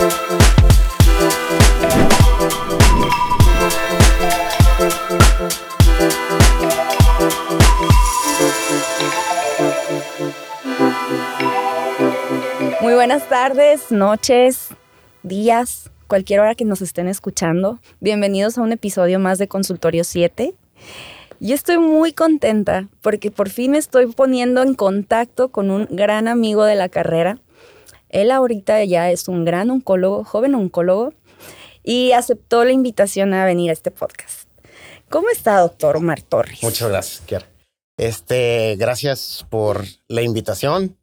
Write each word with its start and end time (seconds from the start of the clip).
Muy 0.00 0.08
buenas 12.94 13.28
tardes, 13.28 13.92
noches, 13.92 14.68
días, 15.22 15.90
cualquier 16.06 16.40
hora 16.40 16.54
que 16.54 16.64
nos 16.64 16.80
estén 16.80 17.06
escuchando. 17.06 17.78
Bienvenidos 18.00 18.56
a 18.56 18.62
un 18.62 18.72
episodio 18.72 19.18
más 19.18 19.36
de 19.36 19.48
Consultorio 19.48 20.04
7. 20.04 20.54
Yo 21.40 21.54
estoy 21.54 21.76
muy 21.76 22.14
contenta 22.14 22.88
porque 23.02 23.30
por 23.30 23.50
fin 23.50 23.72
me 23.72 23.78
estoy 23.78 24.06
poniendo 24.06 24.62
en 24.62 24.72
contacto 24.74 25.50
con 25.50 25.70
un 25.70 25.86
gran 25.90 26.26
amigo 26.26 26.64
de 26.64 26.76
la 26.76 26.88
carrera. 26.88 27.38
Él 28.10 28.30
ahorita 28.30 28.84
ya 28.84 29.10
es 29.10 29.28
un 29.28 29.44
gran 29.44 29.70
oncólogo, 29.70 30.24
joven 30.24 30.54
oncólogo, 30.54 31.14
y 31.82 32.12
aceptó 32.12 32.64
la 32.64 32.72
invitación 32.72 33.32
a 33.32 33.44
venir 33.44 33.70
a 33.70 33.72
este 33.72 33.90
podcast. 33.90 34.48
¿Cómo 35.08 35.28
está, 35.30 35.60
doctor 35.60 35.96
Omar 35.96 36.22
Torres? 36.22 36.62
Muchas 36.62 36.88
gracias, 36.88 37.22
Kiara. 37.26 37.46
Este, 37.96 38.76
gracias 38.78 39.46
por 39.50 39.84
la 40.08 40.22
invitación. 40.22 40.96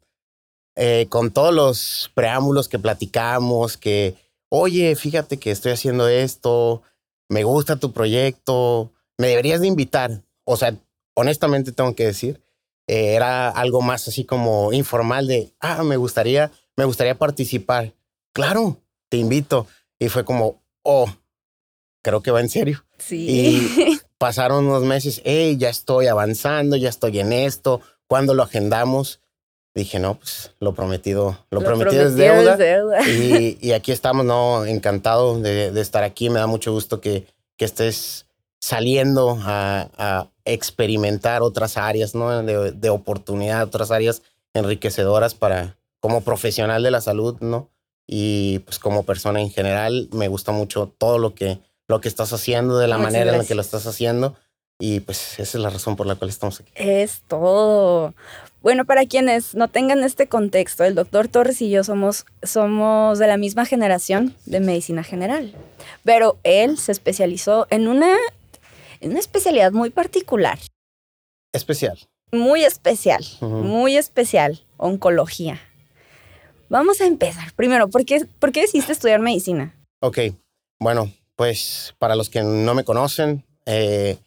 Eh, 0.76 1.08
con 1.10 1.32
todos 1.32 1.54
los 1.54 2.12
preámbulos 2.14 2.70
que 2.70 2.78
platicamos, 2.78 3.78
que, 3.78 4.16
oye, 4.50 4.96
fíjate 4.96 5.38
que 5.38 5.50
estoy 5.50 5.72
haciendo 5.72 6.08
esto, 6.08 6.84
me 7.30 7.44
gusta 7.44 7.78
tu 7.78 7.94
proyecto, 7.94 8.92
me 9.18 9.28
deberías 9.28 9.60
de 9.60 9.68
invitar. 9.68 10.22
O 10.44 10.56
sea, 10.56 10.76
honestamente 11.16 11.72
tengo 11.72 11.96
que 11.96 12.06
decir, 12.06 12.42
eh, 12.88 13.16
era 13.16 13.50
algo 13.50 13.82
más 13.82 14.08
así 14.08 14.24
como 14.24 14.72
informal 14.72 15.28
de, 15.28 15.52
ah, 15.60 15.84
me 15.84 15.98
gustaría, 15.98 16.52
me 16.78 16.86
gustaría 16.86 17.18
participar. 17.18 17.94
Claro, 18.32 18.78
te 19.10 19.18
invito. 19.18 19.68
Y 20.00 20.08
fue 20.08 20.24
como, 20.24 20.62
oh, 20.84 21.10
creo 22.02 22.22
que 22.22 22.32
va 22.32 22.40
en 22.40 22.50
serio. 22.50 22.86
Sí. 23.00 23.28
Y 23.30 24.00
pasaron 24.18 24.68
unos 24.68 24.84
meses, 24.84 25.22
hey, 25.26 25.58
ya 25.58 25.70
estoy 25.70 26.08
avanzando, 26.08 26.78
ya 26.78 26.90
estoy 26.90 27.20
en 27.20 27.34
esto, 27.34 27.82
¿cuándo 28.08 28.34
lo 28.34 28.44
agendamos? 28.44 29.20
dije, 29.78 30.00
no, 30.00 30.16
pues 30.16 30.52
lo 30.60 30.74
prometido, 30.74 31.38
lo, 31.52 31.62
prometido, 31.62 32.08
es 32.08 32.16
deuda. 32.16 32.58
Y, 33.08 33.72
aquí 33.72 33.92
estamos, 33.92 34.26
¿no? 34.26 34.66
Encantado 34.66 35.40
de, 35.40 35.80
estar 35.80 36.04
aquí. 36.04 36.30
Me 36.30 36.40
da 36.40 36.48
mucho 36.48 36.72
gusto 36.72 37.00
que, 37.00 37.26
que 37.56 37.66
estés 37.66 38.26
saliendo 38.60 39.38
a, 39.42 40.30
experimentar 40.46 41.42
otras 41.42 41.78
áreas, 41.78 42.16
¿no? 42.16 42.42
De, 42.42 42.72
de, 42.72 42.90
oportunidad, 42.90 43.64
otras 43.64 43.92
áreas 43.92 44.22
enriquecedoras 44.54 45.36
para, 45.36 45.77
como 46.00 46.22
profesional 46.22 46.84
de 46.84 46.92
la 46.92 47.02
salud, 47.02 47.38
¿no? 47.40 47.70
Y 48.08 48.60
pues 48.60 48.80
como 48.80 49.04
persona 49.04 49.42
en 49.42 49.50
general, 49.50 50.10
me 50.12 50.28
gusta 50.28 50.52
mucho 50.52 50.94
todo 50.98 51.18
lo 51.18 51.36
que, 51.36 51.60
lo 51.88 52.00
que 52.02 52.08
estás 52.08 52.32
haciendo, 52.34 52.78
de 52.78 52.88
la 52.88 52.98
manera 52.98 53.32
en 53.32 53.40
la 53.40 53.46
que 53.46 53.56
lo 53.56 53.62
estás 53.62 53.86
haciendo. 53.86 54.36
Y 54.80 55.00
pues 55.00 55.40
esa 55.40 55.58
es 55.58 55.64
la 55.64 55.70
razón 55.70 55.96
por 55.96 56.06
la 56.06 56.16
cual 56.16 56.30
estamos 56.30 56.60
aquí. 56.60 56.72
Es 56.76 57.24
todo. 57.28 58.14
Bueno, 58.62 58.86
para 58.86 59.06
quienes 59.06 59.56
no 59.56 59.68
tengan 59.68 60.04
este 60.04 60.28
contexto, 60.28 60.84
el 60.84 60.94
doctor 60.94 61.28
Torres 61.28 61.62
y 61.62 61.70
yo 61.70 61.84
somos, 61.84 62.26
somos 62.44 63.18
de 63.18 63.28
la 63.28 63.38
misma 63.38 63.66
generación 63.66 64.36
de 64.46 64.60
medicina 64.60 65.04
general, 65.04 65.54
pero 66.04 66.38
él 66.44 66.78
se 66.78 66.92
especializó 66.92 67.66
en 67.70 67.88
una, 67.88 68.16
en 69.00 69.12
una 69.12 69.20
especialidad 69.20 69.72
muy 69.72 69.90
particular. 69.90 70.60
Especial. 71.54 71.98
Muy 72.32 72.64
especial, 72.66 73.26
muy 73.42 73.96
especial, 73.96 74.66
oncología. 74.76 75.62
Vamos 76.70 77.02
a 77.02 77.06
empezar. 77.06 77.54
Primero, 77.54 77.90
¿por 77.90 78.06
qué, 78.06 78.26
¿por 78.40 78.52
qué 78.52 78.62
decidiste 78.62 78.92
estudiar 78.92 79.20
medicina? 79.20 79.74
Ok, 80.02 80.20
bueno, 80.80 81.12
pues 81.36 81.96
para 81.98 82.16
los 82.16 82.30
que 82.30 82.44
no 82.44 82.74
me 82.74 82.84
conocen, 82.84 83.46
eh, 83.66 84.18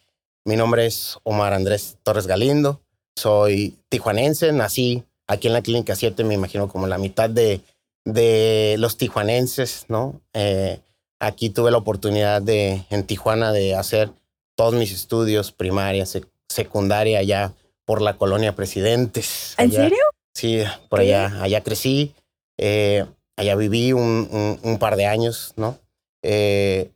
mi 0.45 0.55
nombre 0.55 0.85
es 0.85 1.17
Omar 1.23 1.53
Andrés 1.53 1.97
Torres 2.03 2.27
Galindo. 2.27 2.81
Soy 3.15 3.77
tijuanense, 3.89 4.51
nací 4.51 5.03
aquí 5.27 5.47
en 5.47 5.53
la 5.53 5.61
Clínica 5.61 5.95
7, 5.95 6.23
me 6.23 6.33
imagino 6.33 6.67
como 6.67 6.87
la 6.87 6.97
mitad 6.97 7.29
de, 7.29 7.61
de 8.05 8.75
los 8.79 8.97
tijuanenses, 8.97 9.85
¿no? 9.87 10.19
Eh, 10.33 10.79
aquí 11.19 11.49
tuve 11.49 11.71
la 11.71 11.77
oportunidad 11.77 12.41
de, 12.41 12.83
en 12.89 13.05
Tijuana, 13.05 13.51
de 13.51 13.75
hacer 13.75 14.11
todos 14.55 14.73
mis 14.73 14.91
estudios, 14.91 15.51
primaria, 15.51 16.05
secundaria, 16.49 17.19
allá 17.19 17.53
por 17.85 18.01
la 18.01 18.17
colonia 18.17 18.55
Presidentes. 18.55 19.53
¿En 19.57 19.71
serio? 19.71 20.03
Sí, 20.33 20.63
por 20.89 21.01
allá, 21.01 21.41
allá 21.41 21.61
crecí, 21.61 22.13
eh, 22.61 23.05
allá 23.37 23.55
viví 23.55 23.91
un, 23.91 24.59
un, 24.61 24.77
par 24.77 24.95
de 24.95 25.07
años, 25.07 25.53
¿no? 25.57 25.79
Eh, 26.21 26.91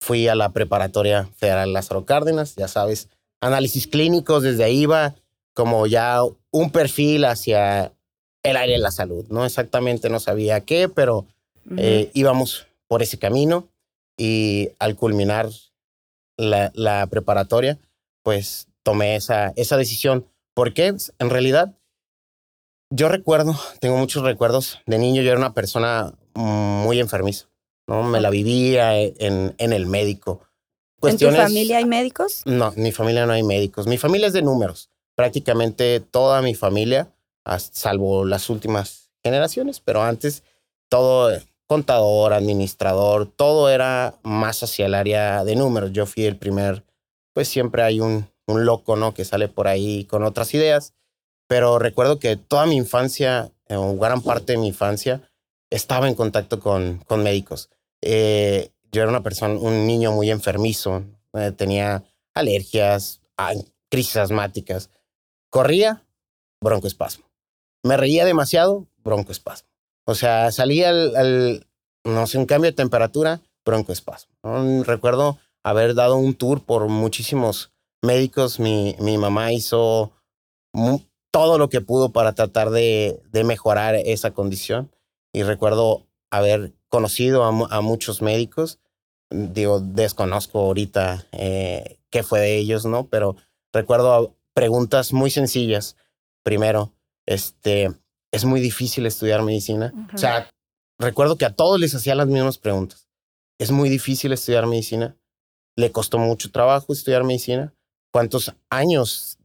fui 0.00 0.28
a 0.28 0.36
la 0.36 0.50
preparatoria 0.50 1.28
federal 1.36 1.72
Lázaro 1.72 2.04
Cárdenas, 2.04 2.54
ya 2.54 2.68
sabes, 2.68 3.08
análisis 3.40 3.88
clínicos, 3.88 4.44
desde 4.44 4.64
ahí 4.64 4.86
va 4.86 5.16
como 5.52 5.88
ya 5.88 6.20
un 6.52 6.70
perfil 6.70 7.24
hacia 7.24 7.92
el 8.44 8.56
área 8.56 8.76
de 8.76 8.82
la 8.82 8.92
salud. 8.92 9.26
No 9.30 9.44
exactamente 9.44 10.08
no 10.08 10.20
sabía 10.20 10.60
qué, 10.60 10.88
pero 10.88 11.26
eh, 11.76 12.10
íbamos 12.14 12.66
por 12.86 13.02
ese 13.02 13.18
camino 13.18 13.68
y 14.16 14.70
al 14.78 14.94
culminar 14.94 15.50
la, 16.36 17.06
preparatoria, 17.10 17.78
pues 18.22 18.68
tomé 18.84 19.16
esa, 19.16 19.52
esa 19.56 19.76
decisión. 19.76 20.24
Porque 20.54 20.94
en 21.18 21.30
realidad 21.30 21.74
yo 22.90 23.08
recuerdo, 23.08 23.54
tengo 23.80 23.96
muchos 23.96 24.22
recuerdos 24.22 24.78
de 24.86 24.98
niño, 24.98 25.22
yo 25.22 25.30
era 25.30 25.38
una 25.38 25.54
persona 25.54 26.12
muy 26.34 27.00
enfermiza, 27.00 27.46
¿no? 27.86 28.02
Me 28.02 28.20
la 28.20 28.30
vivía 28.30 28.98
en, 29.00 29.54
en 29.58 29.72
el 29.72 29.86
médico. 29.86 30.42
¿En 31.02 31.16
tu 31.16 31.30
familia 31.30 31.78
hay 31.78 31.86
médicos? 31.86 32.42
No, 32.44 32.72
en 32.76 32.82
mi 32.82 32.92
familia 32.92 33.24
no 33.26 33.32
hay 33.32 33.42
médicos. 33.42 33.86
Mi 33.86 33.96
familia 33.96 34.26
es 34.26 34.32
de 34.32 34.42
números 34.42 34.90
prácticamente 35.20 36.00
toda 36.00 36.40
mi 36.40 36.54
familia, 36.54 37.12
salvo 37.58 38.24
las 38.24 38.48
últimas 38.48 39.10
generaciones, 39.22 39.78
pero 39.78 40.02
antes 40.02 40.44
todo 40.88 41.38
contador, 41.66 42.32
administrador, 42.32 43.26
todo 43.26 43.68
era 43.68 44.14
más 44.22 44.62
hacia 44.62 44.86
el 44.86 44.94
área 44.94 45.44
de 45.44 45.56
números. 45.56 45.92
Yo 45.92 46.06
fui 46.06 46.24
el 46.24 46.38
primer, 46.38 46.84
pues 47.34 47.48
siempre 47.48 47.82
hay 47.82 48.00
un, 48.00 48.30
un 48.46 48.64
loco, 48.64 48.96
¿no? 48.96 49.12
Que 49.12 49.26
sale 49.26 49.48
por 49.48 49.68
ahí 49.68 50.06
con 50.06 50.24
otras 50.24 50.54
ideas, 50.54 50.94
pero 51.50 51.80
recuerdo 51.80 52.20
que 52.20 52.36
toda 52.36 52.64
mi 52.64 52.76
infancia, 52.76 53.50
o 53.68 53.96
gran 53.96 54.22
parte 54.22 54.52
de 54.52 54.58
mi 54.58 54.68
infancia, 54.68 55.28
estaba 55.68 56.06
en 56.06 56.14
contacto 56.14 56.60
con, 56.60 56.98
con 57.08 57.24
médicos. 57.24 57.70
Eh, 58.02 58.70
yo 58.92 59.02
era 59.02 59.10
una 59.10 59.24
persona, 59.24 59.58
un 59.58 59.84
niño 59.84 60.12
muy 60.12 60.30
enfermizo, 60.30 61.02
eh, 61.32 61.50
tenía 61.50 62.04
alergias, 62.34 63.20
crisis 63.90 64.16
asmáticas. 64.18 64.90
Corría, 65.50 66.06
broncoespasmo. 66.62 67.24
Me 67.82 67.96
reía 67.96 68.24
demasiado, 68.24 68.86
broncoespasmo. 68.98 69.68
O 70.06 70.14
sea, 70.14 70.52
salía 70.52 70.90
al, 70.90 71.66
no 72.04 72.28
sé, 72.28 72.38
un 72.38 72.46
cambio 72.46 72.70
de 72.70 72.76
temperatura, 72.76 73.40
broncoespasmo. 73.64 74.36
Recuerdo 74.84 75.40
haber 75.64 75.96
dado 75.96 76.16
un 76.16 76.34
tour 76.34 76.62
por 76.62 76.86
muchísimos 76.86 77.72
médicos. 78.02 78.60
Mi, 78.60 78.94
mi 79.00 79.18
mamá 79.18 79.52
hizo 79.52 80.12
todo 81.30 81.58
lo 81.58 81.68
que 81.68 81.80
pudo 81.80 82.12
para 82.12 82.34
tratar 82.34 82.70
de, 82.70 83.22
de, 83.30 83.44
mejorar 83.44 83.94
esa 83.94 84.32
condición. 84.32 84.90
Y 85.32 85.42
recuerdo 85.42 86.06
haber 86.30 86.72
conocido 86.88 87.44
a, 87.44 87.80
muchos 87.80 88.22
médicos. 88.22 88.78
Digo, 89.30 89.80
desconozco 89.80 90.58
ahorita 90.58 91.26
eh, 91.32 91.98
qué 92.10 92.22
fue 92.22 92.40
de 92.40 92.58
ellos, 92.58 92.84
¿no? 92.84 93.06
Pero 93.06 93.36
recuerdo 93.72 94.36
preguntas 94.54 95.12
muy 95.12 95.30
sencillas. 95.30 95.96
Primero, 96.42 96.92
este, 97.26 97.92
es 98.32 98.44
muy 98.44 98.60
difícil 98.60 99.06
estudiar 99.06 99.42
medicina. 99.42 99.92
O 100.12 100.18
sea, 100.18 100.50
recuerdo 100.98 101.36
que 101.36 101.44
a 101.44 101.54
todos 101.54 101.78
les 101.78 101.94
hacía 101.94 102.14
las 102.14 102.26
mismas 102.26 102.58
preguntas. 102.58 103.08
Es 103.58 103.70
muy 103.70 103.88
difícil 103.88 104.32
estudiar 104.32 104.66
medicina. 104.66 105.16
Le 105.76 105.92
costó 105.92 106.18
mucho 106.18 106.50
trabajo 106.50 106.92
estudiar 106.92 107.24
medicina. 107.24 107.72
¿Cuántos 108.12 108.52
años 108.68 109.38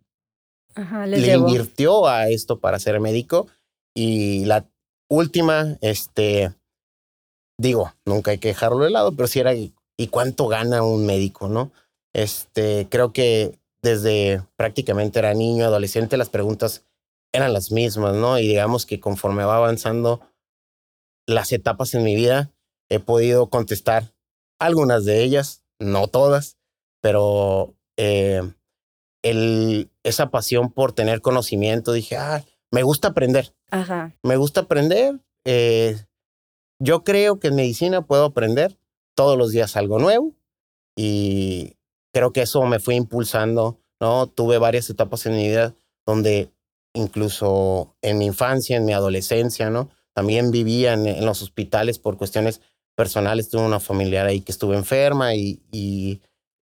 le 1.08 1.36
invirtió 1.36 2.08
a 2.08 2.30
esto 2.30 2.60
para 2.60 2.80
ser 2.80 3.00
médico? 3.00 3.48
Y 3.96 4.46
la 4.46 4.66
última, 5.10 5.78
este, 5.82 6.54
digo, 7.58 7.94
nunca 8.06 8.32
hay 8.32 8.38
que 8.38 8.50
dejarlo 8.50 8.84
de 8.84 8.90
lado, 8.90 9.16
pero 9.16 9.28
si 9.28 9.40
era, 9.40 9.54
¿y 9.54 9.74
cuánto 10.10 10.48
gana 10.48 10.84
un 10.84 11.06
médico, 11.06 11.48
no? 11.48 11.72
Este, 12.14 12.88
creo 12.90 13.12
que 13.12 13.60
desde 13.82 14.42
prácticamente 14.56 15.20
era 15.20 15.34
niño, 15.34 15.66
adolescente, 15.66 16.18
las 16.18 16.30
preguntas 16.30 16.86
eran 17.34 17.54
las 17.54 17.72
mismas, 17.72 18.16
¿no? 18.16 18.40
Y 18.40 18.48
digamos 18.48 18.86
que 18.86 19.00
conforme 19.00 19.44
va 19.44 19.58
avanzando 19.58 20.22
las 21.28 21.52
etapas 21.52 21.94
en 21.94 22.04
mi 22.04 22.16
vida, 22.16 22.52
he 22.90 23.00
podido 23.00 23.50
contestar 23.50 24.14
algunas 24.60 25.06
de 25.06 25.24
ellas, 25.24 25.64
no 25.80 26.08
todas, 26.08 26.58
pero 27.02 27.76
eh, 27.98 28.42
el, 29.26 29.90
esa 30.04 30.30
pasión 30.30 30.72
por 30.72 30.94
tener 30.94 31.20
conocimiento, 31.22 31.94
dije, 31.94 32.16
ah, 32.16 32.46
me 32.72 32.84
gusta 32.84 33.10
aprender. 33.10 33.56
Ajá. 33.72 34.16
Me 34.22 34.38
gusta 34.38 34.62
aprender. 34.62 35.20
Eh, 35.46 35.98
yo 36.80 37.04
creo 37.04 37.40
que 37.40 37.48
en 37.48 37.56
medicina 37.56 38.06
puedo 38.06 38.26
aprender 38.26 38.78
todos 39.16 39.36
los 39.36 39.52
días 39.52 39.76
algo 39.78 39.98
nuevo 39.98 40.36
y 40.96 41.74
creo 42.14 42.34
que 42.34 42.44
eso 42.44 42.62
me 42.66 42.80
fue 42.80 42.94
impulsando, 42.96 43.80
¿no? 44.00 44.28
Tuve 44.28 44.60
varias 44.60 44.90
etapas 44.92 45.26
en 45.26 45.36
mi 45.36 45.48
vida 45.48 45.74
donde 46.06 46.52
incluso 46.94 47.96
en 48.04 48.20
mi 48.20 48.28
infancia, 48.28 48.78
en 48.78 48.86
mi 48.86 48.94
adolescencia, 48.94 49.72
¿no? 49.72 49.90
También 50.14 50.52
vivía 50.52 50.94
en, 50.94 51.26
los 51.26 51.42
hospitales 51.42 51.98
por 51.98 52.18
cuestiones 52.18 52.62
personales. 52.96 53.50
Tuve 53.50 53.64
una 53.64 53.80
familiar 53.80 54.28
ahí 54.28 54.42
que 54.42 54.52
estuvo 54.52 54.76
enferma 54.76 55.34
y, 55.34 55.64
y 55.72 56.22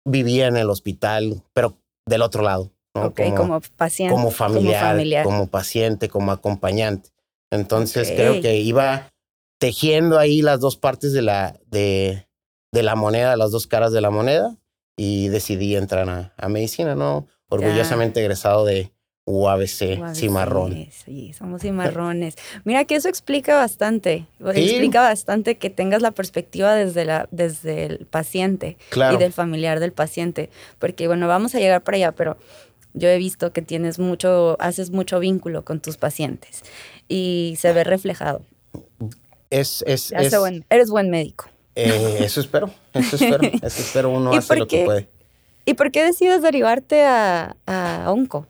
vivía 0.04 0.48
en 0.48 0.58
el 0.58 0.68
hospital, 0.68 1.42
pero 1.54 1.78
del 2.06 2.22
otro 2.22 2.42
lado. 2.42 2.72
¿no? 2.94 3.06
Ok, 3.06 3.20
como, 3.36 3.60
paciente. 3.76 4.14
Como 4.14 4.30
familiar, 4.30 5.24
como 5.24 5.48
paciente, 5.48 6.08
como 6.08 6.32
acompañante. 6.32 7.10
Entonces 7.50 8.10
creo 8.10 8.40
que 8.40 8.56
iba 8.56 9.10
tejiendo 9.58 10.18
ahí 10.18 10.42
las 10.42 10.60
dos 10.60 10.76
partes 10.76 11.12
de 11.12 11.22
la, 11.22 11.58
de, 11.66 12.26
de 12.72 12.82
la 12.82 12.94
moneda, 12.96 13.36
las 13.36 13.50
dos 13.50 13.66
caras 13.66 13.92
de 13.92 14.00
la 14.00 14.10
moneda, 14.10 14.56
y 14.96 15.28
decidí 15.28 15.76
entrar 15.76 16.32
a, 16.36 16.48
medicina, 16.48 16.94
¿no? 16.94 17.26
Orgullosamente 17.48 18.20
egresado 18.20 18.64
de 18.64 18.92
UABC, 19.24 20.14
Cimarrón. 20.14 20.88
Sí, 20.90 21.32
somos 21.32 21.62
cimarrones. 21.62 22.34
Mira 22.64 22.84
que 22.84 22.96
eso 22.96 23.08
explica 23.08 23.54
bastante, 23.54 24.26
explica 24.40 25.00
bastante 25.00 25.56
que 25.56 25.70
tengas 25.70 26.02
la 26.02 26.10
perspectiva 26.10 26.74
desde, 26.74 27.04
la, 27.04 27.28
desde 27.30 27.84
el 27.84 28.06
paciente 28.06 28.76
y 28.92 29.16
del 29.18 29.32
familiar 29.32 29.78
del 29.78 29.92
paciente, 29.92 30.50
porque 30.78 31.06
bueno, 31.06 31.28
vamos 31.28 31.54
a 31.54 31.60
llegar 31.60 31.82
para 31.82 31.96
allá, 31.96 32.12
pero 32.12 32.36
yo 32.94 33.08
he 33.08 33.16
visto 33.16 33.52
que 33.52 33.62
tienes 33.62 34.00
mucho, 34.00 34.56
haces 34.58 34.90
mucho 34.90 35.20
vínculo 35.20 35.64
con 35.64 35.80
tus 35.80 35.96
pacientes 35.96 36.62
y 37.08 37.54
se 37.58 37.72
ve 37.72 37.84
reflejado. 37.84 38.42
Es, 39.50 39.84
es, 39.86 40.12
eres 40.12 40.90
buen 40.90 41.10
médico. 41.10 41.48
Eh, 41.74 42.18
eso 42.20 42.40
espero, 42.40 42.70
eso 42.92 43.16
espero, 43.16 43.42
eso 43.44 43.66
espero 43.80 44.10
uno 44.10 44.32
hace 44.34 44.56
lo 44.56 44.66
que 44.66 44.84
puede. 44.84 45.08
¿Y 45.64 45.74
por 45.74 45.92
qué 45.92 46.02
decides 46.02 46.42
derivarte 46.42 47.04
a, 47.04 47.56
a 47.66 48.10
Onco? 48.10 48.48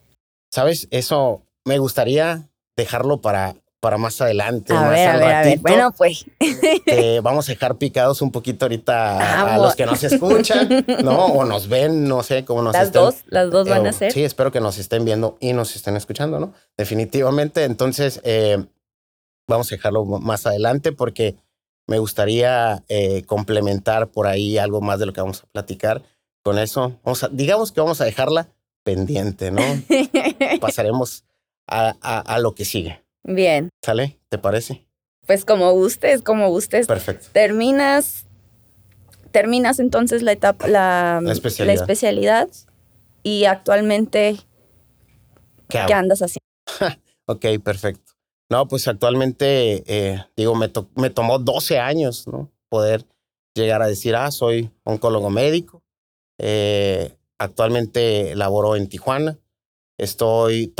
Sabes, 0.53 0.87
eso 0.91 1.47
me 1.65 1.79
gustaría 1.79 2.51
dejarlo 2.77 3.23
para, 3.23 3.57
para 3.81 3.97
más 3.97 4.21
adelante. 4.21 4.75
A 4.75 4.83
más 4.83 4.91
ver, 4.91 5.09
a 5.09 5.17
ver, 5.17 5.35
a 5.35 5.43
ver. 5.45 5.59
Bueno, 5.61 5.95
pues. 5.97 6.27
vamos 7.23 7.49
a 7.49 7.53
dejar 7.53 7.79
picados 7.79 8.21
un 8.21 8.31
poquito 8.31 8.67
ahorita 8.67 9.55
a, 9.55 9.57
los 9.57 9.75
que 9.75 9.87
nos 9.87 10.05
escuchan, 10.05 10.85
¿no? 11.03 11.25
O 11.27 11.47
nos 11.47 11.69
ven, 11.69 12.07
no 12.07 12.23
sé 12.23 12.45
cómo 12.45 12.61
nos 12.61 12.75
Las 12.75 12.93
dos, 12.93 13.25
las 13.29 13.51
dos 13.51 13.67
van 13.67 13.87
a 13.87 13.93
ser. 13.95 14.13
Sí, 14.13 14.25
espero 14.25 14.53
que 14.53 14.61
nos 14.61 14.77
estén 14.77 15.07
viendo 15.07 15.39
y 15.41 15.55
nos 15.55 15.75
estén 15.75 15.97
escuchando, 15.97 16.39
¿no? 16.39 16.53
Definitivamente. 16.77 17.65
Entonces, 17.65 18.21
eh, 18.23 18.63
vamos 19.49 19.73
a 19.73 19.77
dejarlo 19.77 20.05
más 20.05 20.47
adelante 20.47 20.93
porque 20.93 21.37
me 21.87 21.99
gustaría 21.99 22.85
eh, 22.89 23.23
complementar 23.25 24.09
por 24.09 24.27
ahí 24.27 24.59
algo 24.59 24.83
más 24.83 24.99
de 24.99 25.07
lo 25.07 25.15
que 25.15 25.23
vamos 25.23 25.45
a 25.45 25.47
platicar. 25.47 26.03
Con 26.45 26.59
eso, 26.59 26.99
vamos 27.05 27.23
a, 27.23 27.29
digamos 27.29 27.73
que 27.73 27.81
vamos 27.81 28.01
a 28.01 28.05
dejarla 28.05 28.49
pendiente, 28.83 29.51
¿no? 29.51 29.63
Pasaremos 30.61 31.25
a, 31.67 31.91
a, 32.01 32.39
lo 32.39 32.55
que 32.55 32.65
sigue. 32.65 33.03
Bien. 33.23 33.71
¿Sale? 33.83 34.19
¿Te 34.29 34.39
parece? 34.39 34.87
Pues 35.27 35.45
como 35.45 35.73
gustes, 35.73 36.23
como 36.23 36.49
gustes. 36.49 36.87
Perfecto. 36.87 37.29
Terminas, 37.33 38.27
terminas 39.31 39.79
entonces 39.79 40.23
la 40.23 40.33
etapa, 40.33 40.67
la, 40.67 41.23
especialidad. 41.31 41.75
La 41.75 41.81
especialidad 41.81 42.49
y 43.23 43.45
actualmente, 43.45 44.37
¿qué, 45.69 45.81
¿qué 45.87 45.95
andas 45.95 46.21
haciendo? 46.21 47.01
ok, 47.27 47.47
perfecto. 47.63 48.13
No, 48.51 48.69
pues 48.69 48.87
actualmente, 48.87 49.83
eh, 49.87 50.23
digo, 50.37 50.55
me, 50.55 50.71
me 50.97 51.09
tomó 51.09 51.39
12 51.39 51.79
años, 51.79 52.27
¿no? 52.27 52.51
Poder 52.69 53.07
llegar 53.55 53.81
a 53.81 53.87
decir, 53.87 54.15
ah, 54.15 54.31
soy 54.31 54.71
oncólogo 54.85 55.31
médico. 55.31 55.83
Eh, 56.39 57.17
actualmente 57.43 58.35
laboro 58.35 58.77
en 58.77 58.89
Tijuana. 58.89 59.39
Estoy 59.99 60.75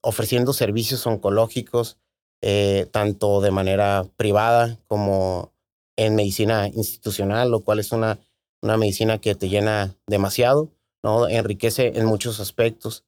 ofreciendo 0.00 0.52
servicios 0.52 1.06
oncológicos, 1.06 1.98
eh, 2.42 2.86
tanto 2.90 3.40
de 3.40 3.50
manera 3.50 4.06
privada 4.16 4.78
como 4.86 5.52
en 5.96 6.14
medicina 6.14 6.68
institucional, 6.68 7.50
lo 7.50 7.60
cual 7.60 7.78
es 7.78 7.92
una, 7.92 8.18
una 8.62 8.76
medicina 8.76 9.18
que 9.18 9.34
te 9.34 9.48
llena 9.48 9.94
demasiado, 10.06 10.70
¿no? 11.02 11.28
Enriquece 11.28 11.98
en 11.98 12.06
muchos 12.06 12.40
aspectos, 12.40 13.04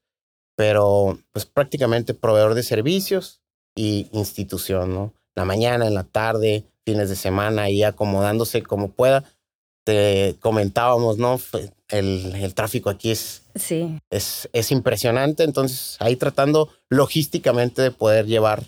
pero 0.57 1.19
pues 1.33 1.47
prácticamente 1.47 2.15
proveedor 2.15 2.55
de 2.55 2.63
servicios, 2.63 3.43
y 3.75 4.09
institución, 4.13 4.95
¿no? 4.95 5.15
La 5.35 5.45
mañana, 5.45 5.87
en 5.87 5.95
la 5.95 6.05
tarde, 6.05 6.65
fines 6.85 7.09
de 7.09 7.17
semana, 7.17 7.71
y 7.71 7.83
acomodándose 7.83 8.63
como 8.63 8.89
pueda. 8.89 9.25
Te 9.85 10.37
comentábamos, 10.41 11.19
¿no? 11.19 11.41
El, 11.89 12.35
el 12.37 12.55
tráfico 12.55 12.89
aquí 12.89 13.11
es, 13.11 13.43
sí. 13.55 13.99
es, 14.11 14.49
es 14.53 14.71
impresionante, 14.71 15.43
entonces 15.45 15.97
ahí 15.99 16.17
tratando 16.17 16.69
logísticamente 16.89 17.83
de 17.83 17.91
poder 17.91 18.27
llevar 18.27 18.63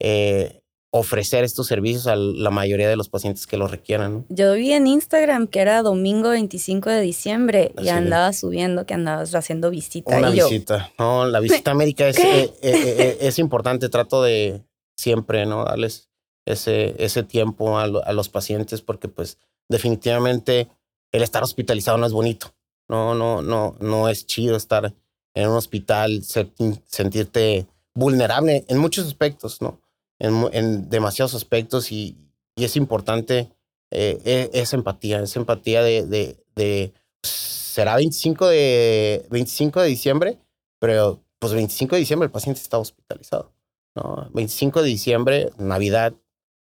eh, 0.00 0.64
ofrecer 0.96 1.42
estos 1.42 1.66
servicios 1.66 2.06
a 2.06 2.14
la 2.14 2.50
mayoría 2.50 2.88
de 2.88 2.94
los 2.94 3.08
pacientes 3.08 3.48
que 3.48 3.56
lo 3.56 3.66
requieran. 3.66 4.14
¿no? 4.14 4.26
Yo 4.28 4.54
vi 4.54 4.70
en 4.72 4.86
Instagram 4.86 5.48
que 5.48 5.58
era 5.58 5.82
domingo 5.82 6.30
25 6.30 6.88
de 6.88 7.00
diciembre 7.00 7.74
y 7.82 7.88
andaba 7.88 8.32
subiendo 8.32 8.86
que 8.86 8.94
andabas 8.94 9.34
haciendo 9.34 9.70
visita. 9.70 10.16
Una 10.16 10.30
visita. 10.30 10.92
No, 10.96 11.26
la 11.26 11.40
visita 11.40 11.74
médica 11.74 12.06
es, 12.06 12.16
eh, 12.20 12.44
eh, 12.44 12.52
eh, 12.62 13.18
es 13.22 13.40
importante. 13.40 13.88
Trato 13.88 14.22
de 14.22 14.62
siempre 14.96 15.46
no 15.46 15.64
darles 15.64 16.10
ese, 16.46 16.94
ese 17.04 17.24
tiempo 17.24 17.76
a, 17.76 17.82
a, 17.82 18.12
los 18.12 18.28
pacientes 18.28 18.80
porque 18.80 19.08
pues 19.08 19.38
definitivamente 19.68 20.68
el 21.12 21.22
estar 21.22 21.42
hospitalizado 21.42 21.98
no 21.98 22.06
es 22.06 22.12
bonito. 22.12 22.54
No, 22.88 23.14
no, 23.14 23.40
no, 23.40 23.76
no 23.80 24.08
es 24.08 24.26
chido 24.26 24.56
estar 24.56 24.94
en 25.34 25.48
un 25.48 25.56
hospital, 25.56 26.22
sentirte 26.22 27.66
vulnerable 27.94 28.64
en 28.68 28.78
muchos 28.78 29.06
aspectos, 29.06 29.62
¿no? 29.62 29.80
en, 30.18 30.88
demasiados 30.88 31.34
aspectos 31.34 31.92
y, 31.92 32.16
y 32.56 32.64
es 32.64 32.76
importante 32.76 33.50
eh, 33.90 34.20
e, 34.24 34.50
esa 34.60 34.76
empatía, 34.76 35.20
esa 35.20 35.40
empatía 35.40 35.82
de, 35.82 36.06
de, 36.06 36.92
pues, 37.20 37.32
será 37.32 37.96
25 37.96 38.48
de, 38.48 39.26
25 39.30 39.80
de 39.80 39.88
diciembre, 39.88 40.38
pero 40.78 41.20
pues 41.38 41.52
25 41.52 41.96
de 41.96 42.00
diciembre 42.00 42.26
el 42.26 42.32
paciente 42.32 42.60
está 42.60 42.78
hospitalizado, 42.78 43.52
¿no? 43.94 44.30
25 44.32 44.82
de 44.82 44.88
diciembre, 44.88 45.50
Navidad, 45.58 46.14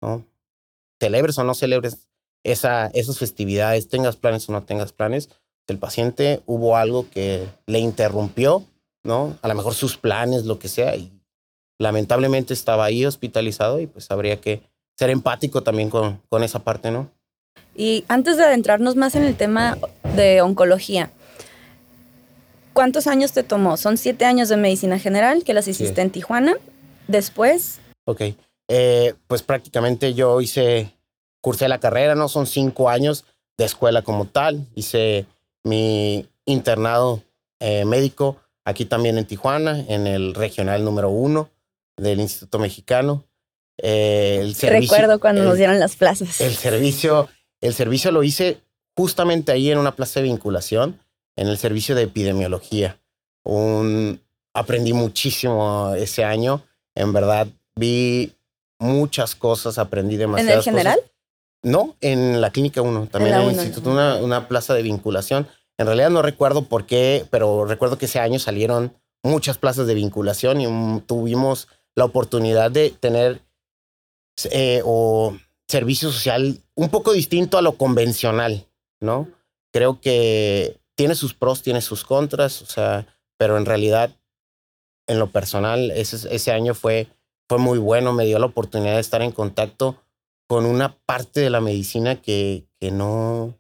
¿no? 0.00 0.26
Celebres 1.00 1.38
o 1.38 1.44
no 1.44 1.54
celebres 1.54 2.08
esa, 2.44 2.86
esas 2.88 3.18
festividades, 3.18 3.88
tengas 3.88 4.16
planes 4.16 4.48
o 4.48 4.52
no 4.52 4.62
tengas 4.62 4.92
planes, 4.92 5.28
el 5.66 5.78
paciente 5.78 6.42
hubo 6.46 6.76
algo 6.76 7.08
que 7.10 7.46
le 7.66 7.78
interrumpió, 7.78 8.64
¿no? 9.04 9.36
A 9.42 9.48
lo 9.48 9.54
mejor 9.54 9.74
sus 9.74 9.96
planes, 9.96 10.44
lo 10.44 10.58
que 10.58 10.68
sea, 10.68 10.96
y 10.96 11.12
lamentablemente 11.78 12.52
estaba 12.52 12.84
ahí 12.84 13.06
hospitalizado 13.06 13.80
y 13.80 13.86
pues 13.86 14.10
habría 14.10 14.40
que 14.40 14.62
ser 14.98 15.10
empático 15.10 15.62
también 15.62 15.88
con, 15.88 16.20
con 16.28 16.42
esa 16.42 16.58
parte, 16.58 16.90
¿no? 16.90 17.10
Y 17.74 18.04
antes 18.08 18.36
de 18.36 18.44
adentrarnos 18.44 18.96
más 18.96 19.14
en 19.14 19.24
el 19.24 19.36
tema 19.36 19.78
de 20.16 20.42
oncología, 20.42 21.10
¿cuántos 22.72 23.06
años 23.06 23.32
te 23.32 23.42
tomó? 23.42 23.76
Son 23.76 23.96
siete 23.96 24.24
años 24.24 24.48
de 24.48 24.56
medicina 24.56 24.98
general 24.98 25.44
que 25.44 25.54
las 25.54 25.68
hiciste 25.68 26.00
en 26.02 26.10
Tijuana. 26.10 26.56
Después. 27.08 27.80
Ok. 28.06 28.22
Eh, 28.68 29.14
pues 29.26 29.42
prácticamente 29.42 30.14
yo 30.14 30.40
hice, 30.40 30.94
cursé 31.40 31.68
la 31.68 31.80
carrera, 31.80 32.14
¿no? 32.14 32.28
Son 32.28 32.46
cinco 32.46 32.88
años 32.88 33.24
de 33.56 33.64
escuela 33.64 34.02
como 34.02 34.26
tal. 34.26 34.66
Hice 34.74 35.26
mi 35.64 36.26
internado 36.44 37.22
eh, 37.60 37.84
médico 37.84 38.38
aquí 38.64 38.84
también 38.84 39.18
en 39.18 39.26
Tijuana, 39.26 39.84
en 39.88 40.06
el 40.06 40.34
regional 40.34 40.84
número 40.84 41.10
uno 41.10 41.50
del 41.96 42.20
Instituto 42.20 42.58
Mexicano. 42.58 43.24
Eh, 43.78 44.38
el 44.42 44.54
Recuerdo 44.54 45.20
cuando 45.20 45.42
nos 45.42 45.56
dieron 45.56 45.78
las 45.78 45.96
plazas. 45.96 46.40
El 46.40 46.54
servicio, 46.54 47.28
el 47.60 47.74
servicio 47.74 48.12
lo 48.12 48.22
hice 48.22 48.60
justamente 48.96 49.52
ahí 49.52 49.70
en 49.70 49.78
una 49.78 49.96
plaza 49.96 50.20
de 50.20 50.24
vinculación, 50.24 51.00
en 51.36 51.48
el 51.48 51.58
servicio 51.58 51.94
de 51.94 52.02
epidemiología. 52.02 52.98
Un, 53.42 54.20
aprendí 54.52 54.92
muchísimo 54.92 55.94
ese 55.94 56.24
año. 56.24 56.62
En 56.94 57.12
verdad, 57.12 57.46
vi 57.76 58.34
muchas 58.78 59.34
cosas, 59.34 59.78
aprendí 59.78 60.16
demasiadas 60.16 60.66
¿En 60.66 60.74
el 60.74 60.78
general? 60.78 61.00
No, 61.62 61.96
en 62.00 62.40
la 62.40 62.50
Clínica 62.50 62.80
1, 62.80 63.08
también 63.08 63.34
en, 63.34 63.42
el 63.42 63.50
instituto, 63.52 63.90
una, 63.90 64.16
una 64.16 64.48
plaza 64.48 64.74
de 64.74 64.82
vinculación. 64.82 65.46
En 65.76 65.86
realidad 65.86 66.10
no 66.10 66.22
recuerdo 66.22 66.64
por 66.64 66.86
qué, 66.86 67.26
pero 67.30 67.64
recuerdo 67.66 67.98
que 67.98 68.06
ese 68.06 68.18
año 68.18 68.38
salieron 68.38 68.94
muchas 69.22 69.58
plazas 69.58 69.86
de 69.86 69.94
vinculación 69.94 70.60
y 70.60 71.00
tuvimos 71.02 71.68
la 71.94 72.04
oportunidad 72.04 72.70
de 72.70 72.90
tener 72.90 73.42
eh, 74.50 74.82
o 74.84 75.36
servicio 75.68 76.10
social 76.10 76.58
un 76.74 76.88
poco 76.88 77.12
distinto 77.12 77.58
a 77.58 77.62
lo 77.62 77.76
convencional, 77.76 78.66
¿no? 79.00 79.28
Creo 79.72 80.00
que 80.00 80.80
tiene 80.96 81.14
sus 81.14 81.34
pros, 81.34 81.62
tiene 81.62 81.80
sus 81.80 82.04
contras, 82.04 82.62
o 82.62 82.66
sea, 82.66 83.06
pero 83.36 83.56
en 83.56 83.66
realidad, 83.66 84.16
en 85.06 85.18
lo 85.18 85.30
personal, 85.30 85.90
ese, 85.90 86.34
ese 86.34 86.52
año 86.52 86.74
fue, 86.74 87.08
fue 87.48 87.58
muy 87.58 87.78
bueno, 87.78 88.12
me 88.12 88.24
dio 88.24 88.38
la 88.38 88.46
oportunidad 88.46 88.94
de 88.94 89.00
estar 89.00 89.22
en 89.22 89.32
contacto 89.32 89.96
con 90.50 90.66
una 90.66 90.98
parte 91.06 91.38
de 91.38 91.48
la 91.48 91.60
medicina 91.60 92.20
que, 92.20 92.66
que, 92.80 92.90
no, 92.90 93.56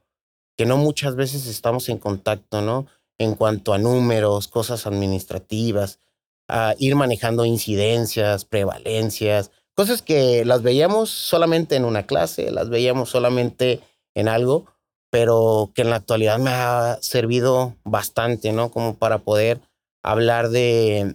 que 0.56 0.66
no 0.66 0.76
muchas 0.76 1.14
veces 1.14 1.46
estamos 1.46 1.88
en 1.88 1.98
contacto, 1.98 2.62
¿no? 2.62 2.88
En 3.16 3.36
cuanto 3.36 3.72
a 3.72 3.78
números, 3.78 4.48
cosas 4.48 4.88
administrativas, 4.88 6.00
a 6.48 6.74
ir 6.80 6.96
manejando 6.96 7.44
incidencias, 7.44 8.44
prevalencias, 8.44 9.52
cosas 9.76 10.02
que 10.02 10.44
las 10.44 10.62
veíamos 10.62 11.10
solamente 11.10 11.76
en 11.76 11.84
una 11.84 12.08
clase, 12.08 12.50
las 12.50 12.70
veíamos 12.70 13.08
solamente 13.08 13.80
en 14.16 14.26
algo, 14.26 14.66
pero 15.10 15.70
que 15.76 15.82
en 15.82 15.90
la 15.90 15.96
actualidad 15.96 16.40
me 16.40 16.50
ha 16.50 16.98
servido 17.02 17.76
bastante, 17.84 18.50
¿no? 18.50 18.72
Como 18.72 18.96
para 18.96 19.18
poder 19.18 19.60
hablar 20.02 20.48
de, 20.48 21.14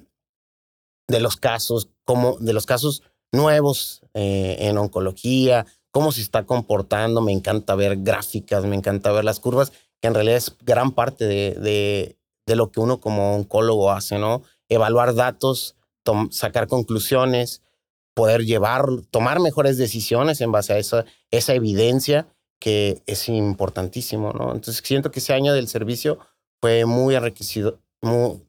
de 1.09 1.19
los 1.19 1.35
casos, 1.35 1.89
como 2.05 2.37
de 2.39 2.53
los 2.53 2.65
casos 2.65 3.03
nuevos 3.33 4.04
eh, 4.15 4.57
en 4.61 4.79
oncología, 4.79 5.67
cómo 5.91 6.11
se 6.11 6.21
está 6.21 6.45
comportando. 6.45 7.21
Me 7.21 7.31
encanta 7.31 7.75
ver 7.75 7.97
gráficas, 7.97 8.65
me 8.65 8.75
encanta 8.75 9.11
ver 9.11 9.23
las 9.23 9.39
curvas, 9.39 9.71
que 10.01 10.07
en 10.07 10.15
realidad 10.15 10.37
es 10.37 10.55
gran 10.65 10.91
parte 10.91 11.25
de, 11.25 11.51
de, 11.51 12.17
de 12.47 12.55
lo 12.55 12.71
que 12.71 12.79
uno 12.79 12.99
como 12.99 13.35
oncólogo 13.35 13.91
hace, 13.91 14.17
¿no? 14.17 14.41
Evaluar 14.69 15.13
datos, 15.13 15.75
sacar 16.31 16.67
conclusiones, 16.67 17.61
poder 18.15 18.45
llevar, 18.45 18.85
tomar 19.11 19.39
mejores 19.39 19.77
decisiones 19.77 20.41
en 20.41 20.51
base 20.51 20.73
a 20.73 20.77
esa, 20.79 21.05
esa 21.29 21.53
evidencia 21.53 22.27
que 22.59 23.03
es 23.05 23.27
importantísimo, 23.29 24.31
¿no? 24.31 24.53
Entonces 24.53 24.81
siento 24.83 25.11
que 25.11 25.19
ese 25.19 25.33
año 25.33 25.53
del 25.53 25.67
servicio 25.67 26.17
fue 26.61 26.85
muy 26.85 27.15
enriquecido, 27.15 27.79
muy, 28.01 28.41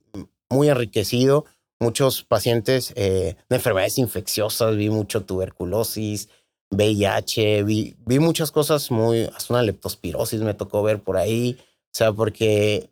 muy 0.49 0.69
enriquecido. 0.69 1.45
Muchos 1.79 2.23
pacientes 2.23 2.93
eh, 2.97 3.37
de 3.49 3.57
enfermedades 3.57 3.99
infecciosas, 3.99 4.77
vi 4.77 4.89
mucho 4.89 5.25
tuberculosis, 5.25 6.29
VIH, 6.71 7.63
vi, 7.65 7.97
vi 8.07 8.19
muchas 8.19 8.51
cosas 8.51 8.91
muy, 8.91 9.25
hasta 9.25 9.55
una 9.55 9.63
leptospirosis 9.63 10.41
me 10.41 10.55
tocó 10.55 10.83
ver 10.83 11.01
por 11.01 11.17
ahí, 11.17 11.59
o 11.61 11.65
sea, 11.93 12.13
porque 12.13 12.91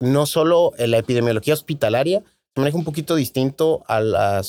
no 0.00 0.26
solo 0.26 0.72
la 0.78 0.98
epidemiología 0.98 1.54
hospitalaria 1.54 2.22
se 2.54 2.60
maneja 2.60 2.78
un 2.78 2.84
poquito 2.84 3.14
distinto 3.14 3.84
a 3.86 4.00
la, 4.00 4.42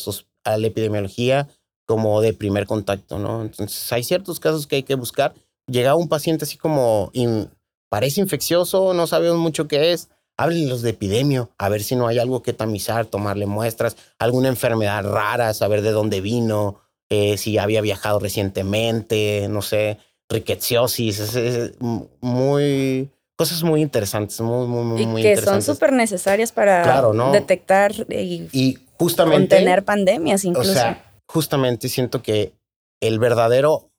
epidemiología 0.46 1.48
como 1.86 2.22
de 2.22 2.34
primer 2.34 2.66
contacto, 2.66 3.20
¿no? 3.20 3.44
Entonces 3.44 3.92
hay 3.94 4.04
ciertos 4.04 4.40
casos 4.40 4.68
que 4.68 4.78
hay 4.78 4.84
que 4.84 4.96
buscar. 4.96 5.34
Llega 5.68 5.96
un 5.96 6.10
paciente 6.10 6.46
así 6.46 6.58
como, 6.58 7.12
parece 7.90 8.22
infeccioso, 8.22 8.94
no 8.94 9.08
sabemos 9.08 9.38
mucho 9.38 9.68
qué 9.68 9.94
es, 9.94 10.10
háblenlos 10.40 10.82
de 10.82 10.92
epidemio, 10.92 11.50
a 11.58 11.68
ver 11.68 11.84
si 11.84 11.98
no 11.98 12.08
hay 12.08 12.18
algo 12.18 12.42
que 12.42 12.54
tamizar, 12.54 13.06
tomarle 13.06 13.46
muestras, 13.46 13.98
alguna 14.20 14.48
enfermedad 14.48 15.04
rara, 15.04 15.54
saber 15.54 15.82
de 15.82 15.92
dónde 15.92 16.22
vino, 16.22 16.80
eh, 17.10 17.38
si 17.38 17.58
había 17.58 17.82
viajado 17.82 18.20
recientemente, 18.20 19.48
no 19.50 19.62
sé, 19.62 19.98
riqueciosis, 20.30 21.20
es, 21.36 21.74
muy 22.22 23.10
cosas 23.36 23.64
muy 23.64 23.82
interesantes, 23.82 24.40
muy, 24.40 24.66
muy, 24.66 25.06
muy, 25.06 25.22
y 25.22 25.24
que 25.24 25.36
son 25.36 25.62
súper 25.62 25.92
necesarias 25.92 26.54
para 26.54 27.02
detectar 27.34 27.92
y, 28.10 28.48
y 28.54 28.78
justamente 28.98 29.58
contener 29.58 29.84
pandemias 29.84 30.46
incluso. 30.46 30.72
O 30.72 30.74
sea, 30.74 31.04
justamente 31.28 31.90
siento 31.90 32.22
que 32.22 32.54
el 33.02 33.20
verdadero 33.20 33.92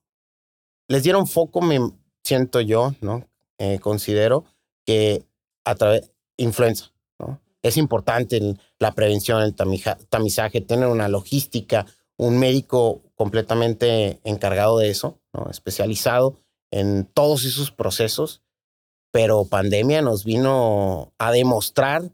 les 0.88 1.02
dieron 1.02 1.26
foco, 1.26 1.60
me 1.60 1.80
siento 2.24 2.62
yo, 2.62 2.94
¿no? 3.02 3.28
Eh, 3.58 3.78
considero 3.78 4.46
que 4.86 5.24
a 5.66 5.74
través 5.74 6.09
influenza. 6.40 6.92
¿no? 7.18 7.40
Es 7.62 7.76
importante 7.76 8.40
la 8.78 8.92
prevención, 8.92 9.42
el 9.42 9.54
tamizaje, 9.54 10.60
tener 10.60 10.88
una 10.88 11.08
logística, 11.08 11.86
un 12.16 12.38
médico 12.38 13.02
completamente 13.14 14.20
encargado 14.24 14.78
de 14.78 14.90
eso, 14.90 15.18
¿no? 15.32 15.48
especializado 15.50 16.36
en 16.70 17.04
todos 17.04 17.44
esos 17.44 17.70
procesos. 17.70 18.42
Pero 19.12 19.44
pandemia 19.44 20.02
nos 20.02 20.24
vino 20.24 21.12
a 21.18 21.32
demostrar 21.32 22.10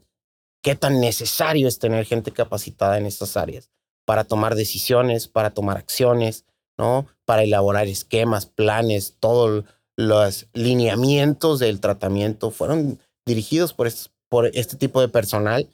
qué 0.63 0.75
tan 0.75 0.99
necesario 0.99 1.67
es 1.67 1.77
tener 1.77 2.05
gente 2.05 2.31
capacitada 2.31 2.97
en 2.97 3.05
estas 3.05 3.37
áreas 3.37 3.69
para 4.05 4.23
tomar 4.23 4.55
decisiones, 4.55 5.27
para 5.27 5.51
tomar 5.51 5.77
acciones, 5.77 6.45
¿no? 6.77 7.07
Para 7.25 7.43
elaborar 7.43 7.87
esquemas, 7.87 8.45
planes, 8.45 9.17
todos 9.19 9.65
los 9.97 10.47
lineamientos 10.53 11.59
del 11.59 11.81
tratamiento 11.81 12.51
fueron 12.51 12.99
dirigidos 13.25 13.73
por 13.73 13.85
estos 13.85 14.09
por 14.29 14.47
este 14.53 14.77
tipo 14.77 15.01
de 15.01 15.09
personal. 15.09 15.67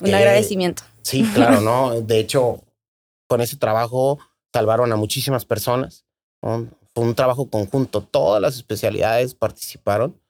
Un 0.00 0.14
agradecimiento. 0.14 0.82
Sí, 1.02 1.28
claro, 1.34 1.60
¿no? 1.60 2.00
De 2.00 2.18
hecho, 2.18 2.62
con 3.28 3.40
ese 3.40 3.56
trabajo 3.56 4.18
salvaron 4.52 4.92
a 4.92 4.96
muchísimas 4.96 5.44
personas. 5.44 6.04
Fue 6.40 7.04
un 7.04 7.14
trabajo 7.14 7.48
conjunto, 7.48 8.02
todas 8.02 8.42
las 8.42 8.56
especialidades 8.56 9.34
participaron, 9.34 10.20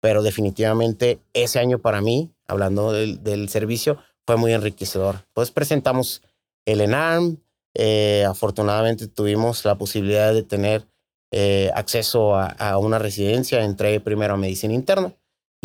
pero 0.00 0.22
definitivamente 0.22 1.18
ese 1.32 1.58
año 1.58 1.78
para 1.78 2.00
mí, 2.00 2.30
hablando 2.46 2.92
del, 2.92 3.48
servicio, 3.48 3.98
fue 4.26 4.36
muy 4.36 4.52
enriquecedor. 4.52 5.26
Pues 5.32 5.50
presentamos 5.50 6.22
el 6.66 6.82
ENARM, 6.82 7.38
eh, 7.74 8.24
afortunadamente 8.28 9.08
tuvimos 9.08 9.64
la 9.64 9.76
posibilidad 9.76 10.32
de 10.32 10.42
tener 10.42 10.86
eh, 11.32 11.70
acceso 11.74 12.36
a, 12.36 12.46
a, 12.46 12.78
una 12.78 12.98
residencia, 12.98 13.64
entré 13.64 13.98
primero 13.98 14.34
a 14.34 14.36
medicina 14.36 14.74
interna 14.74 15.16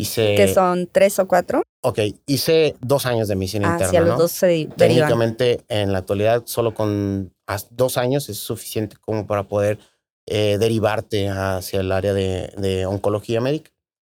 ¿Que 0.04 0.52
son 0.52 0.88
tres 0.90 1.18
o 1.18 1.26
cuatro? 1.26 1.62
Ok, 1.82 1.98
hice 2.26 2.76
dos 2.80 3.06
años 3.06 3.28
de 3.28 3.36
medicina 3.36 3.68
ah, 3.68 3.72
interna. 3.72 3.90
Sí, 3.90 3.96
a 3.96 4.00
los 4.02 4.18
dos 4.18 4.32
se 4.32 4.68
Técnicamente, 4.76 5.60
en 5.68 5.92
la 5.92 5.98
actualidad, 5.98 6.42
solo 6.46 6.74
con 6.74 7.32
dos 7.70 7.96
años 7.96 8.28
es 8.28 8.38
suficiente 8.38 8.96
como 9.00 9.26
para 9.26 9.44
poder 9.44 9.78
eh, 10.26 10.58
derivarte 10.58 11.28
hacia 11.28 11.80
el 11.80 11.90
área 11.90 12.12
de, 12.12 12.52
de, 12.58 12.86
oncología 12.86 13.40
médica. 13.40 13.70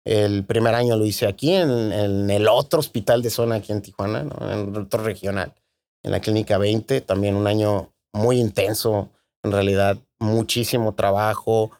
El 0.05 0.45
primer 0.45 0.75
año 0.75 0.97
lo 0.97 1.05
hice 1.05 1.27
aquí, 1.27 1.55
en, 1.55 1.93
en, 1.93 2.31
el 2.31 2.49
otro 2.49 2.81
hospital 2.81 3.23
de 3.23 3.31
zona 3.31 3.57
aquí 3.57 3.73
en 3.73 3.83
Tijuana, 3.83 4.25
¿no? 4.25 4.51
en 4.51 4.75
otro 4.75 5.05
regional, 5.05 5.55
en 6.03 6.11
la 6.11 6.21
Clínica 6.21 6.57
20. 6.57 7.03
También 7.03 7.37
un 7.37 7.47
año 7.47 7.93
muy 8.15 8.41
intenso, 8.41 9.11
en 9.43 9.53
realidad, 9.53 9.99
muchísimo 10.19 10.95
trabajo. 10.95 11.71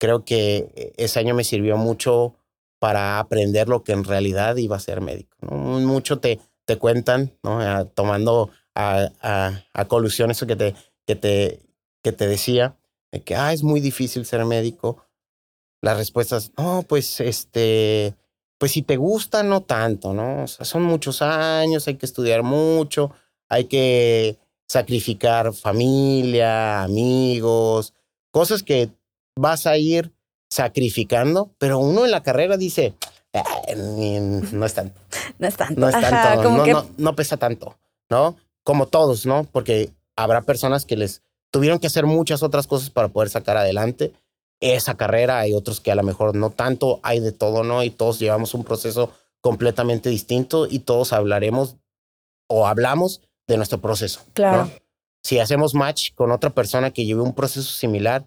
Creo 0.00 0.24
que 0.24 0.94
ese 0.96 1.20
año 1.20 1.34
me 1.34 1.44
sirvió 1.44 1.76
mucho 1.76 2.37
para 2.78 3.18
aprender 3.18 3.68
lo 3.68 3.82
que 3.82 3.92
en 3.92 4.04
realidad 4.04 4.56
iba 4.56 4.76
a 4.76 4.80
ser 4.80 5.00
médico. 5.00 5.36
Mucho 5.46 6.18
te, 6.18 6.40
te 6.64 6.76
cuentan, 6.76 7.32
¿no? 7.42 7.86
tomando 7.88 8.50
a, 8.74 9.08
a, 9.72 9.84
colusión 9.86 10.30
eso 10.30 10.46
que 10.46 10.56
te, 10.56 10.74
que 11.06 11.16
te, 11.16 11.62
que 12.02 12.12
te 12.12 12.28
decía, 12.28 12.76
de 13.10 13.22
que 13.22 13.34
ah, 13.34 13.52
es 13.52 13.62
muy 13.62 13.80
difícil 13.80 14.24
ser 14.24 14.44
médico. 14.44 15.04
Las 15.80 15.96
respuestas, 15.96 16.52
no, 16.56 16.84
pues 16.88 17.20
este, 17.20 18.14
pues 18.58 18.72
si 18.72 18.82
te 18.82 18.96
gusta, 18.96 19.42
no 19.42 19.62
tanto, 19.62 20.12
¿no? 20.12 20.46
Son 20.46 20.82
muchos 20.82 21.22
años, 21.22 21.86
hay 21.88 21.96
que 21.96 22.06
estudiar 22.06 22.42
mucho, 22.42 23.12
hay 23.48 23.64
que 23.64 24.38
sacrificar 24.68 25.54
familia, 25.54 26.82
amigos, 26.82 27.94
cosas 28.30 28.62
que 28.62 28.90
vas 29.36 29.66
a 29.66 29.78
ir 29.78 30.12
sacrificando, 30.50 31.50
pero 31.58 31.78
uno 31.78 32.04
en 32.04 32.10
la 32.10 32.22
carrera 32.22 32.56
dice, 32.56 32.94
no 33.76 34.66
es 34.66 34.74
tanto. 34.74 35.00
No 35.38 35.46
es 35.46 35.56
tanto. 35.56 35.80
No 35.80 35.88
es 35.88 36.00
tanto, 36.00 36.50
no, 36.50 36.86
no, 36.96 37.16
pesa 37.16 37.36
tanto, 37.36 37.76
¿no? 38.10 38.36
Como 38.64 38.86
todos, 38.86 39.26
¿no? 39.26 39.44
Porque 39.44 39.90
habrá 40.16 40.42
personas 40.42 40.84
que 40.84 40.96
les 40.96 41.22
tuvieron 41.50 41.78
que 41.78 41.86
hacer 41.86 42.06
muchas 42.06 42.42
otras 42.42 42.66
cosas 42.66 42.90
para 42.90 43.08
poder 43.08 43.30
sacar 43.30 43.56
adelante 43.56 44.12
esa 44.60 44.96
carrera, 44.96 45.38
hay 45.38 45.54
otros 45.54 45.80
que 45.80 45.92
a 45.92 45.94
lo 45.94 46.02
mejor 46.02 46.34
no 46.34 46.50
tanto, 46.50 47.00
hay 47.02 47.20
de 47.20 47.32
todo, 47.32 47.62
¿no? 47.62 47.82
Y 47.84 47.90
todos 47.90 48.18
llevamos 48.18 48.54
un 48.54 48.64
proceso 48.64 49.12
completamente 49.40 50.10
distinto 50.10 50.66
y 50.68 50.80
todos 50.80 51.12
hablaremos 51.12 51.76
o 52.48 52.66
hablamos 52.66 53.20
de 53.46 53.56
nuestro 53.56 53.80
proceso. 53.80 54.20
Claro. 54.34 54.70
Si 55.22 55.38
hacemos 55.38 55.74
match 55.74 56.12
con 56.14 56.32
otra 56.32 56.50
persona 56.50 56.90
que 56.90 57.04
lleve 57.04 57.20
un 57.20 57.34
proceso 57.34 57.70
similar, 57.72 58.24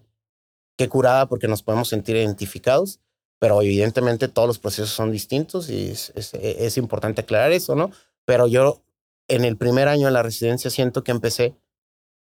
qué 0.81 0.89
curada 0.89 1.27
porque 1.27 1.47
nos 1.47 1.61
podemos 1.61 1.89
sentir 1.89 2.15
identificados, 2.15 3.00
pero 3.38 3.61
evidentemente 3.61 4.27
todos 4.27 4.47
los 4.47 4.57
procesos 4.57 4.89
son 4.89 5.11
distintos 5.11 5.69
y 5.69 5.91
es, 5.91 6.11
es, 6.15 6.77
importante 6.77 7.21
aclarar 7.21 7.51
eso, 7.51 7.75
¿no? 7.75 7.91
Pero 8.25 8.47
yo 8.47 8.81
en 9.27 9.45
el 9.45 9.57
primer 9.57 9.88
año 9.88 10.07
de 10.07 10.11
la 10.11 10.23
residencia 10.23 10.71
siento 10.71 11.03
que 11.03 11.11
empecé 11.11 11.53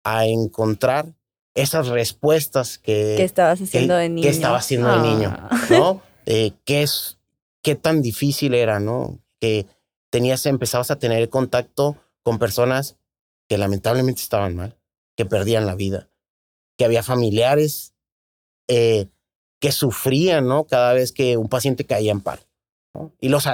a 0.05 0.27
encontrar 0.27 1.15
esas 1.55 1.89
respuestas 1.89 2.77
que... 2.77 3.15
¿Qué 3.17 3.25
estabas 3.25 3.63
haciendo 3.63 3.95
de 3.95 4.11
niño? 4.11 4.23
¿Qué 4.23 4.29
estaba 4.29 4.59
haciendo 4.59 4.91
de 4.91 5.09
niño? 5.09 5.35
Ah. 5.35 5.67
¿No? 5.71 6.03
Eh, 6.25 6.53
¿qué, 6.65 6.83
es, 6.83 7.19
¿Qué 7.63 7.75
tan 7.75 8.01
difícil 8.01 8.55
era, 8.55 8.79
no? 8.79 9.19
Que 9.41 9.67
tenías, 10.09 10.47
empezabas 10.47 10.93
a 10.93 11.01
tener 11.01 11.29
contacto 11.31 11.97
con 12.23 12.39
personas 12.39 12.97
que 13.49 13.59
lamentablemente 13.59 14.23
estaban 14.23 14.55
mal, 14.55 14.79
que 15.17 15.25
perdían 15.25 15.67
la 15.67 15.75
vida, 15.75 16.09
que 16.79 16.85
había 16.85 17.03
familiares 17.03 17.92
eh, 18.69 19.09
que 19.61 19.73
sufrían, 19.73 20.47
¿no? 20.49 20.65
Cada 20.65 20.93
vez 20.93 21.13
que 21.13 21.37
un 21.37 21.49
paciente 21.49 21.87
caía 21.87 22.13
en 22.13 22.21
paro. 22.21 22.43
Y 23.21 23.29
los, 23.29 23.49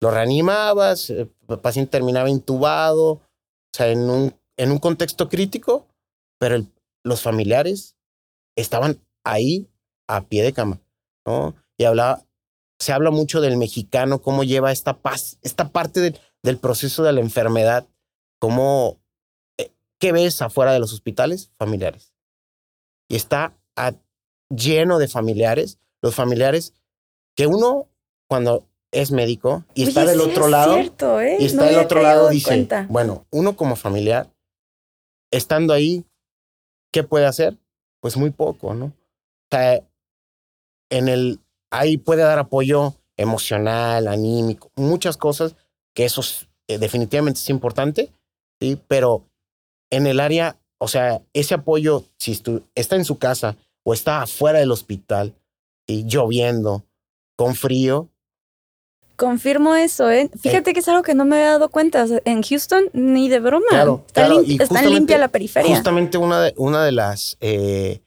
lo 0.00 0.10
reanimabas, 0.10 1.10
el 1.10 1.28
paciente 1.62 1.92
terminaba 1.92 2.28
intubado, 2.28 3.04
o 3.12 3.22
sea, 3.72 3.88
en 3.88 4.10
un, 4.10 4.34
en 4.56 4.70
un 4.70 4.78
contexto 4.78 5.28
crítico, 5.28 5.88
pero 6.38 6.64
los 7.02 7.22
familiares 7.22 7.96
estaban 8.56 9.00
ahí 9.24 9.68
a 10.08 10.26
pie 10.26 10.42
de 10.42 10.52
cama, 10.52 10.80
¿no? 11.26 11.54
Y 11.76 11.84
hablaba, 11.84 12.24
se 12.78 12.92
habla 12.92 13.10
mucho 13.10 13.40
del 13.40 13.56
mexicano, 13.56 14.20
cómo 14.20 14.44
lleva 14.44 14.70
esta 14.70 14.98
paz, 14.98 15.38
esta 15.42 15.70
parte 15.70 16.00
del, 16.00 16.20
del 16.42 16.58
proceso 16.58 17.02
de 17.02 17.12
la 17.12 17.20
enfermedad, 17.20 17.88
cómo, 18.38 19.00
eh, 19.58 19.72
¿qué 19.98 20.12
ves 20.12 20.42
afuera 20.42 20.72
de 20.72 20.78
los 20.78 20.92
hospitales? 20.92 21.50
Familiares. 21.56 22.12
Y 23.08 23.16
está 23.16 23.56
lleno 24.56 24.98
de 24.98 25.08
familiares, 25.08 25.78
los 26.02 26.14
familiares 26.14 26.74
que 27.36 27.46
uno 27.46 27.88
cuando 28.28 28.66
es 28.92 29.10
médico 29.10 29.64
y 29.74 29.84
está 29.84 30.04
del 30.04 30.20
otro 30.20 30.48
lado 30.48 30.76
¿eh? 30.76 31.36
y 31.40 31.46
está 31.46 31.64
del 31.64 31.78
otro 31.78 32.00
lado 32.00 32.28
dice, 32.30 32.68
bueno, 32.88 33.26
uno 33.30 33.56
como 33.56 33.76
familiar 33.76 34.28
estando 35.30 35.72
ahí, 35.72 36.04
¿qué 36.92 37.02
puede 37.02 37.26
hacer? 37.26 37.56
Pues 38.00 38.16
muy 38.16 38.30
poco, 38.30 38.74
¿no? 38.74 38.86
O 38.86 38.92
sea, 39.50 39.82
en 40.90 41.08
el 41.08 41.40
ahí 41.70 41.96
puede 41.96 42.22
dar 42.22 42.38
apoyo 42.38 42.94
emocional, 43.16 44.06
anímico, 44.06 44.70
muchas 44.76 45.16
cosas 45.16 45.56
que 45.92 46.04
eso 46.04 46.22
eh, 46.68 46.78
definitivamente 46.78 47.40
es 47.40 47.50
importante, 47.50 48.12
sí, 48.60 48.80
pero 48.88 49.24
en 49.90 50.06
el 50.06 50.20
área, 50.20 50.56
o 50.78 50.88
sea, 50.88 51.20
ese 51.32 51.54
apoyo 51.54 52.04
si 52.18 52.40
está 52.74 52.96
en 52.96 53.04
su 53.04 53.18
casa 53.18 53.56
o 53.84 53.94
está 53.94 54.22
afuera 54.22 54.58
del 54.58 54.72
hospital 54.72 55.36
y 55.86 56.04
lloviendo, 56.06 56.84
con 57.36 57.54
frío. 57.54 58.10
Confirmo 59.16 59.76
eso, 59.76 60.10
¿eh? 60.10 60.28
Fíjate 60.40 60.72
que 60.72 60.80
es 60.80 60.88
algo 60.88 61.02
que 61.02 61.14
no 61.14 61.24
me 61.24 61.36
había 61.36 61.52
dado 61.52 61.68
cuenta. 61.68 62.04
En 62.24 62.42
Houston, 62.42 62.90
ni 62.92 63.28
de 63.28 63.38
broma. 63.38 63.66
Claro, 63.68 64.04
está, 64.08 64.82
limpia 64.82 65.18
la 65.18 65.28
periferia. 65.28 65.72
Justamente 65.72 66.18
una 66.18 66.40
de, 66.40 66.54
una 66.56 66.84
de 66.84 66.90
las 66.90 67.36
eh, 67.40 68.02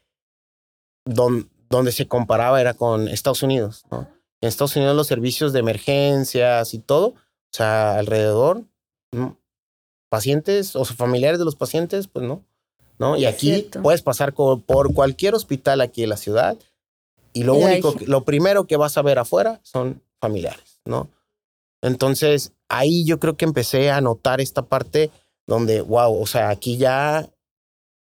donde 1.05 1.91
se 1.93 2.07
comparaba 2.07 2.59
era 2.59 2.73
con 2.73 3.07
Estados 3.07 3.41
Unidos, 3.41 3.85
¿no? 3.89 4.07
En 4.41 4.49
Estados 4.49 4.75
Unidos 4.75 4.95
los 4.95 5.07
servicios 5.07 5.53
de 5.53 5.59
emergencias 5.59 6.73
y 6.73 6.79
todo, 6.79 7.07
o 7.07 7.15
sea, 7.51 7.97
alrededor, 7.97 8.65
pacientes 10.09 10.75
o 10.75 10.85
familiares 10.85 11.39
de 11.39 11.45
los 11.45 11.55
pacientes, 11.55 12.07
pues 12.07 12.25
no. 12.25 12.43
¿No? 12.99 13.17
Y 13.17 13.25
aquí 13.25 13.69
puedes 13.81 14.01
pasar 14.01 14.33
por 14.33 14.93
cualquier 14.93 15.35
hospital 15.35 15.81
aquí 15.81 16.03
en 16.03 16.09
la 16.09 16.17
ciudad 16.17 16.57
y 17.33 17.43
lo 17.43 17.53
único, 17.53 17.95
lo 18.07 18.23
primero 18.23 18.65
que 18.65 18.77
vas 18.77 18.97
a 18.97 19.03
ver 19.03 19.19
afuera 19.19 19.59
son 19.63 20.01
familiares, 20.19 20.81
¿no? 20.85 21.09
Entonces, 21.83 22.53
ahí 22.67 23.05
yo 23.05 23.19
creo 23.19 23.37
que 23.37 23.45
empecé 23.45 23.91
a 23.91 24.01
notar 24.01 24.41
esta 24.41 24.63
parte 24.63 25.11
donde, 25.45 25.81
wow, 25.81 26.19
o 26.19 26.25
sea, 26.25 26.49
aquí 26.49 26.77
ya 26.77 27.29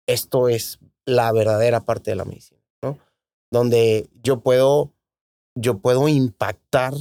esto 0.07 0.47
es 0.47 0.79
la 1.05 1.31
verdadera 1.33 1.81
parte 1.81 2.11
de 2.11 2.15
la 2.15 2.23
medicina, 2.23 2.61
¿no? 2.81 2.97
Donde 3.51 4.07
yo 4.23 4.39
puedo, 4.39 4.93
yo 5.53 5.79
puedo 5.79 6.07
impactar 6.07 6.93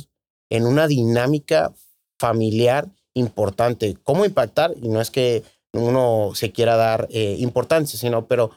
en 0.50 0.66
una 0.66 0.88
dinámica 0.88 1.72
familiar 2.18 2.88
importante. 3.14 3.96
¿Cómo 4.02 4.24
impactar? 4.24 4.74
Y 4.82 4.88
no 4.88 5.00
es 5.00 5.10
que 5.10 5.44
uno 5.74 6.32
se 6.34 6.52
quiera 6.52 6.76
dar 6.76 7.08
eh, 7.10 7.36
importancia, 7.38 7.98
sino, 7.98 8.26
pero, 8.26 8.52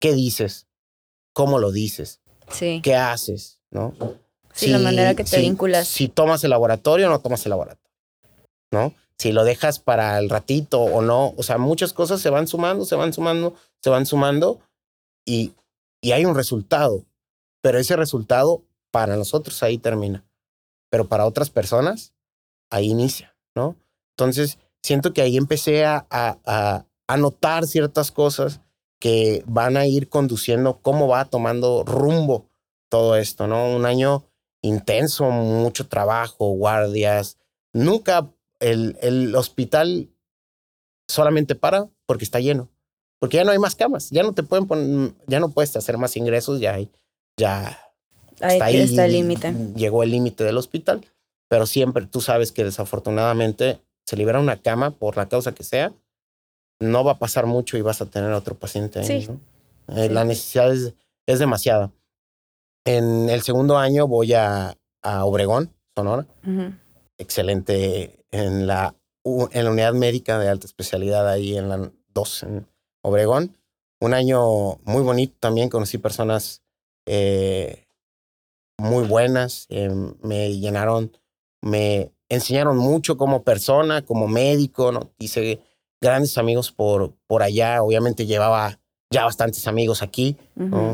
¿qué 0.00 0.14
dices? 0.14 0.66
¿Cómo 1.32 1.58
lo 1.58 1.70
dices? 1.70 2.20
Sí. 2.50 2.80
¿Qué 2.82 2.94
haces? 2.94 3.60
¿No? 3.70 3.94
Sí, 4.54 4.68
la 4.68 4.78
manera 4.78 5.14
que 5.14 5.24
te 5.24 5.38
vinculas. 5.38 5.86
Si 5.86 6.08
tomas 6.08 6.42
el 6.44 6.50
laboratorio 6.50 7.06
o 7.06 7.10
no 7.10 7.20
tomas 7.20 7.44
el 7.44 7.50
laboratorio, 7.50 7.94
¿no? 8.72 8.94
Si 9.18 9.32
lo 9.32 9.44
dejas 9.44 9.78
para 9.78 10.18
el 10.18 10.30
ratito 10.30 10.80
o 10.80 11.02
no. 11.02 11.34
O 11.36 11.42
sea, 11.42 11.58
muchas 11.58 11.92
cosas 11.92 12.20
se 12.20 12.30
van 12.30 12.46
sumando, 12.46 12.86
se 12.86 12.96
van 12.96 13.12
sumando, 13.12 13.54
se 13.82 13.90
van 13.90 14.06
sumando 14.06 14.60
y, 15.26 15.52
y 16.00 16.12
hay 16.12 16.24
un 16.24 16.34
resultado. 16.34 17.04
Pero 17.60 17.78
ese 17.78 17.96
resultado 17.96 18.62
para 18.90 19.16
nosotros 19.16 19.62
ahí 19.62 19.76
termina. 19.76 20.24
Pero 20.90 21.06
para 21.06 21.26
otras 21.26 21.50
personas, 21.50 22.14
ahí 22.70 22.86
inicia, 22.86 23.36
¿no? 23.54 23.76
Entonces, 24.16 24.58
siento 24.86 25.12
que 25.12 25.20
ahí 25.20 25.36
empecé 25.36 25.84
a, 25.84 26.06
a, 26.10 26.84
a 27.08 27.16
notar 27.16 27.66
ciertas 27.66 28.12
cosas 28.12 28.60
que 29.00 29.42
van 29.46 29.76
a 29.76 29.86
ir 29.86 30.08
conduciendo 30.08 30.78
cómo 30.80 31.08
va 31.08 31.24
tomando 31.24 31.82
rumbo 31.82 32.48
todo 32.88 33.16
esto, 33.16 33.48
¿no? 33.48 33.74
Un 33.74 33.84
año 33.84 34.24
intenso, 34.62 35.28
mucho 35.30 35.88
trabajo, 35.88 36.50
guardias. 36.52 37.36
Nunca 37.72 38.30
el, 38.60 38.96
el 39.02 39.34
hospital 39.34 40.08
solamente 41.08 41.56
para 41.56 41.88
porque 42.06 42.24
está 42.24 42.38
lleno, 42.38 42.68
porque 43.18 43.38
ya 43.38 43.44
no 43.44 43.50
hay 43.50 43.58
más 43.58 43.74
camas, 43.74 44.10
ya 44.10 44.22
no 44.22 44.34
te 44.34 44.44
pueden 44.44 44.68
poner, 44.68 45.14
ya 45.26 45.40
no 45.40 45.50
puedes 45.50 45.74
hacer 45.74 45.98
más 45.98 46.16
ingresos, 46.16 46.60
ya 46.60 46.74
hay, 46.74 46.92
ya 47.36 47.76
está 48.40 48.66
ahí 48.66 48.76
está 48.76 49.06
el 49.06 49.12
límite. 49.12 49.52
Llegó 49.74 50.04
el 50.04 50.12
límite 50.12 50.44
del 50.44 50.58
hospital, 50.58 51.04
pero 51.48 51.66
siempre 51.66 52.06
tú 52.06 52.20
sabes 52.20 52.52
que 52.52 52.62
desafortunadamente 52.62 53.80
se 54.06 54.16
libera 54.16 54.40
una 54.40 54.60
cama 54.62 54.92
por 54.92 55.16
la 55.16 55.28
causa 55.28 55.52
que 55.52 55.64
sea 55.64 55.92
no 56.80 57.04
va 57.04 57.12
a 57.12 57.18
pasar 57.18 57.46
mucho 57.46 57.76
y 57.76 57.82
vas 57.82 58.00
a 58.00 58.06
tener 58.06 58.32
otro 58.32 58.54
paciente 58.58 59.00
ahí. 59.00 59.28
Eh, 59.88 60.08
la 60.10 60.24
necesidad 60.24 60.72
es, 60.72 60.94
es, 61.26 61.38
demasiada. 61.38 61.92
En 62.84 63.28
el 63.30 63.42
segundo 63.42 63.78
año 63.78 64.06
voy 64.06 64.34
a, 64.34 64.76
a 65.02 65.24
Obregón, 65.24 65.72
Sonora. 65.96 66.26
Excelente 67.18 68.24
en 68.30 68.66
la, 68.66 68.94
en 69.24 69.64
la 69.64 69.70
unidad 69.70 69.94
médica 69.94 70.38
de 70.38 70.48
alta 70.48 70.66
especialidad 70.66 71.28
ahí 71.28 71.56
en 71.56 71.68
la 71.68 71.90
2 72.08 72.42
en 72.42 72.66
Obregón. 73.02 73.56
Un 74.00 74.12
año 74.12 74.78
muy 74.84 75.02
bonito 75.02 75.36
también, 75.40 75.70
conocí 75.70 75.98
personas 75.98 76.62
eh, 77.06 77.86
muy 78.78 79.06
buenas, 79.06 79.66
eh, 79.70 79.88
me 80.20 80.58
llenaron, 80.58 81.16
me 81.62 82.12
enseñaron 82.28 82.76
mucho 82.76 83.16
como 83.16 83.42
persona, 83.42 84.02
como 84.02 84.28
médico, 84.28 84.92
¿no? 84.92 85.12
Hice 85.18 85.60
grandes 86.00 86.38
amigos 86.38 86.72
por, 86.72 87.14
por 87.26 87.42
allá. 87.42 87.82
Obviamente 87.82 88.26
llevaba 88.26 88.78
ya 89.10 89.24
bastantes 89.24 89.66
amigos 89.66 90.02
aquí, 90.02 90.36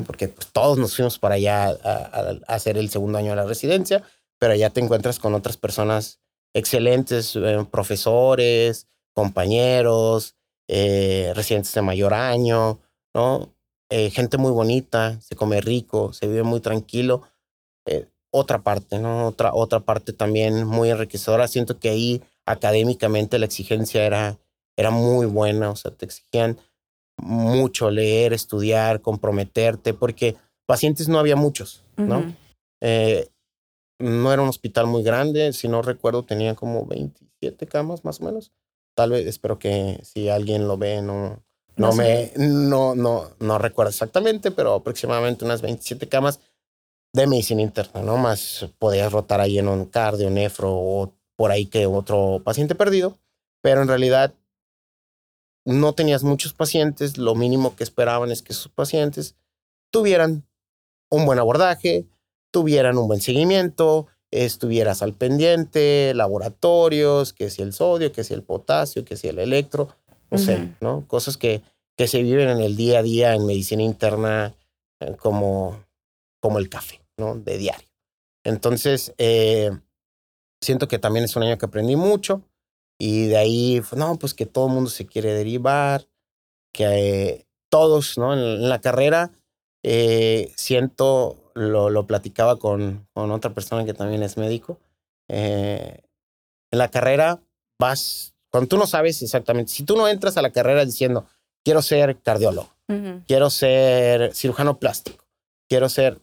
porque 0.07 0.29
pues, 0.29 0.49
todos 0.53 0.79
nos 0.79 0.95
fuimos 0.95 1.19
para 1.19 1.37
allá 1.37 1.71
a, 1.71 2.37
hacer 2.47 2.77
el 2.77 2.91
segundo 2.91 3.19
año 3.19 3.31
de 3.31 3.37
la 3.37 3.47
residencia, 3.47 4.03
pero 4.39 4.55
ya 4.55 4.71
te 4.71 4.81
encuentras 4.81 5.19
con 5.19 5.35
otras 5.35 5.57
personas 5.57 6.21
excelentes, 6.55 7.35
eh, 7.37 7.67
profesores, 7.71 8.87
compañeros, 9.15 10.37
eh, 10.69 11.33
residentes 11.35 11.73
de 11.73 11.83
mayor 11.83 12.13
año, 12.13 12.81
¿no? 13.15 13.55
Eh, 13.91 14.11
gente 14.11 14.39
muy 14.39 14.53
bonita, 14.53 15.21
se 15.21 15.35
come 15.35 15.61
rico, 15.61 16.13
se 16.13 16.27
vive 16.27 16.43
muy 16.43 16.61
tranquilo. 16.61 17.23
Otra 18.33 18.63
parte, 18.63 18.99
¿no? 18.99 19.29
Otra, 19.29 19.55
otra 19.55 19.81
parte 19.81 20.13
también 20.13 20.67
muy 20.67 20.91
enriquecedora. 20.91 21.47
Siento 21.47 21.79
que 21.79 21.91
ahí 21.91 22.23
académicamente 22.47 23.39
la 23.39 23.47
exigencia 23.47 24.05
era, 24.05 24.39
era 24.77 24.91
muy 24.91 25.27
buena, 25.27 25.71
o 25.71 25.77
sea, 25.77 25.93
te 25.93 26.07
exigían 26.07 26.59
mucho 27.19 27.91
leer, 27.91 28.33
estudiar, 28.33 29.03
comprometerte, 29.03 29.95
porque 29.95 30.37
pacientes 30.67 31.09
no 31.09 31.19
había 31.19 31.37
muchos, 31.37 31.85
¿no? 31.97 32.35
Eh, 32.81 33.29
no 34.01 34.33
era 34.33 34.43
un 34.43 34.49
hospital 34.49 34.87
muy 34.87 35.03
grande, 35.03 35.53
si 35.53 35.69
no 35.69 35.83
recuerdo 35.83 36.25
tenía 36.25 36.55
como 36.55 36.87
27 36.87 37.67
camas 37.67 38.05
más 38.05 38.21
o 38.21 38.25
menos. 38.25 38.51
Tal 38.97 39.11
vez, 39.11 39.27
espero 39.27 39.59
que 39.59 40.01
si 40.03 40.31
alguien 40.31 40.67
lo 40.67 40.79
ve, 40.79 41.03
no, 41.03 41.43
no, 41.77 41.93
me, 41.93 42.33
no, 42.37 42.95
no, 42.95 43.31
no 43.39 43.59
recuerdo 43.59 43.91
exactamente, 43.91 44.51
pero 44.51 44.75
aproximadamente 44.75 45.45
unas 45.45 45.61
27 45.61 46.09
camas 46.09 46.41
de 47.13 47.27
medicina 47.27 47.63
interna, 47.63 48.03
¿no? 48.03 48.17
Más 48.17 48.67
podías 48.79 49.13
rotar 49.13 49.41
ahí 49.41 49.59
en 49.59 49.69
un 49.69 49.85
cardio, 49.87 50.31
nefro 50.31 50.73
o 50.73 51.13
por 51.37 51.51
ahí 51.51 51.67
que 51.67 51.87
otro 51.87 52.41
paciente 52.45 52.75
perdido, 52.75 53.19
pero 53.61 53.83
en 53.83 53.89
realidad 53.89 54.35
no 55.65 55.93
tenías 55.95 56.25
muchos 56.25 56.53
pacientes, 56.53 57.19
lo 57.19 57.35
mínimo 57.35 57.77
que 57.77 57.85
esperaban 57.85 58.31
es 58.31 58.43
que 58.43 58.53
sus 58.53 58.71
pacientes 58.73 59.37
tuvieran 59.91 60.45
un 61.11 61.27
buen 61.27 61.39
abordaje, 61.39 62.07
tuvieran 62.51 62.99
un 62.99 63.07
buen 63.07 63.21
seguimiento, 63.21 64.07
estuvieras 64.31 65.03
al 65.03 65.13
pendiente, 65.13 66.13
laboratorios, 66.15 67.33
que 67.33 67.51
si 67.51 67.63
el 67.63 67.73
sodio, 67.73 68.13
que 68.13 68.25
si 68.25 68.35
el 68.35 68.43
potasio, 68.43 69.05
que 69.05 69.17
si 69.17 69.29
el 69.29 69.39
electro, 69.39 69.89
no 70.31 70.39
sé, 70.39 70.71
¿no? 70.81 71.07
Cosas 71.07 71.37
que, 71.37 71.63
que 71.97 72.09
se 72.09 72.23
viven 72.23 72.49
en 72.49 72.61
el 72.61 72.75
día 72.75 73.01
a 73.01 73.03
día 73.03 73.35
en 73.35 73.47
medicina 73.47 73.83
interna 73.83 74.55
eh, 75.01 75.15
como, 75.19 75.85
como 76.41 76.59
el 76.59 76.71
café, 76.71 77.02
¿no? 77.19 77.37
De 77.37 77.59
diario. 77.59 77.89
Entonces, 78.45 79.15
eh, 79.19 79.71
siento 80.61 80.89
que 80.89 80.99
también 80.99 81.25
es 81.25 81.37
un 81.37 81.43
año 81.43 81.59
que 81.59 81.67
aprendí 81.67 81.97
mucho. 81.97 82.43
Y 82.99 83.27
de 83.27 83.37
ahí, 83.37 83.83
no, 83.97 84.17
pues 84.19 84.35
que 84.35 84.47
todo 84.47 84.69
el 84.69 84.75
mundo 84.75 84.91
se 84.91 85.07
quiere 85.07 85.33
derivar, 85.33 86.07
que 86.73 87.47
todos, 87.69 88.17
¿no? 88.19 88.33
En, 88.33 88.69
la 88.69 88.81
carrera, 88.81 89.33
eh, 89.83 90.53
siento, 90.57 91.51
lo, 91.55 91.91
lo 91.91 92.07
platicaba 92.07 92.59
con, 92.59 93.09
con, 93.13 93.31
otra 93.33 93.55
persona 93.55 93.85
que 93.85 93.95
también 93.95 94.23
es 94.23 94.37
médico, 94.37 94.79
eh, 95.29 96.03
en 96.71 96.79
la 96.79 96.89
carrera 96.89 97.43
vas, 97.81 98.35
cuando 98.51 98.69
tú 98.69 98.77
no 98.77 98.87
sabes 98.87 99.23
exactamente, 99.23 99.73
si 99.73 99.85
tú 99.85 99.97
no 99.97 100.07
entras 100.07 100.37
a 100.37 100.43
la 100.43 100.51
carrera 100.51 100.85
diciendo, 100.85 101.27
quiero 101.65 101.83
ser 101.83 102.21
cardiólogo, 102.21 102.73
quiero 103.27 103.49
ser 103.49 104.35
cirujano 104.35 104.79
plástico, 104.79 105.25
quiero 105.69 105.89
ser 105.89 106.21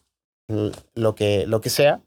lo 0.95 1.15
que, 1.15 1.45
lo 1.45 1.61
que 1.61 1.69
sea. 1.69 2.01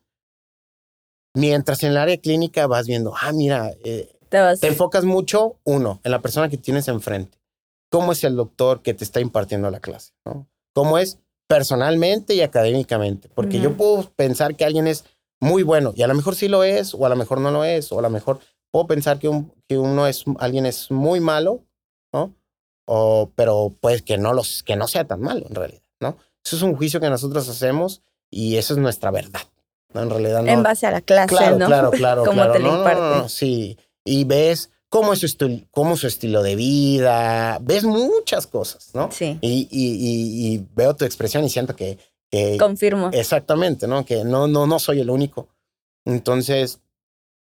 Mientras 1.34 1.82
en 1.82 1.92
el 1.92 1.96
área 1.96 2.18
clínica 2.18 2.66
vas 2.66 2.86
viendo, 2.86 3.14
ah, 3.18 3.32
mira, 3.32 3.72
eh, 3.84 4.18
te, 4.28 4.66
enfocas 4.66 5.04
mucho, 5.04 5.56
uno, 5.64 6.00
en 6.04 6.10
la 6.10 6.20
persona 6.20 6.48
que 6.48 6.58
tienes 6.58 6.88
enfrente. 6.88 7.38
¿Cómo 7.90 8.12
es 8.12 8.24
el 8.24 8.36
doctor 8.36 8.82
que 8.82 8.94
te 8.94 9.04
está 9.04 9.20
impartiendo 9.20 9.70
la 9.70 9.80
clase? 9.80 10.12
¿no? 10.24 10.48
¿Cómo 10.74 10.98
es 10.98 11.18
personalmente 11.48 12.34
y 12.34 12.40
académicamente? 12.40 13.28
Porque 13.34 13.60
yo 13.60 13.76
puedo 13.76 14.10
pensar 14.16 14.56
que 14.56 14.64
alguien 14.64 14.86
es 14.86 15.04
muy 15.40 15.62
bueno 15.62 15.92
y 15.94 16.02
a 16.02 16.06
lo 16.06 16.14
mejor 16.14 16.34
sí 16.34 16.48
lo 16.48 16.64
es, 16.64 16.94
o 16.94 17.04
a 17.04 17.08
lo 17.08 17.16
mejor 17.16 17.40
no 17.40 17.50
lo 17.50 17.64
es, 17.64 17.92
o 17.92 17.98
a 17.98 18.02
lo 18.02 18.10
mejor 18.10 18.40
puedo 18.70 18.86
pensar 18.86 19.18
que, 19.18 19.28
un, 19.28 19.52
que 19.68 19.76
uno 19.76 20.06
es, 20.06 20.24
alguien 20.38 20.66
es 20.66 20.90
muy 20.90 21.20
malo, 21.20 21.62
¿no? 22.12 22.34
O, 22.86 23.30
pero 23.34 23.74
pues 23.80 24.02
que 24.02 24.18
no, 24.18 24.32
los, 24.32 24.62
que 24.62 24.76
no 24.76 24.88
sea 24.88 25.06
tan 25.06 25.20
malo 25.20 25.46
en 25.46 25.54
realidad, 25.54 25.82
¿no? 26.00 26.16
Eso 26.44 26.56
es 26.56 26.62
un 26.62 26.74
juicio 26.74 27.00
que 27.00 27.10
nosotros 27.10 27.48
hacemos 27.48 28.02
y 28.32 28.56
eso 28.56 28.74
es 28.74 28.78
nuestra 28.80 29.10
verdad. 29.12 29.42
¿no? 29.92 30.02
En 30.02 30.10
realidad 30.10 30.42
no. 30.42 30.50
En 30.50 30.62
base 30.62 30.86
a 30.86 30.90
la 30.90 31.02
clase, 31.02 31.28
claro, 31.28 31.58
¿no? 31.58 31.66
Claro, 31.66 31.90
claro, 31.92 32.24
Como 32.24 32.34
claro. 32.42 32.52
te 32.54 32.58
No, 32.58 32.82
no, 32.82 33.16
no, 33.18 33.28
sí. 33.28 33.78
Y 34.04 34.24
ves 34.24 34.70
cómo 34.88 35.12
es, 35.12 35.20
su 35.20 35.60
cómo 35.70 35.94
es 35.94 36.00
su 36.00 36.06
estilo 36.06 36.42
de 36.42 36.56
vida, 36.56 37.58
ves 37.60 37.84
muchas 37.84 38.46
cosas, 38.46 38.90
¿no? 38.94 39.10
Sí, 39.12 39.38
Y, 39.40 39.68
y, 39.70 39.92
y, 39.92 40.54
y 40.54 40.66
veo 40.74 40.96
tu 40.96 41.04
expresión 41.04 41.44
y 41.44 41.50
siento 41.50 41.76
que, 41.76 41.98
que 42.30 42.56
confirmo. 42.58 43.10
exactamente, 43.12 43.86
¿no? 43.86 44.04
Que 44.04 44.24
no, 44.24 44.48
no, 44.48 44.66
no 44.66 44.78
soy 44.78 45.00
el 45.00 45.10
único. 45.10 45.48
Entonces, 46.04 46.80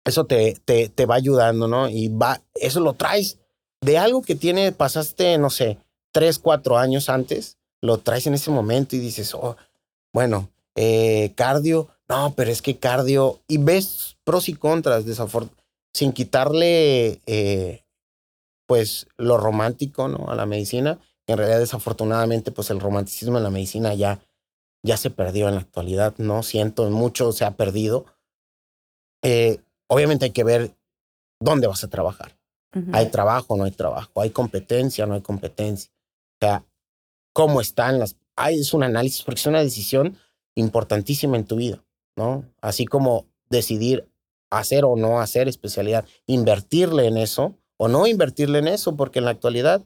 eso 0.04 0.26
te, 0.26 0.54
te, 0.64 0.88
te 0.90 1.06
va 1.06 1.16
ayudando, 1.16 1.66
¿no? 1.66 1.88
Y 1.88 2.08
va, 2.08 2.40
eso 2.54 2.80
lo 2.80 2.92
traes 2.92 3.38
de 3.80 3.98
algo 3.98 4.22
que 4.22 4.34
tiene, 4.34 4.72
pasaste, 4.72 5.36
no 5.38 5.50
sé, 5.50 5.78
tres, 6.12 6.38
cuatro 6.38 6.78
años 6.78 7.08
antes, 7.08 7.58
lo 7.80 7.98
traes 7.98 8.26
en 8.26 8.34
ese 8.34 8.50
momento 8.50 8.96
y 8.96 9.00
dices, 9.00 9.34
oh, 9.34 9.56
bueno, 10.12 10.50
eh, 10.74 11.32
cardio, 11.36 11.88
no, 12.08 12.34
pero 12.36 12.50
es 12.50 12.62
que 12.62 12.78
cardio, 12.78 13.40
y 13.48 13.58
ves 13.58 14.16
pros 14.24 14.48
y 14.48 14.54
contras, 14.54 15.04
sin 15.92 16.12
quitarle, 16.12 17.20
eh, 17.26 17.84
pues, 18.66 19.06
lo 19.16 19.36
romántico, 19.36 20.08
¿no? 20.08 20.28
A 20.28 20.34
la 20.34 20.46
medicina, 20.46 20.98
que 21.26 21.32
en 21.32 21.38
realidad, 21.38 21.60
desafortunadamente, 21.60 22.50
pues, 22.50 22.70
el 22.70 22.80
romanticismo 22.80 23.36
en 23.38 23.44
la 23.44 23.50
medicina 23.50 23.94
ya, 23.94 24.20
ya 24.82 24.96
se 24.96 25.10
perdió 25.10 25.48
en 25.48 25.54
la 25.54 25.60
actualidad, 25.60 26.14
¿no? 26.18 26.42
Siento, 26.42 26.88
mucho 26.90 27.32
se 27.32 27.44
ha 27.44 27.52
perdido. 27.52 28.06
Eh, 29.22 29.60
obviamente 29.86 30.26
hay 30.26 30.32
que 30.32 30.44
ver 30.44 30.74
dónde 31.40 31.66
vas 31.66 31.84
a 31.84 31.88
trabajar. 31.88 32.36
Ujú. 32.74 32.90
Hay 32.92 33.10
trabajo, 33.10 33.56
no 33.56 33.64
hay 33.64 33.70
trabajo. 33.70 34.20
Hay 34.20 34.30
competencia, 34.30 35.06
no 35.06 35.14
hay 35.14 35.22
competencia. 35.22 35.90
O 36.34 36.46
sea, 36.46 36.64
cómo 37.32 37.60
están 37.60 37.98
las... 37.98 38.16
Hay, 38.36 38.58
es 38.58 38.74
un 38.74 38.82
análisis, 38.82 39.22
porque 39.22 39.40
es 39.40 39.46
una 39.46 39.62
decisión 39.62 40.18
importantísima 40.54 41.36
en 41.36 41.44
tu 41.44 41.56
vida, 41.56 41.84
¿no? 42.16 42.44
Así 42.60 42.86
como 42.86 43.26
decidir 43.50 44.08
hacer 44.50 44.84
o 44.84 44.96
no 44.96 45.20
hacer 45.20 45.48
especialidad, 45.48 46.06
invertirle 46.26 47.06
en 47.06 47.16
eso 47.16 47.54
o 47.76 47.88
no 47.88 48.06
invertirle 48.06 48.60
en 48.60 48.68
eso, 48.68 48.96
porque 48.96 49.18
en 49.18 49.24
la 49.24 49.32
actualidad 49.32 49.82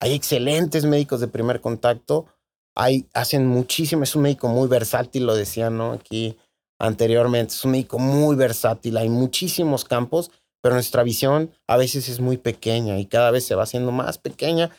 hay 0.00 0.12
excelentes 0.12 0.84
médicos 0.84 1.20
de 1.20 1.28
primer 1.28 1.60
contacto, 1.60 2.26
hay, 2.74 3.06
hacen 3.14 3.46
muchísimo, 3.46 4.02
es 4.02 4.14
un 4.14 4.22
médico 4.22 4.48
muy 4.48 4.68
versátil, 4.68 5.26
lo 5.26 5.34
decía, 5.34 5.70
¿no? 5.70 5.92
Aquí 5.92 6.36
anteriormente, 6.78 7.54
es 7.54 7.64
un 7.64 7.70
médico 7.72 7.98
muy 7.98 8.36
versátil, 8.36 8.96
hay 8.96 9.08
muchísimos 9.08 9.84
campos, 9.84 10.30
pero 10.60 10.74
nuestra 10.74 11.02
visión 11.02 11.52
a 11.66 11.76
veces 11.76 12.08
es 12.08 12.20
muy 12.20 12.36
pequeña 12.36 12.98
y 12.98 13.06
cada 13.06 13.30
vez 13.30 13.44
se 13.46 13.54
va 13.54 13.62
haciendo 13.62 13.92
más 13.92 14.18
pequeña 14.18 14.70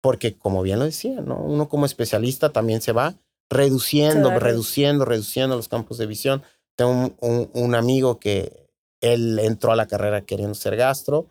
porque, 0.00 0.36
como 0.36 0.62
bien 0.62 0.78
lo 0.78 0.84
decía, 0.86 1.20
¿no? 1.20 1.36
Uno 1.38 1.68
como 1.68 1.86
especialista 1.86 2.50
también 2.50 2.80
se 2.80 2.92
va 2.92 3.16
reduciendo, 3.50 4.30
Claro. 4.30 4.38
reduciendo, 4.46 5.04
reduciendo 5.04 5.56
los 5.56 5.68
campos 5.68 5.98
de 5.98 6.06
visión. 6.06 6.42
Tengo 6.76 6.92
un, 6.92 7.16
un- 7.20 7.50
un 7.52 7.74
amigo 7.74 8.18
que 8.18 8.68
él 9.02 9.38
entró 9.40 9.72
a 9.72 9.76
la 9.76 9.86
carrera 9.86 10.24
queriendo 10.24 10.54
ser 10.54 10.76
gastro, 10.76 11.26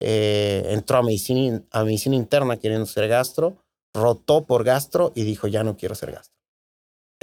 eh, 0.00 0.66
entró 0.70 0.98
a 0.98 1.02
medicina, 1.02 1.62
a 1.70 1.84
medicina 1.84 2.16
interna 2.16 2.58
queriendo 2.58 2.86
ser 2.86 3.08
gastro, 3.08 3.56
rotó 3.94 4.44
por 4.44 4.64
gastro 4.64 5.12
y 5.14 5.22
dijo, 5.24 5.46
ya 5.48 5.64
no 5.64 5.76
quiero 5.76 5.94
ser 5.94 6.12
gastro. 6.12 6.34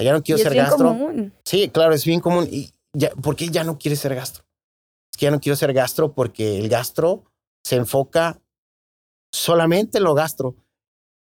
Ya 0.00 0.12
no 0.12 0.22
quiero 0.22 0.38
Y 0.38 0.40
es 0.40 0.44
ser 0.44 0.52
bien 0.54 0.64
gastro. 0.64 0.88
común. 0.88 1.32
Sí, 1.44 1.68
claro, 1.68 1.94
es 1.94 2.04
bien 2.04 2.20
común. 2.20 2.48
¿Y 2.50 2.70
ya, 2.92 3.10
por 3.10 3.36
qué 3.36 3.48
ya 3.48 3.62
no 3.62 3.78
quiere 3.78 3.94
ser 3.96 4.14
gastro? 4.14 4.44
Es 5.12 5.18
que 5.18 5.26
ya 5.26 5.30
no 5.30 5.40
quiero 5.40 5.54
ser 5.54 5.72
gastro 5.72 6.12
porque 6.12 6.58
el 6.58 6.68
gastro 6.68 7.24
se 7.64 7.76
enfoca 7.76 8.40
solamente 9.32 9.98
en 9.98 10.04
lo 10.04 10.14
gastro 10.14 10.56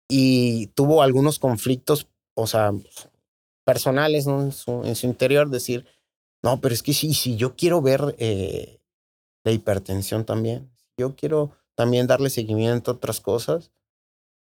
y 0.09 0.67
tuvo 0.69 1.03
algunos 1.03 1.39
conflictos, 1.39 2.07
o 2.35 2.47
sea, 2.47 2.73
personales 3.65 4.27
¿no? 4.27 4.43
en, 4.43 4.53
su, 4.53 5.07
interior, 5.07 5.49
decir, 5.49 5.87
no, 6.43 6.61
pero 6.61 6.75
es 6.75 6.83
que 6.83 6.93
sí, 6.93 7.15
si 7.15 7.37
yo 7.37 7.55
quiero 7.55 7.81
ver 7.81 8.15
eh, 8.19 8.81
la 9.45 9.53
hipertensión 9.53 10.25
también, 10.25 10.71
yo 10.97 11.15
quiero 11.15 11.53
también 11.75 12.07
darle 12.07 12.31
seguimiento 12.31 12.91
a 12.91 12.95
otras 12.95 13.21
cosas 13.21 13.73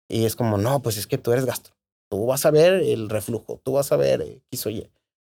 y 0.08 0.24
es 0.24 0.36
como, 0.36 0.58
no, 0.58 0.82
pues 0.82 0.96
es 0.96 1.06
que 1.06 1.18
tú 1.18 1.32
eres 1.32 1.44
gastro, 1.44 1.74
tú 2.10 2.26
vas 2.26 2.44
a 2.44 2.50
ver 2.50 2.74
el 2.74 3.08
reflujo, 3.08 3.60
tú 3.62 3.72
vas 3.72 3.92
a 3.92 3.96
ver 3.96 4.22
X 4.22 4.66
o 4.66 4.70
Y. 4.70 4.90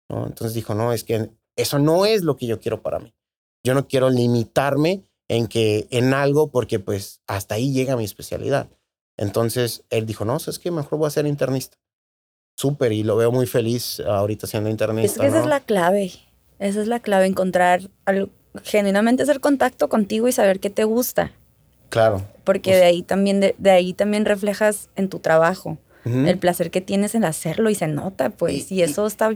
Entonces 0.08 0.54
dijo, 0.54 0.74
no, 0.74 0.92
es 0.92 1.04
que 1.04 1.30
eso 1.56 1.78
no 1.78 2.06
es 2.06 2.22
lo 2.22 2.36
que 2.36 2.46
yo 2.46 2.58
quiero 2.58 2.82
para 2.82 2.98
mí. 2.98 3.14
Yo 3.62 3.74
no 3.74 3.86
quiero 3.86 4.10
limitarme 4.10 5.04
en 5.28 5.46
que 5.46 5.86
en 5.90 6.14
algo 6.14 6.50
porque 6.50 6.80
pues 6.80 7.20
hasta 7.26 7.54
ahí 7.54 7.72
llega 7.72 7.96
mi 7.96 8.04
especialidad. 8.04 8.68
Entonces 9.16 9.84
él 9.90 10.06
dijo, 10.06 10.24
no, 10.24 10.38
es 10.38 10.58
que 10.58 10.70
mejor 10.70 10.98
voy 10.98 11.06
a 11.06 11.10
ser 11.10 11.26
internista. 11.26 11.78
Súper, 12.60 12.92
y 12.92 13.02
lo 13.04 13.16
veo 13.16 13.32
muy 13.32 13.46
feliz 13.46 14.00
ahorita 14.00 14.46
siendo 14.46 14.68
internista. 14.68 15.14
Es 15.14 15.18
que 15.20 15.26
esa 15.28 15.36
¿no? 15.38 15.42
es 15.44 15.48
la 15.48 15.60
clave. 15.60 16.12
Esa 16.58 16.82
es 16.82 16.88
la 16.88 17.00
clave, 17.00 17.24
encontrar 17.24 17.88
algo, 18.04 18.28
genuinamente 18.64 19.22
hacer 19.22 19.40
contacto 19.40 19.88
contigo 19.88 20.28
y 20.28 20.32
saber 20.32 20.60
qué 20.60 20.68
te 20.68 20.84
gusta. 20.84 21.32
Claro. 21.88 22.22
Porque 22.44 22.70
Pues- 22.72 22.80
de 22.80 22.84
ahí 22.84 23.02
también, 23.02 23.40
de, 23.40 23.54
de 23.56 23.70
ahí 23.70 23.94
también 23.94 24.26
reflejas 24.26 24.90
en 24.94 25.08
tu 25.08 25.20
trabajo 25.20 25.78
el 26.04 26.38
placer 26.38 26.70
que 26.70 26.80
tienes 26.82 27.14
en 27.14 27.24
hacerlo 27.24 27.70
y 27.70 27.74
se 27.74 27.86
nota, 27.86 28.28
pues. 28.30 28.70
Y- 28.70 28.76
Y, 28.76 28.82
eso 28.82 29.06
está, 29.06 29.34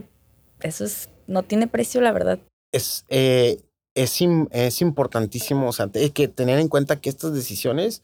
eso 0.61 0.83
es, 0.85 1.09
no 1.27 1.41
tiene 1.43 1.67
precio, 1.67 2.01
la 2.01 2.11
verdad. 2.11 2.37
es, 2.71 3.05
eh, 3.09 3.59
es, 3.95 4.21
im- 4.21 4.47
es 4.51 4.81
importantísimo, 4.81 5.67
o 5.69 5.73
sea, 5.73 5.89
hay 5.95 6.09
que 6.11 6.27
tener 6.27 6.59
en 6.59 6.67
cuenta 6.67 6.99
que 7.01 7.09
estas 7.09 7.33
decisiones 7.33 8.03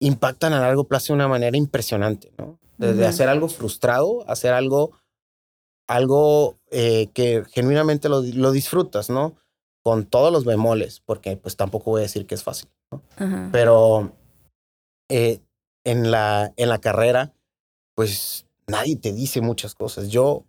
impactan 0.00 0.52
a 0.54 0.60
largo 0.60 0.84
plazo 0.84 1.12
de 1.12 1.16
una 1.16 1.28
manera 1.28 1.56
impresionante, 1.56 2.32
¿no? 2.38 2.58
Desde 2.78 3.06
hacer 3.06 3.28
algo 3.28 3.48
frustrado, 3.48 4.28
hacer 4.28 4.52
algo, 4.52 4.92
algo 5.88 6.58
eh, 6.70 7.08
que 7.14 7.44
genuinamente 7.50 8.08
lo, 8.08 8.22
lo 8.22 8.50
disfrutas, 8.50 9.08
¿no? 9.08 9.36
Con 9.82 10.06
todos 10.06 10.32
los 10.32 10.44
bemoles, 10.44 11.00
porque 11.00 11.36
pues 11.36 11.56
tampoco 11.56 11.92
voy 11.92 12.00
a 12.00 12.02
decir 12.02 12.26
que 12.26 12.34
es 12.34 12.42
fácil, 12.42 12.70
¿no? 12.90 13.02
Pero 13.52 14.12
eh, 15.08 15.40
en, 15.84 16.10
la, 16.10 16.52
en 16.56 16.68
la 16.68 16.78
carrera, 16.78 17.34
pues 17.94 18.46
nadie 18.66 18.96
te 18.96 19.12
dice 19.12 19.40
muchas 19.40 19.74
cosas. 19.74 20.08
Yo 20.08 20.44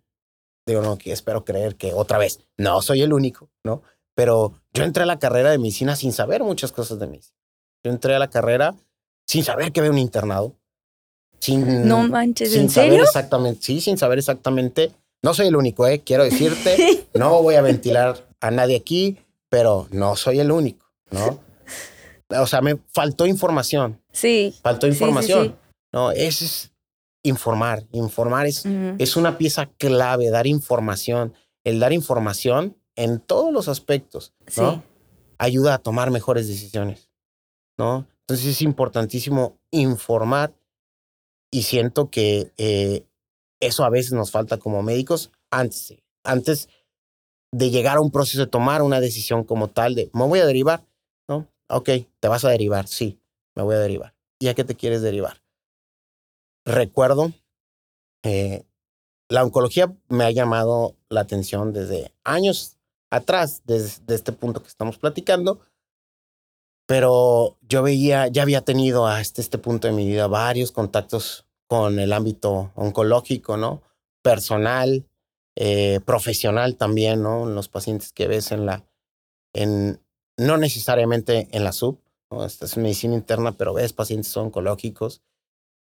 digo, 0.66 0.82
no, 0.82 0.98
que 0.98 1.12
espero 1.12 1.44
creer 1.44 1.76
que 1.76 1.94
otra 1.94 2.18
vez, 2.18 2.40
no 2.58 2.82
soy 2.82 3.02
el 3.02 3.14
único, 3.14 3.50
¿no? 3.64 3.84
Pero 4.16 4.62
yo 4.74 4.84
entré 4.84 5.04
a 5.04 5.08
la 5.08 5.20
carrera 5.20 5.52
de 5.52 5.58
medicina 5.58 5.96
sin 5.96 6.14
saber 6.14 6.44
muchas 6.44 6.72
cosas 6.72 7.00
de 7.00 7.08
medicina. 7.08 7.38
Yo 7.84 7.92
entré 7.92 8.16
a 8.16 8.20
la 8.20 8.30
carrera 8.30 8.76
sin 9.28 9.44
saber 9.44 9.72
que 9.72 9.80
había 9.80 9.92
un 9.92 9.98
internado. 9.98 10.56
Sin, 11.44 11.88
no 11.90 12.08
manches, 12.08 12.52
sin 12.54 12.62
¿en 12.62 12.70
saber 12.70 12.90
serio? 12.92 13.04
exactamente, 13.04 13.62
sí, 13.62 13.82
sin 13.82 13.98
saber 13.98 14.18
exactamente. 14.20 14.92
No 15.22 15.34
soy 15.34 15.48
el 15.48 15.56
único, 15.58 15.86
¿eh? 15.88 16.02
Quiero 16.06 16.24
decirte, 16.24 17.06
no 17.14 17.42
voy 17.42 17.56
a 17.56 17.62
ventilar 17.62 18.26
a 18.40 18.50
nadie 18.52 18.78
aquí, 18.78 19.18
pero 19.50 19.88
no 19.92 20.16
soy 20.16 20.40
el 20.40 20.52
único, 20.52 20.86
¿no? 21.12 21.40
O 22.42 22.48
sea, 22.48 22.62
me 22.62 22.78
faltó 22.94 23.26
información, 23.26 24.00
Sí. 24.14 24.56
faltó 24.64 24.88
Sí, 24.88 24.94
sí, 24.94 24.98
información. 25.00 25.48
sí. 25.48 25.56
No, 25.92 26.12
eso 26.12 26.46
es 26.46 26.72
informar. 27.24 27.84
Informar 27.92 28.48
es, 28.48 28.64
es 28.98 29.16
una 29.18 29.38
pieza 29.38 29.66
clave, 29.78 30.30
dar 30.30 30.48
información. 30.48 31.34
El 31.66 31.80
dar 31.80 31.92
información 31.94 32.76
en 32.96 33.20
todos 33.20 33.52
los 33.54 33.68
aspectos, 33.68 34.34
¿no? 34.58 34.82
Ayuda 35.38 35.74
a 35.76 35.78
tomar 35.80 36.10
mejores 36.10 36.48
decisiones, 36.48 37.10
¿no? 37.78 38.08
Entonces 38.22 38.46
es 38.48 38.62
importantísimo 38.62 39.58
informar 39.72 40.54
y 41.54 41.62
siento 41.62 42.10
que 42.10 42.52
eh, 42.58 43.06
eso 43.62 43.86
a 43.86 43.90
veces 43.92 44.14
nos 44.14 44.32
falta 44.32 44.58
como 44.58 44.82
médicos 44.82 45.32
antes, 45.52 45.96
antes 46.24 46.68
de 47.52 47.70
llegar 47.70 47.98
a 47.98 48.02
un 48.02 48.10
proceso 48.10 48.40
de 48.40 48.48
tomar 48.48 48.82
una 48.82 49.00
decisión 49.00 49.44
como 49.44 49.70
tal 49.70 49.94
de, 49.94 50.10
me 50.14 50.26
voy 50.26 50.40
a 50.40 50.48
derivar, 50.48 50.84
¿no? 51.30 51.48
Ok, 51.70 51.90
te 52.20 52.28
vas 52.28 52.44
a 52.44 52.50
derivar, 52.50 52.88
sí, 52.88 53.20
me 53.56 53.62
voy 53.62 53.76
a 53.76 53.80
derivar. 53.80 54.16
¿Y 54.40 54.48
a 54.48 54.56
qué 54.56 54.64
te 54.64 54.74
quieres 54.74 55.04
derivar? 55.04 55.44
Recuerdo, 56.66 57.32
eh, 58.24 58.64
la 59.30 59.44
oncología 59.44 59.96
me 60.10 60.24
ha 60.24 60.32
llamado 60.32 60.98
la 61.10 61.22
atención 61.22 61.72
desde 61.72 62.16
años 62.24 62.78
atrás, 63.12 63.62
desde, 63.66 64.02
desde 64.02 64.16
este 64.16 64.32
punto 64.32 64.64
que 64.64 64.70
estamos 64.70 64.98
platicando, 64.98 65.60
pero 66.86 67.58
yo 67.62 67.84
veía, 67.84 68.28
ya 68.28 68.42
había 68.42 68.62
tenido 68.62 69.08
hasta 69.08 69.42
este 69.42 69.58
punto 69.58 69.88
de 69.88 69.94
mi 69.94 70.08
vida 70.08 70.28
varios 70.28 70.72
contactos 70.72 71.46
con 71.68 72.00
el 72.00 72.14
ámbito 72.14 72.72
oncológico, 72.76 73.58
¿no? 73.58 73.82
Personal, 74.22 75.06
eh, 75.56 76.00
profesional 76.06 76.76
también, 76.76 77.24
¿no? 77.24 77.46
Los 77.46 77.70
pacientes 77.70 78.12
que 78.12 78.28
ves 78.28 78.52
en 78.52 78.66
la, 78.66 78.86
en, 79.54 80.02
no 80.38 80.58
necesariamente 80.58 81.48
en 81.52 81.64
la 81.64 81.72
sub, 81.72 82.00
¿no? 82.30 82.46
Esta 82.46 82.66
es 82.66 82.78
medicina 82.78 83.16
interna, 83.16 83.54
pero 83.58 83.74
ves 83.74 83.94
pacientes 83.94 84.36
oncológicos. 84.36 85.22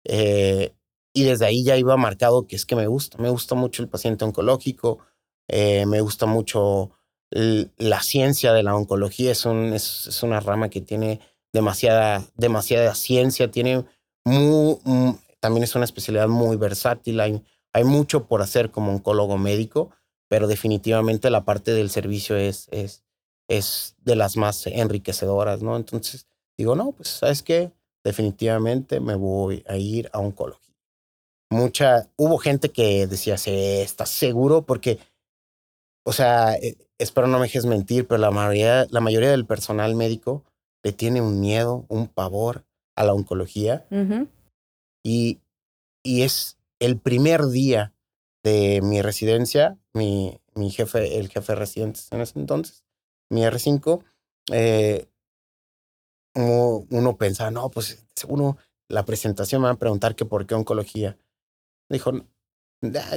Eh, 0.04 0.72
y 1.14 1.24
desde 1.24 1.46
ahí 1.46 1.64
ya 1.64 1.76
iba 1.76 1.96
marcado 1.96 2.46
que 2.46 2.56
es 2.56 2.64
que 2.64 2.76
me 2.76 2.86
gusta, 2.86 3.18
me 3.18 3.28
gusta 3.28 3.54
mucho 3.54 3.82
el 3.82 3.88
paciente 3.88 4.24
oncológico, 4.24 4.98
eh, 5.48 5.84
me 5.86 6.00
gusta 6.00 6.26
mucho 6.26 6.92
la 7.32 8.02
ciencia 8.02 8.52
de 8.52 8.62
la 8.62 8.76
oncología, 8.76 9.32
es, 9.32 9.46
un, 9.46 9.72
es, 9.72 10.06
es, 10.06 10.22
una 10.22 10.40
rama 10.40 10.68
que 10.68 10.80
tiene 10.80 11.20
demasiada, 11.52 12.24
demasiada 12.36 12.94
ciencia, 12.94 13.50
tiene 13.50 13.84
muy, 14.24 14.78
también 15.40 15.64
es 15.64 15.74
una 15.74 15.84
especialidad 15.84 16.28
muy 16.28 16.56
versátil, 16.56 17.20
hay, 17.20 17.42
hay 17.72 17.84
mucho 17.84 18.26
por 18.26 18.42
hacer 18.42 18.70
como 18.70 18.92
oncólogo 18.92 19.38
médico, 19.38 19.90
pero 20.28 20.46
definitivamente 20.46 21.30
la 21.30 21.44
parte 21.44 21.72
del 21.72 21.90
servicio 21.90 22.36
es, 22.36 22.68
es, 22.70 23.02
es 23.48 23.96
de 23.98 24.16
las 24.16 24.36
más 24.36 24.66
enriquecedoras, 24.66 25.62
¿no? 25.62 25.76
Entonces 25.76 26.26
digo, 26.56 26.74
no, 26.74 26.92
pues, 26.92 27.08
¿sabes 27.08 27.42
qué? 27.42 27.72
Definitivamente 28.04 29.00
me 29.00 29.14
voy 29.14 29.64
a 29.66 29.76
ir 29.76 30.10
a 30.12 30.18
oncología. 30.18 30.74
Mucha, 31.50 32.08
hubo 32.16 32.38
gente 32.38 32.70
que 32.70 33.06
decía, 33.06 33.36
sí, 33.36 33.50
¿estás 33.52 34.08
seguro? 34.08 34.62
Porque, 34.62 34.98
o 36.04 36.12
sea, 36.12 36.54
eh, 36.54 36.76
espero 37.02 37.26
no 37.26 37.38
me 37.38 37.44
dejes 37.46 37.66
mentir, 37.66 38.06
pero 38.06 38.18
la 38.18 38.30
mayoría, 38.30 38.86
la 38.90 39.00
mayoría 39.00 39.30
del 39.30 39.46
personal 39.46 39.94
médico 39.94 40.44
le 40.82 40.92
tiene 40.92 41.20
un 41.20 41.40
miedo, 41.40 41.84
un 41.88 42.08
pavor 42.08 42.64
a 42.96 43.04
la 43.04 43.14
oncología. 43.14 43.86
y, 45.04 45.40
y 46.04 46.22
es 46.22 46.58
el 46.80 46.98
primer 46.98 47.46
día 47.46 47.92
de 48.42 48.80
mi 48.82 49.02
residencia, 49.02 49.78
mi, 49.92 50.40
mi 50.54 50.70
jefe, 50.70 51.18
el 51.18 51.28
jefe 51.28 51.52
de 51.52 51.58
residentes 51.58 52.10
en 52.12 52.20
ese 52.20 52.38
entonces, 52.38 52.84
mi 53.30 53.42
R5, 53.42 54.02
eh, 54.52 55.06
uno, 56.34 56.86
uno 56.90 57.16
pensaba, 57.16 57.50
no, 57.50 57.70
pues 57.70 58.04
uno, 58.28 58.56
la 58.88 59.04
presentación 59.04 59.62
me 59.62 59.68
va 59.68 59.74
a 59.74 59.78
preguntar 59.78 60.16
que 60.16 60.24
por 60.24 60.46
qué 60.46 60.54
oncología. 60.54 61.16
Dijo, 61.88 62.12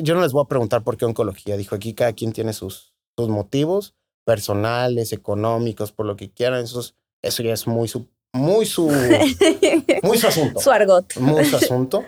yo 0.04 0.16
no 0.16 0.22
les 0.22 0.32
voy 0.32 0.44
a 0.44 0.48
preguntar 0.48 0.84
por 0.84 0.98
qué 0.98 1.06
oncología. 1.06 1.58
Dijo, 1.58 1.76
aquí 1.76 1.94
cada 1.94 2.14
quien 2.14 2.34
tiene 2.34 2.54
sus, 2.54 2.95
sus 3.18 3.30
motivos 3.30 3.96
personales, 4.26 5.14
económicos, 5.14 5.92
por 5.92 6.06
lo 6.06 6.16
que 6.16 6.32
quieran. 6.32 6.64
Eso, 6.64 6.82
eso 7.22 7.44
ya 7.44 7.54
es 7.54 7.68
muy 7.68 7.88
su, 7.88 8.08
muy 8.34 8.66
su, 8.66 8.90
muy 10.04 10.18
su 10.18 10.28
asunto. 10.28 10.60
Su 10.60 10.72
argot. 10.72 11.16
Muy 11.18 11.46
su 11.46 11.56
asunto. 11.58 12.04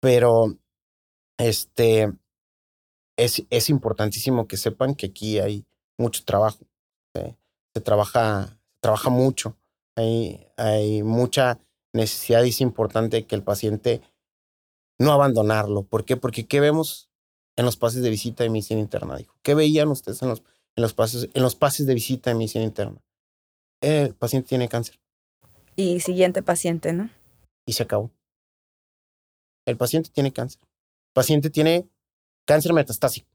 Pero, 0.00 0.56
este, 1.38 2.12
es, 3.16 3.44
es 3.48 3.70
importantísimo 3.70 4.46
que 4.46 4.56
sepan 4.56 4.94
que 4.94 5.06
aquí 5.06 5.38
hay 5.38 5.64
mucho 5.98 6.24
trabajo. 6.24 6.58
Se 7.74 7.80
trabaja, 7.80 8.58
trabaja 8.80 9.08
mucho. 9.08 9.56
Hay, 9.96 10.46
hay 10.56 11.02
mucha 11.02 11.58
necesidad 11.92 12.42
y 12.44 12.50
es 12.50 12.60
importante 12.60 13.26
que 13.26 13.34
el 13.34 13.42
paciente 13.42 14.02
no 14.98 15.12
abandonarlo. 15.12 15.84
¿Por 15.84 16.04
qué? 16.04 16.16
Porque 16.16 16.46
¿qué 16.46 16.60
vemos 16.60 17.11
en 17.56 17.64
los 17.64 17.76
pases 17.76 18.02
de 18.02 18.10
visita 18.10 18.44
de 18.44 18.50
medicina 18.50 18.80
interna? 18.80 19.16
Dijo, 19.16 19.34
¿qué 19.42 19.54
veían 19.54 19.88
ustedes 19.88 20.22
en 20.22 20.28
los, 20.28 20.42
en 20.76 20.82
los, 20.82 20.94
pases, 20.94 21.28
en 21.32 21.42
los 21.42 21.54
pases 21.54 21.86
de 21.86 21.94
visita 21.94 22.30
de 22.30 22.36
medicina 22.36 22.64
interna? 22.64 23.00
El 23.80 24.14
paciente 24.14 24.48
tiene 24.48 24.68
cáncer. 24.68 25.00
Y 25.76 26.00
siguiente 26.00 26.42
paciente, 26.42 26.92
¿no? 26.92 27.10
Y 27.66 27.72
se 27.72 27.82
acabó. 27.82 28.10
El 29.66 29.76
paciente 29.76 30.10
tiene 30.12 30.32
cáncer. 30.32 30.60
El 30.62 31.12
paciente 31.14 31.50
tiene 31.50 31.88
cáncer 32.46 32.72
metastásico. 32.72 33.28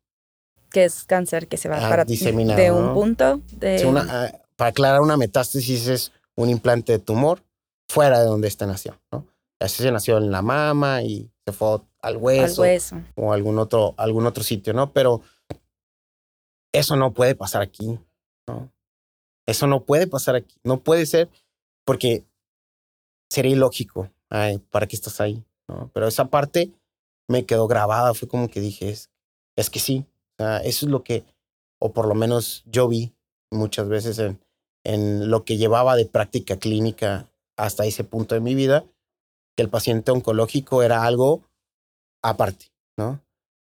Que 0.70 0.86
es 0.86 1.04
cáncer 1.04 1.48
que 1.48 1.58
se 1.58 1.70
va 1.70 1.86
ah, 1.86 1.90
para 1.90 2.06
de 2.06 2.72
un 2.72 2.94
punto 2.94 3.42
de... 3.54 3.84
Ah, 3.98 4.32
para 4.56 4.70
aclarar 4.72 5.02
una 5.02 5.18
metástasis 5.18 5.88
es 5.88 6.12
un 6.36 6.50
implante 6.50 6.94
de 6.94 7.00
tumor 7.00 7.44
fuera 7.88 8.20
de 8.20 8.26
donde 8.26 8.48
este 8.48 8.66
nació, 8.66 9.00
¿no? 9.12 9.26
Así 9.60 9.82
se 9.82 9.92
nació 9.92 10.18
en 10.18 10.32
la 10.32 10.42
mama 10.42 11.02
y 11.04 11.32
se 11.46 11.52
fue 11.52 11.80
al 12.08 12.18
hueso, 12.18 12.64
o 13.16 13.34
algún 13.34 13.60
otro, 13.60 13.94
algún 13.98 14.26
otro 14.26 14.44
sitio, 14.44 14.74
¿no? 14.74 14.92
Pero 14.94 15.22
eso 16.74 16.96
no 16.96 17.14
puede 17.14 17.36
pasar 17.36 17.62
aquí, 17.62 18.00
¿no? 18.48 18.72
Eso 19.46 19.68
no 19.68 19.84
puede 19.84 20.08
pasar 20.08 20.36
aquí, 20.36 20.56
no 20.64 20.82
puede 20.82 21.06
ser 21.06 21.30
porque 21.86 22.26
sería 23.30 23.54
ilógico. 23.54 24.12
Ay, 24.30 24.58
¿para 24.58 24.88
qué 24.88 24.96
estás 24.96 25.22
ahí? 25.22 25.44
¿No? 25.70 25.90
Pero 25.94 26.08
esa 26.08 26.26
parte 26.26 26.72
me 27.30 27.46
quedó 27.46 27.68
grabada, 27.68 28.14
fue 28.14 28.28
como 28.28 28.50
que 28.50 28.60
dije, 28.60 28.90
es, 28.90 29.10
es 29.56 29.70
que 29.70 29.80
sí, 29.80 30.06
o 30.38 30.44
sea, 30.44 30.58
eso 30.58 30.86
es 30.86 30.92
lo 30.92 31.04
que, 31.04 31.24
o 31.80 31.94
por 31.94 32.08
lo 32.08 32.16
menos 32.16 32.64
yo 32.66 32.88
vi 32.88 33.14
muchas 33.52 33.88
veces 33.88 34.20
en, 34.20 34.40
en 34.84 35.30
lo 35.30 35.46
que 35.46 35.58
llevaba 35.58 35.96
de 35.96 36.06
práctica 36.06 36.58
clínica 36.58 37.30
hasta 37.58 37.86
ese 37.86 38.04
punto 38.04 38.36
de 38.36 38.42
mi 38.42 38.56
vida, 38.56 38.86
que 39.56 39.64
el 39.64 39.70
paciente 39.70 40.12
oncológico 40.12 40.84
era 40.84 41.04
algo 41.04 41.44
aparte, 42.30 42.68
¿no? 42.98 43.22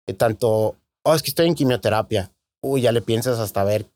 Que 0.07 0.14
tanto, 0.14 0.77
oh, 1.05 1.14
es 1.14 1.23
que 1.23 1.31
estoy 1.31 1.47
en 1.47 1.55
quimioterapia, 1.55 2.33
uy, 2.62 2.83
ya 2.83 2.92
le 2.92 3.03
piensas 3.03 3.38
hasta 3.38 3.64
ver, 3.64 3.87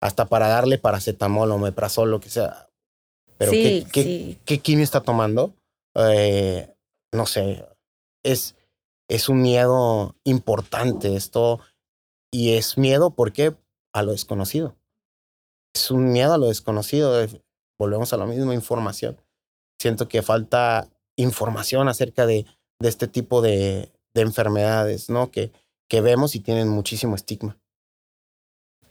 hasta 0.00 0.26
para 0.26 0.48
darle 0.48 0.78
paracetamol 0.78 1.50
o 1.50 1.58
meprazol, 1.58 2.10
lo 2.10 2.20
que 2.20 2.30
sea. 2.30 2.68
Pero 3.38 3.50
¿qué, 3.50 3.86
qué, 3.92 4.38
¿qué, 4.44 4.58
quimio 4.60 4.84
está 4.84 5.02
tomando? 5.02 5.54
Eh, 5.94 6.72
no 7.12 7.26
sé, 7.26 7.66
es, 8.24 8.54
es 9.08 9.28
un 9.28 9.42
miedo 9.42 10.14
importante 10.24 11.16
esto 11.16 11.60
y 12.32 12.54
es 12.54 12.78
miedo, 12.78 13.10
¿por 13.10 13.32
qué? 13.32 13.54
A 13.92 14.02
lo 14.02 14.12
desconocido. 14.12 14.76
Es 15.74 15.90
un 15.90 16.12
miedo 16.12 16.32
a 16.32 16.38
lo 16.38 16.46
desconocido. 16.46 17.26
Volvemos 17.78 18.12
a 18.12 18.16
la 18.16 18.26
misma 18.26 18.54
información. 18.54 19.20
Siento 19.80 20.08
que 20.08 20.22
falta 20.22 20.88
información 21.16 21.88
acerca 21.88 22.26
de, 22.26 22.46
de 22.80 22.88
este 22.88 23.08
tipo 23.08 23.42
de, 23.42 23.90
de 24.16 24.22
enfermedades, 24.22 25.08
¿no? 25.10 25.30
Que, 25.30 25.52
que 25.88 26.00
vemos 26.00 26.34
y 26.34 26.40
tienen 26.40 26.68
muchísimo 26.68 27.14
estigma. 27.14 27.56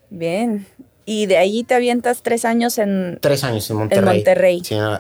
Bien. 0.09 0.65
Y 1.05 1.25
de 1.25 1.37
ahí 1.37 1.63
te 1.63 1.75
avientas 1.75 2.21
tres 2.21 2.45
años 2.45 2.77
en... 2.77 3.19
Tres 3.21 3.43
años 3.43 3.69
en 3.69 3.77
Monterrey. 3.77 4.09
En 4.09 4.15
Monterrey. 4.15 4.63
Sí, 4.63 4.75
en 4.75 4.83
la, 4.83 4.99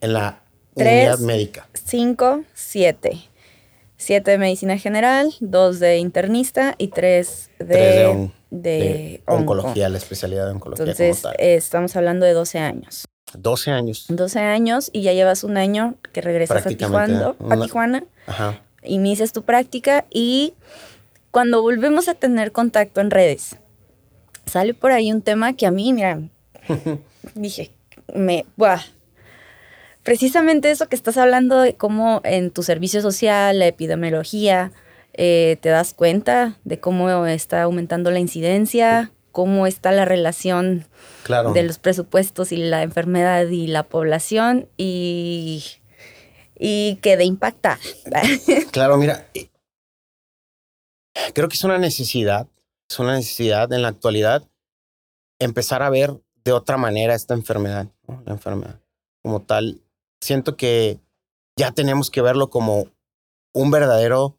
en 0.00 0.12
la, 0.12 0.42
unidad 0.74 1.18
médica. 1.18 1.68
Cinco, 1.74 2.44
siete. 2.54 3.20
Siete 3.96 4.30
de 4.30 4.38
medicina 4.38 4.78
general, 4.78 5.34
dos 5.40 5.78
de 5.78 5.98
internista 5.98 6.74
y 6.78 6.88
tres 6.88 7.50
de, 7.58 8.30
de, 8.50 9.22
oncología, 9.26 9.90
la 9.90 9.98
especialidad 9.98 10.46
de 10.46 10.52
oncología. 10.52 10.84
Entonces, 10.84 11.22
estamos 11.38 11.94
hablando 11.96 12.24
de 12.24 12.32
12 12.32 12.58
años. 12.58 13.04
12 13.34 13.70
años. 13.70 14.06
12 14.08 14.38
años 14.38 14.90
y 14.92 15.02
ya 15.02 15.12
llevas 15.12 15.44
un 15.44 15.58
año 15.58 15.96
que 16.12 16.22
regresas 16.22 16.66
a 16.66 16.68
Tijuana, 16.70 17.34
a 17.48 17.60
Tijuana 17.60 18.04
Ajá. 18.26 18.62
Inicias 18.82 19.32
tu 19.32 19.42
práctica 19.42 20.06
y 20.10 20.54
cuando 21.30 21.62
volvemos 21.62 22.08
a 22.08 22.14
tener 22.14 22.52
contacto 22.52 23.00
en 23.00 23.10
redes, 23.10 23.56
sale 24.46 24.74
por 24.74 24.92
ahí 24.92 25.12
un 25.12 25.22
tema 25.22 25.52
que 25.54 25.66
a 25.66 25.70
mí, 25.70 25.92
mira, 25.92 26.20
dije, 27.34 27.70
me, 28.14 28.46
buah. 28.56 28.80
Precisamente 30.02 30.70
eso 30.70 30.88
que 30.88 30.96
estás 30.96 31.18
hablando 31.18 31.60
de 31.60 31.74
cómo 31.74 32.20
en 32.24 32.50
tu 32.50 32.62
servicio 32.62 33.02
social, 33.02 33.58
la 33.58 33.66
epidemiología, 33.66 34.72
eh, 35.12 35.58
te 35.60 35.68
das 35.68 35.92
cuenta 35.92 36.56
de 36.64 36.80
cómo 36.80 37.26
está 37.26 37.62
aumentando 37.62 38.10
la 38.10 38.18
incidencia, 38.18 39.12
cómo 39.30 39.66
está 39.66 39.92
la 39.92 40.04
relación 40.04 40.86
de 41.54 41.62
los 41.62 41.78
presupuestos 41.78 42.50
y 42.52 42.56
la 42.56 42.82
enfermedad 42.82 43.46
y 43.48 43.66
la 43.66 43.82
población 43.84 44.68
y, 44.76 45.79
y 46.60 46.96
quedé 46.96 47.24
impactada. 47.24 47.78
claro, 48.70 48.98
mira, 48.98 49.26
creo 51.34 51.48
que 51.48 51.56
es 51.56 51.64
una 51.64 51.78
necesidad, 51.78 52.46
es 52.88 52.98
una 52.98 53.14
necesidad 53.14 53.72
en 53.72 53.82
la 53.82 53.88
actualidad 53.88 54.46
empezar 55.38 55.82
a 55.82 55.90
ver 55.90 56.20
de 56.44 56.52
otra 56.52 56.76
manera 56.76 57.14
esta 57.14 57.34
enfermedad, 57.34 57.88
la 58.26 58.32
enfermedad 58.32 58.78
como 59.22 59.40
tal. 59.40 59.80
Siento 60.20 60.56
que 60.56 61.00
ya 61.56 61.72
tenemos 61.72 62.10
que 62.10 62.22
verlo 62.22 62.50
como 62.50 62.88
un 63.54 63.70
verdadero 63.70 64.36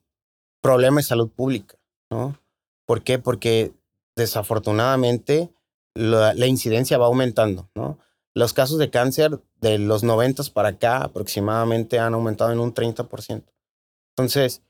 problema 0.62 0.98
de 0.98 1.04
salud 1.04 1.30
pública, 1.30 1.78
¿no? 2.12 2.40
¿Por 2.86 3.04
qué? 3.04 3.20
Porque 3.20 3.74
desafortunadamente 4.16 5.50
la, 5.96 6.46
incidencia 6.46 6.98
va 6.98 7.08
aumentando, 7.08 7.70
¿no? 7.76 7.98
Los 8.36 8.54
casos 8.54 8.78
de 8.78 8.90
cáncer 8.90 9.40
de 9.60 9.78
los 9.78 10.04
90 10.04 10.44
para 10.54 10.70
acá 10.70 10.98
aproximadamente 11.04 12.00
han 12.00 12.14
aumentado 12.14 12.52
en 12.52 12.60
un 12.60 12.74
30%. 12.74 13.44
Entonces, 14.16 14.62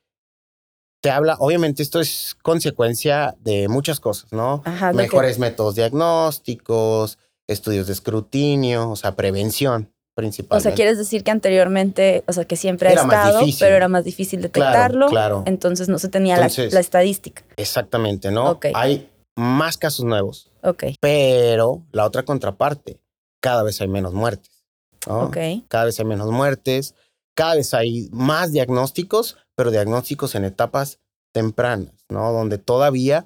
te 1.04 1.10
habla, 1.12 1.36
obviamente 1.40 1.84
esto 1.84 2.00
es 2.00 2.36
consecuencia 2.42 3.36
de 3.40 3.68
muchas 3.68 4.00
cosas, 4.00 4.32
¿no? 4.34 4.64
Mejores 4.94 5.40
métodos 5.40 5.76
diagnósticos, 5.76 7.18
estudios 7.48 7.88
de 7.88 7.94
escrutinio, 7.94 8.90
o 8.92 8.96
sea, 8.96 9.16
prevención, 9.16 9.92
O 9.92 10.16
principalmente. 10.16 10.70
sea, 10.70 10.76
quieres 10.76 10.98
decir 10.98 11.24
que 11.24 11.32
anteriormente, 11.32 12.24
o 12.28 12.34
sea, 12.34 12.46
que 12.46 12.56
siempre 12.56 12.90
ha 12.90 12.92
Era 12.94 13.02
estado, 13.04 13.42
pero 13.60 13.76
era 13.76 13.88
más 13.88 14.04
difícil 14.06 14.42
detectarlo. 14.42 15.08
claro. 15.08 15.44
Entonces 15.48 15.90
no 15.90 15.98
se 16.00 16.10
tenía 16.10 16.36
la- 16.38 16.44
Entonces- 16.44 16.74
la, 16.74 16.80
estadística. 16.80 17.44
Exactamente, 17.58 18.32
¿no? 18.32 18.52
Ok. 18.52 18.68
Hay 18.74 19.10
más 19.36 19.78
casos 19.78 20.06
nuevos, 20.06 20.52
Ok, 20.64 20.84
pero 21.00 21.84
la 21.92 22.06
otra 22.06 22.24
contraparte, 22.24 23.00
cada 23.42 23.64
vez 23.64 23.82
hay 23.82 23.90
menos 23.90 24.14
muertes. 24.14 24.64
¿no? 25.08 25.32
Cada 25.68 25.86
vez 25.86 26.00
hay 26.00 26.06
menos 26.06 26.30
muertes, 26.30 26.96
cada 27.36 27.56
vez 27.56 27.74
hay 27.74 28.08
más 28.12 28.52
diagnósticos, 28.52 29.38
pero 29.56 29.72
diagnósticos 29.72 30.36
en 30.36 30.46
etapas 30.46 31.00
tempranas, 31.34 32.06
¿no? 32.10 32.32
Donde 32.32 32.58
todavía 32.58 33.26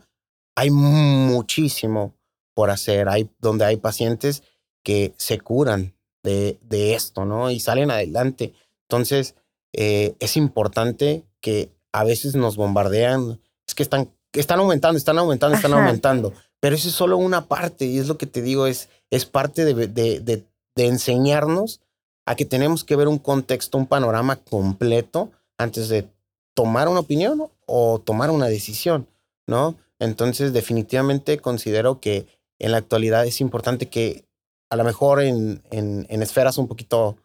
hay 0.56 0.72
muchísimo 0.72 2.16
por 2.54 2.70
hacer, 2.70 3.10
hay, 3.10 3.30
donde 3.40 3.66
hay 3.66 3.78
pacientes 3.78 4.44
que 4.84 5.14
se 5.18 5.40
curan 5.40 5.94
de, 6.24 6.58
de 6.62 6.96
esto, 6.96 7.26
¿no? 7.26 7.52
Y 7.52 7.60
salen 7.60 7.92
adelante. 7.92 8.54
Entonces, 8.84 9.36
eh, 9.74 10.16
es 10.20 10.38
importante 10.38 11.26
que 11.42 11.70
a 11.92 12.04
veces 12.04 12.36
nos 12.36 12.56
bombardean, 12.56 13.42
es 13.68 13.76
que 13.76 13.84
están, 13.84 14.10
están 14.32 14.60
aumentando, 14.60 14.98
están 14.98 15.18
aumentando, 15.18 15.56
están 15.56 15.74
Ajá. 15.74 15.84
aumentando, 15.84 16.34
pero 16.60 16.76
eso 16.76 16.88
es 16.88 16.96
solo 16.96 17.18
una 17.18 17.48
parte 17.48 17.86
y 17.86 17.98
es 17.98 18.08
lo 18.08 18.18
que 18.18 18.26
te 18.26 18.42
digo, 18.42 18.68
es, 18.68 18.90
es 19.10 19.26
parte 19.26 19.66
de, 19.66 19.88
de, 19.88 20.20
de, 20.20 20.46
enseñarnos 20.76 21.82
a 22.26 22.36
que 22.36 22.46
tenemos 22.46 22.84
que 22.84 22.96
ver 22.96 23.08
un 23.08 23.20
contexto, 23.20 23.78
un 23.78 23.88
panorama 23.88 24.38
completo 24.38 25.32
antes 25.58 25.90
de 25.90 26.08
tomar 26.54 26.88
una 26.88 27.00
opinión 27.00 27.48
o 27.66 28.00
tomar 28.00 28.32
una 28.32 28.48
decisión, 28.48 29.08
¿no? 29.48 29.76
Entonces, 30.00 30.52
definitivamente 30.52 31.40
considero 31.40 32.00
que 32.02 32.28
en 32.60 32.72
la 32.72 32.78
actualidad 32.78 33.26
es 33.26 33.42
importante 33.42 33.88
que 33.88 34.26
a 34.70 34.76
lo 34.76 34.84
mejor 34.84 35.22
en, 35.22 35.62
en, 35.72 36.06
en 36.10 36.22
esferas 36.22 36.58
un 36.58 36.68
poquito 36.68 37.18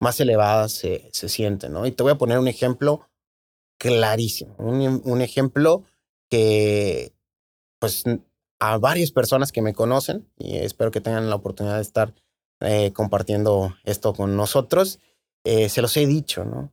más 0.00 0.20
elevadas 0.20 0.72
se, 0.72 1.08
se 1.12 1.28
siente, 1.28 1.68
¿no? 1.68 1.86
Y 1.86 1.92
te 1.92 2.02
voy 2.02 2.12
a 2.12 2.18
poner 2.18 2.38
un 2.38 2.48
ejemplo 2.48 3.08
clarísimo, 3.78 4.54
un, 4.58 5.02
un 5.04 5.20
ejemplo 5.22 5.84
que, 6.28 7.12
pues, 7.78 8.04
a 8.60 8.78
varias 8.78 9.12
personas 9.12 9.52
que 9.52 9.62
me 9.62 9.74
conocen, 9.74 10.28
y 10.36 10.56
espero 10.56 10.90
que 10.90 11.00
tengan 11.00 11.30
la 11.30 11.36
oportunidad 11.36 11.76
de 11.76 11.82
estar 11.82 12.14
eh, 12.60 12.92
compartiendo 12.92 13.76
esto 13.84 14.12
con 14.14 14.36
nosotros, 14.36 14.98
eh, 15.44 15.68
se 15.68 15.82
los 15.82 15.96
he 15.96 16.06
dicho, 16.06 16.44
¿no? 16.44 16.72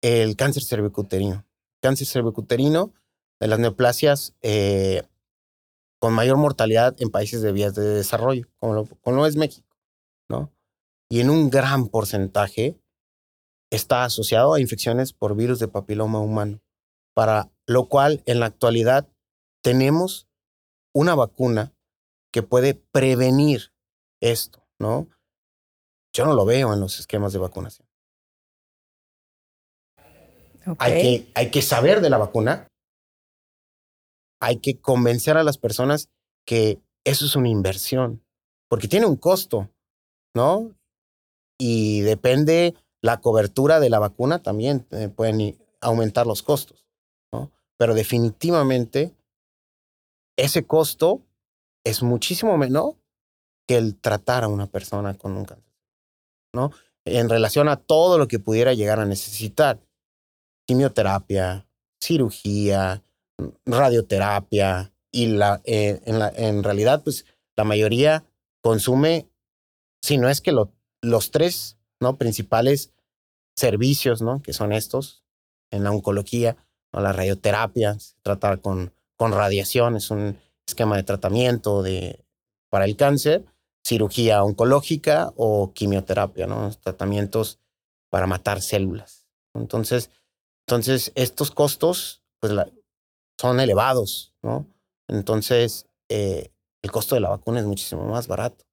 El 0.00 0.34
cáncer 0.36 0.64
cervicuterino. 0.64 1.44
Cáncer 1.80 2.06
cervicuterino 2.06 2.92
de 3.38 3.48
las 3.48 3.58
neoplasias 3.58 4.34
eh, 4.40 5.02
con 6.00 6.14
mayor 6.14 6.38
mortalidad 6.38 6.96
en 7.00 7.10
países 7.10 7.42
de 7.42 7.52
vías 7.52 7.74
de 7.74 7.82
desarrollo, 7.82 8.48
como 8.58 8.74
lo, 8.74 8.86
como 8.86 9.16
lo 9.18 9.26
es 9.26 9.36
México, 9.36 9.76
¿no? 10.28 10.50
Y 11.10 11.20
en 11.20 11.28
un 11.28 11.50
gran 11.50 11.88
porcentaje 11.88 12.80
está 13.70 14.04
asociado 14.04 14.54
a 14.54 14.60
infecciones 14.60 15.12
por 15.12 15.36
virus 15.36 15.58
de 15.58 15.68
papiloma 15.68 16.20
humano, 16.20 16.60
para 17.14 17.50
lo 17.66 17.88
cual 17.88 18.22
en 18.26 18.40
la 18.40 18.46
actualidad 18.46 19.08
tenemos 19.62 20.26
una 20.92 21.14
vacuna 21.14 21.72
que 22.32 22.42
puede 22.42 22.74
prevenir 22.74 23.72
esto, 24.20 24.66
¿no? 24.78 25.08
Yo 26.12 26.24
no 26.24 26.34
lo 26.34 26.44
veo 26.44 26.72
en 26.72 26.80
los 26.80 27.00
esquemas 27.00 27.32
de 27.32 27.38
vacunación. 27.38 27.88
Hay, 30.78 30.92
que, 30.92 31.32
hay 31.34 31.50
que 31.50 31.62
saber 31.62 32.00
de 32.00 32.10
la 32.10 32.18
vacuna. 32.18 32.68
Hay 34.40 34.58
que 34.58 34.80
convencer 34.80 35.36
a 35.36 35.44
las 35.44 35.58
personas 35.58 36.08
que 36.46 36.80
eso 37.04 37.24
es 37.24 37.36
una 37.36 37.48
inversión, 37.48 38.22
porque 38.68 38.88
tiene 38.88 39.06
un 39.06 39.16
costo, 39.16 39.70
¿no? 40.34 40.74
Y 41.58 42.00
depende 42.00 42.74
la 43.00 43.20
cobertura 43.20 43.80
de 43.80 43.90
la 43.90 43.98
vacuna, 43.98 44.42
también 44.42 44.86
eh, 44.90 45.08
pueden 45.08 45.58
aumentar 45.80 46.26
los 46.26 46.42
costos, 46.42 46.86
¿no? 47.32 47.50
Pero 47.76 47.94
definitivamente 47.94 49.14
ese 50.42 50.66
costo 50.66 51.22
es 51.84 52.02
muchísimo 52.02 52.58
menor 52.58 52.96
que 53.68 53.76
el 53.76 53.96
tratar 53.96 54.42
a 54.42 54.48
una 54.48 54.66
persona 54.66 55.14
con 55.14 55.36
un 55.36 55.44
cáncer, 55.44 55.72
¿no? 56.52 56.72
En 57.04 57.28
relación 57.28 57.68
a 57.68 57.76
todo 57.76 58.18
lo 58.18 58.26
que 58.26 58.40
pudiera 58.40 58.74
llegar 58.74 58.98
a 58.98 59.06
necesitar 59.06 59.80
quimioterapia, 60.66 61.68
cirugía, 62.00 63.04
radioterapia 63.64 64.92
y 65.12 65.26
la, 65.26 65.60
eh, 65.64 66.00
en, 66.06 66.18
la, 66.18 66.28
en 66.30 66.64
realidad, 66.64 67.02
pues 67.04 67.24
la 67.56 67.62
mayoría 67.62 68.24
consume, 68.62 69.28
si 70.02 70.18
no 70.18 70.28
es 70.28 70.40
que 70.40 70.50
lo, 70.50 70.72
los 71.02 71.30
tres 71.30 71.78
¿no? 72.00 72.18
principales 72.18 72.92
servicios, 73.54 74.22
¿no? 74.22 74.42
que 74.42 74.52
son 74.52 74.72
estos 74.72 75.24
en 75.70 75.84
la 75.84 75.92
oncología, 75.92 76.56
¿no? 76.92 77.00
la 77.00 77.12
radioterapia, 77.12 77.98
se 78.00 78.16
trata 78.22 78.56
con, 78.56 78.92
con 79.22 79.30
radiación, 79.30 79.94
es 79.94 80.10
un 80.10 80.36
esquema 80.66 80.96
de 80.96 81.04
tratamiento 81.04 81.80
de, 81.84 82.24
para 82.70 82.86
el 82.86 82.96
cáncer, 82.96 83.44
cirugía 83.86 84.42
oncológica 84.42 85.32
o 85.36 85.72
quimioterapia, 85.72 86.48
¿no? 86.48 86.72
tratamientos 86.82 87.60
para 88.10 88.26
matar 88.26 88.60
células. 88.60 89.28
Entonces, 89.54 90.10
entonces, 90.66 91.12
estos 91.14 91.52
costos 91.52 92.24
pues, 92.40 92.52
la- 92.52 92.68
son 93.40 93.60
elevados, 93.60 94.34
¿no? 94.42 94.66
Entonces, 95.06 95.86
eh, 96.08 96.50
el 96.82 96.90
costo 96.90 97.14
de 97.14 97.20
la 97.20 97.28
vacuna 97.28 97.60
es 97.60 97.66
muchísimo 97.66 98.04
más 98.04 98.26
barato. 98.26 98.64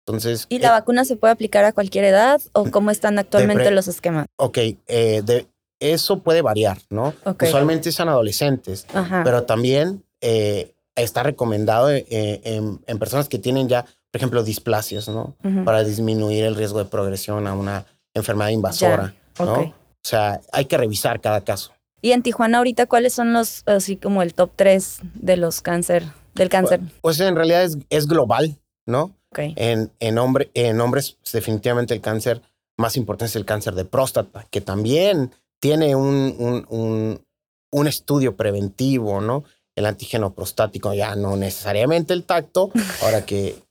Entonces, 0.00 0.46
¿Y 0.48 0.58
la 0.58 0.68
eh, 0.68 0.72
vacuna 0.72 1.04
se 1.04 1.14
puede 1.14 1.34
aplicar 1.34 1.64
a 1.64 1.72
cualquier 1.72 2.04
edad 2.04 2.40
o 2.52 2.68
cómo 2.68 2.90
están 2.90 3.16
actualmente 3.20 3.70
los 3.70 3.86
esquemas? 3.86 4.26
ok, 4.38 4.58
eh, 4.58 5.22
de, 5.24 5.46
eso 5.80 6.20
puede 6.20 6.42
variar, 6.42 6.78
¿no? 6.90 7.14
Ok. 7.24 7.44
Usualmente 7.44 7.92
son 7.92 8.08
adolescentes, 8.08 8.86
Ajá. 8.92 9.22
pero 9.24 9.44
también 9.44 10.04
eh, 10.20 10.74
está 10.96 11.22
recomendado 11.22 11.90
eh, 11.90 12.04
en, 12.08 12.80
en 12.86 12.98
personas 12.98 13.28
que 13.28 13.38
tienen 13.38 13.68
ya, 13.68 13.84
por 13.84 14.18
ejemplo, 14.18 14.42
displasias, 14.42 15.08
¿no? 15.08 15.36
Para 15.64 15.84
disminuir 15.84 16.44
el 16.44 16.54
riesgo 16.54 16.78
de 16.78 16.86
progresión 16.86 17.46
a 17.46 17.54
una 17.54 17.86
enfermedad 18.14 18.50
invasora, 18.50 19.14
¿no? 19.38 19.54
O 19.54 19.74
sea, 20.08 20.40
hay 20.52 20.64
que 20.64 20.76
revisar 20.76 21.20
cada 21.20 21.42
caso. 21.42 21.72
Y 22.00 22.12
en 22.12 22.22
Tijuana 22.22 22.58
ahorita, 22.58 22.86
¿cuáles 22.86 23.12
son 23.12 23.32
los, 23.32 23.62
así 23.66 23.96
como 23.96 24.22
el 24.22 24.32
top 24.34 24.50
3 24.56 25.00
de 25.14 25.36
los 25.36 25.60
cáncer, 25.60 26.04
del 26.34 26.48
cáncer? 26.48 26.80
Pues 27.00 27.18
en 27.20 27.34
realidad 27.34 27.64
es, 27.64 27.78
es 27.90 28.06
global, 28.06 28.56
¿no? 28.86 29.14
Ok. 29.30 29.40
En, 29.56 29.90
en, 29.98 30.18
hombre, 30.18 30.50
en 30.54 30.80
hombres, 30.80 31.18
pues, 31.20 31.32
definitivamente 31.32 31.94
el 31.94 32.00
cáncer 32.00 32.40
más 32.76 32.96
importante 32.96 33.30
es 33.30 33.36
el 33.36 33.44
cáncer 33.44 33.74
de 33.74 33.84
próstata, 33.84 34.46
que 34.50 34.60
también 34.60 35.32
tiene 35.60 35.94
un, 35.96 36.34
un, 36.38 36.66
un, 36.68 37.26
un 37.70 37.86
estudio 37.88 38.36
preventivo, 38.36 39.20
¿no? 39.20 39.44
El 39.74 39.86
antígeno 39.86 40.34
prostático, 40.34 40.92
ya 40.94 41.14
no 41.16 41.36
necesariamente 41.36 42.12
el 42.12 42.24
tacto, 42.24 42.70
ahora 43.02 43.24
que, 43.24 43.62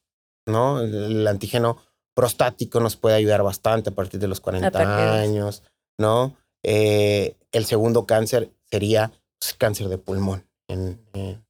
¿no? 0.45 0.79
El 0.81 1.25
antígeno 1.27 1.77
prostático 2.13 2.79
nos 2.79 2.95
puede 2.95 3.15
ayudar 3.15 3.43
bastante 3.43 3.89
a 3.89 3.93
partir 3.95 4.19
de 4.19 4.27
los 4.27 4.39
40 4.39 4.71
partir 4.71 4.95
de- 4.95 5.09
años, 5.11 5.63
¿no? 5.97 6.35
Eh, 6.63 7.35
el 7.51 7.65
segundo 7.65 8.05
cáncer 8.05 8.51
sería 8.69 9.11
pues, 9.39 9.53
cáncer 9.53 9.87
de 9.89 9.97
pulmón 9.97 10.45
en, 10.67 10.99
en- 11.13 11.43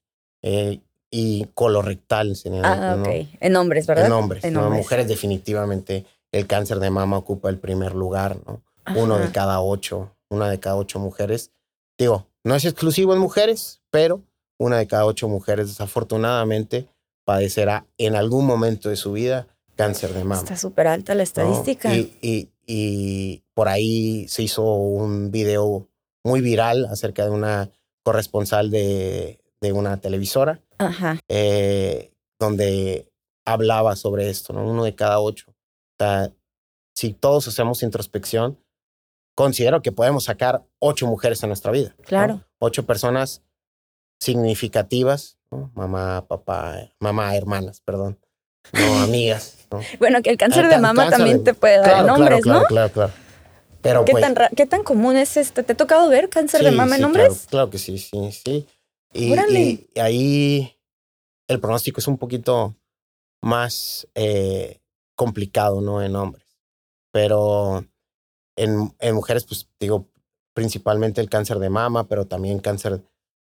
eh, 0.44 0.82
y 1.10 1.46
colorectal. 1.54 2.36
sería, 2.36 2.62
Ah, 2.64 2.96
¿no? 2.98 3.04
ok. 3.04 3.28
En 3.40 3.56
hombres, 3.56 3.88
¿verdad? 3.88 4.06
En 4.08 4.12
hombres, 4.12 4.44
En 4.44 4.54
¿no? 4.54 4.64
hombres. 4.66 4.78
mujeres 4.84 5.08
definitivamente 5.08 6.06
el 6.34 6.46
cáncer 6.48 6.80
de 6.80 6.90
mama 6.90 7.18
ocupa 7.18 7.50
el 7.50 7.58
primer 7.60 7.96
lugar, 7.96 8.38
¿no? 8.46 8.62
Uno 8.96 9.18
de 9.18 9.32
cada 9.32 9.62
ocho, 9.62 10.12
una 10.30 10.50
de 10.50 10.60
cada 10.60 10.76
ocho 10.78 11.00
mujeres. 11.00 11.52
Digo, 11.98 12.28
no 12.44 12.56
es 12.56 12.66
exclusivo 12.66 13.14
en 13.14 13.20
mujeres, 13.20 13.82
pero 13.90 14.22
una 14.60 14.78
de 14.78 14.88
cada 14.88 15.06
ocho 15.06 15.28
mujeres 15.28 15.68
desafortunadamente 15.68 16.88
padecerá 17.26 17.86
en 17.98 18.16
algún 18.16 18.46
momento 18.46 18.90
de 18.90 18.96
su 18.96 19.12
vida 19.14 19.48
cáncer 19.76 20.14
de 20.14 20.24
mama. 20.24 20.42
Está 20.42 20.58
súper 20.58 20.88
alta 20.88 21.14
la 21.14 21.20
¿no? 21.20 21.24
estadística. 21.24 21.96
Y, 21.96 22.18
y- 22.22 22.50
y 22.70 23.44
por 23.54 23.70
ahí 23.70 24.28
se 24.28 24.44
hizo 24.44 24.62
un 24.64 25.32
video 25.32 25.88
muy 26.26 26.42
viral 26.42 26.86
acerca 26.86 27.24
de 27.24 27.30
una 27.30 27.70
corresponsal 28.04 28.70
de, 28.72 29.40
de 29.62 29.72
una 29.72 30.02
televisora 30.02 30.62
Ajá. 30.78 31.18
eh, 31.30 32.12
donde 32.40 33.10
hablaba 33.46 33.96
sobre 33.96 34.30
esto, 34.30 34.52
¿no? 34.52 34.70
Uno 34.70 34.84
de 34.84 34.96
cada 34.96 35.22
ocho. 35.22 35.46
O 35.52 36.04
sea, 36.04 36.34
si 36.94 37.14
todos 37.14 37.48
hacemos 37.48 37.84
introspección, 37.84 38.58
considero 39.38 39.84
que 39.84 39.92
podemos 39.92 40.24
sacar 40.24 40.64
ocho 40.80 41.06
mujeres 41.06 41.44
en 41.44 41.50
nuestra 41.50 41.72
vida. 41.72 41.94
¿no? 41.96 42.04
Claro. 42.06 42.42
Ocho 42.58 42.88
personas 42.88 43.44
significativas, 44.20 45.38
¿no? 45.52 45.72
Mamá, 45.76 46.26
papá, 46.28 46.90
mamá, 47.00 47.36
hermanas, 47.36 47.80
perdón. 47.82 48.20
No, 48.74 49.00
amigas. 49.00 49.68
¿no? 49.72 49.80
Bueno, 50.00 50.24
que 50.24 50.32
el 50.32 50.38
cáncer 50.38 50.66
El 50.66 50.72
de 50.72 50.78
mama 50.80 51.10
también 51.12 51.38
de- 51.44 51.44
te 51.44 51.54
puede 51.54 51.78
dar 51.78 51.86
Claro, 51.86 52.00
en 52.00 52.06
claro, 52.06 52.22
hombres, 52.22 52.44
claro, 52.44 52.60
¿no? 52.62 52.66
Claro, 52.66 52.92
claro. 52.92 53.14
Pero 53.82 54.06
¿Qué, 54.06 54.12
pues, 54.14 54.24
tan 54.24 54.36
ra- 54.36 54.50
¿Qué 54.56 54.66
tan 54.66 54.84
común 54.84 55.16
es 55.18 55.38
este? 55.38 55.62
¿Te 55.62 55.74
ha 55.74 55.78
tocado 55.78 56.10
ver 56.10 56.30
cáncer 56.30 56.64
de 56.64 56.72
mama 56.72 56.96
en 56.96 57.02
sí, 57.02 57.06
hombres? 57.06 57.28
Claro, 57.28 57.48
claro 57.50 57.70
que 57.70 57.78
sí, 57.78 58.00
sí, 58.00 58.32
sí. 58.32 58.68
Y- 59.14 59.34
y 59.94 60.00
ahí 60.00 60.76
el 61.48 61.60
pronóstico 61.60 62.00
es 62.02 62.08
un 62.08 62.18
poquito 62.18 62.76
más 63.44 64.08
eh, 64.16 64.82
complicado, 65.16 65.80
¿no? 65.80 66.02
En 66.02 66.16
hombres. 66.16 66.44
Pero 67.12 67.86
en, 68.58 68.94
en 69.00 69.16
mujeres, 69.16 69.46
pues 69.46 69.70
digo, 69.80 70.06
principalmente 70.54 71.22
el 71.22 71.30
cáncer 71.30 71.60
de 71.60 71.70
mama, 71.70 72.08
pero 72.08 72.26
también 72.26 72.60
cáncer 72.60 73.02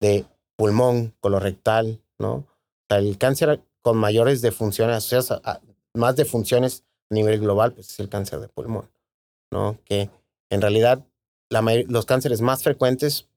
de 0.01 0.26
pulmón, 0.58 1.14
colorectal, 1.20 2.01
¿no? 2.20 2.34
O 2.34 2.47
sea, 2.89 2.97
el 2.97 3.18
cáncer 3.18 3.62
con 3.82 3.97
mayores 3.97 4.41
defunciones, 4.41 5.14
o 5.14 5.22
sea, 5.22 5.62
más 5.93 6.16
defunciones 6.16 6.84
a 7.12 7.16
nivel 7.16 7.39
global, 7.39 7.74
pues 7.74 7.91
es 7.91 7.99
el 7.99 8.10
cáncer 8.10 8.39
de 8.39 8.47
pulmón, 8.47 8.89
¿no? 9.51 9.78
Que 9.86 10.10
en 10.49 10.62
realidad 10.62 11.06
la 11.49 11.62
los 11.88 12.06
cánceres 12.06 12.41
más 12.41 12.64
frecuentes 12.64 13.28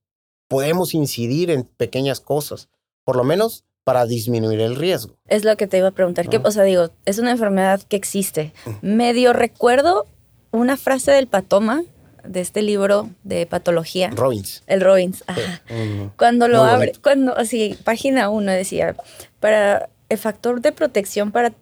podemos 0.49 0.95
incidir 0.95 1.51
en 1.51 1.65
pequeñas 1.65 2.21
cosas, 2.21 2.69
por 3.05 3.17
lo 3.17 3.25
menos 3.25 3.65
para 3.85 4.07
disminuir 4.07 4.61
el 4.61 4.77
riesgo. 4.77 5.17
Es 5.27 5.45
lo 5.45 5.57
que 5.57 5.67
te 5.67 5.79
iba 5.79 5.89
a 5.89 5.93
preguntar. 5.93 6.29
¿Qué, 6.29 6.39
o 6.39 6.51
sea, 6.51 6.63
digo, 6.63 6.91
es 7.05 7.19
una 7.19 7.31
enfermedad 7.31 7.83
que 7.83 7.97
existe. 7.97 8.53
Medio 8.83 9.33
recuerdo 9.33 10.07
una 10.51 10.77
frase 10.77 11.13
del 11.13 11.27
patoma 11.27 11.83
de 12.25 12.41
este 12.41 12.63
libro 12.63 13.11
de 13.25 13.47
patología. 13.47 14.11
Robbins. 14.11 14.63
El 14.67 14.81
Robbins, 14.81 15.25
ajá. 15.27 15.63
Cuando 16.17 16.49
lo 16.49 16.63
abre, 16.63 16.93
cuando, 17.03 17.37
así, 17.37 17.79
página 17.85 18.29
uno 18.29 18.53
decía, 18.53 18.97
para 19.41 19.89
el 20.09 20.19
factor 20.19 20.61
de 20.61 20.73
protección 20.73 21.33
para 21.33 21.53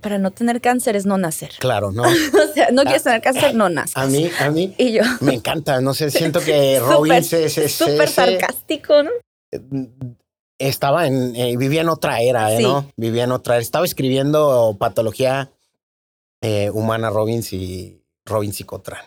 para 0.00 0.18
no 0.18 0.30
tener 0.30 0.60
cáncer 0.60 0.96
es 0.96 1.06
no 1.06 1.18
nacer. 1.18 1.50
Claro, 1.58 1.92
no. 1.92 2.02
o 2.04 2.54
sea, 2.54 2.70
no 2.72 2.82
quieres 2.82 3.02
tener 3.02 3.20
cáncer, 3.20 3.54
no 3.54 3.68
naces. 3.68 3.96
A 3.96 4.06
mí, 4.06 4.30
a 4.40 4.50
mí. 4.50 4.74
Y 4.78 4.92
yo. 4.92 5.02
Me 5.20 5.34
encanta, 5.34 5.80
no 5.80 5.94
sé, 5.94 6.10
siento 6.10 6.40
que 6.40 6.80
Robbins 6.80 7.32
es 7.32 7.72
súper 7.74 8.08
sarcástico, 8.08 9.02
¿no? 9.02 9.10
Estaba 10.58 11.06
en, 11.06 11.34
eh, 11.36 11.56
vivía 11.56 11.80
en 11.80 11.88
otra 11.88 12.20
era, 12.20 12.52
¿eh? 12.52 12.62
¿no? 12.62 12.90
Vivía 12.96 13.24
en 13.24 13.32
otra 13.32 13.56
era. 13.56 13.62
Estaba 13.62 13.84
escribiendo 13.84 14.76
patología 14.78 15.50
eh, 16.42 16.70
humana 16.70 17.10
Robbins 17.10 17.52
y 17.52 17.99
Robbins 18.24 18.60
y 18.60 18.64
Cotran. 18.64 19.04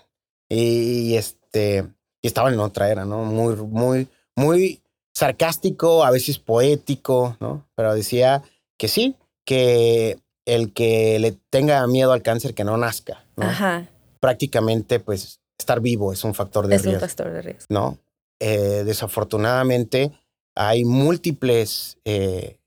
Y, 0.50 1.16
este, 1.16 1.88
y 2.22 2.28
estaba 2.28 2.52
en 2.52 2.60
otra 2.60 2.90
era, 2.90 3.06
¿no? 3.06 3.26
Muy, 3.26 3.56
muy, 3.56 4.08
muy 4.36 4.82
sarcástico, 5.14 6.04
a 6.04 6.12
veces 6.12 6.40
poético, 6.40 7.38
¿no? 7.40 7.68
Pero 7.76 7.94
decía 7.94 8.44
que 8.78 8.88
sí, 8.88 9.16
que 9.46 10.20
el 10.46 10.74
que 10.74 11.20
le 11.20 11.34
tenga 11.50 11.86
miedo 11.88 12.12
al 12.12 12.22
cáncer 12.22 12.54
que 12.54 12.64
no 12.64 12.78
nazca. 12.78 13.26
¿no? 13.36 13.46
Ajá. 13.46 13.88
Prácticamente, 14.20 15.00
pues, 15.00 15.40
estar 15.58 15.80
vivo 15.80 16.14
es 16.14 16.24
un 16.24 16.34
factor 16.34 16.68
de 16.68 16.78
riesgo. 16.78 16.92
Es 16.92 16.96
un 16.96 17.02
factor 17.02 17.32
de 17.32 17.42
riesgo. 17.42 17.66
¿No? 17.70 17.98
Eh, 18.40 18.84
desafortunadamente, 18.86 20.12
hay 20.56 20.84
múltiples 20.84 21.98
eh, 22.06 22.58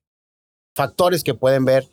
factores 0.75 1.23
que 1.23 1.35
pueden 1.35 1.65
ver 1.65 1.89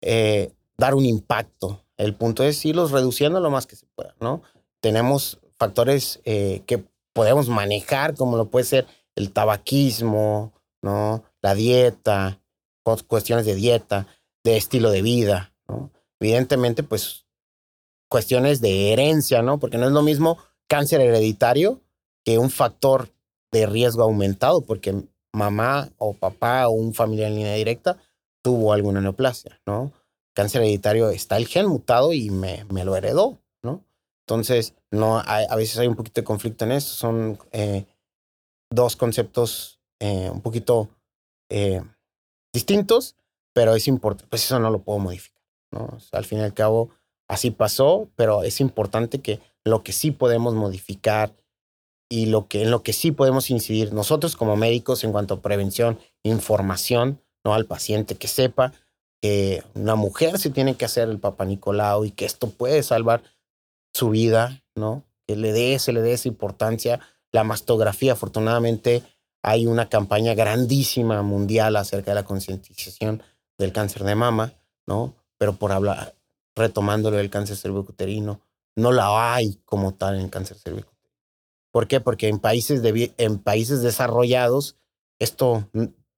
eh, 0.00 0.52
dar 0.76 0.94
un 0.94 1.04
impacto. 1.04 1.84
El 2.00 2.14
punto 2.14 2.44
es 2.44 2.64
irlos 2.64 2.92
reduciendo 2.92 3.40
lo 3.40 3.50
más 3.50 3.66
que 3.66 3.76
se 3.76 3.86
pueda, 3.94 4.14
¿no? 4.20 4.42
Tenemos 4.80 5.38
factores 5.58 6.20
que 6.24 6.84
podemos 7.12 7.48
manejar, 7.48 8.14
como 8.14 8.38
lo 8.38 8.46
puede 8.46 8.64
ser 8.64 8.86
el 9.16 9.32
tabaquismo, 9.32 10.52
¿no? 10.82 11.22
La 11.42 11.54
dieta, 11.54 12.40
cuestiones 13.06 13.44
de 13.44 13.54
dieta 13.54 14.06
de 14.42 14.56
estilo 14.56 14.90
de 14.90 15.02
vida, 15.02 15.52
¿no? 15.68 15.90
Evidentemente, 16.18 16.82
pues 16.82 17.26
cuestiones 18.08 18.62
de 18.62 18.92
herencia, 18.92 19.42
¿no? 19.42 19.58
Porque 19.58 19.76
no 19.76 19.86
es 19.86 19.92
lo 19.92 20.02
mismo 20.02 20.38
cáncer 20.68 21.02
hereditario 21.02 21.82
que 22.24 22.38
un 22.38 22.50
factor 22.50 23.10
de 23.52 23.66
riesgo 23.66 24.04
aumentado, 24.04 24.62
porque 24.62 24.94
mamá 25.32 25.90
o 25.98 26.14
papá 26.14 26.66
o 26.68 26.70
un 26.70 26.94
familiar 26.94 27.28
en 27.28 27.36
línea 27.36 27.54
directa 27.54 27.98
tuvo 28.42 28.72
alguna 28.72 29.02
neoplasia, 29.02 29.60
¿no? 29.66 29.92
Cáncer 30.40 30.62
hereditario 30.62 31.10
está 31.10 31.36
el 31.36 31.46
gen 31.46 31.66
mutado 31.66 32.14
y 32.14 32.30
me, 32.30 32.64
me 32.70 32.82
lo 32.82 32.96
heredó, 32.96 33.38
¿no? 33.62 33.84
Entonces, 34.26 34.74
no, 34.90 35.18
a 35.18 35.54
veces 35.54 35.76
hay 35.76 35.86
un 35.86 35.96
poquito 35.96 36.22
de 36.22 36.24
conflicto 36.24 36.64
en 36.64 36.72
eso. 36.72 36.94
Son 36.94 37.38
eh, 37.52 37.84
dos 38.70 38.96
conceptos 38.96 39.80
eh, 39.98 40.30
un 40.32 40.40
poquito 40.40 40.88
eh, 41.50 41.82
distintos, 42.54 43.16
pero 43.52 43.74
es 43.74 43.86
importante, 43.86 44.30
pues 44.30 44.46
eso 44.46 44.58
no 44.58 44.70
lo 44.70 44.82
puedo 44.82 44.98
modificar, 44.98 45.42
¿no? 45.72 45.98
al 46.12 46.24
fin 46.24 46.38
y 46.38 46.42
al 46.42 46.54
cabo, 46.54 46.88
así 47.28 47.50
pasó, 47.50 48.08
pero 48.16 48.42
es 48.42 48.62
importante 48.62 49.20
que 49.20 49.40
lo 49.62 49.82
que 49.82 49.92
sí 49.92 50.10
podemos 50.10 50.54
modificar 50.54 51.36
y 52.08 52.26
lo 52.26 52.48
que, 52.48 52.62
en 52.62 52.70
lo 52.70 52.82
que 52.82 52.94
sí 52.94 53.12
podemos 53.12 53.50
incidir 53.50 53.92
nosotros 53.92 54.36
como 54.36 54.56
médicos 54.56 55.04
en 55.04 55.12
cuanto 55.12 55.34
a 55.34 55.42
prevención, 55.42 55.98
información, 56.22 57.20
¿no? 57.44 57.52
Al 57.52 57.66
paciente 57.66 58.14
que 58.14 58.26
sepa 58.26 58.72
que 59.20 59.62
una 59.74 59.96
mujer 59.96 60.38
se 60.38 60.50
tiene 60.50 60.76
que 60.76 60.84
hacer 60.84 61.08
el 61.08 61.18
Papa 61.18 61.44
Nicolau 61.44 62.04
y 62.04 62.10
que 62.10 62.24
esto 62.24 62.50
puede 62.50 62.82
salvar 62.82 63.22
su 63.92 64.10
vida, 64.10 64.62
¿no? 64.74 65.04
Que 65.26 65.36
le 65.36 65.52
dé, 65.52 65.78
se 65.78 65.92
le 65.92 66.00
dé 66.00 66.12
esa 66.12 66.28
importancia. 66.28 67.00
La 67.32 67.44
mastografía, 67.44 68.12
afortunadamente, 68.12 69.02
hay 69.42 69.66
una 69.66 69.88
campaña 69.88 70.34
grandísima 70.34 71.22
mundial 71.22 71.76
acerca 71.76 72.12
de 72.12 72.16
la 72.16 72.24
concientización 72.24 73.22
del 73.58 73.72
cáncer 73.72 74.04
de 74.04 74.14
mama, 74.14 74.54
¿no? 74.86 75.14
Pero 75.38 75.56
por 75.56 75.72
hablar, 75.72 76.14
retomándolo 76.54 77.16
del 77.16 77.30
cáncer 77.30 77.56
cervicuterino, 77.56 78.40
no 78.76 78.92
la 78.92 79.34
hay 79.34 79.60
como 79.64 79.94
tal 79.94 80.18
en 80.18 80.28
cáncer 80.28 80.56
cervicuterino. 80.56 81.00
¿Por 81.72 81.86
qué? 81.86 82.00
Porque 82.00 82.28
en 82.28 82.38
países, 82.38 82.82
en 82.84 83.38
países 83.38 83.82
desarrollados 83.82 84.76
esto 85.20 85.68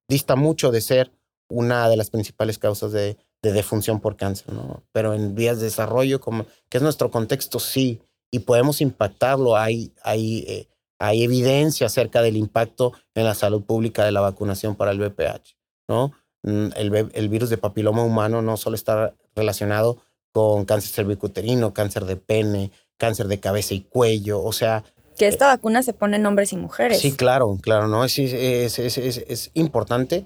dista 0.09 0.37
mucho 0.37 0.71
de 0.71 0.81
ser 0.81 1.13
una 1.53 1.89
de 1.89 1.97
las 1.97 2.11
principales 2.11 2.59
causas 2.59 2.93
de, 2.93 3.17
de 3.43 3.53
defunción 3.53 4.01
por 4.01 4.17
cáncer, 4.17 4.53
¿no? 4.53 4.83
Pero 4.93 5.15
en 5.15 5.35
vías 5.35 5.59
de 5.59 5.65
desarrollo, 5.65 6.21
como, 6.21 6.47
que 6.69 6.79
es 6.79 6.83
nuestro 6.83 7.11
contexto, 7.11 7.59
sí, 7.59 8.01
y 8.31 8.41
podemos 8.41 8.81
impactarlo. 8.81 9.57
Hay, 9.57 9.93
hay, 10.03 10.45
eh, 10.49 10.69
hay 10.99 11.25
evidencia 11.25 11.87
acerca 11.87 12.23
del 12.23 12.37
impacto 12.37 12.93
en 13.15 13.25
la 13.25 13.35
salud 13.35 13.63
pública 13.63 14.05
de 14.05 14.13
la 14.13 14.21
vacunación 14.21 14.77
para 14.77 14.93
el 14.93 15.01
VPH, 15.01 15.57
¿no? 15.89 16.13
Mm, 16.45 16.69
el, 16.77 17.29
virus 17.29 17.51
de 17.51 17.59
papiloma 17.59 18.05
humano 18.05 18.43
no 18.43 18.57
solo 18.57 18.75
está 18.77 19.15
relacionado 19.35 19.99
con 20.33 20.65
cáncer 20.65 20.93
cervicuterino, 20.93 21.75
cáncer 21.75 22.05
de 22.05 22.17
pene, 22.17 22.71
cáncer 22.97 23.27
de 23.27 23.41
cabeza 23.41 23.75
y 23.75 23.81
cuello, 23.81 24.43
o 24.43 24.53
sea... 24.53 24.85
Que 25.19 25.29
esta 25.29 25.49
vacuna 25.49 25.83
se 25.83 25.93
pone 25.93 26.17
en 26.17 26.25
hombres 26.25 26.53
y 26.53 26.57
mujeres. 26.57 27.01
Sí, 27.01 27.13
claro, 27.13 27.59
claro, 27.61 27.87
¿no? 27.87 28.05
Es, 28.05 28.19
es, 28.19 28.79
es, 28.79 28.97
es 28.99 29.51
importante 29.53 30.25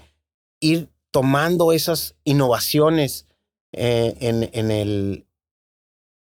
ir 0.61 0.89
tomando 1.17 1.73
esas 1.73 2.15
innovaciones 2.25 3.25
eh, 3.73 4.15
en, 4.21 4.51
en, 4.53 4.71
el, 4.71 5.27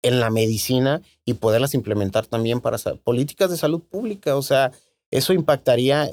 en 0.03 0.19
la 0.19 0.29
medicina 0.29 1.03
y 1.25 1.35
poderlas 1.35 1.75
implementar 1.75 2.27
también 2.27 2.61
para 2.61 2.79
políticas 2.97 3.49
de 3.49 3.57
salud 3.57 3.81
pública. 3.81 4.35
O 4.35 4.43
sea, 4.43 4.73
eso 5.13 5.35
impactaría 5.35 6.11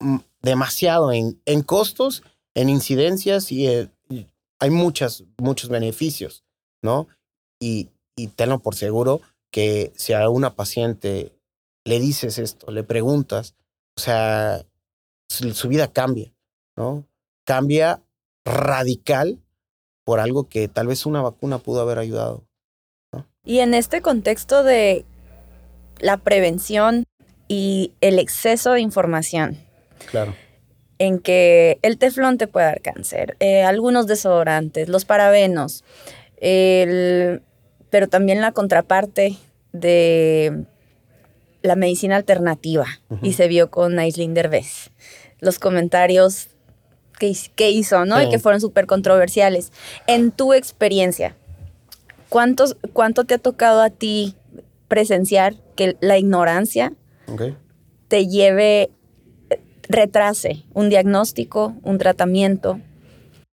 mm, 0.00 0.18
demasiado 0.42 1.12
en, 1.12 1.40
en 1.46 1.62
costos 1.62 2.22
en 2.54 2.68
incidencias 2.68 3.50
eh, 3.50 3.88
y, 4.10 4.26
hay 4.58 4.68
muchas, 4.68 5.24
muchos 5.38 5.70
beneficios, 5.70 6.44
¿no? 6.82 7.08
Y, 7.58 7.88
y 8.16 8.26
tenlo 8.26 8.58
por 8.58 8.74
seguro 8.74 9.22
que 9.50 9.94
si 9.96 10.12
a 10.12 10.28
una 10.28 10.56
paciente 10.56 11.32
le 11.86 12.00
dices 12.00 12.36
esto, 12.36 12.70
le 12.70 12.84
preguntas, 12.84 13.54
o 13.96 14.00
sea, 14.02 14.62
su, 15.30 15.68
vida 15.68 15.90
cambia, 15.90 16.34
¿no? 16.76 17.06
Cambia 17.44 18.02
radical 18.44 19.40
por 20.04 20.20
algo 20.20 20.48
que 20.48 20.68
tal 20.68 20.86
vez 20.86 21.06
una 21.06 21.22
vacuna 21.22 21.58
pudo 21.58 21.80
haber 21.80 21.98
ayudado. 21.98 22.44
¿no? 23.12 23.26
Y 23.44 23.60
en 23.60 23.74
este 23.74 24.02
contexto 24.02 24.62
de 24.62 25.04
la 25.98 26.16
prevención 26.16 27.04
y 27.48 27.92
el 28.00 28.18
exceso 28.18 28.72
de 28.72 28.80
información. 28.80 29.58
Claro 30.10 30.34
en 31.02 31.18
que 31.18 31.80
el 31.82 31.98
teflón 31.98 32.38
te 32.38 32.46
puede 32.46 32.66
dar 32.66 32.80
cáncer, 32.80 33.36
eh, 33.40 33.64
algunos 33.64 34.06
desodorantes, 34.06 34.88
los 34.88 35.04
parabenos, 35.04 35.82
pero 36.38 38.08
también 38.08 38.40
la 38.40 38.52
contraparte 38.52 39.36
de 39.72 40.64
la 41.62 41.74
medicina 41.74 42.14
alternativa 42.14 42.86
y 43.20 43.32
se 43.32 43.48
vio 43.48 43.68
con 43.68 43.98
Aislinn 43.98 44.32
Derbez. 44.32 44.90
Los 45.40 45.58
comentarios 45.58 46.50
que, 47.18 47.70
hizo, 47.70 48.04
¿no? 48.04 48.20
Y 48.22 48.28
que 48.28 48.38
fueron 48.38 48.60
súper 48.60 48.86
controversiales. 48.86 49.72
En 50.06 50.32
tu 50.32 50.52
experiencia, 50.52 51.36
¿cuántos, 52.28 52.76
¿cuánto 52.92 53.24
te 53.24 53.34
ha 53.34 53.38
tocado 53.38 53.80
a 53.80 53.90
ti 53.90 54.34
presenciar 54.88 55.54
que 55.76 55.96
la 56.00 56.18
ignorancia 56.18 56.92
te 58.08 58.26
lleve 58.26 58.90
retrase 59.88 60.64
un 60.74 60.88
diagnóstico, 60.88 61.74
un 61.82 61.98
tratamiento? 61.98 62.80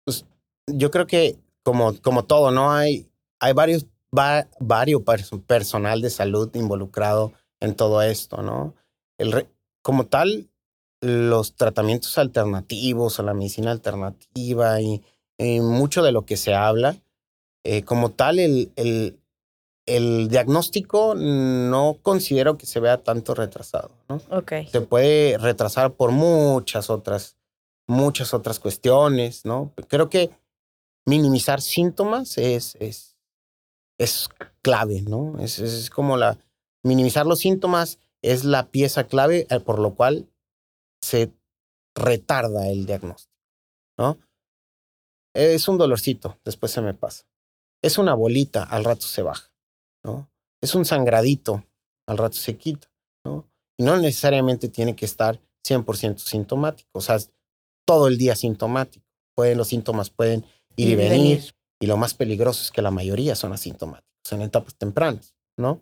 Pues 0.05 0.25
yo 0.67 0.91
creo 0.91 1.07
que 1.07 1.39
como, 1.63 1.95
como 2.01 2.25
todo, 2.25 2.51
¿no? 2.51 2.73
Hay, 2.73 3.11
hay 3.41 3.53
varios, 3.53 3.87
varios 4.11 5.03
personal 5.47 6.01
de 6.01 6.11
salud 6.11 6.51
involucrado 6.55 7.33
en 7.61 7.75
todo 7.75 8.03
esto, 8.03 8.43
¿no? 8.43 8.75
El 9.19 9.47
como 9.83 10.07
tal, 10.07 10.51
los 11.01 11.55
tratamientos 11.55 12.19
alternativos 12.19 13.19
o 13.19 13.23
la 13.23 13.35
medicina 13.35 13.71
alternativa 13.71 14.81
y, 14.81 15.03
mucho 15.61 16.03
de 16.03 16.11
lo 16.11 16.27
que 16.27 16.37
se 16.37 16.53
habla, 16.55 16.97
eh, 17.63 17.85
como 17.85 18.11
tal, 18.11 18.41
el, 18.41 18.73
el, 18.75 19.21
el 19.87 20.29
diagnóstico 20.29 21.15
no 21.15 21.99
considero 22.03 22.59
que 22.59 22.67
se 22.67 22.81
vea 22.81 23.05
tanto 23.05 23.35
retrasado, 23.35 23.91
¿no? 24.09 24.21
Ok. 24.31 24.53
Se 24.71 24.81
puede 24.81 25.39
retrasar 25.39 25.93
por 25.93 26.11
muchas 26.11 26.91
otras, 26.91 27.37
muchas 27.87 28.35
otras 28.35 28.59
cuestiones, 28.59 29.45
¿no? 29.45 29.73
Creo 29.87 30.11
que 30.11 30.31
minimizar 31.07 31.61
síntomas 31.61 32.37
es, 32.37 32.77
es, 32.81 33.17
es 33.97 34.29
clave, 34.61 35.03
¿no? 35.03 35.39
Es, 35.39 35.59
es 35.59 35.89
como 35.89 36.17
la, 36.17 36.37
minimizar 36.83 37.27
los 37.27 37.39
síntomas 37.39 37.99
es 38.23 38.45
la 38.45 38.67
pieza 38.69 39.05
clave 39.05 39.47
eh, 39.51 39.61
por 39.61 39.79
lo 39.79 39.95
cual 39.95 40.27
se 41.01 41.33
retarda 41.95 42.69
el 42.69 42.87
diagnóstico, 42.87 43.35
¿no? 43.99 44.19
Es 45.35 45.69
un 45.69 45.79
dolorcito, 45.79 46.39
después 46.45 46.73
se 46.73 46.81
me 46.81 46.95
pasa. 46.95 47.25
Es 47.83 47.99
una 47.99 48.15
bolita, 48.15 48.65
al 48.65 48.85
rato 48.85 49.03
se 49.03 49.23
baja, 49.23 49.53
¿no? 50.05 50.31
Es 50.61 50.75
un 50.75 50.85
sangradito, 50.85 51.65
al 52.07 52.19
rato 52.19 52.37
se 52.37 52.57
quita, 52.57 52.91
¿no? 53.25 53.49
Y 53.77 53.85
no 53.85 53.97
necesariamente 53.99 54.69
tiene 54.69 54.97
que 54.97 55.05
estar 55.05 55.41
100% 55.69 56.19
sintomático, 56.19 56.91
o 56.93 57.01
sea, 57.01 57.19
todo 57.87 58.09
el 58.09 58.19
día 58.19 58.35
sintomático. 58.35 59.07
Pueden, 59.35 59.59
los 59.59 59.69
síntomas 59.69 60.11
pueden 60.11 60.45
ir 60.77 60.89
y, 60.89 60.95
venir, 60.97 61.55
y 61.81 61.87
lo 61.87 61.97
más 61.97 62.15
peligroso 62.15 62.63
es 62.63 62.73
que 62.73 62.83
la 62.83 62.91
mayoría 62.91 63.37
son 63.37 63.53
asintomáticos 63.53 64.33
en 64.33 64.43
etapas 64.43 64.75
tempranas, 64.75 65.35
¿no? 65.57 65.81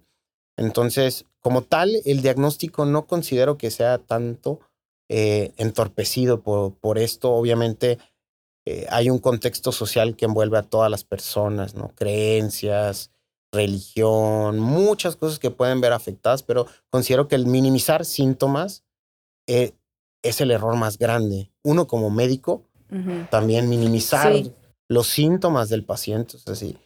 Entonces, 0.58 1.26
como 1.40 1.62
tal, 1.62 1.96
el 2.04 2.22
diagnóstico 2.22 2.84
no 2.84 3.06
considero 3.06 3.56
que 3.56 3.70
sea 3.70 3.98
tanto 3.98 4.60
eh, 5.08 5.52
entorpecido 5.56 6.42
por, 6.42 6.74
por 6.74 6.98
esto. 6.98 7.32
Obviamente, 7.32 7.98
eh, 8.66 8.86
hay 8.90 9.10
un 9.10 9.18
contexto 9.18 9.70
social 9.70 10.16
que 10.16 10.24
envuelve 10.24 10.58
a 10.58 10.62
todas 10.62 10.90
las 10.90 11.04
personas, 11.04 11.74
¿no? 11.74 11.92
Creencias, 11.94 13.10
religión, 13.52 14.58
muchas 14.58 15.16
cosas 15.16 15.38
que 15.38 15.50
pueden 15.50 15.80
ver 15.80 15.92
afectadas, 15.92 16.42
pero 16.42 16.66
considero 16.90 17.28
que 17.28 17.36
el 17.36 17.46
minimizar 17.46 18.04
síntomas 18.04 18.84
eh, 19.46 19.72
es 20.22 20.40
el 20.40 20.50
error 20.50 20.76
más 20.76 20.98
grande. 20.98 21.52
Uno 21.62 21.86
como 21.86 22.10
médico, 22.10 22.62
también 23.30 23.68
minimizar 23.68 24.32
los 24.88 25.08
síntomas 25.08 25.68
del 25.68 25.84
paciente. 25.84 26.36
O 26.36 26.40
sea, 26.40 26.54
si, 26.54 26.78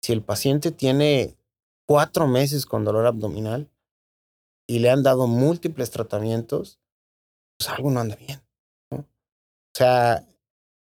si 0.00 0.12
el 0.12 0.22
paciente 0.22 0.70
tiene 0.70 1.36
cuatro 1.86 2.26
meses 2.26 2.64
con 2.64 2.84
dolor 2.84 3.06
abdominal 3.06 3.70
y 4.66 4.78
le 4.78 4.90
han 4.90 5.02
dado 5.02 5.26
múltiples 5.26 5.90
tratamientos, 5.90 6.80
pues 7.62 7.68
algo 7.72 7.90
no 7.90 8.00
anda 8.00 8.16
bien. 8.16 8.40
O 8.90 9.04
sea, 9.74 10.26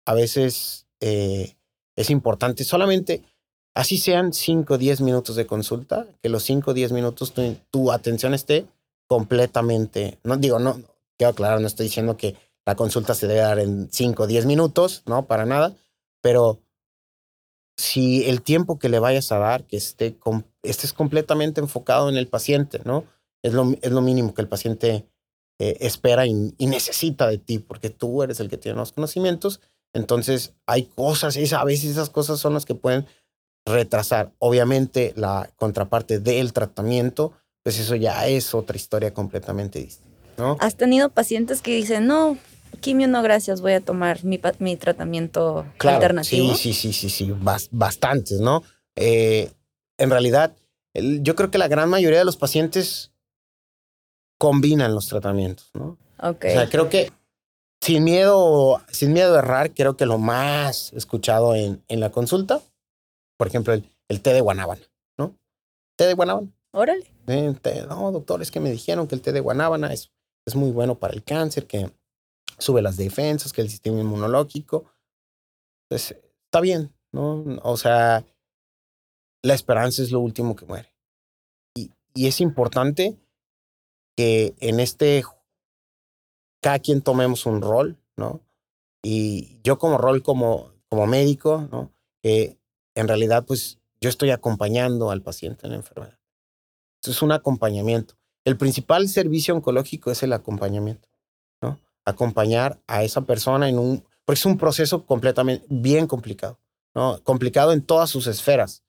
a 0.05 0.15
veces 0.15 0.87
eh, 1.01 1.57
es 1.95 2.11
importante 2.11 2.65
solamente, 2.65 3.23
así 3.75 3.99
sean 3.99 4.33
5 4.33 4.75
o 4.75 4.79
10 4.79 5.01
minutos 5.01 5.37
de 5.37 5.47
consulta, 5.47 6.07
que 6.21 6.29
los 6.29 6.43
5 6.43 6.73
o 6.73 6.75
10 6.75 6.93
minutos 6.93 7.33
tu, 7.33 7.57
tu, 7.71 7.93
atención 7.93 8.35
esté 8.35 8.67
completamente, 9.09 10.19
no 10.25 10.37
digo, 10.37 10.59
no, 10.59 10.81
quiero 11.17 11.31
aclarar, 11.31 11.61
no 11.61 11.69
estoy 11.69 11.87
diciendo 11.87 12.17
que 12.17 12.37
la 12.67 12.75
consulta 12.75 13.15
se 13.15 13.29
debe 13.29 13.41
dar 13.41 13.61
en 13.61 13.89
5 13.91 14.25
o 14.25 14.27
10 14.27 14.47
minutos, 14.47 15.05
no, 15.07 15.27
para 15.27 15.47
nada, 15.47 15.73
pero 16.21 16.59
si 17.77 18.25
el 18.25 18.43
tiempo 18.43 18.79
que 18.79 18.89
le 18.89 18.99
vayas 18.99 19.31
a 19.31 19.39
dar, 19.39 19.65
que 19.65 19.77
esté 19.77 20.19
estés 20.63 20.93
completamente 20.93 21.61
enfocado 21.61 22.09
en 22.09 22.17
el 22.17 22.27
paciente, 22.27 22.81
¿no? 22.85 23.05
Es 23.43 23.55
lo, 23.55 23.73
es 23.81 23.93
lo 23.93 24.01
mínimo 24.01 24.35
que 24.35 24.43
el 24.43 24.49
paciente 24.49 25.07
eh, 25.59 25.77
espera 25.81 26.27
y, 26.27 26.55
y, 26.59 26.67
necesita 26.67 27.27
de 27.27 27.39
ti, 27.39 27.59
porque 27.59 27.91
tú 27.91 28.23
eres 28.23 28.41
el 28.41 28.49
que 28.49 28.59
tiene 28.59 28.79
los 28.79 28.93
conocimientos 28.93 29.61
entonces, 29.97 30.53
hay 30.67 30.85
cosas, 30.85 31.39
a 31.55 31.65
veces 31.65 31.93
esas 31.93 32.11
cosas 32.11 32.39
son 32.39 32.53
las 32.53 32.67
que 32.67 32.75
pueden 32.75 33.07
retrasar. 33.65 34.31
Obviamente, 34.39 35.15
la 35.17 35.51
contraparte 35.57 36.21
del 36.21 36.53
tratamiento, 36.53 37.33
pues 37.63 37.79
eso 37.79 37.95
ya 37.95 38.27
es 38.29 38.55
otra 38.55 38.77
historia 38.77 39.15
completamente 39.15 39.79
distinta. 39.79 40.15
¿no? 40.37 40.59
¿Has 40.61 40.77
tenido 40.77 41.09
pacientes 41.09 41.63
que 41.63 41.75
dicen, 41.75 42.07
no, 42.07 42.37
quimio 42.81 43.09
no, 43.09 43.23
gracias, 43.23 43.63
voy 43.63 43.73
a 43.73 43.81
tomar 43.81 44.23
mi, 44.23 44.39
mi 44.59 44.77
tratamiento 44.77 45.65
claro, 45.79 45.97
alternativo? 45.97 46.55
Sí, 46.55 46.75
sí, 46.75 46.93
sí, 46.93 47.09
sí, 47.09 47.09
sí, 47.09 47.35
bastantes, 47.71 48.39
¿no? 48.39 48.63
Eh, 48.97 49.51
en 49.97 50.11
realidad, 50.11 50.55
yo 50.93 51.35
creo 51.37 51.51
que 51.51 51.57
la 51.57 51.69
gran 51.69 51.89
mayoría 51.89 52.19
de 52.19 52.27
los 52.27 52.37
pacientes 52.37 53.13
combinan 54.39 54.95
los 54.95 55.07
tratamientos, 55.09 55.71
¿no? 55.75 55.99
Ok. 56.19 56.45
O 56.45 56.51
sea, 56.51 56.69
creo 56.69 56.89
que 56.89 57.13
sin 57.81 58.05
miedo, 58.05 58.81
sin 58.91 59.13
miedo 59.13 59.35
a 59.35 59.39
errar, 59.39 59.75
creo 59.75 59.97
que 59.97 60.07
lo 60.07 60.19
más 60.19 60.93
escuchado 60.93 61.55
en, 61.55 61.85
en 61.89 62.01
la 62.01 62.11
consulta, 62.11 62.61
por 63.37 63.47
ejemplo, 63.47 63.75
el, 63.75 63.91
el 64.09 64.23
té 64.23 64.33
de 64.33 64.41
guanábana, 64.41 64.83
¿no? 65.19 65.37
Té 65.97 66.07
de 66.07 66.15
guanábana. 66.15 66.49
Órale. 66.73 67.11
Eh, 67.27 67.55
té, 67.61 67.87
no, 67.87 68.13
doctor, 68.13 68.43
es 68.43 68.51
que 68.51 68.61
me 68.61 68.71
dijeron 68.71 69.07
que 69.07 69.15
el 69.15 69.23
té 69.23 69.33
de 69.33 69.41
guanábana 69.41 69.93
es, 69.93 70.13
es 70.47 70.55
muy 70.55 70.71
bueno 70.71 70.99
para 70.99 71.15
el 71.15 71.23
cáncer, 71.23 71.67
que 71.67 71.91
sube 72.59 72.83
las 72.83 72.97
defensas, 72.97 73.53
que 73.53 73.63
el 73.63 73.71
sistema 73.71 74.01
inmunológico. 74.01 74.85
Pues 75.89 76.17
está 76.45 76.61
bien, 76.61 76.95
¿no? 77.13 77.45
O 77.63 77.77
sea, 77.77 78.25
la 79.43 79.55
esperanza 79.55 80.03
es 80.03 80.11
lo 80.11 80.21
último 80.21 80.57
que 80.57 80.67
muere. 80.67 80.95
Y, 81.75 81.93
y 82.15 82.27
es 82.27 82.41
importante 82.41 83.19
que 84.17 84.55
en 84.61 84.81
este 84.81 85.25
cada 86.61 86.79
quien 86.81 87.03
tomemos 87.03 87.47
un 87.47 87.63
rol, 87.63 87.97
¿no? 88.17 88.41
Y 89.03 89.61
yo 89.63 89.79
como 89.79 89.99
rol 89.99 90.23
como, 90.23 90.73
como 90.89 91.07
médico, 91.07 91.69
¿no? 91.71 91.93
Que 92.23 92.59
en 92.97 93.07
realidad, 93.07 93.45
pues 93.47 93.79
yo 94.01 94.09
estoy 94.09 94.31
acompañando 94.31 95.11
al 95.11 95.23
paciente 95.23 95.67
en 95.67 95.71
la 95.71 95.77
enfermedad. 95.77 96.19
Eso 97.03 97.13
es 97.13 97.23
un 97.23 97.31
acompañamiento. 97.31 98.15
El 98.45 98.57
principal 98.57 99.09
servicio 99.09 99.55
oncológico 99.55 100.11
es 100.11 100.23
el 100.23 100.33
acompañamiento, 100.33 101.09
¿no? 101.63 101.79
Acompañar 102.05 102.81
a 102.87 103.05
esa 103.05 103.21
persona 103.21 103.69
en 103.69 103.79
un, 103.79 104.05
porque 104.25 104.39
es 104.39 104.47
un 104.47 104.59
proceso 104.59 105.05
completamente 105.05 105.65
bien 105.69 106.07
complicado, 106.07 106.59
¿no? 106.95 107.23
Complicado 107.23 107.73
en 107.73 107.83
todas 107.83 108.11
sus 108.11 108.27
esferas, 108.27 108.83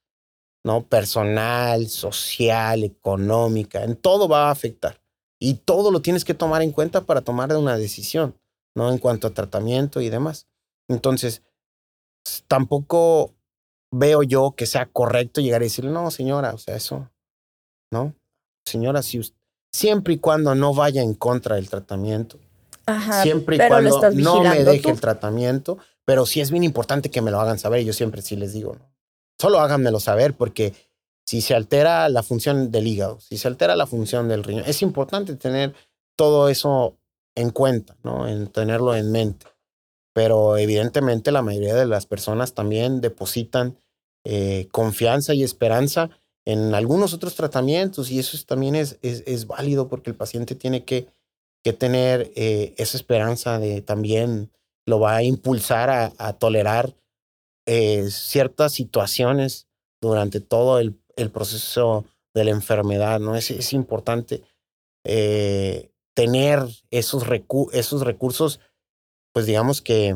¿no? 0.63 0.88
Personal, 0.88 1.89
social, 1.89 2.84
económica, 2.84 3.84
en 3.84 3.95
todo 3.95 4.28
va 4.28 4.47
a 4.47 4.51
afectar. 4.51 4.99
Y 5.39 5.55
todo 5.55 5.91
lo 5.91 6.01
tienes 6.01 6.25
que 6.25 6.33
tomar 6.33 6.61
en 6.61 6.71
cuenta 6.71 7.01
para 7.01 7.21
tomar 7.21 7.55
una 7.55 7.77
decisión, 7.77 8.35
¿no? 8.75 8.91
En 8.91 8.97
cuanto 8.97 9.27
a 9.27 9.33
tratamiento 9.33 10.01
y 10.01 10.09
demás. 10.09 10.47
Entonces, 10.89 11.43
tampoco 12.47 13.35
veo 13.91 14.23
yo 14.23 14.53
que 14.55 14.65
sea 14.65 14.88
correcto 14.88 15.41
llegar 15.41 15.61
y 15.61 15.65
decirle, 15.65 15.91
no, 15.91 16.09
señora, 16.11 16.53
o 16.53 16.57
sea, 16.57 16.75
eso, 16.75 17.09
¿no? 17.91 18.15
Señora, 18.65 19.01
si 19.01 19.19
usted, 19.19 19.38
siempre 19.71 20.15
y 20.15 20.17
cuando 20.17 20.55
no 20.55 20.73
vaya 20.73 21.01
en 21.01 21.13
contra 21.13 21.55
del 21.55 21.69
tratamiento, 21.69 22.39
Ajá, 22.85 23.23
siempre 23.23 23.57
y 23.57 23.67
cuando 23.67 24.11
no 24.11 24.43
me 24.43 24.63
deje 24.63 24.83
tú. 24.83 24.89
el 24.89 24.99
tratamiento, 24.99 25.77
pero 26.05 26.25
sí 26.25 26.41
es 26.41 26.51
bien 26.51 26.63
importante 26.63 27.11
que 27.11 27.21
me 27.21 27.31
lo 27.31 27.39
hagan 27.39 27.59
saber 27.59 27.81
y 27.81 27.85
yo 27.85 27.93
siempre 27.93 28.21
sí 28.21 28.35
les 28.35 28.53
digo, 28.53 28.75
¿no? 28.75 28.97
Solo 29.39 29.59
háganmelo 29.59 29.99
saber 29.99 30.33
porque 30.35 30.73
si 31.28 31.41
se 31.41 31.53
altera 31.53 32.07
la 32.07 32.23
función 32.23 32.71
del 32.71 32.88
hígado, 32.88 33.19
si 33.19 33.38
se 33.38 33.49
altera 33.49 33.75
la 33.75 33.86
función 33.86 34.30
del 34.30 34.45
riñón, 34.45 34.63
es 34.65 34.82
importante 34.82 35.36
tener 35.36 35.75
todo 36.15 36.47
eso 36.47 36.97
en 37.36 37.49
cuenta, 37.49 37.97
¿no? 38.01 38.28
En 38.28 38.47
tenerlo 38.47 38.95
en 38.95 39.11
mente. 39.11 39.45
Pero 40.13 40.57
evidentemente 40.57 41.34
la 41.34 41.41
mayoría 41.41 41.75
de 41.75 41.86
las 41.86 42.05
personas 42.05 42.53
también 42.53 43.01
depositan 43.01 43.78
eh, 44.23 44.69
confianza 44.71 45.34
y 45.34 45.43
esperanza 45.43 46.09
en 46.45 46.73
algunos 46.73 47.13
otros 47.13 47.36
tratamientos 47.36 48.09
y 48.09 48.19
eso 48.19 48.38
es, 48.38 48.45
también 48.45 48.75
es, 48.75 48.97
es, 49.01 49.23
es, 49.28 49.47
válido 49.47 49.89
porque 49.89 50.09
el 50.09 50.15
paciente 50.15 50.55
tiene 50.55 50.86
que, 50.86 51.07
que 51.61 51.73
tener 51.73 52.32
eh, 52.36 52.73
esa 52.78 52.95
esperanza 52.95 53.59
de 53.59 53.82
también 53.82 54.49
lo 54.86 55.01
va 55.01 55.17
a 55.17 55.23
impulsar 55.23 55.89
a, 55.89 56.13
a 56.17 56.34
tolerar 56.34 56.95
eh, 57.65 58.07
ciertas 58.09 58.71
situaciones 58.71 59.67
durante 60.01 60.39
todo 60.39 60.80
el, 60.80 60.97
el, 61.18 61.32
proceso 61.32 62.05
de 62.34 62.45
la 62.45 62.51
enfermedad, 62.51 63.20
¿no? 63.20 63.36
Es, 63.36 63.51
es 63.51 63.74
importante 63.74 64.43
eh, 65.03 65.91
tener 66.13 66.63
esos, 66.91 67.24
esos 67.74 68.01
recursos, 68.01 68.59
pues 69.34 69.45
digamos 69.45 69.82
que 69.82 70.15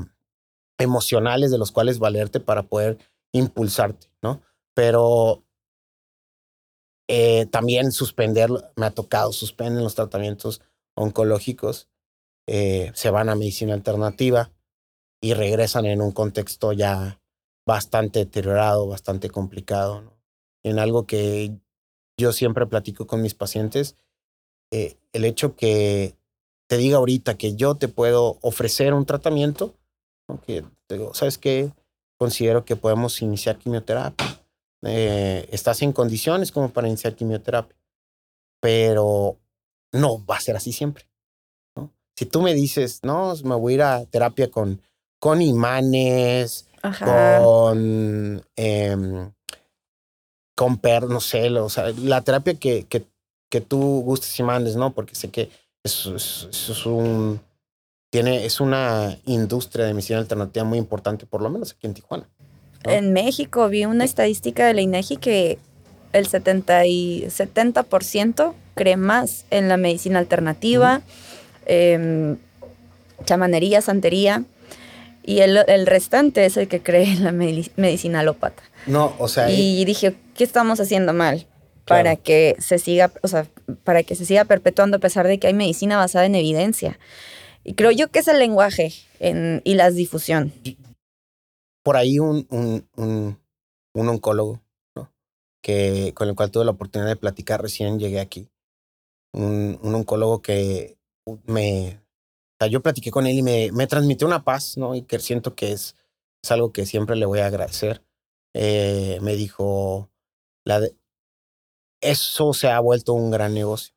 emocionales 0.77 1.51
de 1.51 1.57
los 1.57 1.71
cuales 1.71 1.99
valerte 1.99 2.39
para 2.39 2.63
poder 2.63 2.97
impulsarte, 3.31 4.07
¿no? 4.21 4.41
Pero 4.73 5.43
eh, 7.07 7.45
también 7.47 7.91
suspender, 7.91 8.49
me 8.75 8.85
ha 8.85 8.91
tocado, 8.91 9.31
suspenden 9.31 9.83
los 9.83 9.95
tratamientos 9.95 10.61
oncológicos, 10.95 11.89
eh, 12.47 12.91
se 12.95 13.09
van 13.09 13.29
a 13.29 13.35
medicina 13.35 13.73
alternativa 13.73 14.51
y 15.21 15.33
regresan 15.33 15.85
en 15.85 16.01
un 16.01 16.11
contexto 16.11 16.73
ya 16.73 17.21
bastante 17.65 18.19
deteriorado, 18.19 18.87
bastante 18.87 19.29
complicado, 19.29 20.01
¿no? 20.01 20.20
En 20.63 20.79
algo 20.79 21.05
que 21.05 21.55
yo 22.17 22.31
siempre 22.31 22.67
platico 22.67 23.07
con 23.07 23.21
mis 23.21 23.33
pacientes, 23.33 23.95
eh, 24.71 24.97
el 25.13 25.25
hecho 25.25 25.55
que 25.55 26.15
te 26.67 26.77
diga 26.77 26.97
ahorita 26.97 27.37
que 27.37 27.55
yo 27.55 27.75
te 27.75 27.87
puedo 27.87 28.37
ofrecer 28.41 28.93
un 28.93 29.05
tratamiento, 29.05 29.73
¿no? 30.27 30.41
que 30.41 30.63
te 30.87 30.95
digo, 30.95 31.13
¿sabes 31.13 31.37
qué? 31.37 31.71
Considero 32.17 32.63
que 32.63 32.75
podemos 32.75 33.21
iniciar 33.21 33.57
quimioterapia 33.57 34.41
eh, 34.83 35.47
estás 35.51 35.81
en 35.83 35.93
condiciones 35.93 36.51
como 36.51 36.71
para 36.71 36.87
iniciar 36.87 37.15
quimioterapia, 37.15 37.75
pero 38.59 39.37
no 39.91 40.25
va 40.25 40.37
a 40.37 40.41
ser 40.41 40.55
así 40.55 40.71
siempre. 40.71 41.05
¿no? 41.75 41.91
Si 42.15 42.25
tú 42.25 42.41
me 42.41 42.53
dices, 42.53 43.01
no, 43.03 43.33
me 43.43 43.55
voy 43.55 43.73
a 43.73 43.75
ir 43.75 43.81
a 43.83 44.05
terapia 44.05 44.49
con, 44.49 44.81
con 45.19 45.41
imanes, 45.41 46.67
con, 46.81 48.43
eh, 48.55 49.29
con 50.61 50.77
per, 50.77 51.05
no 51.05 51.19
sé, 51.21 51.49
o 51.49 51.69
sea, 51.69 51.91
la 52.03 52.21
terapia 52.21 52.53
que, 52.53 52.83
que, 52.83 53.03
que 53.49 53.61
tú 53.61 54.03
gustes 54.05 54.39
y 54.39 54.43
mandes, 54.43 54.75
¿no? 54.75 54.93
Porque 54.93 55.15
sé 55.15 55.29
que 55.29 55.49
eso, 55.83 56.15
es 56.15 56.85
un, 56.85 57.41
tiene, 58.11 58.45
es 58.45 58.61
una 58.61 59.17
industria 59.25 59.85
de 59.85 59.95
medicina 59.95 60.19
alternativa 60.19 60.63
muy 60.63 60.77
importante, 60.77 61.25
por 61.25 61.41
lo 61.41 61.49
menos 61.49 61.71
aquí 61.71 61.87
en 61.87 61.95
Tijuana. 61.95 62.29
En 62.83 63.11
México 63.11 63.67
vi 63.69 63.85
una 63.85 64.03
estadística 64.03 64.67
de 64.67 64.75
la 64.75 64.81
INEGI 64.81 65.17
que 65.17 65.57
el 66.13 66.27
70, 66.27 66.85
y 66.85 67.25
70% 67.25 68.53
cree 68.75 68.97
más 68.97 69.45
en 69.49 69.67
la 69.67 69.77
medicina 69.77 70.19
alternativa, 70.19 71.01
em, 71.65 72.37
chamanería, 73.25 73.81
santería, 73.81 74.43
y 75.23 75.39
el, 75.39 75.57
el, 75.67 75.87
restante 75.87 76.45
es 76.45 76.55
el 76.55 76.67
que 76.67 76.83
cree 76.83 77.11
en 77.13 77.23
la 77.23 77.31
medicina 77.31 78.19
alópata. 78.19 78.61
No, 78.85 79.15
o 79.17 79.27
sea... 79.27 79.49
Y 79.49 79.85
dije, 79.85 80.15
¿qué 80.35 80.43
estamos 80.43 80.79
haciendo 80.79 81.13
mal? 81.13 81.47
Para 81.85 82.15
que 82.15 82.55
se 82.59 82.79
siga, 82.79 83.11
o 83.21 83.27
sea, 83.27 83.47
para 83.83 84.03
que 84.03 84.15
se 84.15 84.25
siga 84.25 84.45
perpetuando 84.45 84.97
a 84.97 84.99
pesar 84.99 85.27
de 85.27 85.39
que 85.39 85.47
hay 85.47 85.53
medicina 85.53 85.97
basada 85.97 86.25
en 86.25 86.35
evidencia. 86.35 86.99
Y 87.63 87.73
creo 87.73 87.91
yo 87.91 88.09
que 88.09 88.19
es 88.19 88.27
el 88.27 88.39
lenguaje 88.39 88.93
en, 89.19 89.61
y 89.65 89.75
la 89.75 89.91
difusión. 89.91 90.53
Por 91.83 91.97
ahí 91.97 92.19
un, 92.19 92.47
un, 92.49 92.87
un, 92.95 93.37
un 93.93 94.09
oncólogo, 94.09 94.61
¿no? 94.95 95.11
que, 95.61 96.13
con 96.15 96.29
el 96.29 96.35
cual 96.35 96.51
tuve 96.51 96.65
la 96.65 96.71
oportunidad 96.71 97.09
de 97.09 97.15
platicar 97.15 97.61
recién 97.61 97.99
llegué 97.99 98.19
aquí. 98.19 98.47
Un, 99.33 99.79
un 99.81 99.95
oncólogo 99.95 100.41
que 100.41 100.97
me... 101.45 101.99
O 102.53 102.63
sea, 102.63 102.67
yo 102.67 102.81
platiqué 102.81 103.09
con 103.09 103.25
él 103.25 103.37
y 103.37 103.41
me, 103.41 103.71
me 103.71 103.87
transmitió 103.87 104.27
una 104.27 104.43
paz, 104.43 104.77
¿no? 104.77 104.93
Y 104.93 105.01
que 105.01 105.19
siento 105.19 105.55
que 105.55 105.71
es, 105.71 105.95
es 106.43 106.51
algo 106.51 106.71
que 106.71 106.85
siempre 106.85 107.15
le 107.15 107.25
voy 107.25 107.39
a 107.39 107.47
agradecer. 107.47 108.03
Eh, 108.53 109.17
me 109.21 109.35
dijo, 109.35 110.10
la 110.65 110.79
de, 110.79 110.95
eso 112.01 112.53
se 112.53 112.69
ha 112.69 112.79
vuelto 112.79 113.13
un 113.13 113.31
gran 113.31 113.53
negocio. 113.53 113.93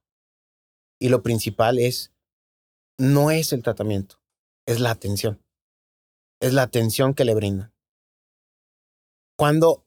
Y 1.01 1.09
lo 1.09 1.23
principal 1.23 1.79
es 1.79 2.13
no 2.99 3.31
es 3.31 3.53
el 3.53 3.63
tratamiento, 3.63 4.21
es 4.67 4.81
la 4.81 4.91
atención. 4.91 5.43
Es 6.41 6.53
la 6.53 6.63
atención 6.63 7.15
que 7.15 7.25
le 7.25 7.35
brindan. 7.35 7.73
Cuando 9.37 9.85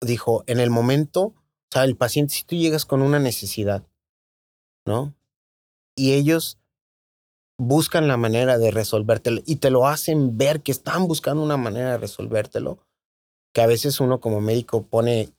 dijo, 0.00 0.44
en 0.46 0.60
el 0.60 0.70
momento, 0.70 1.22
o 1.22 1.34
sea, 1.70 1.84
el 1.84 1.96
paciente, 1.96 2.34
si 2.34 2.44
tú 2.44 2.56
llegas 2.56 2.84
con 2.84 3.02
una 3.02 3.18
necesidad, 3.18 3.86
¿no? 4.86 5.14
Y 5.96 6.12
ellos 6.12 6.58
buscan 7.58 8.08
la 8.08 8.16
manera 8.16 8.58
de 8.58 8.70
resolvértelo 8.70 9.42
y 9.44 9.56
te 9.56 9.70
lo 9.70 9.86
hacen 9.86 10.38
ver 10.38 10.62
que 10.62 10.72
están 10.72 11.06
buscando 11.06 11.42
una 11.42 11.58
manera 11.58 11.92
de 11.92 11.98
resolvértelo, 11.98 12.78
que 13.52 13.60
a 13.60 13.66
veces 13.66 14.00
uno 14.00 14.20
como 14.20 14.40
médico 14.40 14.86
pone, 14.86 15.30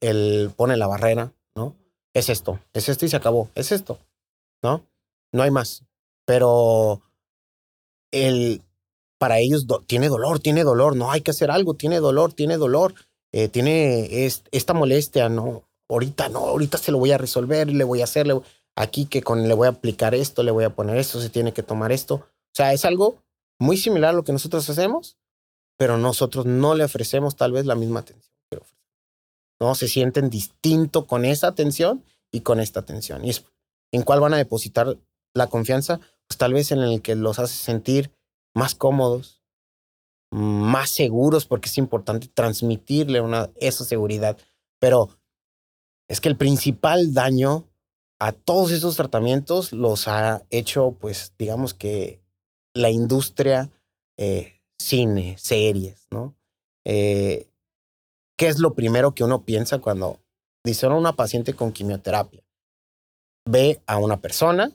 el, 0.00 0.50
pone 0.56 0.76
la 0.76 0.86
barrera, 0.86 1.32
¿no? 1.54 1.74
Es 2.14 2.28
esto, 2.28 2.60
es 2.72 2.88
esto 2.88 3.06
y 3.06 3.08
se 3.08 3.16
acabó, 3.16 3.50
es 3.54 3.72
esto, 3.72 3.98
¿no? 4.62 4.84
No 5.32 5.42
hay 5.42 5.50
más 5.50 5.86
pero 6.26 7.00
el, 8.10 8.60
para 9.18 9.38
ellos 9.38 9.66
tiene 9.86 10.08
dolor, 10.08 10.40
tiene 10.40 10.64
dolor, 10.64 10.94
no 10.96 11.10
hay 11.10 11.22
que 11.22 11.30
hacer 11.30 11.50
algo, 11.50 11.74
tiene 11.74 12.00
dolor, 12.00 12.34
tiene 12.34 12.58
dolor, 12.58 12.94
eh, 13.32 13.48
tiene 13.48 14.26
esta 14.26 14.74
molestia, 14.74 15.30
no, 15.30 15.62
ahorita 15.88 16.28
no, 16.28 16.40
ahorita 16.40 16.76
se 16.76 16.92
lo 16.92 16.98
voy 16.98 17.12
a 17.12 17.18
resolver, 17.18 17.70
le 17.70 17.84
voy 17.84 18.02
a 18.02 18.04
hacer, 18.04 18.26
aquí 18.74 19.06
que 19.06 19.22
con 19.22 19.48
le 19.48 19.54
voy 19.54 19.68
a 19.68 19.70
aplicar 19.70 20.14
esto, 20.14 20.42
le 20.42 20.50
voy 20.50 20.64
a 20.64 20.74
poner 20.74 20.98
esto, 20.98 21.20
se 21.20 21.30
tiene 21.30 21.54
que 21.54 21.62
tomar 21.62 21.92
esto. 21.92 22.14
O 22.16 22.54
sea, 22.54 22.72
es 22.72 22.84
algo 22.84 23.22
muy 23.58 23.76
similar 23.76 24.10
a 24.10 24.16
lo 24.16 24.24
que 24.24 24.32
nosotros 24.32 24.68
hacemos, 24.68 25.16
pero 25.78 25.96
nosotros 25.96 26.44
no 26.44 26.74
le 26.74 26.84
ofrecemos 26.84 27.36
tal 27.36 27.52
vez 27.52 27.66
la 27.66 27.74
misma 27.74 28.00
atención. 28.00 28.32
No, 29.60 29.74
se 29.74 29.88
sienten 29.88 30.30
distinto 30.30 31.06
con 31.06 31.24
esa 31.24 31.48
atención 31.48 32.04
y 32.30 32.40
con 32.40 32.60
esta 32.60 32.80
atención. 32.80 33.24
¿Y 33.24 33.32
en 33.92 34.02
cuál 34.02 34.20
van 34.20 34.34
a 34.34 34.38
depositar 34.38 34.98
la 35.34 35.46
confianza? 35.46 36.00
pues 36.26 36.38
tal 36.38 36.54
vez 36.54 36.72
en 36.72 36.80
el 36.80 37.02
que 37.02 37.14
los 37.14 37.38
hace 37.38 37.54
sentir 37.54 38.10
más 38.54 38.74
cómodos, 38.74 39.42
más 40.30 40.90
seguros, 40.90 41.46
porque 41.46 41.68
es 41.68 41.78
importante 41.78 42.28
transmitirle 42.28 43.20
una, 43.20 43.50
esa 43.56 43.84
seguridad. 43.84 44.36
Pero 44.80 45.10
es 46.08 46.20
que 46.20 46.28
el 46.28 46.36
principal 46.36 47.14
daño 47.14 47.68
a 48.18 48.32
todos 48.32 48.72
esos 48.72 48.96
tratamientos 48.96 49.72
los 49.72 50.08
ha 50.08 50.44
hecho, 50.50 50.96
pues, 50.98 51.32
digamos 51.38 51.74
que 51.74 52.20
la 52.74 52.90
industria 52.90 53.70
eh, 54.16 54.60
cine, 54.78 55.36
series, 55.38 56.06
¿no? 56.10 56.34
Eh, 56.84 57.48
¿Qué 58.36 58.48
es 58.48 58.58
lo 58.58 58.74
primero 58.74 59.14
que 59.14 59.24
uno 59.24 59.44
piensa 59.44 59.78
cuando 59.78 60.20
dice 60.64 60.86
a 60.86 60.90
una 60.90 61.14
paciente 61.14 61.54
con 61.54 61.72
quimioterapia? 61.72 62.42
Ve 63.48 63.80
a 63.86 63.98
una 63.98 64.20
persona 64.20 64.72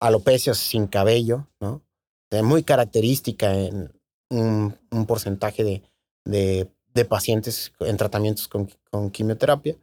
alopecia 0.00 0.54
sin 0.54 0.86
cabello, 0.86 1.46
¿no? 1.60 1.82
Es 2.30 2.42
muy 2.42 2.62
característica 2.62 3.52
en 3.52 3.92
un, 4.30 4.76
un 4.90 5.06
porcentaje 5.06 5.64
de, 5.64 5.82
de, 6.24 6.68
de, 6.94 7.04
pacientes 7.04 7.72
en 7.80 7.96
tratamientos 7.96 8.48
con, 8.48 8.70
con, 8.90 9.10
quimioterapia, 9.10 9.76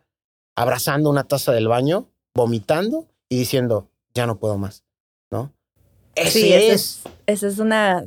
abrazando 0.56 1.10
una 1.10 1.24
taza 1.24 1.52
del 1.52 1.68
baño, 1.68 2.08
vomitando 2.36 3.08
y 3.30 3.38
diciendo, 3.38 3.90
ya 4.14 4.28
no 4.28 4.38
puedo 4.38 4.58
más, 4.58 4.84
¿no? 5.32 5.52
Ese 6.14 6.40
sí, 6.40 6.54
es, 6.54 7.02
Eso 7.26 7.48
es 7.48 7.60
una 7.60 8.06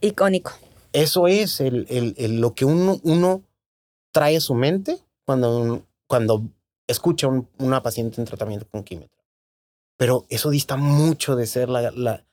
icónico. 0.00 0.52
Eso 0.92 1.26
es 1.26 1.60
el, 1.60 1.86
el, 1.90 2.14
el, 2.16 2.40
lo 2.40 2.54
que 2.54 2.64
uno, 2.64 3.00
uno 3.02 3.42
trae 4.14 4.40
su 4.40 4.54
mente 4.54 5.00
cuando, 5.26 5.82
cuando 6.06 6.42
escucha 6.86 7.26
a 7.26 7.30
un, 7.30 7.48
una 7.58 7.82
paciente 7.82 8.20
en 8.20 8.26
tratamiento 8.26 8.66
con 8.70 8.84
quimioterapia. 8.84 9.24
Pero 9.98 10.24
eso 10.28 10.50
dista 10.50 10.76
mucho 10.76 11.34
de 11.34 11.46
ser 11.46 11.68
la, 11.68 11.90
la, 11.90 12.24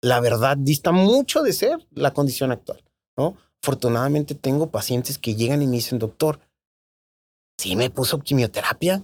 la 0.00 0.20
verdad, 0.20 0.56
dista 0.56 0.92
mucho 0.92 1.42
de 1.42 1.52
ser 1.52 1.86
la 1.92 2.12
condición 2.12 2.52
actual, 2.52 2.82
¿no? 3.18 3.36
Afortunadamente 3.62 4.34
tengo 4.34 4.70
pacientes 4.70 5.18
que 5.18 5.34
llegan 5.34 5.60
y 5.60 5.66
me 5.66 5.76
dicen, 5.76 5.98
doctor, 5.98 6.40
¿sí 7.58 7.76
me 7.76 7.90
puso 7.90 8.20
quimioterapia? 8.20 9.02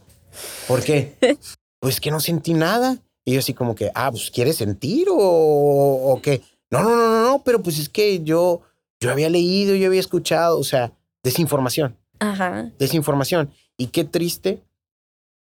¿Por 0.69 0.83
qué? 0.83 1.17
pues 1.81 2.01
que 2.01 2.11
no 2.11 2.21
sentí 2.21 2.55
nada. 2.55 2.99
Y 3.27 3.35
yo 3.35 3.41
así 3.41 3.53
como 3.53 3.75
que, 3.75 3.91
ah, 3.95 4.11
pues 4.11 4.31
¿quieres 4.31 4.57
sentir 4.57 5.09
o, 5.11 5.17
o 5.17 6.23
qué? 6.23 6.43
No, 6.71 6.83
no, 6.83 6.97
no, 6.97 7.09
no, 7.09 7.25
no, 7.25 7.43
pero 7.45 7.63
pues 7.63 7.79
es 7.79 7.91
que 7.91 8.23
yo, 8.23 8.63
yo 9.01 9.11
había 9.11 9.29
leído, 9.29 9.75
yo 9.75 9.89
había 9.89 10.01
escuchado, 10.01 10.59
o 10.59 10.65
sea, 10.65 10.93
desinformación. 11.23 11.99
Ajá. 12.19 12.73
Desinformación. 12.79 13.53
Y 13.77 13.89
qué 13.89 14.05
triste 14.05 14.63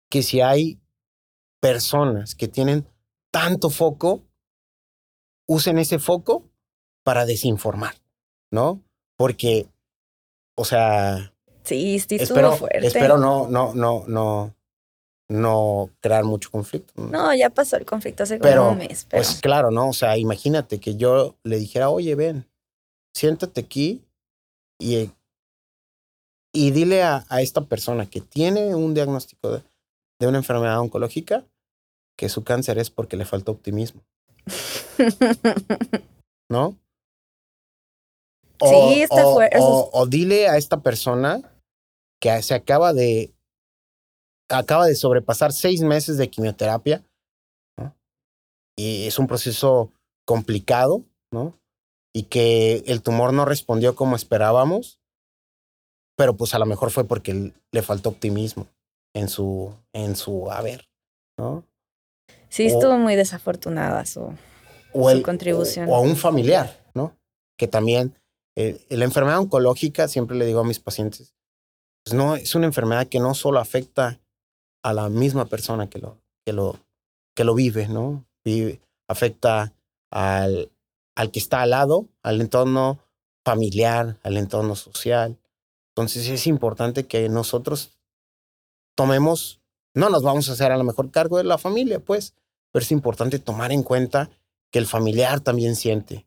que 0.09 0.24
si 0.24 0.41
hay 0.41 0.80
personas 1.59 2.36
que 2.36 2.47
tienen 2.47 2.86
tanto 3.32 3.69
foco 3.69 4.24
usen 5.47 5.78
ese 5.78 5.99
foco 5.99 6.49
para 7.03 7.26
desinformar, 7.26 7.95
¿no? 8.51 8.82
Porque, 9.17 9.67
o 10.55 10.65
sea... 10.65 11.34
Sí, 11.63 11.99
sí, 11.99 12.15
espero, 12.15 12.55
fuerte. 12.55 12.86
Espero 12.86 13.17
no, 13.17 13.47
no, 13.47 13.74
no, 13.74 14.03
no, 14.07 14.53
no 15.30 15.89
crear 16.01 16.24
mucho 16.24 16.51
conflicto. 16.51 16.93
No, 16.95 17.34
ya 17.34 17.49
pasó 17.49 17.78
el 17.78 17.86
conflicto 17.86 18.24
hace 18.24 18.39
como 18.39 18.71
un 18.71 18.78
mes. 18.78 19.05
Pero... 19.09 19.24
Pues 19.24 19.39
claro, 19.41 19.71
¿no? 19.71 19.89
O 19.89 19.93
sea, 19.93 20.17
imagínate 20.17 20.80
que 20.80 20.95
yo 20.95 21.38
le 21.43 21.57
dijera, 21.57 21.89
oye, 21.89 22.15
ven, 22.15 22.49
siéntate 23.13 23.61
aquí 23.61 24.03
y, 24.80 25.09
y 26.53 26.71
dile 26.71 27.03
a, 27.03 27.25
a 27.29 27.41
esta 27.41 27.65
persona 27.65 28.05
que 28.05 28.21
tiene 28.21 28.75
un 28.75 28.93
diagnóstico 28.93 29.51
de, 29.51 29.63
de 30.19 30.27
una 30.27 30.37
enfermedad 30.37 30.79
oncológica 30.79 31.45
que 32.17 32.29
su 32.29 32.43
cáncer 32.43 32.77
es 32.77 32.89
porque 32.89 33.17
le 33.17 33.25
falta 33.25 33.51
optimismo. 33.51 34.03
¿No? 36.49 36.77
sí, 38.61 39.01
está 39.01 39.23
fuerte. 39.23 39.57
O, 39.59 40.05
dile 40.07 40.47
a 40.47 40.57
esta 40.57 40.81
persona 40.81 41.41
que 42.21 42.41
se 42.41 42.53
acaba 42.53 42.93
de 42.93 43.33
acaba 44.49 44.85
de 44.85 44.95
sobrepasar 44.95 45.51
seis 45.51 45.81
meses 45.81 46.17
de 46.17 46.29
quimioterapia 46.29 47.03
¿no? 47.77 47.95
y 48.77 49.07
es 49.07 49.17
un 49.17 49.27
proceso 49.27 49.91
complicado, 50.25 51.03
¿no? 51.31 51.57
Y 52.13 52.23
que 52.23 52.83
el 52.85 53.01
tumor 53.01 53.33
no 53.33 53.45
respondió 53.45 53.95
como 53.95 54.15
esperábamos, 54.15 54.99
pero 56.16 56.36
pues 56.36 56.53
a 56.53 56.59
lo 56.59 56.66
mejor 56.66 56.91
fue 56.91 57.05
porque 57.05 57.53
le 57.72 57.82
faltó 57.82 58.09
optimismo 58.09 58.68
en 59.16 59.30
su 59.30 59.74
en 59.93 60.16
su 60.16 60.51
haber, 60.51 60.88
¿no? 61.38 61.64
Sí, 62.53 62.68
estuvo 62.68 62.97
muy 62.99 63.16
desafortunada 63.16 64.05
su, 64.05 64.32
contribución. 65.24 65.89
O, 65.89 65.95
a 65.95 66.01
un 66.01 66.16
familiar, 66.16 66.86
¿no? 66.93 67.18
Que 67.57 67.68
también, 67.68 68.16
eh, 68.55 68.80
la 68.89 69.05
enfermedad 69.05 69.39
oncológica, 69.39 70.07
siempre 70.07 70.38
le 70.38 70.45
digo 70.45 70.59
a 70.59 70.64
mis 70.64 70.80
pacientes, 70.80 71.34
pues 72.05 72.14
no, 72.14 72.36
es 72.36 72.53
una 72.53 72.68
enfermedad 72.68 73.07
que 73.07 73.20
no 73.20 73.34
solo 73.34 73.59
afecta 73.59 74.20
a 74.84 74.93
la 74.93 75.09
misma 75.09 75.45
persona 75.45 75.89
que 75.89 75.97
lo, 75.97 76.20
que 76.45 76.53
lo, 76.53 76.78
que 77.36 77.43
lo 77.43 77.55
vive, 77.55 77.88
¿no? 77.88 78.24
Vive, 78.45 78.82
afecta 79.09 79.74
al, 80.11 80.72
al 81.16 81.32
que 81.32 81.39
está 81.39 81.64
al 81.64 81.72
lado, 81.72 82.07
al 82.22 82.39
entorno 82.39 82.99
familiar, 83.43 84.18
al 84.22 84.38
entorno 84.38 84.76
social. 84.76 85.39
Entonces 85.95 86.27
es 86.27 86.47
importante 86.47 87.05
que 87.05 87.29
nosotros 87.29 87.91
tomemos, 88.95 89.61
no 89.93 90.09
nos 90.09 90.23
vamos 90.23 90.49
a 90.49 90.53
hacer 90.53 90.71
a 90.71 90.77
lo 90.77 90.83
mejor 90.83 91.11
cargo 91.11 91.37
de 91.37 91.43
la 91.43 91.59
familia, 91.59 91.99
pues, 91.99 92.33
pero 92.71 92.81
es 92.83 92.91
importante 92.91 93.37
tomar 93.37 93.71
en 93.71 93.83
cuenta 93.83 94.31
que 94.71 94.79
el 94.79 94.87
familiar 94.87 95.39
también 95.39 95.75
siente. 95.75 96.25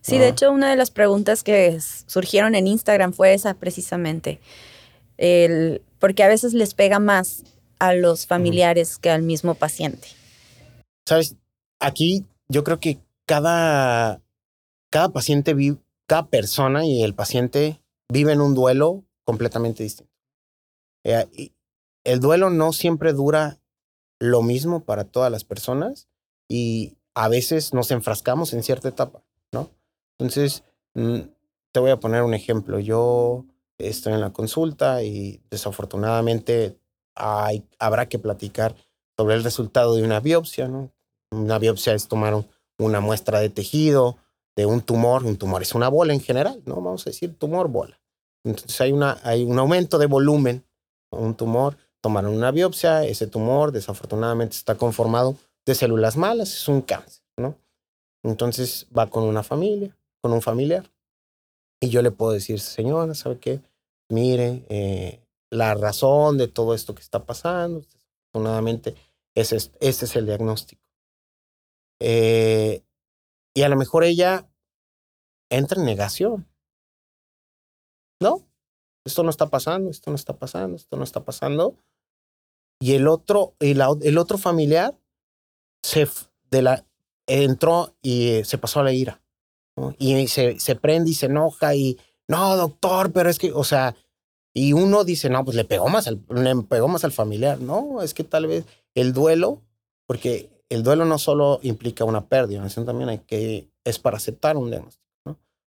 Sí, 0.00 0.18
de 0.18 0.28
hecho, 0.28 0.50
una 0.50 0.70
de 0.70 0.76
las 0.76 0.90
preguntas 0.90 1.42
que 1.42 1.78
surgieron 1.80 2.54
en 2.54 2.66
Instagram 2.66 3.12
fue 3.12 3.34
esa 3.34 3.54
precisamente. 3.54 4.40
El, 5.16 5.82
porque 5.98 6.22
a 6.22 6.28
veces 6.28 6.54
les 6.54 6.74
pega 6.74 6.98
más 6.98 7.44
a 7.78 7.94
los 7.94 8.26
familiares 8.26 8.98
que 8.98 9.10
al 9.10 9.22
mismo 9.22 9.54
paciente. 9.54 10.08
Sabes, 11.06 11.36
aquí 11.78 12.24
yo 12.48 12.64
creo 12.64 12.80
que 12.80 12.98
cada, 13.26 14.20
cada 14.90 15.10
paciente 15.10 15.54
vive, 15.54 15.78
cada 16.06 16.26
persona 16.26 16.84
y 16.84 17.02
el 17.02 17.14
paciente 17.14 17.80
viven 18.10 18.40
un 18.40 18.54
duelo 18.54 19.04
completamente 19.24 19.82
distinto. 19.82 20.12
Eh, 21.04 21.52
el 22.04 22.20
duelo 22.20 22.50
no 22.50 22.72
siempre 22.72 23.12
dura 23.12 23.60
lo 24.18 24.42
mismo 24.42 24.84
para 24.84 25.04
todas 25.04 25.30
las 25.30 25.44
personas 25.44 26.08
y 26.48 26.96
a 27.14 27.28
veces 27.28 27.74
nos 27.74 27.90
enfrascamos 27.90 28.52
en 28.52 28.62
cierta 28.62 28.88
etapa, 28.88 29.22
¿no? 29.52 29.70
Entonces, 30.18 30.64
mm, 30.94 31.20
te 31.72 31.80
voy 31.80 31.90
a 31.90 32.00
poner 32.00 32.22
un 32.22 32.34
ejemplo. 32.34 32.78
Yo 32.78 33.44
estoy 33.78 34.14
en 34.14 34.20
la 34.20 34.32
consulta 34.32 35.02
y 35.02 35.42
desafortunadamente 35.50 36.78
hay, 37.14 37.64
habrá 37.78 38.08
que 38.08 38.18
platicar 38.18 38.74
sobre 39.16 39.34
el 39.34 39.44
resultado 39.44 39.94
de 39.94 40.02
una 40.02 40.20
biopsia, 40.20 40.68
¿no? 40.68 40.92
Una 41.30 41.58
biopsia 41.58 41.92
es 41.92 42.08
tomar 42.08 42.46
una 42.78 43.00
muestra 43.00 43.40
de 43.40 43.50
tejido, 43.50 44.16
de 44.58 44.66
un 44.66 44.80
tumor, 44.80 45.24
un 45.24 45.36
tumor 45.36 45.62
es 45.62 45.72
una 45.76 45.88
bola 45.88 46.12
en 46.12 46.20
general, 46.20 46.60
¿no? 46.66 46.74
Vamos 46.74 47.06
a 47.06 47.10
decir 47.10 47.38
tumor, 47.38 47.68
bola. 47.68 48.00
Entonces 48.44 48.80
hay, 48.80 48.90
una, 48.90 49.16
hay 49.22 49.44
un 49.44 49.56
aumento 49.56 49.98
de 49.98 50.06
volumen, 50.06 50.64
un 51.12 51.36
tumor, 51.36 51.76
tomaron 52.00 52.34
una 52.34 52.50
biopsia, 52.50 53.04
ese 53.04 53.28
tumor 53.28 53.70
desafortunadamente 53.70 54.56
está 54.56 54.74
conformado 54.74 55.36
de 55.64 55.76
células 55.76 56.16
malas, 56.16 56.52
es 56.52 56.66
un 56.66 56.82
cáncer, 56.82 57.22
¿no? 57.36 57.54
Entonces 58.24 58.88
va 58.96 59.08
con 59.08 59.22
una 59.22 59.44
familia, 59.44 59.96
con 60.20 60.32
un 60.32 60.42
familiar, 60.42 60.90
y 61.80 61.90
yo 61.90 62.02
le 62.02 62.10
puedo 62.10 62.32
decir, 62.32 62.58
señora, 62.58 63.14
¿sabe 63.14 63.38
qué? 63.38 63.60
Mire, 64.08 64.64
eh, 64.70 65.20
la 65.50 65.74
razón 65.74 66.36
de 66.36 66.48
todo 66.48 66.74
esto 66.74 66.96
que 66.96 67.02
está 67.02 67.24
pasando, 67.24 67.82
desafortunadamente, 67.82 68.96
ese 69.36 69.54
es, 69.54 69.70
es 69.78 70.16
el 70.16 70.26
diagnóstico. 70.26 70.82
Eh, 72.00 72.82
y 73.58 73.64
a 73.64 73.68
lo 73.68 73.74
mejor 73.74 74.04
ella 74.04 74.48
entra 75.50 75.80
en 75.80 75.84
negación. 75.84 76.46
No, 78.20 78.46
esto 79.04 79.24
no 79.24 79.30
está 79.30 79.50
pasando, 79.50 79.90
esto 79.90 80.12
no 80.12 80.14
está 80.14 80.34
pasando, 80.34 80.76
esto 80.76 80.96
no 80.96 81.02
está 81.02 81.24
pasando. 81.24 81.74
Y 82.78 82.92
el 82.92 83.08
otro, 83.08 83.56
el, 83.58 83.82
el 84.02 84.16
otro 84.16 84.38
familiar 84.38 84.96
se, 85.82 86.08
de 86.52 86.62
la, 86.62 86.84
entró 87.26 87.96
y 88.00 88.44
se 88.44 88.58
pasó 88.58 88.78
a 88.78 88.84
la 88.84 88.92
ira. 88.92 89.20
Y 89.98 90.28
se, 90.28 90.60
se 90.60 90.76
prende 90.76 91.10
y 91.10 91.14
se 91.14 91.26
enoja 91.26 91.74
y, 91.74 91.98
no, 92.28 92.56
doctor, 92.56 93.10
pero 93.10 93.28
es 93.28 93.40
que, 93.40 93.50
o 93.50 93.64
sea, 93.64 93.96
y 94.54 94.72
uno 94.72 95.02
dice, 95.02 95.30
no, 95.30 95.44
pues 95.44 95.56
le 95.56 95.64
pegó 95.64 95.88
más 95.88 96.06
al, 96.06 96.24
le 96.28 96.54
pegó 96.62 96.86
más 96.86 97.02
al 97.02 97.10
familiar. 97.10 97.60
No, 97.60 98.02
es 98.02 98.14
que 98.14 98.22
tal 98.22 98.46
vez 98.46 98.66
el 98.94 99.12
duelo, 99.12 99.62
porque 100.06 100.48
el 100.68 100.82
duelo 100.82 101.04
no 101.04 101.18
solo 101.18 101.60
implica 101.62 102.04
una 102.04 102.26
pérdida, 102.26 102.68
sino 102.68 102.86
también 102.86 103.18
que, 103.20 103.68
es 103.84 103.98
para 103.98 104.18
aceptar 104.18 104.56
un 104.56 104.70
diagnóstico. 104.70 105.06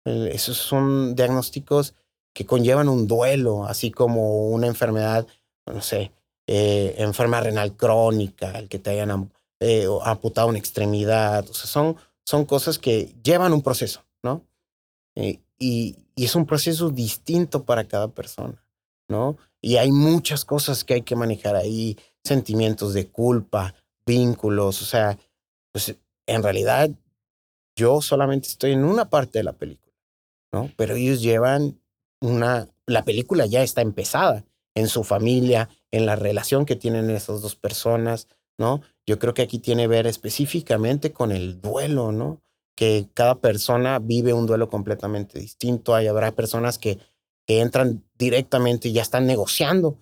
Esos 0.03 0.57
son 0.57 1.15
diagnósticos 1.15 1.93
que 2.33 2.45
conllevan 2.45 2.89
un 2.89 3.07
duelo, 3.07 3.65
así 3.65 3.91
como 3.91 4.49
una 4.49 4.67
enfermedad, 4.67 5.27
no 5.65 5.81
sé, 5.81 6.11
eh, 6.47 6.95
enfermedad 6.97 7.43
renal 7.43 7.75
crónica, 7.75 8.51
el 8.57 8.67
que 8.67 8.79
te 8.79 8.89
hayan 8.89 9.31
eh, 9.59 9.87
amputado 10.03 10.47
una 10.47 10.57
extremidad, 10.57 11.45
son 11.45 12.45
cosas 12.45 12.79
que 12.79 13.13
llevan 13.23 13.53
un 13.53 13.61
proceso, 13.61 14.03
¿no? 14.23 14.43
Eh, 15.15 15.39
y, 15.59 15.97
y, 16.15 16.25
es 16.25 16.35
un 16.35 16.45
proceso 16.45 16.89
distinto 16.89 17.63
para 17.63 17.87
cada 17.87 18.07
persona, 18.07 18.65
¿no? 19.07 19.37
Y 19.61 19.77
hay 19.77 19.91
muchas 19.91 20.45
cosas 20.45 20.83
que 20.83 20.95
hay 20.95 21.01
que 21.03 21.15
manejar 21.15 21.55
ahí, 21.55 21.97
sentimientos 22.23 22.93
de 22.93 23.07
culpa, 23.07 23.75
vínculos, 24.05 24.81
o 24.81 24.85
sea, 24.85 25.17
pues 25.71 25.95
en 26.27 26.43
realidad 26.43 26.89
yo 27.75 28.01
solamente 28.01 28.47
estoy 28.47 28.71
en 28.71 28.83
una 28.83 29.09
parte 29.09 29.39
de 29.39 29.43
la 29.43 29.53
película, 29.53 29.93
¿no? 30.51 30.71
Pero 30.75 30.95
ellos 30.95 31.21
llevan 31.21 31.79
una, 32.21 32.69
la 32.85 33.03
película 33.03 33.45
ya 33.45 33.63
está 33.63 33.81
empezada 33.81 34.45
en 34.75 34.87
su 34.87 35.03
familia, 35.03 35.69
en 35.91 36.05
la 36.05 36.15
relación 36.15 36.65
que 36.65 36.75
tienen 36.75 37.09
esas 37.09 37.41
dos 37.41 37.55
personas, 37.55 38.27
¿no? 38.57 38.81
Yo 39.05 39.19
creo 39.19 39.33
que 39.33 39.41
aquí 39.41 39.59
tiene 39.59 39.83
que 39.83 39.87
ver 39.87 40.07
específicamente 40.07 41.11
con 41.11 41.31
el 41.31 41.61
duelo, 41.61 42.11
¿no? 42.11 42.41
Que 42.75 43.07
cada 43.13 43.35
persona 43.39 43.99
vive 43.99 44.33
un 44.33 44.45
duelo 44.45 44.69
completamente 44.69 45.39
distinto. 45.39 45.95
Hay, 45.95 46.07
habrá 46.07 46.31
personas 46.31 46.77
que, 46.77 46.99
que 47.45 47.59
entran 47.59 48.03
directamente 48.17 48.89
y 48.89 48.93
ya 48.93 49.01
están 49.01 49.25
negociando 49.25 49.97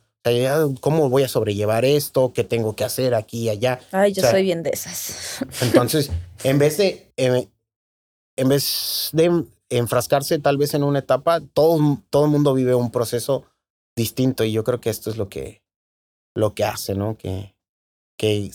¿Cómo 0.81 1.09
voy 1.09 1.23
a 1.23 1.27
sobrellevar 1.27 1.85
esto? 1.85 2.33
¿Qué 2.33 2.43
tengo 2.43 2.75
que 2.75 2.83
hacer 2.83 3.15
aquí 3.15 3.43
y 3.43 3.49
allá? 3.49 3.79
Ay, 3.91 4.13
yo 4.13 4.21
soy 4.21 4.43
bien 4.43 4.63
de 4.63 4.71
esas. 4.71 5.45
Entonces, 5.61 6.11
en 6.43 6.59
vez 6.59 6.77
de, 6.77 7.11
en, 7.15 8.49
vez 8.49 9.09
de 9.13 9.45
enfrascarse 9.69 10.39
tal 10.39 10.57
vez 10.57 10.73
en 10.73 10.83
una 10.83 10.99
etapa, 10.99 11.39
todo, 11.53 12.01
todo 12.09 12.25
el 12.25 12.31
mundo 12.31 12.53
vive 12.53 12.75
un 12.75 12.91
proceso 12.91 13.45
distinto 13.95 14.43
y 14.43 14.51
yo 14.51 14.63
creo 14.63 14.81
que 14.81 14.89
esto 14.89 15.09
es 15.09 15.17
lo 15.17 15.29
que, 15.29 15.63
lo 16.35 16.53
que 16.53 16.65
hace, 16.65 16.95
¿no? 16.95 17.17
Que, 17.17 17.55
que 18.17 18.51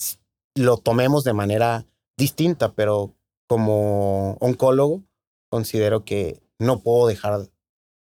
lo 0.54 0.76
tomemos 0.76 1.24
de 1.24 1.32
manera 1.32 1.86
distinta, 2.16 2.72
pero 2.72 3.14
como 3.48 4.36
oncólogo 4.40 5.02
considero 5.50 6.04
que 6.04 6.40
no 6.58 6.80
puedo 6.80 7.06
dejar 7.06 7.48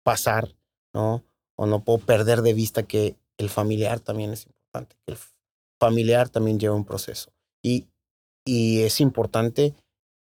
pasar, 0.03 0.55
¿no? 0.93 1.23
O 1.55 1.65
no 1.65 1.83
puedo 1.83 1.99
perder 1.99 2.41
de 2.41 2.53
vista 2.53 2.83
que 2.83 3.15
el 3.37 3.49
familiar 3.49 3.99
también 3.99 4.31
es 4.31 4.45
importante, 4.45 4.95
el 5.07 5.17
familiar 5.79 6.29
también 6.29 6.59
lleva 6.59 6.75
un 6.75 6.85
proceso. 6.85 7.31
Y, 7.63 7.87
y 8.45 8.81
es 8.81 8.99
importante 9.01 9.75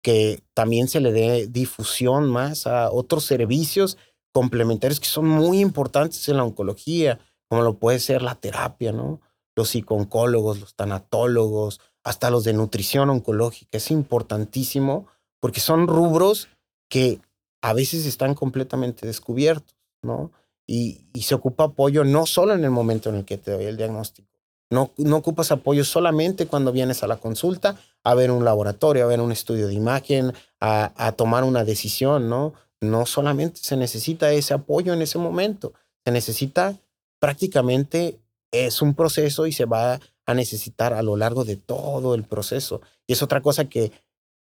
que 0.03 0.43
también 0.55 0.89
se 0.89 1.01
le 1.01 1.13
dé 1.13 1.47
difusión 1.47 2.29
más 2.29 2.67
a 2.67 2.91
otros 2.91 3.25
servicios 3.25 3.99
complementarios 4.33 5.01
que 5.01 5.09
son 5.09 5.29
muy 5.29 5.61
importantes 5.61 6.29
en 6.29 6.37
la 6.37 6.45
oncología, 6.45 7.21
como 7.49 7.63
lo 7.63 7.79
puede 7.79 7.99
ser 7.99 8.23
la 8.23 8.37
terapia, 8.37 8.93
¿no? 8.93 9.21
Los 9.57 9.71
psicooncólogos, 9.71 10.61
los 10.61 10.75
tanatólogos, 10.75 11.81
hasta 12.05 12.31
los 12.31 12.45
de 12.45 12.53
nutrición 12.53 13.11
oncológica. 13.11 13.77
Es 13.77 13.91
importantísimo 13.91 15.07
porque 15.41 15.61
son 15.61 15.87
rubros 15.87 16.49
que 16.89 17.21
a 17.63 17.73
veces 17.73 18.07
están 18.07 18.35
completamente 18.35 19.07
descubiertos, 19.07 19.77
¿no? 20.03 20.33
Y, 20.73 21.01
se 21.21 21.35
ocupa 21.35 21.65
apoyo 21.65 22.05
no 22.05 22.27
solo 22.27 22.55
en 22.55 22.63
el 22.63 22.71
momento 22.71 23.11
en 23.11 23.17
el 23.17 23.25
que 23.25 23.39
te 23.39 23.51
doy 23.51 23.65
el 23.65 23.77
diagnóstico. 23.77 24.29
No, 24.71 24.93
no 24.99 25.17
ocupas 25.17 25.51
apoyo 25.51 25.85
solamente 25.85 26.47
cuando 26.47 26.71
vienes 26.71 27.03
a 27.03 27.09
la 27.09 27.17
consulta 27.17 27.77
a 28.05 28.15
ver 28.15 28.31
un 28.31 28.45
laboratorio, 28.45 29.03
a 29.03 29.09
ver 29.09 29.21
un 29.21 29.33
estudio 29.33 29.67
de 29.67 29.75
imagen, 29.75 30.33
a, 30.61 30.93
a 30.97 31.11
tomar 31.13 31.43
una 31.43 31.65
decisión, 31.65 32.29
¿no? 32.29 32.55
No 32.81 33.05
solamente 33.05 33.59
se 33.61 33.77
necesita 33.77 34.31
ese 34.31 34.55
apoyo 34.55 34.93
en 34.93 35.03
ese 35.03 35.19
momento, 35.19 35.73
se 36.05 36.13
necesita 36.13 36.77
prácticamente, 37.19 38.21
es 38.53 38.81
un 38.81 38.95
proceso 38.95 39.49
y 39.49 39.53
se 39.53 39.65
va 39.65 39.99
a 40.25 40.35
necesitar 40.35 40.93
a 40.95 41.03
lo 41.03 41.17
largo 41.17 41.45
de 41.45 41.57
todo 41.57 42.15
el 42.15 42.23
proceso. 42.23 42.81
Y 43.09 43.15
es 43.15 43.23
otra 43.25 43.43
cosa 43.43 43.65
que 43.65 43.91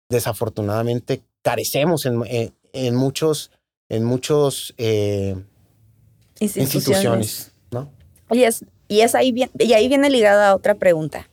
desafortunadamente 0.09 1.24
carecemos 1.41 2.05
en, 2.05 2.24
en, 2.72 2.95
muchos, 2.95 3.49
en 3.89 4.05
muchos 4.05 4.76
eh, 4.78 5.36
instituciones. 6.44 7.52
¿no? 7.72 7.91
Y 8.32 8.44
es, 8.44 8.66
y 8.88 9.02
es 9.02 9.16
ahí, 9.16 9.32
bien, 9.32 9.50
y 9.58 9.74
ahí 9.74 9.88
viene 9.88 10.10
ligada 10.10 10.50
a 10.50 10.56
otra 10.56 10.76
pregunta 10.76 11.30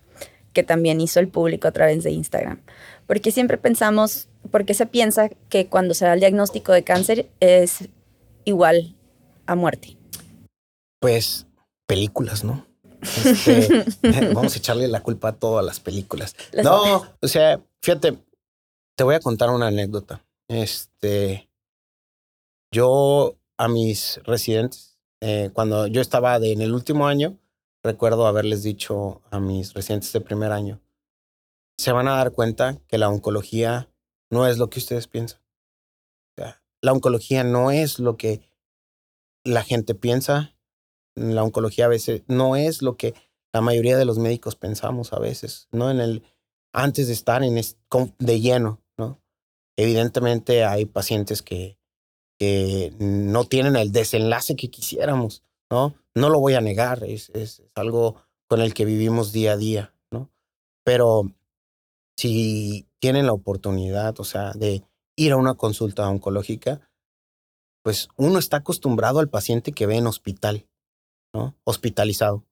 que 0.52 0.62
también 0.62 1.00
hizo 1.00 1.20
el 1.20 1.28
público 1.28 1.68
a 1.68 1.72
través 1.72 2.02
de 2.02 2.10
Instagram. 2.10 2.60
Porque 3.06 3.30
siempre 3.30 3.58
pensamos, 3.58 4.28
porque 4.50 4.74
se 4.74 4.86
piensa 4.86 5.28
que 5.48 5.66
cuando 5.66 5.94
se 5.94 6.04
da 6.04 6.14
el 6.14 6.20
diagnóstico 6.20 6.72
de 6.72 6.84
cáncer 6.84 7.28
es 7.40 7.88
igual 8.44 8.94
a 9.46 9.54
muerte? 9.54 9.96
Pues 11.00 11.46
películas, 11.86 12.44
¿no? 12.44 12.66
Este, 13.02 13.84
vamos 14.34 14.54
a 14.54 14.58
echarle 14.58 14.88
la 14.88 15.02
culpa 15.02 15.28
a 15.28 15.32
todas 15.32 15.64
las 15.64 15.80
películas. 15.80 16.36
no, 16.62 17.06
o 17.20 17.28
sea, 17.28 17.60
fíjate, 17.82 18.18
te 18.96 19.04
voy 19.04 19.14
a 19.14 19.20
contar 19.20 19.50
una 19.50 19.68
anécdota. 19.68 20.24
Este, 20.48 21.48
yo 22.72 23.36
a 23.56 23.68
mis 23.68 24.20
residentes 24.24 24.89
eh, 25.20 25.50
cuando 25.52 25.86
yo 25.86 26.00
estaba 26.00 26.36
en 26.36 26.62
el 26.62 26.72
último 26.72 27.06
año, 27.06 27.38
recuerdo 27.82 28.26
haberles 28.26 28.62
dicho 28.62 29.22
a 29.30 29.40
mis 29.40 29.74
residentes 29.74 30.12
de 30.12 30.20
primer 30.20 30.52
año, 30.52 30.80
se 31.78 31.92
van 31.92 32.08
a 32.08 32.16
dar 32.16 32.32
cuenta 32.32 32.78
que 32.88 32.98
la 32.98 33.08
oncología 33.08 33.88
no 34.30 34.46
es 34.46 34.58
lo 34.58 34.70
que 34.70 34.78
ustedes 34.78 35.06
piensan. 35.06 35.40
la 36.82 36.92
oncología 36.92 37.44
no 37.44 37.70
es 37.70 37.98
lo 37.98 38.16
que 38.16 38.40
la 39.44 39.62
gente 39.62 39.94
piensa. 39.94 40.56
La 41.14 41.42
oncología 41.42 41.86
a 41.86 41.88
veces 41.88 42.22
no 42.26 42.56
es 42.56 42.80
lo 42.80 42.96
que 42.96 43.14
la 43.52 43.60
mayoría 43.60 43.98
de 43.98 44.04
los 44.06 44.18
médicos 44.18 44.56
pensamos 44.56 45.12
a 45.12 45.18
veces, 45.18 45.68
¿no? 45.72 45.90
En 45.90 46.00
el, 46.00 46.22
antes 46.72 47.06
de 47.08 47.12
estar 47.12 47.42
en 47.42 47.60
de 48.18 48.40
lleno, 48.40 48.80
¿no? 48.96 49.20
Evidentemente 49.76 50.64
hay 50.64 50.86
pacientes 50.86 51.42
que, 51.42 51.79
que 52.40 52.94
no 52.98 53.44
tienen 53.44 53.76
el 53.76 53.92
desenlace 53.92 54.56
que 54.56 54.70
quisiéramos, 54.70 55.44
¿no? 55.70 55.94
No 56.14 56.30
lo 56.30 56.40
voy 56.40 56.54
a 56.54 56.62
negar, 56.62 57.04
es, 57.04 57.28
es, 57.34 57.62
algo 57.74 58.16
con 58.48 58.62
el 58.62 58.72
que 58.72 58.86
vivimos 58.86 59.30
día 59.30 59.52
a 59.52 59.56
día, 59.58 59.94
¿no? 60.10 60.30
Pero 60.82 61.30
si 62.16 62.88
tienen 62.98 63.26
la 63.26 63.34
oportunidad, 63.34 64.18
o 64.20 64.24
sea, 64.24 64.52
de 64.52 64.82
ir 65.16 65.32
a 65.32 65.36
una 65.36 65.54
consulta 65.54 66.08
oncológica, 66.08 66.80
pues 67.84 68.08
uno 68.16 68.38
está 68.38 68.58
acostumbrado 68.58 69.18
al 69.18 69.28
paciente 69.28 69.72
que 69.72 69.84
ve 69.84 69.96
en 69.96 70.06
hospital, 70.06 70.66
¿no? 71.34 71.54
Hospitalizado, 71.64 72.46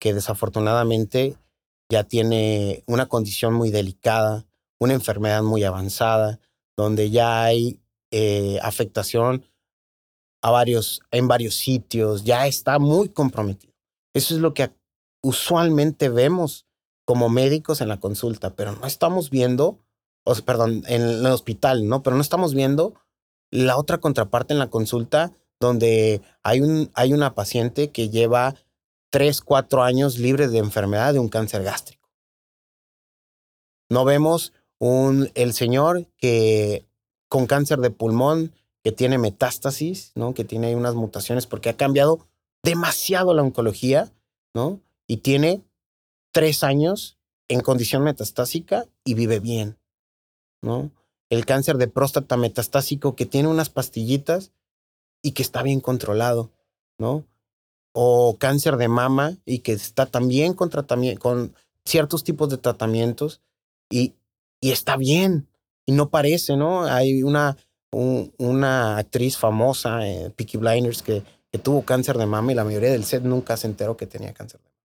que 0.00 0.14
desafortunadamente 0.14 1.36
ya 1.90 2.04
tiene 2.04 2.84
una 2.86 3.06
condición 3.06 3.54
muy 3.54 3.72
delicada, 3.72 4.46
una 4.78 4.94
enfermedad 4.94 5.42
muy 5.42 5.64
avanzada, 5.64 6.38
donde 6.76 7.10
ya 7.10 7.42
hay 7.42 7.81
eh, 8.12 8.58
afectación 8.62 9.44
a 10.42 10.50
varios, 10.50 11.00
en 11.10 11.26
varios 11.26 11.54
sitios, 11.54 12.24
ya 12.24 12.46
está 12.46 12.78
muy 12.78 13.08
comprometido. 13.08 13.72
Eso 14.14 14.34
es 14.34 14.40
lo 14.40 14.54
que 14.54 14.70
usualmente 15.22 16.08
vemos 16.08 16.66
como 17.04 17.28
médicos 17.28 17.80
en 17.80 17.88
la 17.88 17.98
consulta, 17.98 18.54
pero 18.54 18.72
no 18.72 18.86
estamos 18.86 19.30
viendo, 19.30 19.78
o 20.24 20.34
perdón, 20.34 20.84
en 20.86 21.02
el 21.02 21.26
hospital, 21.26 21.88
¿no? 21.88 22.02
Pero 22.02 22.16
no 22.16 22.22
estamos 22.22 22.54
viendo 22.54 22.94
la 23.50 23.76
otra 23.76 23.98
contraparte 23.98 24.52
en 24.52 24.58
la 24.58 24.70
consulta 24.70 25.32
donde 25.60 26.22
hay, 26.42 26.60
un, 26.60 26.90
hay 26.94 27.12
una 27.12 27.34
paciente 27.34 27.90
que 27.90 28.08
lleva 28.08 28.54
tres, 29.10 29.40
cuatro 29.40 29.82
años 29.82 30.18
libre 30.18 30.48
de 30.48 30.58
enfermedad 30.58 31.12
de 31.12 31.18
un 31.18 31.28
cáncer 31.28 31.62
gástrico. 31.62 32.10
No 33.88 34.04
vemos 34.04 34.52
un, 34.78 35.30
el 35.34 35.52
señor 35.52 36.08
que 36.16 36.86
con 37.32 37.46
cáncer 37.46 37.78
de 37.78 37.88
pulmón, 37.88 38.52
que 38.84 38.92
tiene 38.92 39.16
metástasis, 39.16 40.12
¿no? 40.14 40.34
que 40.34 40.44
tiene 40.44 40.76
unas 40.76 40.94
mutaciones 40.94 41.46
porque 41.46 41.70
ha 41.70 41.78
cambiado 41.78 42.28
demasiado 42.62 43.32
la 43.32 43.40
oncología, 43.40 44.12
¿no? 44.52 44.80
Y 45.06 45.16
tiene 45.16 45.62
tres 46.30 46.62
años 46.62 47.16
en 47.48 47.62
condición 47.62 48.02
metastásica 48.04 48.84
y 49.02 49.14
vive 49.14 49.40
bien, 49.40 49.78
¿no? 50.60 50.90
El 51.30 51.46
cáncer 51.46 51.78
de 51.78 51.88
próstata 51.88 52.36
metastásico 52.36 53.16
que 53.16 53.24
tiene 53.24 53.48
unas 53.48 53.70
pastillitas 53.70 54.52
y 55.22 55.32
que 55.32 55.42
está 55.42 55.62
bien 55.62 55.80
controlado, 55.80 56.50
¿no? 56.98 57.24
o 57.94 58.36
cáncer 58.38 58.76
de 58.76 58.88
mama 58.88 59.38
y 59.46 59.60
que 59.60 59.72
está 59.72 60.04
también 60.04 60.52
con, 60.52 60.70
con 61.18 61.54
ciertos 61.86 62.24
tipos 62.24 62.50
de 62.50 62.58
tratamientos 62.58 63.40
y, 63.90 64.16
y 64.60 64.72
está 64.72 64.98
bien 64.98 65.48
y 65.86 65.92
no 65.92 66.10
parece, 66.10 66.56
¿no? 66.56 66.84
Hay 66.84 67.22
una, 67.22 67.56
una 67.90 68.98
actriz 68.98 69.36
famosa, 69.36 70.06
eh, 70.06 70.30
Peaky 70.34 70.58
Blinders, 70.58 71.02
que, 71.02 71.22
que, 71.50 71.58
tuvo 71.58 71.82
cáncer 71.82 72.16
de 72.18 72.26
mama 72.26 72.52
y 72.52 72.54
la 72.54 72.64
mayoría 72.64 72.90
del 72.90 73.04
set 73.04 73.22
nunca 73.22 73.56
se 73.56 73.66
enteró 73.66 73.96
que 73.96 74.06
tenía 74.06 74.32
cáncer 74.32 74.60
de 74.60 74.66
mama, 74.66 74.80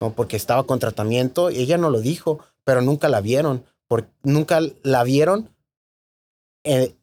¿no? 0.00 0.14
Porque 0.14 0.36
estaba 0.36 0.64
con 0.64 0.78
tratamiento 0.78 1.50
y 1.50 1.58
ella 1.58 1.78
no 1.78 1.90
lo 1.90 2.00
dijo, 2.00 2.40
pero 2.64 2.80
nunca 2.80 3.08
la 3.08 3.20
vieron, 3.20 3.64
porque 3.88 4.10
nunca 4.22 4.60
la 4.82 5.04
vieron 5.04 5.50
eh, 6.64 6.94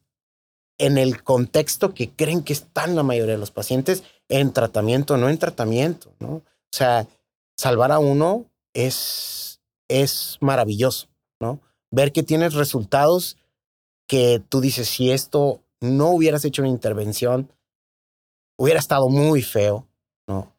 en 0.78 0.96
el 0.96 1.22
contexto 1.22 1.92
que 1.92 2.10
creen 2.10 2.42
que 2.42 2.52
están 2.52 2.94
la 2.94 3.02
mayoría 3.02 3.34
de 3.34 3.40
los 3.40 3.50
pacientes 3.50 4.04
en 4.28 4.52
tratamiento, 4.52 5.16
no 5.16 5.28
en 5.28 5.38
tratamiento, 5.38 6.14
¿no? 6.20 6.34
O 6.36 6.44
sea, 6.72 7.08
salvar 7.56 7.90
a 7.92 7.98
uno 7.98 8.46
es, 8.74 9.60
es 9.88 10.38
maravilloso, 10.40 11.08
¿no? 11.40 11.60
Ver 11.90 12.12
que 12.12 12.22
tienes 12.22 12.54
resultados 12.54 13.36
que 14.06 14.42
tú 14.48 14.60
dices, 14.60 14.88
si 14.88 15.10
esto 15.10 15.62
no 15.80 16.10
hubieras 16.10 16.44
hecho 16.44 16.62
una 16.62 16.70
intervención, 16.70 17.52
hubiera 18.58 18.80
estado 18.80 19.08
muy 19.08 19.42
feo, 19.42 19.86
¿no? 20.26 20.52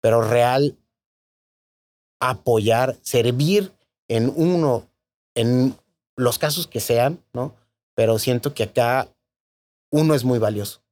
Pero 0.00 0.22
real, 0.22 0.76
apoyar, 2.20 2.96
servir 3.02 3.72
en 4.08 4.32
uno, 4.34 4.88
en 5.34 5.76
los 6.16 6.38
casos 6.38 6.66
que 6.66 6.80
sean, 6.80 7.22
¿no? 7.32 7.54
Pero 7.94 8.18
siento 8.18 8.54
que 8.54 8.64
acá 8.64 9.08
uno 9.90 10.14
es 10.14 10.24
muy 10.24 10.38
valioso. 10.38 10.82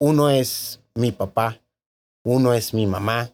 Uno 0.00 0.30
es 0.30 0.80
mi 0.94 1.12
papá, 1.12 1.60
uno 2.24 2.52
es 2.52 2.74
mi 2.74 2.86
mamá, 2.86 3.32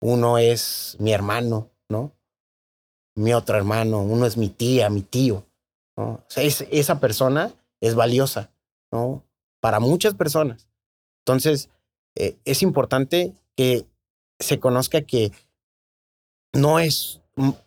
uno 0.00 0.38
es 0.38 0.96
mi 0.98 1.12
hermano, 1.12 1.70
¿no? 1.88 2.12
Mi 3.14 3.34
otro 3.34 3.56
hermano, 3.56 4.00
uno 4.00 4.26
es 4.26 4.36
mi 4.36 4.48
tía, 4.48 4.88
mi 4.90 5.02
tío, 5.02 5.44
¿no? 5.96 6.04
O 6.04 6.24
sea, 6.28 6.44
esa 6.44 7.00
persona 7.00 7.52
es 7.80 7.94
valiosa, 7.94 8.50
¿no? 8.90 9.22
Para 9.60 9.80
muchas 9.80 10.14
personas. 10.14 10.66
Entonces, 11.24 11.68
eh, 12.14 12.36
es 12.44 12.62
importante 12.62 13.32
que 13.56 13.86
se 14.38 14.58
conozca 14.58 15.02
que 15.02 15.32
no 16.52 16.78
es, 16.78 17.20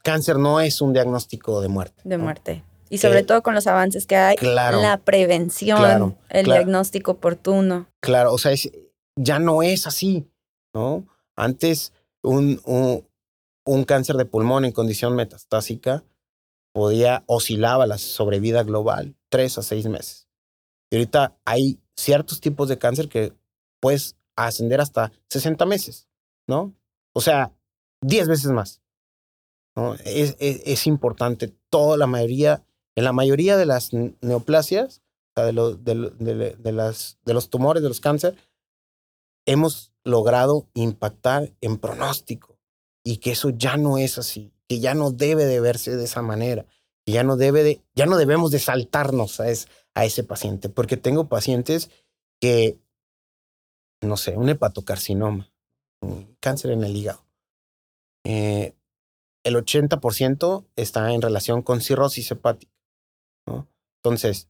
cáncer 0.04 0.38
no 0.38 0.60
es 0.60 0.82
un 0.82 0.94
diagnóstico 0.94 1.62
de 1.62 1.68
muerte. 1.68 2.02
De 2.04 2.18
muerte. 2.18 2.64
Y 2.90 3.00
sobre 3.00 3.24
todo 3.24 3.42
con 3.42 3.56
los 3.56 3.66
avances 3.68 4.06
que 4.06 4.16
hay, 4.16 4.38
la 4.42 5.02
prevención, 5.04 6.18
el 6.30 6.46
diagnóstico 6.46 7.12
oportuno. 7.12 7.88
Claro, 8.00 8.32
o 8.32 8.38
sea, 8.38 8.54
ya 9.16 9.40
no 9.40 9.64
es 9.64 9.88
así, 9.88 10.28
¿no? 10.74 11.06
Antes 11.36 11.94
un, 12.22 12.62
un, 12.64 13.05
cáncer 13.86 14.18
de 14.18 14.26
pulmón 14.26 14.66
en 14.66 14.72
condición 14.72 15.16
metastásica 15.16 16.04
podía 16.74 17.24
oscilaba 17.26 17.88
la 17.88 17.98
sobrevida 17.98 18.64
global 18.64 19.16
tres 19.30 19.58
a 19.58 19.64
seis 19.64 19.88
meses. 19.88 20.28
Y 20.92 20.98
ahorita 20.98 21.38
hay 21.46 21.80
ciertos 21.96 22.40
tipos 22.42 22.70
de 22.70 22.78
cáncer 22.78 23.10
que 23.10 23.34
puedes 23.82 24.18
ascender 24.36 24.82
hasta 24.82 25.12
60 25.30 25.66
meses, 25.66 26.08
¿no? 26.48 26.74
O 27.14 27.22
sea, 27.22 27.54
10 28.02 28.28
veces 28.28 28.52
más. 28.52 28.82
Es, 30.06 30.36
es, 30.40 30.88
importante, 30.88 31.54
toda 31.70 31.98
la 31.98 32.08
mayoría 32.08 32.64
en 32.96 33.04
la 33.04 33.12
mayoría 33.12 33.58
de 33.58 33.66
las 33.66 33.92
neoplasias, 33.94 35.02
de, 35.36 35.52
los, 35.52 35.84
de, 35.84 35.94
las, 36.72 37.20
de 37.26 37.34
los 37.34 37.50
tumores, 37.50 37.84
de 37.84 37.90
los 37.90 38.00
cánceres, 38.00 38.40
hemos 39.46 39.92
logrado 40.06 40.70
impactar 40.74 41.52
en 41.60 41.78
pronóstico 41.78 42.55
y 43.06 43.18
que 43.18 43.32
eso 43.32 43.52
ya 43.52 43.78
no 43.78 43.98
es 44.00 44.18
así, 44.18 44.52
que 44.68 44.80
ya 44.80 44.96
no 44.96 45.12
debe 45.12 45.46
de 45.46 45.62
verse 45.62 45.96
de 45.96 46.04
esa 46.04 46.24
manera, 46.24 46.66
que 47.06 47.14
ya 47.14 47.24
no, 47.24 47.38
debe 47.38 47.64
de, 47.64 47.82
ya 47.94 48.08
no 48.08 48.18
debemos 48.18 48.50
de 48.50 48.60
saltarnos 48.60 49.40
a, 49.40 49.46
a 49.94 50.06
ese 50.06 50.24
paciente, 50.24 50.70
porque 50.70 50.98
tengo 50.98 51.30
pacientes 51.30 51.92
que, 52.42 52.80
no 54.02 54.18
sé, 54.18 54.36
un 54.36 54.50
hepatocarcinoma, 54.50 55.52
cáncer 56.40 56.72
en 56.72 56.84
el 56.84 56.96
hígado. 56.96 57.24
Eh, 58.26 58.74
el 59.44 59.56
80% 59.56 60.66
está 60.76 61.14
en 61.14 61.22
relación 61.22 61.62
con 61.62 61.82
cirrosis 61.82 62.32
hepática. 62.32 62.74
Entonces, 64.04 64.50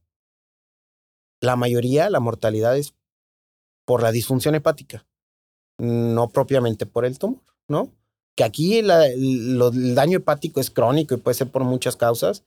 la 1.42 1.58
mayoría, 1.58 2.10
la 2.10 2.22
mortalidad 2.22 2.78
es 2.78 2.96
por 3.86 4.02
la 4.02 4.14
disfunción 4.14 4.56
hepática, 4.56 5.06
no 5.78 6.30
propiamente 6.30 6.86
por 6.86 7.04
el 7.04 7.20
tumor, 7.20 7.44
¿no? 7.68 7.92
Que 8.36 8.44
aquí 8.44 8.80
el 8.80 8.88
daño 9.96 10.18
hepático 10.18 10.60
es 10.60 10.70
crónico 10.70 11.16
y 11.16 11.18
puede 11.18 11.36
ser 11.36 11.50
por 11.50 11.64
muchas 11.64 11.96
causas, 11.96 12.44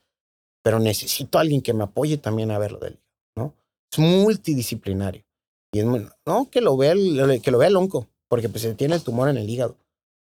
pero 0.63 0.79
necesito 0.79 1.39
alguien 1.39 1.63
que 1.63 1.73
me 1.73 1.85
apoye 1.85 2.19
también 2.19 2.51
a 2.51 2.59
verlo 2.59 2.79
del 2.79 2.99
¿no? 3.37 3.55
Es 3.91 3.99
multidisciplinario. 3.99 5.25
Y 5.73 5.81
es, 5.81 5.87
no, 6.27 6.51
que 6.51 6.61
lo 6.61 6.77
vea 6.77 6.93
el, 6.93 7.41
que 7.43 7.51
lo 7.51 7.59
vea 7.59 7.69
el 7.69 7.77
onco, 7.77 8.07
porque 8.29 8.49
pues 8.49 8.63
se 8.63 8.75
tiene 8.75 8.97
el 8.97 9.03
tumor 9.03 9.29
en 9.29 9.39
el 9.39 9.49
hígado, 9.49 9.77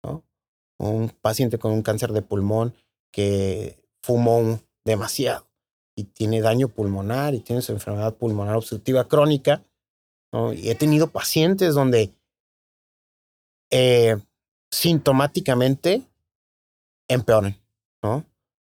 ¿no? 0.04 0.22
Un 0.78 1.10
paciente 1.10 1.58
con 1.58 1.72
un 1.72 1.82
cáncer 1.82 2.12
de 2.12 2.22
pulmón 2.22 2.74
que 3.12 3.76
fumó 4.02 4.60
demasiado 4.84 5.48
y 5.96 6.04
tiene 6.04 6.40
daño 6.40 6.68
pulmonar 6.68 7.34
y 7.34 7.40
tiene 7.40 7.62
su 7.62 7.72
enfermedad 7.72 8.14
pulmonar 8.14 8.54
obstructiva 8.54 9.08
crónica. 9.08 9.64
Y 10.54 10.68
he 10.68 10.74
tenido 10.74 11.08
pacientes 11.08 11.74
donde 11.74 12.12
eh, 13.70 14.16
sintomáticamente 14.70 16.08
empeoran, 17.08 17.60
¿no? 18.02 18.24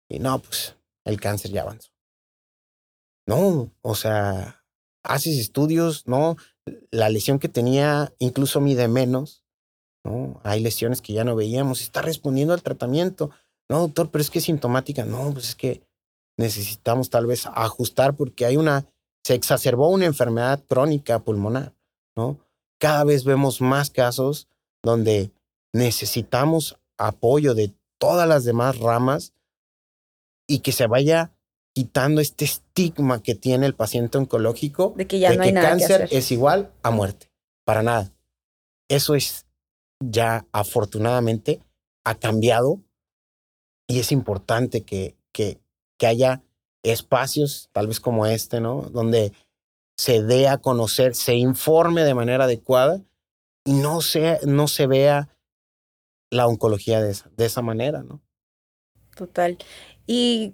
Y 0.10 0.20
no, 0.20 0.40
pues 0.40 0.76
el 1.06 1.20
cáncer 1.20 1.52
ya 1.52 1.62
avanzó. 1.62 1.92
No, 3.28 3.72
o 3.82 3.96
sea, 3.96 4.64
haces 5.04 5.38
estudios, 5.38 6.08
¿no? 6.08 6.36
La 6.92 7.10
lesión 7.10 7.40
que 7.40 7.50
tenía 7.50 8.14
incluso 8.20 8.60
mide 8.60 8.88
menos, 8.88 9.44
¿no? 10.04 10.40
Hay 10.44 10.62
lesiones 10.62 11.02
que 11.02 11.14
ya 11.14 11.24
no 11.24 11.36
veíamos, 11.36 11.82
está 11.82 12.02
respondiendo 12.02 12.54
al 12.54 12.64
tratamiento. 12.64 13.32
No, 13.70 13.80
doctor, 13.80 14.12
pero 14.12 14.22
es 14.22 14.30
que 14.30 14.40
es 14.40 14.46
sintomática. 14.46 15.06
No, 15.06 15.32
pues 15.32 15.50
es 15.50 15.56
que 15.56 15.84
necesitamos 16.38 17.10
tal 17.10 17.26
vez 17.26 17.46
ajustar 17.46 18.16
porque 18.16 18.46
hay 18.46 18.58
una, 18.58 18.86
se 19.24 19.36
exacerbó 19.36 19.90
una 19.90 20.06
enfermedad 20.06 20.64
crónica 20.68 21.24
pulmonar, 21.24 21.74
¿no? 22.18 22.40
Cada 22.80 23.04
vez 23.06 23.24
vemos 23.24 23.62
más 23.62 23.90
casos 23.90 24.50
donde 24.84 25.32
necesitamos 25.74 26.78
apoyo 26.98 27.56
de 27.56 27.74
todas 28.00 28.28
las 28.28 28.44
demás 28.44 28.78
ramas 28.78 29.34
y 30.48 30.60
que 30.60 30.72
se 30.72 30.88
vaya 30.88 31.32
quitando 31.74 32.22
este 32.22 32.46
estigma 32.46 33.22
que 33.24 33.34
tiene 33.36 33.66
el 33.66 33.76
paciente 33.76 34.18
oncológico 34.18 34.94
de 34.96 35.08
que 35.08 35.20
ya 35.20 35.34
no 35.34 35.44
hay 35.44 35.52
nada 35.52 35.70
cáncer 35.70 36.08
que 36.08 36.18
es 36.18 36.32
igual 36.32 36.72
a 36.84 36.92
muerte. 36.92 37.32
Para 37.66 37.82
nada. 37.82 38.14
Eso 38.90 39.16
es 39.16 39.46
ya 40.00 40.46
afortunadamente 40.52 41.62
ha 42.06 42.16
cambiado 42.16 42.82
y 43.88 44.00
es 44.00 44.12
importante 44.12 44.82
que, 44.82 45.16
que, 45.32 45.60
que 45.98 46.08
haya 46.08 46.44
espacios, 46.84 47.70
tal 47.72 47.88
vez 47.88 48.00
como 48.00 48.26
este, 48.26 48.60
¿no? 48.60 48.82
Donde 48.82 49.32
se 49.98 50.22
dé 50.22 50.48
a 50.48 50.58
conocer, 50.58 51.16
se 51.16 51.36
informe 51.36 52.04
de 52.04 52.14
manera 52.14 52.44
adecuada 52.44 53.02
y 53.66 53.74
no 53.74 54.02
se, 54.02 54.40
no 54.46 54.68
se 54.68 54.88
vea 54.88 55.30
la 56.34 56.48
oncología 56.48 57.02
de 57.02 57.12
esa, 57.12 57.30
de 57.38 57.46
esa 57.46 57.62
manera, 57.62 58.04
¿no? 58.04 58.22
Total. 59.16 59.58
¿Y 60.08 60.54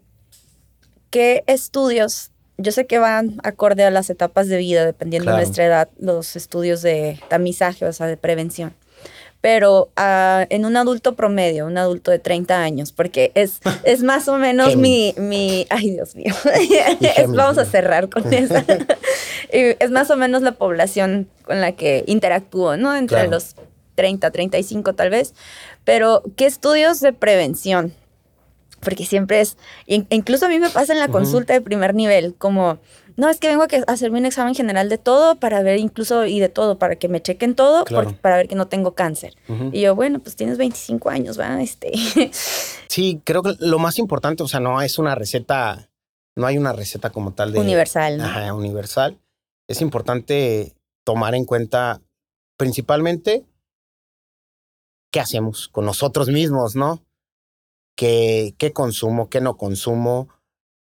qué 1.10 1.44
estudios? 1.48 2.32
Yo 2.58 2.72
sé 2.72 2.86
que 2.86 3.00
van 3.00 3.40
acorde 3.44 3.86
a 3.86 3.92
las 3.92 4.10
etapas 4.10 4.48
de 4.48 4.58
vida, 4.58 4.86
dependiendo 4.86 5.32
de 5.32 5.38
nuestra 5.38 5.66
edad, 5.66 5.90
los 5.98 6.36
estudios 6.36 6.82
de 6.82 7.20
tamizaje, 7.30 7.86
o 7.86 7.94
sea, 7.94 8.08
de 8.08 8.18
prevención. 8.18 8.74
Pero 9.42 9.84
uh, 9.98 10.46
en 10.50 10.66
un 10.66 10.76
adulto 10.76 11.16
promedio, 11.16 11.66
un 11.66 11.78
adulto 11.78 12.12
de 12.12 12.20
30 12.20 12.62
años, 12.62 12.92
porque 12.92 13.32
es, 13.36 13.62
es 13.86 14.04
más 14.04 14.28
o 14.28 14.38
menos 14.38 14.76
mi, 14.76 15.16
mi... 15.18 15.66
Ay, 15.70 15.92
Dios 15.92 16.18
mío. 16.18 16.34
vamos 17.30 17.58
a 17.58 17.64
cerrar 17.64 18.10
con 18.10 18.34
eso. 18.34 18.56
es 19.50 19.92
más 19.92 20.12
o 20.12 20.18
menos 20.18 20.42
la 20.42 20.52
población 20.52 21.30
con 21.44 21.62
la 21.62 21.72
que 21.72 22.04
interactúo, 22.08 22.76
¿no? 22.76 22.94
Entre 22.94 23.16
claro. 23.16 23.32
los 23.32 23.56
30, 24.00 24.32
35 24.32 24.94
tal 24.94 25.10
vez. 25.10 25.34
Pero, 25.84 26.24
¿qué 26.38 26.46
estudios 26.46 27.02
de 27.02 27.12
prevención? 27.12 27.94
Porque 28.80 29.06
siempre 29.06 29.42
es, 29.42 29.58
incluso 29.88 30.46
a 30.46 30.50
mí 30.50 30.58
me 30.58 30.70
pasa 30.70 30.94
en 30.94 31.00
la 31.00 31.08
uh 31.08 31.10
-huh. 31.10 31.12
consulta 31.12 31.52
de 31.52 31.60
primer 31.60 31.94
nivel, 31.94 32.34
como, 32.38 32.80
no, 33.18 33.28
es 33.30 33.42
que 33.42 33.50
vengo 33.50 33.64
a 33.64 33.92
hacerme 33.92 34.20
un 34.20 34.26
examen 34.26 34.56
general 34.56 34.88
de 34.88 34.98
todo 34.98 35.36
para 35.36 35.62
ver 35.64 35.80
incluso 35.80 36.26
y 36.26 36.40
de 36.40 36.48
todo, 36.48 36.80
para 36.80 36.96
que 36.96 37.10
me 37.10 37.22
chequen 37.22 37.56
todo, 37.56 37.84
claro. 37.84 38.06
porque, 38.06 38.22
para 38.22 38.38
ver 38.38 38.48
que 38.48 38.56
no 38.56 38.70
tengo 38.70 38.96
cáncer. 38.96 39.36
Uh 39.50 39.54
-huh. 39.54 39.70
Y 39.74 39.82
yo, 39.82 39.96
bueno, 39.96 40.20
pues 40.20 40.38
tienes 40.38 40.58
25 40.58 41.10
años, 41.10 41.36
¿verdad? 41.36 41.60
Este. 41.60 41.92
Sí, 42.88 43.22
creo 43.26 43.44
que 43.44 43.54
lo 43.60 43.80
más 43.80 44.00
importante, 44.00 44.44
o 44.44 44.48
sea, 44.48 44.62
no 44.62 44.82
es 44.82 44.98
una 44.98 45.14
receta, 45.14 45.90
no 46.36 46.48
hay 46.48 46.58
una 46.58 46.74
receta 46.74 47.10
como 47.12 47.34
tal 47.34 47.52
de... 47.52 47.60
Universal. 47.60 48.18
¿no? 48.18 48.24
Ajá, 48.24 48.54
universal. 48.54 49.20
Es 49.68 49.82
importante 49.82 50.74
tomar 51.04 51.36
en 51.36 51.46
cuenta 51.46 52.02
principalmente 52.58 53.46
qué 55.12 55.20
hacemos 55.20 55.68
con 55.70 55.86
nosotros 55.86 56.30
mismos, 56.30 56.76
¿no? 56.76 57.04
¿Qué, 57.96 58.56
consumo, 58.74 59.30
qué 59.30 59.42
no 59.42 59.58
consumo, 59.58 60.30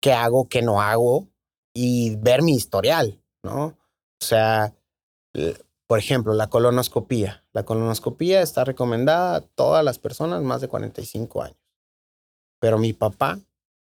qué 0.01 0.12
hago, 0.12 0.49
qué 0.49 0.62
no 0.62 0.81
hago 0.81 1.29
y 1.74 2.16
ver 2.16 2.43
mi 2.43 2.55
historial, 2.55 3.20
¿no? 3.43 3.76
O 4.20 4.24
sea, 4.24 4.74
por 5.87 5.99
ejemplo, 5.99 6.35
la 6.35 6.49
colonoscopía. 6.49 7.45
La 7.53 7.64
colonoscopía 7.64 8.43
está 8.43 8.64
recomendada 8.64 9.37
a 9.37 9.41
todas 9.41 9.85
las 9.85 9.99
personas 9.99 10.43
más 10.43 10.61
de 10.61 10.68
45 10.68 11.43
años. 11.43 11.59
Pero 12.61 12.79
mi 12.79 12.93
papá, 12.93 13.41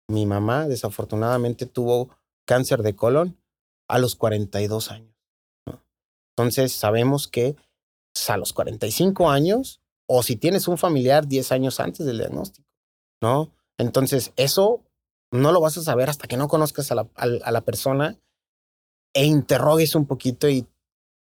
mi 0.09 0.27
mamá, 0.27 0.67
desafortunadamente 0.67 1.67
tuvo 1.67 2.11
cáncer 2.47 2.83
de 2.83 2.95
colon 2.95 3.39
a 3.89 3.99
los 3.99 4.17
42 4.17 4.91
años. 4.91 5.15
Entonces, 6.37 6.73
sabemos 6.73 7.29
que 7.29 7.57
a 8.29 8.37
los 8.37 8.53
45 8.53 9.31
años, 9.31 9.81
o 10.09 10.23
si 10.23 10.37
tienes 10.37 10.69
un 10.69 10.79
familiar 10.79 11.27
10 11.27 11.53
años 11.53 11.81
antes 11.81 12.07
del 12.07 12.19
diagnóstico, 12.19 12.69
¿no? 13.23 13.53
Entonces, 13.79 14.33
eso 14.37 14.83
no 15.33 15.53
lo 15.53 15.61
vas 15.61 15.77
a 15.77 15.83
saber 15.83 16.11
hasta 16.11 16.29
que 16.29 16.37
no 16.37 16.49
conozcas 16.49 16.91
a 16.93 16.95
la, 16.95 17.09
a, 17.15 17.51
la 17.51 17.61
persona 17.63 18.19
e 19.15 19.25
interrogues 19.25 19.95
un 19.95 20.07
poquito 20.07 20.49
y 20.49 20.67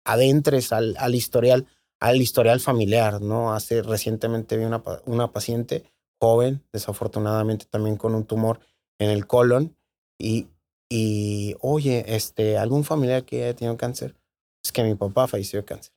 adentres 0.06 0.72
al, 0.72 0.96
al, 1.00 1.16
historial, 1.16 1.68
al 2.00 2.22
historial 2.22 2.60
familiar, 2.60 3.22
¿no? 3.22 3.54
Hace 3.54 3.82
recientemente 3.82 4.58
vi 4.58 4.66
una, 4.66 4.84
una 5.06 5.32
paciente 5.32 5.84
joven, 6.22 6.64
desafortunadamente 6.72 7.66
también 7.66 7.98
con 7.98 8.14
un 8.14 8.26
tumor 8.26 8.60
en 9.00 9.10
el 9.10 9.26
colon, 9.26 9.76
y, 10.20 10.48
y 10.90 11.56
oye, 11.62 12.16
este, 12.16 12.58
algún 12.58 12.84
familiar 12.84 13.26
que 13.26 13.44
haya 13.44 13.56
tenido 13.56 13.78
cáncer, 13.78 14.16
es 14.64 14.72
que 14.72 14.84
mi 14.84 14.96
papá 14.96 15.28
falleció 15.28 15.60
de 15.60 15.66
cáncer. 15.66 15.94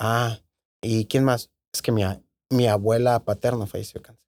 Ah, 0.00 0.40
¿y 0.82 1.06
quién 1.06 1.24
más? 1.24 1.50
Es 1.72 1.82
que 1.82 1.92
mi, 1.92 2.02
mi 2.50 2.66
abuela 2.66 3.24
paterna 3.24 3.66
falleció 3.66 4.00
de 4.00 4.06
cáncer. 4.06 4.22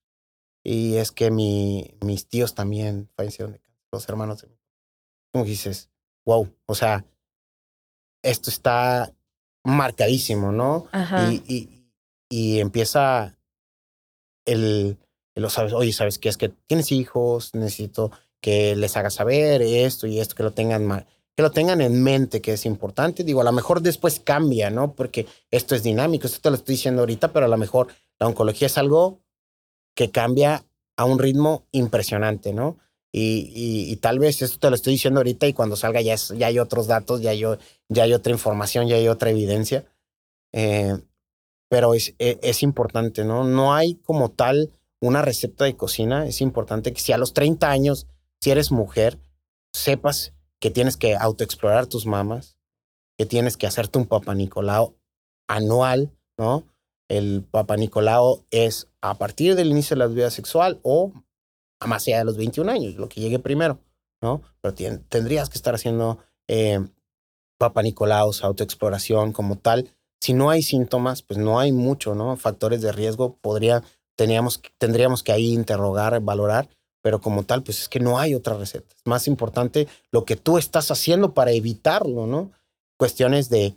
Y 0.65 0.97
es 0.97 1.13
que 1.13 1.31
mi, 1.31 1.97
mis 2.03 2.27
tíos 2.27 2.55
también 2.55 3.11
fallecieron 3.17 3.53
de 3.53 3.59
cáncer, 3.61 3.85
los 3.93 4.09
hermanos 4.09 4.43
de 4.43 4.49
mi 4.49 4.57
Como 5.33 5.45
dices, 5.45 5.91
wow, 6.25 6.49
o 6.67 6.75
sea, 6.75 7.05
esto 8.23 8.51
está 8.51 9.13
marcadísimo, 9.63 10.53
¿no? 10.53 10.87
Ajá. 10.93 11.31
Y, 11.31 11.43
y, 11.47 11.85
y 12.31 12.61
empieza 12.61 13.37
el, 14.47 14.99
el, 15.35 15.51
sabes, 15.51 15.73
oye, 15.73 15.93
¿sabes 15.93 16.19
qué? 16.19 16.29
Es 16.29 16.37
que 16.37 16.49
tienes 16.49 16.93
hijos, 16.93 17.55
necesito 17.55 18.11
que 18.41 18.77
les 18.77 18.97
hagas 18.97 19.15
saber 19.15 19.63
esto 19.63 20.07
y 20.07 20.21
esto, 20.21 20.35
que 20.35 20.43
lo 20.43 20.53
tengan 20.53 21.07
que 21.37 21.43
lo 21.43 21.51
tengan 21.51 21.81
en 21.81 22.03
mente, 22.03 22.41
que 22.41 22.53
es 22.53 22.65
importante. 22.67 23.25
Digo, 23.25 23.41
a 23.41 23.45
lo 23.45 23.53
mejor 23.53 23.81
después 23.81 24.21
cambia, 24.21 24.71
¿no? 24.71 24.95
Porque 24.95 25.27
esto 25.51 25.75
es 25.75 25.83
dinámico, 25.83 26.27
esto 26.27 26.41
te 26.41 26.51
lo 26.51 26.57
estoy 26.57 26.77
diciendo 26.77 27.03
ahorita, 27.03 27.33
pero 27.33 27.47
a 27.47 27.49
lo 27.49 27.57
mejor 27.57 27.89
la 28.19 28.29
oncología 28.29 28.67
es 28.67 28.79
algo 28.79 29.21
que 29.95 30.11
cambia 30.11 30.65
a 30.97 31.05
un 31.05 31.19
ritmo 31.19 31.67
impresionante, 31.73 32.53
¿no? 32.53 32.79
Y, 33.13 33.53
y, 33.55 33.93
y, 33.93 33.97
tal 33.97 34.19
vez 34.19 34.43
esto 34.43 34.59
te 34.59 34.69
lo 34.69 34.75
estoy 34.75 34.95
diciendo 34.95 35.21
ahorita 35.21 35.47
y 35.47 35.53
cuando 35.53 35.77
salga 35.77 36.01
ya, 36.01 36.15
es, 36.15 36.31
ya 36.37 36.49
hay 36.49 36.59
otros 36.59 36.89
datos, 36.89 37.21
ya 37.21 37.31
hay, 37.31 37.45
ya 37.89 38.03
hay 38.03 38.13
otra 38.13 38.33
información, 38.33 38.89
ya 38.89 38.97
hay 38.97 39.07
otra 39.07 39.31
evidencia. 39.31 39.85
Eh, 40.53 40.99
pero 41.69 41.95
es, 41.95 42.15
es, 42.19 42.39
es, 42.43 42.63
importante, 42.65 43.25
¿no? 43.25 43.45
No 43.45 43.73
hay 43.73 43.95
como 43.97 44.31
tal 44.31 44.73
una 45.01 45.23
receta 45.23 45.65
de 45.65 45.77
cocina. 45.77 46.27
Es 46.27 46.41
importante 46.41 46.93
que 46.93 47.01
si 47.01 47.13
a 47.13 47.19
los 47.19 47.35
30 47.35 47.71
años, 47.71 48.09
si 48.41 48.51
eres 48.51 48.73
mujer, 48.73 49.19
sepas 49.73 50.34
que 50.65 50.71
tienes 50.71 50.97
que 50.97 51.15
autoexplorar 51.15 51.89
tus 51.89 52.07
mamas, 52.07 52.57
que 53.19 53.27
tienes 53.27 53.59
que 53.59 53.67
hacerte 53.67 53.99
un 53.99 54.07
Papa 54.07 54.35
Nicolau 54.35 54.97
anual, 55.47 56.11
¿no? 56.39 56.65
El 57.07 57.45
Papa 57.45 57.77
Nicolau 57.77 58.47
es 58.51 58.89
a 59.03 59.19
partir 59.19 59.57
del 59.57 59.69
inicio 59.69 59.95
de 59.95 59.99
la 59.99 60.07
vida 60.07 60.31
sexual 60.31 60.81
o 60.83 61.13
a 61.81 61.87
más 61.87 62.09
allá 62.09 62.21
de 62.21 62.25
los 62.25 62.39
21 62.39 62.73
años, 62.73 62.95
lo 62.95 63.11
que 63.11 63.21
llegue 63.21 63.39
primero, 63.39 63.79
¿no? 64.23 64.41
Pero 64.63 64.75
tendrías 65.07 65.51
que 65.51 65.59
estar 65.59 65.75
haciendo 65.75 66.17
eh, 66.49 66.81
Papa 67.59 67.83
Nicolaos, 67.83 68.43
autoexploración 68.43 69.35
como 69.35 69.59
tal. 69.59 69.91
Si 70.23 70.33
no 70.33 70.49
hay 70.49 70.63
síntomas, 70.63 71.21
pues 71.21 71.39
no 71.39 71.61
hay 71.61 71.73
mucho, 71.73 72.15
¿no? 72.15 72.39
Factores 72.39 72.81
de 72.81 72.91
riesgo 72.91 73.37
podría, 73.43 73.83
teníamos, 74.17 74.63
tendríamos 74.79 75.23
que 75.23 75.33
ahí 75.33 75.53
interrogar, 75.53 76.19
valorar, 76.21 76.71
pero 77.05 77.21
como 77.21 77.43
tal, 77.43 77.63
pues 77.63 77.83
es 77.83 77.89
que 77.91 78.01
no 78.01 78.19
hay 78.19 78.35
otra 78.35 78.57
receta. 78.57 78.95
Es 78.97 79.03
más 79.05 79.29
importante 79.29 79.87
lo 80.11 80.25
que 80.25 80.37
tú 80.37 80.57
estás 80.57 80.91
haciendo 80.91 81.35
para 81.35 81.51
evitarlo, 81.51 82.27
¿no? 82.27 82.51
Cuestiones 82.97 83.51
de 83.51 83.77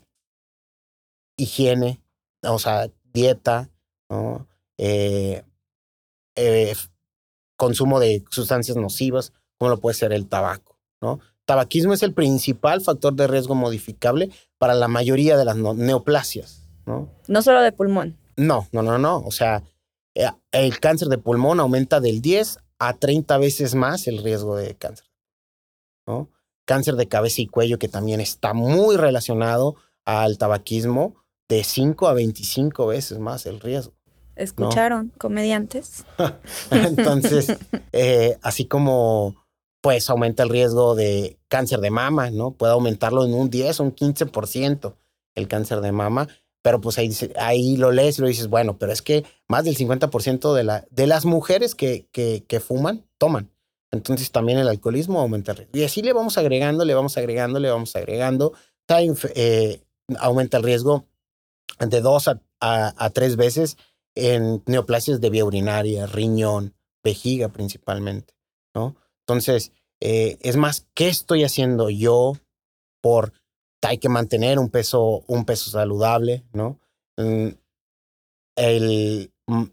higiene, 1.35 1.99
o 2.41 2.57
sea, 2.57 2.89
dieta, 3.11 3.69
¿no? 4.09 4.47
Eh, 4.77 5.43
eh, 6.37 6.73
consumo 7.57 7.99
de 7.99 8.23
sustancias 8.29 8.77
nocivas, 8.77 9.33
como 9.57 9.71
lo 9.71 9.81
puede 9.81 9.95
ser 9.95 10.13
el 10.13 10.29
tabaco, 10.29 10.79
¿no? 11.01 11.19
Tabaquismo 11.43 11.93
es 11.93 12.03
el 12.03 12.13
principal 12.13 12.79
factor 12.79 13.13
de 13.13 13.27
riesgo 13.27 13.55
modificable 13.55 14.31
para 14.57 14.73
la 14.73 14.87
mayoría 14.87 15.35
de 15.35 15.43
las 15.43 15.57
neoplasias, 15.57 16.69
¿no? 16.85 17.09
No 17.27 17.41
solo 17.41 17.61
de 17.61 17.73
pulmón. 17.73 18.17
No, 18.37 18.69
no, 18.71 18.83
no, 18.83 18.97
no. 18.97 19.17
O 19.17 19.31
sea, 19.31 19.63
eh, 20.15 20.29
el 20.53 20.79
cáncer 20.79 21.09
de 21.09 21.17
pulmón 21.17 21.59
aumenta 21.59 21.99
del 21.99 22.21
10 22.21 22.59
a 22.79 22.93
30 22.93 23.37
veces 23.37 23.75
más 23.75 24.07
el 24.07 24.23
riesgo 24.23 24.55
de 24.55 24.75
cáncer, 24.75 25.07
¿no? 26.05 26.29
Cáncer 26.65 26.95
de 26.95 27.07
cabeza 27.07 27.41
y 27.41 27.47
cuello, 27.47 27.79
que 27.79 27.87
también 27.87 28.19
está 28.19 28.53
muy 28.53 28.97
relacionado 28.97 29.75
al 30.05 30.37
tabaquismo, 30.37 31.15
de 31.49 31.63
5 31.63 32.07
a 32.07 32.13
25 32.13 32.87
veces 32.87 33.19
más 33.19 33.45
el 33.45 33.59
riesgo. 33.59 33.93
¿Escucharon, 34.35 35.07
no. 35.07 35.17
comediantes? 35.17 36.05
Entonces, 36.71 37.57
eh, 37.91 38.37
así 38.41 38.65
como 38.65 39.47
pues 39.81 40.09
aumenta 40.09 40.43
el 40.43 40.49
riesgo 40.49 40.95
de 40.95 41.39
cáncer 41.47 41.79
de 41.79 41.91
mama, 41.91 42.29
¿no? 42.29 42.51
Puede 42.51 42.73
aumentarlo 42.73 43.25
en 43.25 43.33
un 43.33 43.49
10 43.49 43.79
o 43.79 43.83
un 43.83 43.95
15% 43.95 44.95
el 45.35 45.47
cáncer 45.47 45.81
de 45.81 45.91
mama, 45.91 46.27
pero 46.61 46.81
pues 46.81 46.97
ahí, 46.97 47.11
ahí 47.37 47.77
lo 47.77 47.91
lees 47.91 48.17
y 48.17 48.21
lo 48.21 48.27
dices, 48.27 48.47
bueno, 48.47 48.77
pero 48.77 48.91
es 48.91 49.01
que 49.01 49.25
más 49.47 49.63
del 49.63 49.77
50% 49.77 50.53
de, 50.53 50.63
la, 50.63 50.85
de 50.89 51.07
las 51.07 51.25
mujeres 51.25 51.75
que, 51.75 52.07
que, 52.11 52.59
fuman, 52.59 53.05
toman. 53.17 53.51
Entonces 53.91 54.31
también 54.31 54.57
el 54.57 54.67
alcoholismo 54.67 55.19
aumenta 55.19 55.51
el 55.51 55.59
riesgo. 55.59 55.77
Y 55.77 55.83
así 55.83 56.01
le 56.01 56.13
vamos 56.13 56.37
agregando, 56.37 56.83
le 56.83 56.93
vamos 56.93 57.17
agregando, 57.17 57.59
le 57.59 57.69
vamos 57.69 57.95
agregando. 57.95 58.53
Eh, 59.35 59.81
aumenta 60.19 60.57
el 60.57 60.63
riesgo 60.63 61.05
de 61.79 62.01
dos 62.01 62.27
a, 62.27 62.41
a, 62.59 63.09
tres 63.11 63.35
veces 63.35 63.77
en 64.15 64.63
neoplasias 64.65 65.21
de 65.21 65.29
vía 65.29 65.45
urinaria, 65.45 66.05
riñón, 66.07 66.75
vejiga 67.03 67.49
principalmente, 67.49 68.33
¿no? 68.73 68.95
Entonces, 69.21 69.71
eh, 69.99 70.37
es 70.41 70.55
más, 70.55 70.87
¿qué 70.93 71.07
estoy 71.07 71.43
haciendo 71.43 71.89
yo 71.89 72.33
por, 73.01 73.33
hay 73.81 73.97
que 73.97 74.09
mantener 74.09 74.59
un 74.59 74.69
peso, 74.69 75.23
un 75.27 75.45
peso 75.45 75.69
saludable, 75.69 76.43
¿no? 76.53 76.79
Mm, 77.17 77.49
el, 78.55 79.31
mm, 79.47 79.63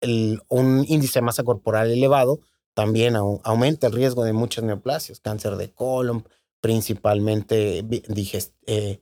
el, 0.00 0.42
un 0.48 0.84
índice 0.88 1.20
de 1.20 1.24
masa 1.24 1.42
corporal 1.42 1.90
elevado 1.90 2.40
también 2.74 3.16
aumenta 3.16 3.86
el 3.86 3.94
riesgo 3.94 4.24
de 4.24 4.34
muchas 4.34 4.62
neoplasias, 4.62 5.20
cáncer 5.20 5.56
de 5.56 5.72
colon, 5.72 6.28
principalmente 6.60 7.82
eh, 8.66 9.00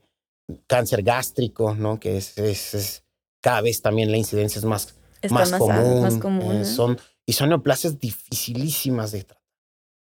cáncer 0.69 1.03
gástrico, 1.03 1.75
¿no? 1.75 1.99
Que 1.99 2.19
es, 2.19 2.39
es, 2.39 3.05
cada 3.41 3.63
vez 3.63 3.83
también 3.83 4.13
la 4.13 4.17
incidencia 4.17 4.61
es 4.61 4.65
más, 4.65 4.95
más, 5.31 5.51
común. 5.51 6.53
Eh, 6.53 6.65
son, 6.65 6.99
y 7.27 7.33
son 7.33 7.49
neoplasias 7.49 7.99
dificilísimas 7.99 9.11
de 9.11 9.25
tratar, 9.25 9.43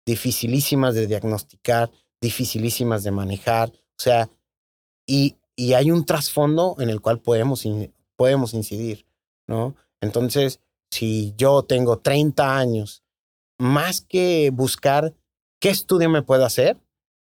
dificilísimas 0.07 0.94
de 0.94 1.09
diagnosticar, 1.09 1.90
dificilísimas 2.20 3.02
de 3.02 3.11
manejar. 3.11 3.70
O 3.70 4.02
sea, 4.02 4.30
y, 5.07 5.36
y 5.57 5.74
hay 5.74 5.90
un 5.90 6.05
trasfondo 6.05 6.76
en 6.78 6.90
el 6.90 7.00
cual 7.00 7.20
podemos, 7.20 7.64
podemos 8.16 8.55
incidir, 8.55 9.07
¿no? 9.46 9.74
Entonces, 10.00 10.61
si 10.90 11.34
yo 11.36 11.62
tengo 11.62 11.98
30 11.98 12.57
años 12.57 13.02
más 13.59 14.00
que 14.00 14.50
buscar 14.50 15.14
qué 15.61 15.70
estudio 15.70 16.09
me 16.11 16.22
puedo 16.22 16.44
hacer, 16.44 16.80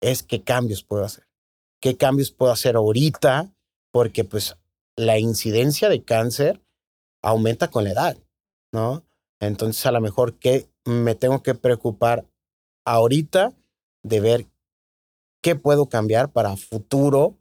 es 0.01 0.23
qué 0.23 0.43
cambios 0.43 0.83
puedo 0.83 1.05
hacer. 1.05 1.27
¿Qué 1.81 1.97
cambios 1.97 2.31
puedo 2.31 2.53
hacer 2.53 2.77
ahorita? 2.77 3.53
Porque 3.91 4.25
pues 4.25 4.57
la 4.97 5.19
incidencia 5.19 5.89
de 5.89 6.05
cáncer 6.05 6.63
aumenta 7.23 7.69
con 7.69 7.85
la 7.85 7.91
edad, 7.91 8.19
¿no? 8.73 9.05
Entonces 9.41 9.85
a 9.87 9.93
lo 9.93 10.01
mejor 10.01 10.39
que 10.39 10.69
me 10.85 11.15
tengo 11.15 11.43
que 11.43 11.55
preocupar 11.55 12.27
ahorita 12.85 13.53
de 14.03 14.21
ver 14.21 14.47
qué 15.43 15.57
puedo 15.57 15.89
cambiar 15.89 16.33
para 16.33 16.57
futuro 16.57 17.40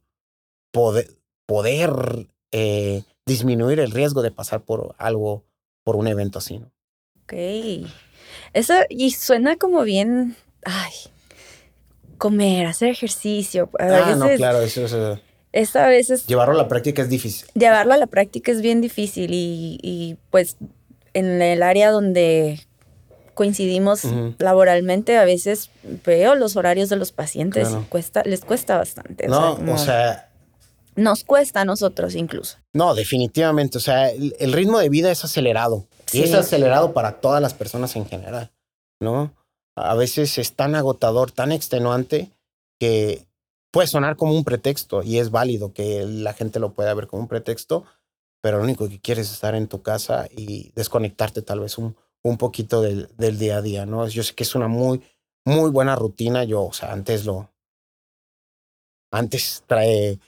poder, 0.70 1.16
poder 1.46 2.28
eh, 2.52 3.02
disminuir 3.26 3.80
el 3.80 3.90
riesgo 3.90 4.22
de 4.22 4.30
pasar 4.30 4.62
por 4.62 4.94
algo, 4.98 5.44
por 5.84 5.96
un 5.96 6.06
evento 6.06 6.38
así, 6.38 6.58
¿no? 6.58 6.70
Ok. 7.22 7.34
Eso, 8.52 8.74
y 8.88 9.10
suena 9.12 9.56
como 9.56 9.82
bien, 9.82 10.36
ay, 10.64 10.92
comer, 12.18 12.66
hacer 12.66 12.90
ejercicio. 12.90 13.70
ah, 13.78 14.14
no, 14.16 14.28
claro, 14.36 14.60
eso 14.60 14.84
es... 15.52 15.76
a 15.76 15.86
veces... 15.88 16.26
Llevarlo 16.26 16.54
a 16.54 16.58
la 16.58 16.68
práctica 16.68 17.02
es 17.02 17.08
difícil. 17.08 17.48
Llevarlo 17.54 17.94
a 17.94 17.96
la 17.96 18.06
práctica 18.06 18.52
es 18.52 18.60
bien 18.60 18.80
difícil 18.80 19.32
y, 19.32 19.78
y 19.82 20.16
pues 20.30 20.56
en 21.14 21.42
el 21.42 21.62
área 21.62 21.90
donde 21.90 22.60
coincidimos 23.34 24.02
laboralmente, 24.38 25.16
a 25.16 25.24
veces 25.24 25.70
veo 26.04 26.34
los 26.34 26.56
horarios 26.56 26.90
de 26.90 26.96
los 26.96 27.10
pacientes 27.10 27.68
cuesta, 27.88 28.22
les 28.24 28.44
cuesta 28.44 28.76
bastante. 28.76 29.28
No, 29.28 29.54
o 29.54 29.78
sea, 29.78 30.29
nos 30.96 31.24
cuesta 31.24 31.62
a 31.62 31.64
nosotros 31.64 32.14
incluso. 32.14 32.58
No, 32.72 32.94
definitivamente. 32.94 33.78
O 33.78 33.80
sea, 33.80 34.10
el, 34.10 34.52
ritmo 34.52 34.78
de 34.78 34.88
vida 34.88 35.10
es 35.10 35.24
acelerado. 35.24 35.86
Y 36.12 36.22
es 36.22 36.34
acelerado 36.34 36.92
para 36.92 37.20
todas 37.20 37.40
las 37.40 37.54
personas 37.54 37.94
en 37.96 38.06
general, 38.06 38.50
¿no? 39.00 39.32
A 39.76 39.94
veces 39.94 40.38
es 40.38 40.54
tan 40.54 40.74
agotador, 40.74 41.30
tan 41.30 41.52
extenuante, 41.52 42.32
que 42.80 43.26
puede 43.70 43.86
sonar 43.86 44.16
como 44.16 44.34
un 44.34 44.42
pretexto 44.42 45.04
y 45.04 45.18
es 45.18 45.30
válido 45.30 45.72
que 45.72 46.04
la 46.04 46.32
gente 46.32 46.58
lo 46.58 46.72
pueda 46.72 46.92
ver 46.94 47.06
como 47.06 47.22
un 47.22 47.28
pretexto, 47.28 47.84
pero 48.42 48.58
lo 48.58 48.64
único 48.64 48.88
que 48.88 49.00
quieres 49.00 49.28
es 49.28 49.34
estar 49.34 49.54
en 49.54 49.68
tu 49.68 49.82
casa 49.82 50.26
y 50.36 50.72
desconectarte 50.74 51.42
tal 51.42 51.60
vez 51.60 51.78
un, 51.78 51.96
un 52.22 52.36
poquito 52.36 52.82
del, 52.82 53.08
del 53.16 53.38
día 53.38 53.58
a 53.58 53.62
día, 53.62 53.86
¿no? 53.86 54.06
Yo 54.08 54.22
sé 54.22 54.34
que 54.34 54.42
es 54.42 54.54
una 54.54 54.68
muy, 54.68 55.02
muy 55.44 55.70
buena 55.70 55.96
rutina. 55.96 56.44
Yo, 56.44 56.64
o 56.64 56.72
sea, 56.72 56.92
antes 56.92 57.24
lo... 57.24 57.50
Antes 59.12 59.64
trae 59.66 60.20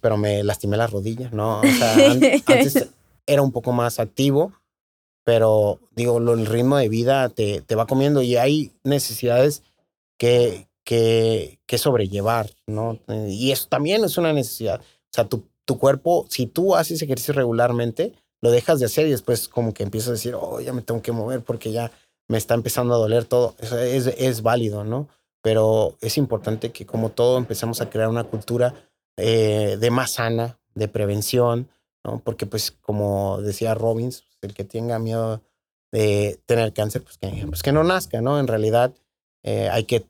pero 0.00 0.16
me 0.16 0.42
lastimé 0.44 0.76
la 0.76 0.86
rodilla, 0.86 1.30
¿no? 1.32 1.60
O 1.60 1.62
sea, 1.62 1.94
antes 2.46 2.88
era 3.26 3.42
un 3.42 3.52
poco 3.52 3.72
más 3.72 4.00
activo, 4.00 4.52
pero 5.24 5.80
digo, 5.94 6.18
el 6.18 6.46
ritmo 6.46 6.76
de 6.76 6.88
vida 6.88 7.28
te, 7.28 7.60
te 7.62 7.74
va 7.74 7.86
comiendo 7.86 8.22
y 8.22 8.36
hay 8.36 8.72
necesidades 8.84 9.62
que, 10.18 10.68
que, 10.84 11.60
que 11.66 11.78
sobrellevar, 11.78 12.50
¿no? 12.66 12.98
Y 13.28 13.52
eso 13.52 13.68
también 13.68 14.04
es 14.04 14.18
una 14.18 14.32
necesidad. 14.32 14.80
O 14.80 15.12
sea, 15.12 15.28
tu, 15.28 15.44
tu 15.64 15.78
cuerpo, 15.78 16.26
si 16.28 16.46
tú 16.46 16.74
haces 16.74 17.00
ejercicio 17.02 17.34
regularmente, 17.34 18.12
lo 18.40 18.50
dejas 18.50 18.80
de 18.80 18.86
hacer 18.86 19.06
y 19.06 19.10
después 19.10 19.48
como 19.48 19.74
que 19.74 19.82
empiezas 19.82 20.08
a 20.08 20.12
decir, 20.12 20.34
oh, 20.34 20.60
ya 20.60 20.72
me 20.72 20.82
tengo 20.82 21.02
que 21.02 21.12
mover 21.12 21.42
porque 21.42 21.72
ya 21.72 21.92
me 22.28 22.38
está 22.38 22.54
empezando 22.54 22.94
a 22.94 22.98
doler 22.98 23.24
todo. 23.24 23.54
Eso 23.58 23.78
es, 23.78 24.06
es 24.06 24.42
válido, 24.42 24.84
¿no? 24.84 25.08
Pero 25.42 25.96
es 26.00 26.16
importante 26.18 26.72
que 26.72 26.86
como 26.86 27.10
todo 27.10 27.38
empezamos 27.38 27.80
a 27.80 27.90
crear 27.90 28.08
una 28.08 28.24
cultura 28.24 28.74
eh, 29.16 29.76
de 29.78 29.90
más 29.90 30.12
sana, 30.12 30.58
de 30.74 30.88
prevención, 30.88 31.68
¿no? 32.04 32.20
Porque 32.20 32.46
pues 32.46 32.70
como 32.70 33.40
decía 33.42 33.74
Robbins, 33.74 34.24
el 34.40 34.54
que 34.54 34.64
tenga 34.64 34.98
miedo 34.98 35.42
de 35.92 36.40
tener 36.46 36.72
cáncer, 36.72 37.02
pues 37.02 37.18
que, 37.18 37.46
pues 37.46 37.62
que 37.62 37.72
no 37.72 37.84
nazca, 37.84 38.20
¿no? 38.20 38.38
En 38.38 38.46
realidad 38.46 38.94
eh, 39.42 39.68
hay 39.70 39.84
que 39.84 40.06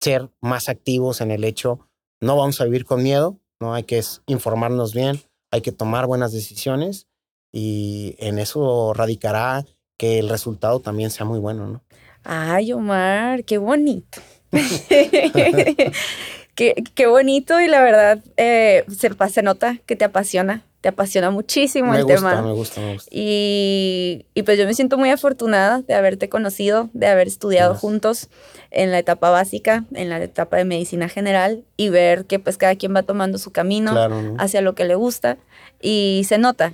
ser 0.00 0.30
más 0.40 0.68
activos 0.68 1.20
en 1.20 1.30
el 1.30 1.44
hecho, 1.44 1.80
no 2.20 2.36
vamos 2.36 2.60
a 2.60 2.64
vivir 2.64 2.84
con 2.84 3.02
miedo, 3.02 3.38
¿no? 3.60 3.74
Hay 3.74 3.84
que 3.84 4.02
informarnos 4.26 4.94
bien, 4.94 5.20
hay 5.50 5.60
que 5.60 5.72
tomar 5.72 6.06
buenas 6.06 6.32
decisiones 6.32 7.06
y 7.52 8.16
en 8.18 8.38
eso 8.38 8.92
radicará 8.94 9.64
que 9.98 10.18
el 10.18 10.28
resultado 10.28 10.80
también 10.80 11.10
sea 11.10 11.26
muy 11.26 11.38
bueno, 11.38 11.66
¿no? 11.66 11.82
Ay, 12.24 12.72
Omar, 12.72 13.44
qué 13.44 13.58
bonito. 13.58 14.20
Qué, 16.58 17.06
bonito 17.06 17.60
y 17.60 17.68
la 17.68 17.80
verdad 17.80 18.18
eh, 18.36 18.84
se, 18.88 19.10
se, 19.30 19.42
nota 19.44 19.78
que 19.86 19.94
te 19.94 20.04
apasiona, 20.04 20.64
te 20.80 20.88
apasiona 20.88 21.30
muchísimo 21.30 21.94
el 21.94 22.04
tema. 22.04 22.42
Me 22.42 22.50
gusta, 22.50 22.80
me 22.80 22.94
gusta. 22.94 23.08
Y, 23.12 24.26
y, 24.34 24.42
pues 24.42 24.58
yo 24.58 24.66
me 24.66 24.74
siento 24.74 24.98
muy 24.98 25.10
afortunada 25.10 25.82
de 25.82 25.94
haberte 25.94 26.28
conocido, 26.28 26.90
de 26.94 27.06
haber 27.06 27.28
estudiado 27.28 27.76
juntos 27.76 28.28
en 28.72 28.90
la 28.90 28.98
etapa 28.98 29.30
básica, 29.30 29.84
en 29.94 30.08
la 30.08 30.20
etapa 30.20 30.56
de 30.56 30.64
medicina 30.64 31.08
general 31.08 31.62
y 31.76 31.90
ver 31.90 32.24
que 32.24 32.40
pues 32.40 32.56
cada 32.56 32.74
quien 32.74 32.92
va 32.92 33.04
tomando 33.04 33.38
su 33.38 33.52
camino 33.52 33.94
hacia 34.38 34.60
lo 34.60 34.74
que 34.74 34.84
le 34.84 34.96
gusta 34.96 35.38
y 35.80 36.24
se 36.26 36.38
nota. 36.38 36.72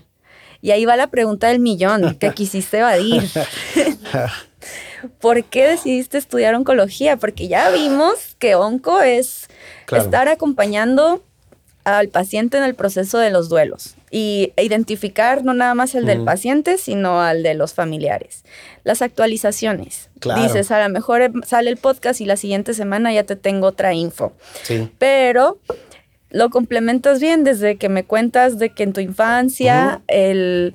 Y 0.62 0.70
ahí 0.70 0.86
va 0.86 0.96
la 0.96 1.08
pregunta 1.08 1.48
del 1.48 1.58
millón 1.58 2.14
que 2.14 2.32
quisiste 2.32 2.78
evadir. 2.78 3.22
¿Por 5.20 5.44
qué 5.44 5.66
decidiste 5.66 6.18
estudiar 6.18 6.54
oncología? 6.54 7.16
Porque 7.16 7.48
ya 7.48 7.70
vimos 7.70 8.36
que 8.38 8.54
onco 8.54 9.00
es 9.00 9.48
estar 9.90 10.28
acompañando 10.28 11.22
al 11.84 12.08
paciente 12.08 12.56
en 12.56 12.64
el 12.64 12.74
proceso 12.74 13.18
de 13.18 13.30
los 13.30 13.48
duelos 13.48 13.96
y 14.10 14.52
identificar 14.56 15.44
no 15.44 15.52
nada 15.54 15.74
más 15.74 15.94
el 15.94 16.06
del 16.06 16.24
paciente, 16.24 16.78
sino 16.78 17.20
al 17.20 17.42
de 17.42 17.54
los 17.54 17.74
familiares. 17.74 18.44
Las 18.84 19.02
actualizaciones. 19.02 20.08
Dices, 20.36 20.70
a 20.70 20.82
lo 20.82 20.88
mejor 20.92 21.30
sale 21.44 21.70
el 21.70 21.76
podcast 21.76 22.20
y 22.20 22.24
la 22.24 22.36
siguiente 22.36 22.74
semana 22.74 23.12
ya 23.12 23.24
te 23.24 23.36
tengo 23.36 23.66
otra 23.66 23.92
info. 23.92 24.32
Sí. 24.62 24.88
Pero 24.98 25.58
lo 26.30 26.50
complementas 26.50 27.20
bien 27.20 27.44
desde 27.44 27.76
que 27.76 27.88
me 27.88 28.04
cuentas 28.04 28.58
de 28.58 28.70
que 28.70 28.82
en 28.82 28.92
tu 28.92 29.00
infancia 29.00 30.02
el 30.08 30.74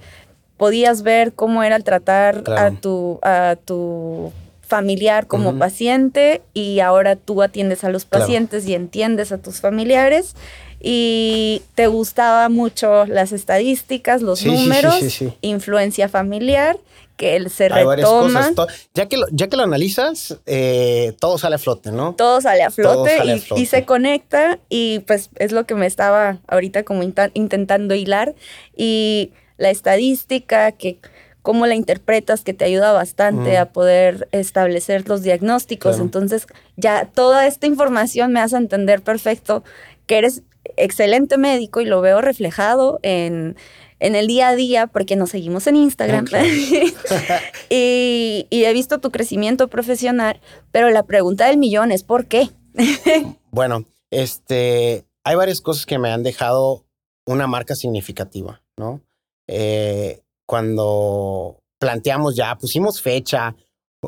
podías 0.60 1.02
ver 1.02 1.34
cómo 1.34 1.64
era 1.64 1.78
el 1.78 1.84
tratar 1.84 2.44
a, 2.52 2.72
tu, 2.72 3.18
a 3.24 3.56
tu 3.64 4.32
familiar 4.62 5.26
como 5.26 5.58
paciente 5.58 6.44
y 6.54 6.82
ahora 6.82 7.16
tú 7.16 7.42
atiendes 7.42 7.84
a 7.84 7.90
los 7.90 8.06
pacientes 8.06 8.68
y 8.68 8.76
entiendes 8.76 9.32
a 9.32 9.40
tus 9.40 9.62
familiares. 9.62 10.36
Y 10.82 11.62
te 11.76 11.88
gustaba 11.88 12.48
mucho 12.50 13.06
las 13.06 13.32
estadísticas, 13.32 14.22
los 14.22 14.46
números, 14.46 14.96
influencia 15.42 16.08
familiar 16.08 16.78
que 17.18 17.36
él 17.36 17.50
se 17.50 17.68
retoma. 17.68 18.52
Ya 18.94 19.08
que, 19.08 19.18
lo, 19.18 19.26
ya 19.32 19.48
que 19.48 19.58
lo 19.58 19.64
analizas, 19.64 20.38
eh, 20.46 21.14
todo 21.20 21.38
sale 21.38 21.56
a 21.56 21.58
flote, 21.58 21.92
¿no? 21.92 22.16
Todo 22.16 22.40
sale 22.40 22.64
a 22.64 22.70
flote, 22.72 23.42
y, 23.58 23.66
se 23.66 23.86
conecta 23.86 24.60
y 24.70 25.00
pues 25.00 25.30
es 25.36 25.52
lo 25.52 25.66
que 25.66 25.76
me 25.76 25.86
estaba 25.86 26.40
ahorita 26.48 26.84
como 26.84 27.04
intentando 27.04 27.96
hilar. 27.96 28.36
Y 28.76 29.32
la 29.60 29.70
estadística, 29.70 30.72
que 30.72 31.00
cómo 31.42 31.68
la 31.68 31.76
interpretas, 31.76 32.44
que 32.44 32.54
te 32.54 32.66
ayuda 32.66 32.92
bastante 32.92 33.54
Mm. 33.54 33.62
a 33.62 33.66
poder 33.68 34.28
establecer 34.32 35.08
los 35.08 35.22
diagnósticos. 35.24 35.92
Claro. 35.92 36.04
Entonces, 36.06 36.48
ya 36.76 37.06
toda 37.06 37.46
esta 37.48 37.68
información 37.68 38.34
me 38.34 38.40
hace 38.40 38.58
entender 38.58 39.02
perfecto 39.02 39.64
que 40.08 40.18
eres 40.18 40.42
excelente 40.76 41.38
médico 41.38 41.80
y 41.82 41.86
lo 41.86 42.02
veo 42.02 42.20
reflejado 42.22 43.00
en, 43.04 43.56
en 44.00 44.16
el 44.16 44.28
día 44.28 44.50
a 44.50 44.56
día 44.56 44.88
porque 44.88 45.16
nos 45.16 45.30
seguimos 45.30 45.66
en 45.68 45.76
Instagram. 45.78 46.26
Y, 47.70 48.48
y 48.50 48.64
he 48.66 48.74
visto 48.74 49.00
tu 49.00 49.12
crecimiento 49.12 49.68
profesional, 49.68 50.40
pero 50.72 50.90
la 50.90 51.04
pregunta 51.04 51.48
del 51.48 51.58
millón 51.58 51.92
es 51.92 52.04
¿por 52.04 52.26
qué? 52.28 52.50
Bueno, 53.52 53.86
este, 54.12 55.06
hay 55.24 55.36
varias 55.36 55.62
cosas 55.62 55.86
que 55.86 55.98
me 56.00 56.12
han 56.12 56.24
dejado 56.24 56.86
una 57.26 57.48
marca 57.48 57.76
significativa, 57.76 58.62
¿no? 58.78 59.02
Eh, 59.52 60.22
cuando 60.48 61.60
planteamos 61.80 62.36
ya, 62.36 62.56
pusimos 62.58 63.02
fecha, 63.02 63.56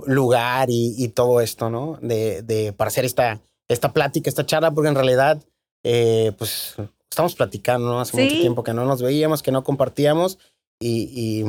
lugar 0.05 0.69
y, 0.69 0.93
y 1.03 1.09
todo 1.09 1.41
esto, 1.41 1.69
¿no? 1.69 1.97
De, 2.01 2.43
de, 2.43 2.73
para 2.73 2.89
hacer 2.89 3.05
esta, 3.05 3.41
esta 3.68 3.91
plática, 3.91 4.30
esta 4.30 4.45
charla, 4.45 4.72
porque 4.72 4.89
en 4.89 4.95
realidad, 4.95 5.41
eh, 5.84 6.31
pues, 6.38 6.76
estamos 7.09 7.35
platicando, 7.35 7.88
¿no? 7.89 7.99
Hace 7.99 8.18
mucho 8.22 8.35
Sí. 8.35 8.41
tiempo 8.41 8.63
que 8.63 8.73
no 8.73 8.85
nos 8.85 9.01
veíamos, 9.01 9.41
que 9.41 9.51
no 9.51 9.63
compartíamos 9.63 10.38
y, 10.80 11.41
y, 11.41 11.43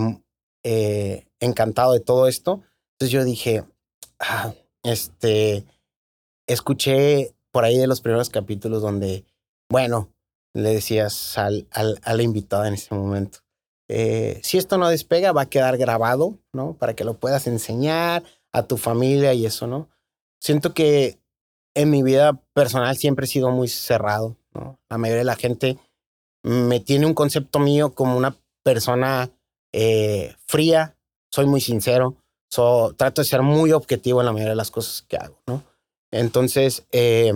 eh, 0.65 1.27
encantado 1.41 1.93
de 1.93 2.01
todo 2.01 2.27
esto. 2.29 2.63
Entonces 2.95 3.13
yo 3.13 3.25
dije, 3.25 3.65
ah, 4.21 4.55
este, 4.85 5.65
escuché 6.47 7.35
por 7.51 7.65
ahí 7.65 7.77
de 7.77 7.87
los 7.87 8.01
primeros 8.01 8.31
capítulos 8.31 8.81
donde, 8.83 9.25
bueno, 9.71 10.09
le 10.55 10.71
decías 10.75 11.37
al, 11.39 11.67
al, 11.71 12.01
a 12.03 12.15
la 12.15 12.23
invitada 12.23 12.69
en 12.69 12.75
ese 12.75 12.95
momento, 12.95 13.41
eh, 13.95 14.41
si 14.43 14.57
esto 14.57 14.79
no 14.79 14.89
despega, 14.89 15.33
va 15.33 15.43
a 15.43 15.51
quedar 15.51 15.77
grabado, 15.77 16.39
¿no? 16.55 16.79
Para 16.79 16.95
que 16.95 17.05
lo 17.05 17.13
puedas 17.13 17.47
enseñar 17.47 18.23
a 18.51 18.63
tu 18.63 18.79
familia 18.79 19.35
y 19.35 19.45
eso, 19.45 19.67
¿no? 19.67 19.91
Siento 20.41 20.73
que 20.73 21.19
en 21.75 21.91
mi 21.91 22.03
vida 22.03 22.41
personal 22.55 22.97
siempre 22.97 23.27
he 23.27 23.29
sido 23.29 23.51
muy 23.51 23.69
cerrado, 23.69 24.39
¿no? 24.55 24.79
La 24.89 24.97
mayoría 24.97 25.19
de 25.19 25.25
la 25.25 25.37
gente 25.37 25.77
me 26.43 26.81
tiene 26.81 27.05
un 27.05 27.13
concepto 27.13 27.59
mío 27.59 27.93
como 27.93 28.17
una 28.17 28.35
persona 28.63 29.31
eh, 29.75 30.37
fría, 30.47 30.97
soy 31.31 31.45
muy 31.45 31.61
sincero, 31.61 32.17
so, 32.51 32.95
trato 32.97 33.21
de 33.21 33.29
ser 33.29 33.43
muy 33.43 33.73
objetivo 33.73 34.21
en 34.21 34.27
la 34.27 34.33
mayoría 34.33 34.53
de 34.53 34.57
las 34.57 34.71
cosas 34.71 35.03
que 35.03 35.19
hago, 35.19 35.39
¿no? 35.47 35.65
Entonces, 36.11 36.87
eh, 36.93 37.35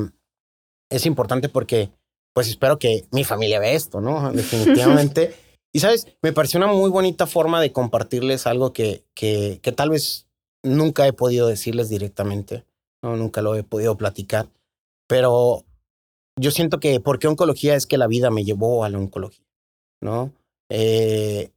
es 0.90 1.04
importante 1.04 1.50
porque, 1.50 1.90
pues 2.34 2.48
espero 2.48 2.78
que 2.78 3.04
mi 3.10 3.24
familia 3.24 3.60
vea 3.60 3.72
esto, 3.72 4.00
¿no? 4.00 4.32
Definitivamente. 4.32 5.45
Y 5.77 5.81
sabes, 5.81 6.07
me 6.23 6.32
pareció 6.32 6.57
una 6.59 6.69
muy 6.69 6.89
bonita 6.89 7.27
forma 7.27 7.61
de 7.61 7.70
compartirles 7.70 8.47
algo 8.47 8.73
que, 8.73 9.05
que, 9.15 9.61
que 9.62 9.73
tal 9.73 9.90
vez 9.90 10.27
nunca 10.62 11.07
he 11.07 11.12
podido 11.12 11.47
decirles 11.48 11.90
directamente, 11.90 12.65
¿no? 13.03 13.16
Nunca 13.16 13.43
lo 13.43 13.55
he 13.55 13.62
podido 13.62 13.97
platicar, 13.97 14.48
pero 15.07 15.65
yo 16.40 16.51
siento 16.51 16.81
que 16.81 16.98
porque 17.01 17.28
oncología 17.28 17.74
es 17.74 17.86
que 17.86 17.98
la 17.98 18.07
vida 18.07 18.31
me 18.31 18.44
llevó 18.44 18.85
a 18.85 18.89
la 18.89 18.97
oncología, 18.98 19.44
¿no? 20.01 20.32
Eh, 20.70 21.51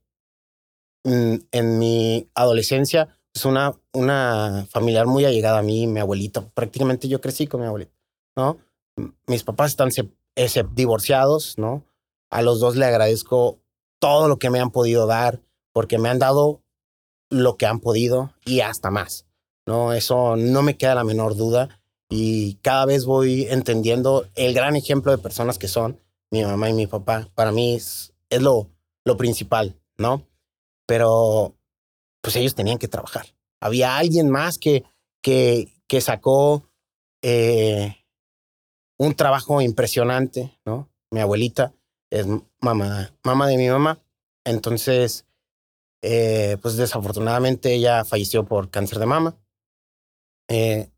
en, 1.04 1.78
mi 1.78 2.28
adolescencia, 2.34 3.16
es 3.34 3.44
una, 3.46 3.72
una 3.92 4.66
familiar 4.70 5.06
muy 5.06 5.24
allegada 5.24 5.60
a 5.60 5.62
mí, 5.62 5.86
mi 5.86 6.00
abuelita. 6.00 6.46
Prácticamente 6.50 7.08
yo 7.08 7.20
crecí 7.20 7.46
con 7.46 7.60
mi 7.60 7.66
abuelita, 7.66 7.92
¿no? 8.36 8.58
Mis 9.26 9.44
papás 9.44 9.70
están 9.70 9.92
se- 9.92 10.10
eh, 10.36 10.48
se- 10.48 10.64
divorciados, 10.74 11.56
¿no? 11.56 11.84
A 12.30 12.42
los 12.42 12.60
dos 12.60 12.76
le 12.76 12.84
agradezco 12.84 13.58
todo 14.00 14.26
lo 14.26 14.38
que 14.38 14.50
me 14.50 14.58
han 14.58 14.70
podido 14.70 15.06
dar, 15.06 15.40
porque 15.72 15.98
me 15.98 16.08
han 16.08 16.18
dado 16.18 16.62
lo 17.30 17.56
que 17.56 17.66
han 17.66 17.78
podido 17.78 18.34
y 18.44 18.60
hasta 18.60 18.90
más, 18.90 19.26
¿no? 19.66 19.92
Eso 19.92 20.34
no 20.36 20.62
me 20.62 20.76
queda 20.76 20.96
la 20.96 21.04
menor 21.04 21.36
duda 21.36 21.80
y 22.08 22.54
cada 22.56 22.86
vez 22.86 23.04
voy 23.04 23.46
entendiendo 23.48 24.26
el 24.34 24.52
gran 24.52 24.74
ejemplo 24.74 25.12
de 25.12 25.22
personas 25.22 25.58
que 25.58 25.68
son 25.68 26.00
mi 26.32 26.42
mamá 26.42 26.68
y 26.68 26.72
mi 26.72 26.88
papá. 26.88 27.28
Para 27.34 27.52
mí 27.52 27.76
es, 27.76 28.12
es 28.30 28.42
lo, 28.42 28.68
lo 29.04 29.16
principal, 29.16 29.80
¿no? 29.96 30.26
Pero 30.86 31.54
pues 32.20 32.34
ellos 32.36 32.56
tenían 32.56 32.78
que 32.78 32.88
trabajar. 32.88 33.26
Había 33.60 33.96
alguien 33.96 34.28
más 34.28 34.58
que, 34.58 34.84
que, 35.22 35.72
que 35.86 36.00
sacó 36.00 36.64
eh, 37.22 37.96
un 38.98 39.14
trabajo 39.14 39.60
impresionante, 39.60 40.58
¿no? 40.64 40.88
Mi 41.10 41.20
abuelita 41.20 41.72
es 42.10 42.26
mamá, 42.60 43.12
mamá 43.24 43.46
de 43.46 43.56
mi 43.56 43.68
mamá. 43.68 43.98
Entonces, 44.44 45.26
eh, 46.02 46.56
pues 46.62 46.76
desafortunadamente 46.76 47.74
ella 47.74 48.04
falleció 48.04 48.44
por 48.44 48.70
cáncer 48.70 48.98
de 48.98 49.06
mama. 49.06 49.36
Eh, 50.48 50.90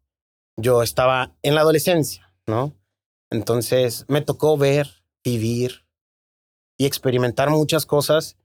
yo 0.56 0.82
estaba 0.82 1.34
en 1.42 1.54
la 1.54 1.62
adolescencia, 1.62 2.32
¿no? 2.46 2.72
Entonces 3.30 4.04
me 4.08 4.20
tocó 4.20 4.56
ver, 4.56 5.04
vivir 5.24 5.86
y 6.78 6.86
experimentar 6.86 7.50
muchas 7.50 7.86
cosas 7.86 8.36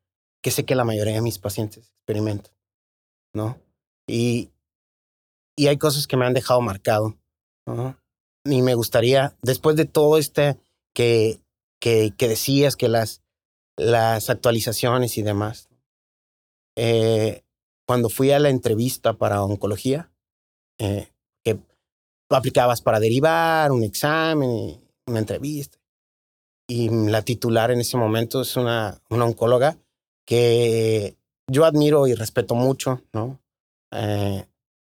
que 0.42 0.52
sé 0.52 0.66
que 0.66 0.76
la 0.76 0.86
mayoría 0.86 1.16
de 1.16 1.22
mis 1.22 1.40
pacientes 1.40 1.90
experimentan, 1.90 2.54
¿no? 3.34 3.60
Y, 4.08 4.52
y 5.56 5.68
hay 5.68 5.78
cosas 5.78 6.08
que 6.08 6.18
me 6.18 6.26
han 6.26 6.34
dejado 6.34 6.62
marcado. 6.62 7.18
Y 8.46 8.62
me 8.62 8.76
gustaría, 8.76 9.36
después 9.42 9.76
de 9.76 9.84
todo 9.84 10.18
este 10.18 10.58
que, 10.94 11.42
que, 12.18 12.28
decías, 12.28 12.76
que 12.76 12.90
las, 12.90 13.22
las 13.78 14.30
actualizaciones 14.30 15.18
y 15.18 15.22
demás, 15.22 15.70
eh, 16.76 17.44
cuando 17.88 18.10
fui 18.10 18.32
a 18.32 18.40
la 18.40 18.50
entrevista 18.50 19.14
para 19.14 19.44
oncología, 19.44 20.12
eh, 20.80 21.10
que 21.44 21.58
aplicabas 22.30 22.82
para 22.82 23.00
derivar, 23.00 23.72
un 23.72 23.84
examen, 23.84 24.82
una 25.06 25.20
entrevista. 25.20 25.78
Y 26.70 26.90
la 26.90 27.22
titular 27.22 27.72
en 27.72 27.80
ese 27.80 27.96
momento 27.96 28.42
es 28.42 28.58
una, 28.58 29.02
una 29.10 29.24
oncóloga 29.24 29.78
que 30.26 31.16
yo 31.50 31.64
admiro 31.64 32.08
y 32.08 32.14
respeto 32.14 32.56
mucho, 32.56 33.02
¿no? 33.14 33.40
Eh, 33.92 34.46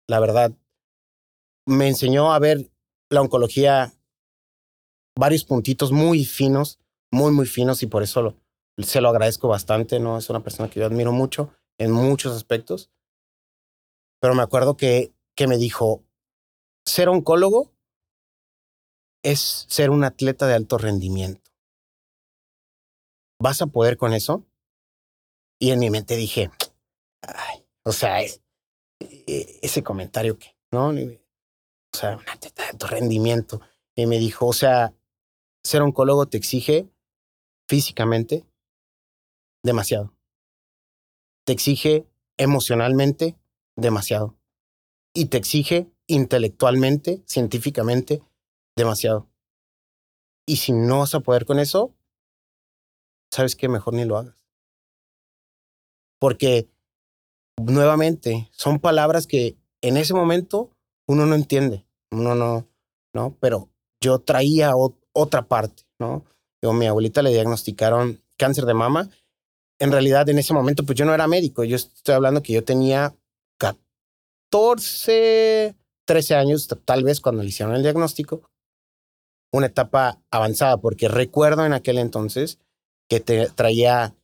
la 0.09 0.19
verdad, 0.19 0.51
me 1.65 1.87
enseñó 1.87 2.33
a 2.33 2.39
ver 2.39 2.69
la 3.09 3.21
oncología 3.21 3.93
varios 5.17 5.45
puntitos 5.45 5.93
muy 5.93 6.25
finos, 6.25 6.80
muy, 7.11 7.31
muy 7.31 7.45
finos, 7.45 7.83
y 7.83 7.87
por 7.87 8.03
eso 8.03 8.35
se 8.77 9.01
lo 9.01 9.09
agradezco 9.09 9.47
bastante, 9.47 9.99
¿no? 9.99 10.17
Es 10.17 10.29
una 10.29 10.43
persona 10.43 10.69
que 10.69 10.79
yo 10.79 10.85
admiro 10.85 11.11
mucho 11.11 11.53
en 11.77 11.91
muchos 11.91 12.35
aspectos. 12.35 12.89
Pero 14.19 14.35
me 14.35 14.43
acuerdo 14.43 14.77
que, 14.77 15.13
que 15.35 15.47
me 15.47 15.57
dijo, 15.57 16.03
ser 16.85 17.09
oncólogo 17.09 17.71
es 19.23 19.65
ser 19.69 19.89
un 19.89 20.03
atleta 20.03 20.47
de 20.47 20.55
alto 20.55 20.77
rendimiento. 20.77 21.51
¿Vas 23.39 23.61
a 23.61 23.67
poder 23.67 23.97
con 23.97 24.13
eso? 24.13 24.45
Y 25.59 25.71
en 25.71 25.79
mi 25.79 25.89
mente 25.89 26.15
dije, 26.15 26.49
ay, 27.21 27.65
o 27.83 27.91
sea, 27.91 28.21
e- 28.21 28.41
ese 29.61 29.83
comentario 29.83 30.37
que, 30.37 30.55
¿no? 30.71 30.89
O 30.89 31.97
sea, 31.97 32.17
un 32.17 32.29
atleta 32.29 32.63
de 32.63 32.69
alto 32.69 32.87
rendimiento. 32.87 33.61
Y 33.95 34.05
me 34.05 34.19
dijo, 34.19 34.47
o 34.47 34.53
sea, 34.53 34.93
ser 35.63 35.81
oncólogo 35.81 36.27
te 36.27 36.37
exige 36.37 36.90
físicamente 37.71 38.45
demasiado. 39.63 40.13
Te 41.45 41.53
exige 41.53 42.05
emocionalmente 42.37 43.37
demasiado. 43.77 44.37
Y 45.15 45.27
te 45.27 45.37
exige 45.37 45.89
intelectualmente, 46.05 47.23
científicamente, 47.25 48.21
demasiado. 48.75 49.29
Y 50.45 50.57
si 50.57 50.73
no 50.73 50.99
vas 50.99 51.15
a 51.15 51.21
poder 51.21 51.45
con 51.45 51.59
eso, 51.59 51.95
sabes 53.31 53.55
que 53.55 53.69
mejor 53.69 53.93
ni 53.93 54.03
lo 54.03 54.17
hagas. 54.17 54.45
Porque, 56.19 56.69
nuevamente, 57.57 58.49
son 58.51 58.79
palabras 58.79 59.27
que 59.27 59.57
en 59.81 59.95
ese 59.95 60.13
momento 60.13 60.75
uno 61.07 61.25
no 61.25 61.35
entiende, 61.35 61.85
uno 62.11 62.35
no, 62.35 62.67
¿no? 63.13 63.37
Pero 63.39 63.69
yo 64.01 64.19
traía 64.19 64.73
otra 65.13 65.47
parte, 65.47 65.83
¿no? 65.99 66.25
Mi 66.61 66.87
abuelita 66.87 67.21
le 67.21 67.31
diagnosticaron 67.31 68.21
cáncer 68.37 68.65
de 68.65 68.73
mama. 68.73 69.09
En 69.79 69.91
realidad, 69.91 70.29
en 70.29 70.37
ese 70.37 70.53
momento, 70.53 70.85
pues 70.85 70.97
yo 70.97 71.05
no 71.05 71.13
era 71.13 71.27
médico. 71.27 71.63
Yo 71.63 71.75
estoy 71.75 72.13
hablando 72.13 72.43
que 72.43 72.53
yo 72.53 72.63
tenía 72.63 73.15
14, 73.57 75.75
13 76.05 76.35
años, 76.35 76.67
tal 76.85 77.03
vez 77.03 77.19
cuando 77.19 77.41
le 77.41 77.49
hicieron 77.49 77.75
el 77.75 77.81
diagnóstico. 77.81 78.43
Una 79.51 79.67
etapa 79.67 80.21
avanzada, 80.29 80.77
porque 80.77 81.07
recuerdo 81.07 81.65
en 81.65 81.73
aquel 81.73 81.97
entonces 81.97 82.59
que 83.09 83.19
te 83.19 83.49
traía 83.49 84.15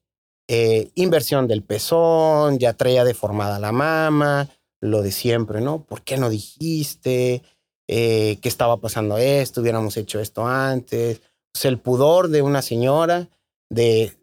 eh, 0.47 0.91
inversión 0.95 1.47
del 1.47 1.63
pezón, 1.63 2.59
ya 2.59 2.73
traía 2.73 3.03
deformada 3.03 3.59
la 3.59 3.73
mama, 3.73 4.47
lo 4.79 5.01
de 5.01 5.11
siempre, 5.11 5.59
¿no? 5.59 5.83
¿Por 5.83 6.03
qué 6.03 6.17
no 6.17 6.29
dijiste? 6.29 7.41
Eh, 7.89 8.37
¿Qué 8.41 8.47
estaba 8.47 8.77
pasando 8.77 9.17
esto? 9.17 9.61
Hubiéramos 9.61 9.97
hecho 9.97 10.19
esto 10.19 10.45
antes. 10.45 11.19
Sea, 11.57 11.71
el 11.71 11.79
pudor 11.79 12.29
de 12.29 12.43
una 12.43 12.61
señora 12.61 13.29
de 13.69 14.13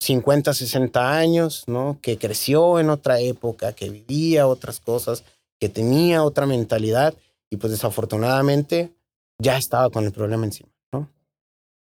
50, 0.00 0.52
60 0.52 1.16
años, 1.16 1.64
¿no? 1.68 1.98
Que 2.02 2.18
creció 2.18 2.80
en 2.80 2.90
otra 2.90 3.20
época, 3.20 3.72
que 3.72 3.90
vivía 3.90 4.48
otras 4.48 4.80
cosas, 4.80 5.24
que 5.60 5.68
tenía 5.68 6.24
otra 6.24 6.46
mentalidad 6.46 7.14
y 7.50 7.56
pues 7.56 7.70
desafortunadamente 7.70 8.92
ya 9.40 9.56
estaba 9.56 9.88
con 9.90 10.04
el 10.04 10.12
problema 10.12 10.44
encima, 10.46 10.70
¿no? 10.92 11.08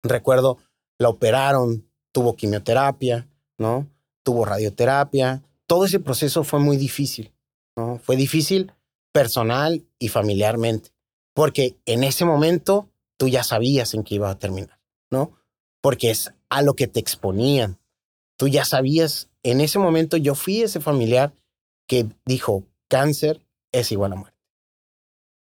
Recuerdo, 0.02 0.58
la 0.98 1.10
operaron, 1.10 1.88
tuvo 2.12 2.34
quimioterapia, 2.34 3.28
¿no? 3.58 3.86
Tuvo 4.24 4.44
radioterapia. 4.44 5.42
Todo 5.68 5.84
ese 5.84 6.00
proceso 6.00 6.42
fue 6.42 6.58
muy 6.58 6.76
difícil, 6.76 7.32
¿no? 7.76 7.98
Fue 7.98 8.16
difícil 8.16 8.72
personal 9.12 9.84
y 10.00 10.08
familiarmente, 10.08 10.90
porque 11.34 11.76
en 11.86 12.02
ese 12.02 12.24
momento 12.24 12.88
tú 13.16 13.28
ya 13.28 13.42
sabías 13.42 13.94
en 13.94 14.04
qué 14.04 14.16
iba 14.16 14.30
a 14.30 14.38
terminar, 14.38 14.80
¿no? 15.10 15.32
Porque 15.80 16.10
es 16.10 16.32
a 16.48 16.62
lo 16.62 16.74
que 16.74 16.86
te 16.86 17.00
exponían. 17.00 17.78
Tú 18.36 18.48
ya 18.48 18.64
sabías, 18.64 19.30
en 19.42 19.60
ese 19.60 19.78
momento 19.78 20.16
yo 20.16 20.34
fui 20.34 20.62
ese 20.62 20.80
familiar 20.80 21.32
que 21.86 22.06
dijo, 22.24 22.64
cáncer 22.88 23.40
es 23.72 23.92
igual 23.92 24.12
a 24.12 24.16
muerte, 24.16 24.38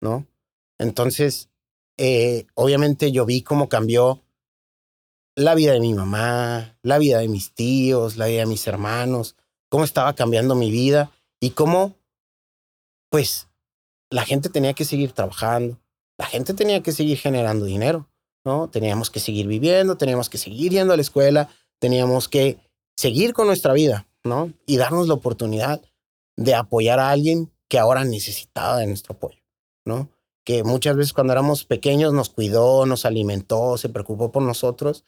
¿no? 0.01 0.27
Entonces, 0.79 1.49
eh, 1.97 2.47
obviamente 2.55 3.13
yo 3.13 3.25
vi 3.27 3.43
cómo 3.43 3.69
cambió 3.69 4.23
la 5.37 5.55
vida 5.55 5.73
de 5.73 5.81
mi 5.81 5.95
mamá, 5.95 6.77
la 6.83 6.99
vida 6.99 7.19
de 7.19 7.29
mis 7.29 7.53
tíos, 7.53 8.17
la 8.17 8.27
vida 8.27 8.41
de 8.41 8.47
mis 8.47 8.67
hermanos, 8.67 9.37
cómo 9.69 9.85
estaba 9.85 10.15
cambiando 10.15 10.55
mi 10.55 10.71
vida 10.71 11.11
y 11.41 11.51
cómo, 11.51 11.97
pues, 13.11 13.49
la 14.11 14.25
gente 14.25 14.49
tenía 14.49 14.75
que 14.75 14.85
seguir 14.85 15.13
trabajando, 15.13 15.81
la 16.19 16.27
gente 16.27 16.55
tenía 16.55 16.82
que 16.82 16.93
seguir 16.93 17.19
generando 17.19 17.65
dinero, 17.65 18.09
¿no? 18.45 18.69
Teníamos 18.69 19.11
que 19.11 19.20
seguir 19.20 19.47
viviendo, 19.47 19.97
teníamos 19.97 20.28
que 20.28 20.39
seguir 20.39 20.73
yendo 20.73 20.93
a 20.93 20.97
la 20.97 21.03
escuela, 21.03 21.49
teníamos 21.78 22.28
que 22.28 22.59
seguir 22.97 23.32
con 23.32 23.47
nuestra 23.47 23.73
vida, 23.73 24.07
¿no? 24.23 24.53
Y 24.66 24.77
darnos 24.77 25.09
la 25.09 25.15
oportunidad 25.15 25.82
de 26.36 26.55
apoyar 26.55 27.01
a 27.01 27.11
alguien 27.11 27.53
que 27.69 27.78
ahora 27.78 28.05
necesitaba 28.05 28.78
de 28.78 28.86
nuestro 28.86 29.15
apoyo, 29.15 29.43
¿no? 29.85 30.09
Que 30.45 30.62
muchas 30.62 30.97
veces 30.97 31.12
cuando 31.12 31.32
éramos 31.32 31.65
pequeños 31.65 32.12
nos 32.12 32.31
cuidó, 32.31 32.86
nos 32.86 33.05
alimentó, 33.05 33.78
se 33.78 33.89
preocupó 33.89 34.31
por 34.31 34.43
nosotros, 34.43 35.05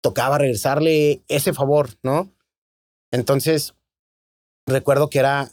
tocaba 0.00 0.38
regresarle 0.38 1.22
ese 1.28 1.52
favor, 1.52 1.90
¿no? 2.02 2.32
Entonces, 3.10 3.74
recuerdo 4.66 5.10
que 5.10 5.18
era, 5.18 5.50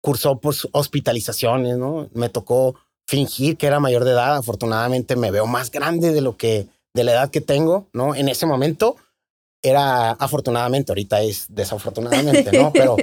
cursó 0.00 0.40
pues 0.40 0.66
hospitalizaciones, 0.72 1.76
¿no? 1.76 2.08
Me 2.14 2.28
tocó 2.28 2.76
fingir 3.06 3.56
que 3.56 3.66
era 3.66 3.80
mayor 3.80 4.04
de 4.04 4.12
edad, 4.12 4.36
afortunadamente 4.36 5.16
me 5.16 5.30
veo 5.30 5.46
más 5.46 5.70
grande 5.70 6.12
de 6.12 6.20
lo 6.20 6.36
que, 6.36 6.68
de 6.94 7.04
la 7.04 7.12
edad 7.12 7.30
que 7.30 7.40
tengo, 7.40 7.88
¿no? 7.92 8.14
En 8.14 8.28
ese 8.28 8.46
momento 8.46 8.96
era 9.62 10.10
afortunadamente, 10.12 10.92
ahorita 10.92 11.22
es 11.22 11.46
desafortunadamente, 11.48 12.56
¿no? 12.56 12.72
Pero 12.74 12.96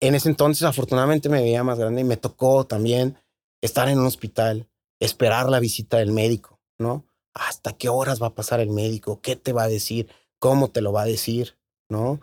en 0.00 0.14
ese 0.14 0.28
entonces 0.28 0.64
afortunadamente 0.64 1.28
me 1.28 1.42
veía 1.42 1.62
más 1.62 1.78
grande 1.78 2.00
y 2.00 2.04
me 2.04 2.16
tocó 2.16 2.64
también 2.64 3.16
estar 3.60 3.88
en 3.88 3.98
un 3.98 4.06
hospital, 4.06 4.68
esperar 5.00 5.48
la 5.48 5.60
visita 5.60 5.98
del 5.98 6.12
médico, 6.12 6.58
¿no? 6.78 7.04
¿Hasta 7.34 7.72
qué 7.72 7.88
horas 7.88 8.20
va 8.20 8.28
a 8.28 8.34
pasar 8.34 8.60
el 8.60 8.70
médico? 8.70 9.20
¿Qué 9.20 9.36
te 9.36 9.52
va 9.52 9.64
a 9.64 9.68
decir? 9.68 10.08
¿Cómo 10.38 10.68
te 10.68 10.80
lo 10.80 10.92
va 10.92 11.02
a 11.02 11.06
decir? 11.06 11.56
¿No? 11.88 12.20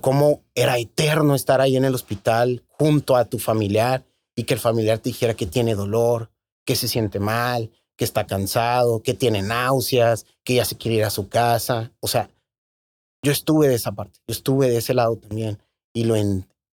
Cómo 0.00 0.42
era 0.54 0.78
eterno 0.78 1.34
estar 1.34 1.60
ahí 1.60 1.76
en 1.76 1.84
el 1.84 1.94
hospital 1.94 2.64
junto 2.68 3.16
a 3.16 3.24
tu 3.24 3.38
familiar 3.38 4.04
y 4.36 4.44
que 4.44 4.54
el 4.54 4.60
familiar 4.60 4.98
te 4.98 5.10
dijera 5.10 5.34
que 5.34 5.46
tiene 5.46 5.74
dolor, 5.74 6.30
que 6.64 6.76
se 6.76 6.88
siente 6.88 7.18
mal, 7.20 7.70
que 7.96 8.04
está 8.04 8.26
cansado, 8.26 9.02
que 9.02 9.14
tiene 9.14 9.42
náuseas, 9.42 10.26
que 10.44 10.54
ya 10.54 10.64
se 10.64 10.76
quiere 10.76 10.98
ir 10.98 11.04
a 11.04 11.10
su 11.10 11.28
casa. 11.28 11.92
O 12.00 12.08
sea, 12.08 12.30
yo 13.24 13.32
estuve 13.32 13.68
de 13.68 13.74
esa 13.74 13.92
parte, 13.92 14.18
yo 14.26 14.32
estuve 14.32 14.68
de 14.68 14.78
ese 14.78 14.94
lado 14.94 15.16
también 15.16 15.58
y 15.94 16.04
lo 16.04 16.16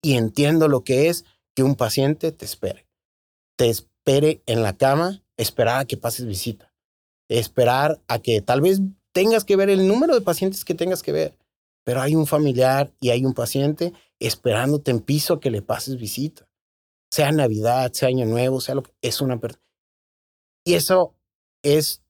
y 0.01 0.13
entiendo 0.13 0.67
lo 0.67 0.83
que 0.83 1.09
es 1.09 1.25
que 1.55 1.63
un 1.63 1.75
paciente 1.75 2.31
te 2.31 2.45
espere. 2.45 2.87
Te 3.57 3.69
espere 3.69 4.41
en 4.45 4.63
la 4.63 4.77
cama, 4.77 5.21
esperar 5.37 5.81
a 5.81 5.85
que 5.85 5.97
pases 5.97 6.25
visita, 6.25 6.73
esperar 7.27 8.01
a 8.07 8.19
que 8.19 8.41
tal 8.41 8.61
vez 8.61 8.81
tengas 9.11 9.43
que 9.43 9.55
ver 9.55 9.69
el 9.69 9.87
número 9.87 10.15
de 10.15 10.21
pacientes 10.21 10.63
que 10.63 10.73
tengas 10.73 11.03
que 11.03 11.11
ver, 11.11 11.37
pero 11.83 12.01
hay 12.01 12.15
un 12.15 12.27
familiar 12.27 12.93
y 12.99 13.09
hay 13.09 13.25
un 13.25 13.33
paciente 13.33 13.93
esperándote 14.19 14.91
en 14.91 15.01
piso 15.01 15.35
a 15.35 15.39
que 15.39 15.51
le 15.51 15.61
pases 15.61 15.97
visita. 15.97 16.47
Sea 17.11 17.31
Navidad, 17.31 17.91
sea 17.91 18.09
Año 18.09 18.25
Nuevo, 18.25 18.61
sea 18.61 18.75
lo 18.75 18.83
que 18.83 18.91
es 19.01 19.21
una 19.21 19.39
persona. 19.39 19.63
Y 20.69 20.75
eso 20.75 21.15
es, 21.63 22.03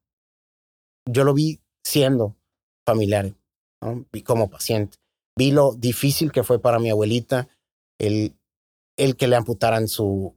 yo 1.10 1.24
lo 1.24 1.34
vi 1.34 1.62
siendo 1.82 2.36
familiar, 2.86 3.34
¿no? 3.82 4.06
vi 4.12 4.22
como 4.22 4.50
paciente. 4.50 4.98
Vi 5.38 5.52
lo 5.52 5.76
difícil 5.76 6.34
que 6.34 6.44
fue 6.44 6.60
para 6.60 6.78
mi 6.78 6.90
abuelita 6.90 7.48
el, 8.02 8.36
el 8.98 9.16
que 9.16 9.30
le 9.30 9.38
amputaran 9.38 9.88
su, 9.88 10.36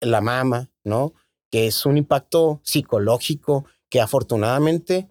la 0.00 0.20
mama, 0.20 0.70
¿no? 0.84 1.12
Que 1.50 1.66
es 1.66 1.84
un 1.86 1.96
impacto 1.98 2.60
psicológico 2.62 3.64
que 3.90 4.00
afortunadamente 4.00 5.08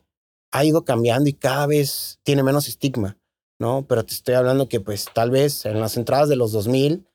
ha 0.54 0.64
ido 0.64 0.86
cambiando 0.86 1.30
y 1.30 1.34
cada 1.34 1.68
vez 1.68 2.22
tiene 2.24 2.42
menos 2.42 2.70
estigma, 2.70 3.18
¿no? 3.60 3.86
Pero 3.86 4.06
te 4.06 4.14
estoy 4.14 4.36
hablando 4.36 4.70
que 4.70 4.80
pues 4.80 5.10
tal 5.14 5.30
vez 5.30 5.66
en 5.66 5.82
las 5.82 5.98
entradas 5.98 6.30
de 6.30 6.38
los 6.38 6.54
2000, 6.54 7.06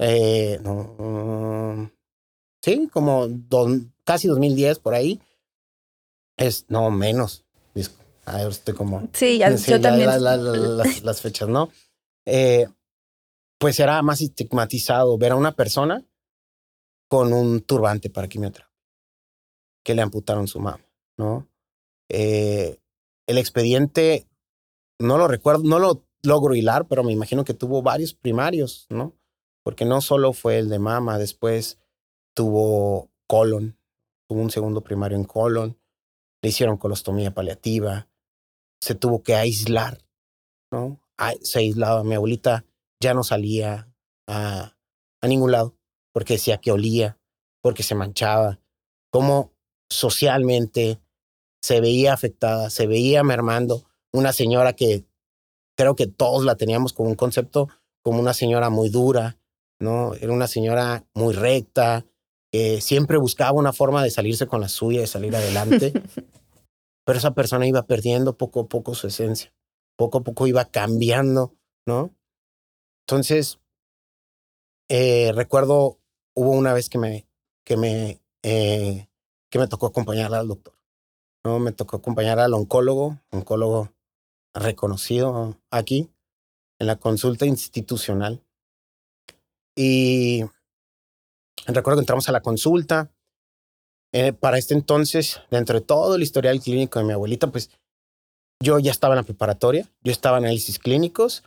eh, 0.00 0.58
no, 0.64 0.96
sí, 2.62 2.88
como 2.92 3.28
casi 4.04 4.28
2010 4.28 4.78
por 4.78 4.94
ahí, 4.94 5.20
es, 6.36 6.66
no, 6.68 6.90
menos. 6.90 7.44
A 8.24 8.36
ver, 8.36 8.48
estoy 8.48 8.74
como... 8.74 9.08
Sí, 9.12 9.38
ya, 9.38 9.54
yo 9.54 9.80
también. 9.80 10.06
las, 10.06 11.02
las, 11.02 11.20
fechas, 11.20 11.48
¿no? 11.48 11.70
Eh, 12.24 12.68
pues 13.58 13.80
era 13.80 14.00
más 14.02 14.20
estigmatizado 14.20 15.18
ver 15.18 15.32
a 15.32 15.36
una 15.36 15.56
persona 15.56 16.04
con 17.08 17.32
un 17.32 17.62
turbante 17.62 18.10
para 18.10 18.28
quimioterapia, 18.28 18.72
que 19.84 19.94
le 19.94 20.02
amputaron 20.02 20.46
su 20.46 20.60
mama, 20.60 20.84
¿no? 21.18 21.48
Eh, 22.08 22.78
el 23.26 23.38
expediente, 23.38 24.28
no 25.00 25.18
lo 25.18 25.26
recuerdo, 25.26 25.64
no 25.64 25.78
lo 25.78 26.06
logro 26.22 26.54
hilar, 26.54 26.86
pero 26.86 27.02
me 27.02 27.12
imagino 27.12 27.44
que 27.44 27.54
tuvo 27.54 27.82
varios 27.82 28.14
primarios, 28.14 28.86
¿no? 28.88 29.14
Porque 29.64 29.84
no 29.84 30.00
solo 30.00 30.32
fue 30.32 30.58
el 30.58 30.68
de 30.68 30.78
mama, 30.78 31.18
después 31.18 31.81
tuvo 32.34 33.10
colon, 33.26 33.78
tuvo 34.28 34.40
un 34.40 34.50
segundo 34.50 34.82
primario 34.82 35.16
en 35.16 35.24
colon, 35.24 35.78
le 36.42 36.48
hicieron 36.48 36.76
colostomía 36.76 37.32
paliativa, 37.34 38.08
se 38.80 38.94
tuvo 38.94 39.22
que 39.22 39.34
aislar, 39.34 39.98
¿no? 40.70 41.00
Se 41.42 41.60
aislaba. 41.60 42.02
Mi 42.02 42.14
abuelita 42.14 42.64
ya 43.00 43.14
no 43.14 43.22
salía 43.22 43.92
a, 44.26 44.76
a 45.20 45.28
ningún 45.28 45.52
lado 45.52 45.76
porque 46.12 46.34
decía 46.34 46.58
que 46.58 46.72
olía, 46.72 47.18
porque 47.62 47.82
se 47.82 47.94
manchaba, 47.94 48.60
cómo 49.10 49.52
socialmente 49.88 51.00
se 51.62 51.80
veía 51.80 52.12
afectada, 52.12 52.70
se 52.70 52.86
veía 52.86 53.22
mermando. 53.22 53.84
Una 54.12 54.32
señora 54.32 54.72
que 54.72 55.06
creo 55.76 55.94
que 55.94 56.06
todos 56.06 56.44
la 56.44 56.56
teníamos 56.56 56.92
como 56.92 57.08
un 57.08 57.14
concepto 57.14 57.68
como 58.02 58.20
una 58.20 58.34
señora 58.34 58.68
muy 58.68 58.88
dura, 58.88 59.38
¿no? 59.78 60.14
Era 60.14 60.32
una 60.32 60.48
señora 60.48 61.06
muy 61.14 61.34
recta, 61.34 62.04
que 62.52 62.82
siempre 62.82 63.16
buscaba 63.16 63.58
una 63.58 63.72
forma 63.72 64.04
de 64.04 64.10
salirse 64.10 64.46
con 64.46 64.60
la 64.60 64.68
suya, 64.68 65.00
de 65.00 65.06
salir 65.06 65.34
adelante. 65.34 65.92
Pero 67.04 67.18
esa 67.18 67.34
persona 67.34 67.66
iba 67.66 67.86
perdiendo 67.86 68.36
poco 68.36 68.60
a 68.60 68.68
poco 68.68 68.94
su 68.94 69.06
esencia, 69.06 69.52
poco 69.96 70.18
a 70.18 70.22
poco 70.22 70.46
iba 70.46 70.66
cambiando, 70.66 71.54
¿no? 71.86 72.14
Entonces, 73.06 73.58
eh, 74.88 75.32
recuerdo, 75.34 75.98
hubo 76.36 76.50
una 76.50 76.74
vez 76.74 76.88
que 76.88 76.98
me, 76.98 77.26
que 77.64 77.76
me, 77.76 78.20
eh, 78.42 79.08
que 79.50 79.58
me 79.58 79.66
tocó 79.66 79.86
acompañar 79.86 80.32
al 80.34 80.48
doctor. 80.48 80.74
¿no? 81.44 81.58
Me 81.58 81.72
tocó 81.72 81.96
acompañar 81.96 82.38
al 82.38 82.54
oncólogo, 82.54 83.18
oncólogo 83.30 83.92
reconocido 84.54 85.58
aquí, 85.70 86.10
en 86.78 86.86
la 86.86 86.96
consulta 86.96 87.46
institucional. 87.46 88.44
Y 89.74 90.44
recuerdo 91.66 91.98
que 91.98 92.02
entramos 92.02 92.28
a 92.28 92.32
la 92.32 92.40
consulta. 92.40 93.10
Eh, 94.12 94.32
para 94.32 94.58
este 94.58 94.74
entonces, 94.74 95.40
dentro 95.50 95.78
de 95.80 95.86
todo 95.86 96.16
el 96.16 96.22
historial 96.22 96.60
clínico 96.60 96.98
de 96.98 97.06
mi 97.06 97.12
abuelita, 97.12 97.46
pues 97.46 97.70
yo 98.62 98.78
ya 98.78 98.90
estaba 98.90 99.14
en 99.14 99.18
la 99.18 99.22
preparatoria, 99.22 99.88
yo 100.02 100.12
estaba 100.12 100.38
en 100.38 100.44
análisis 100.44 100.78
clínicos, 100.78 101.42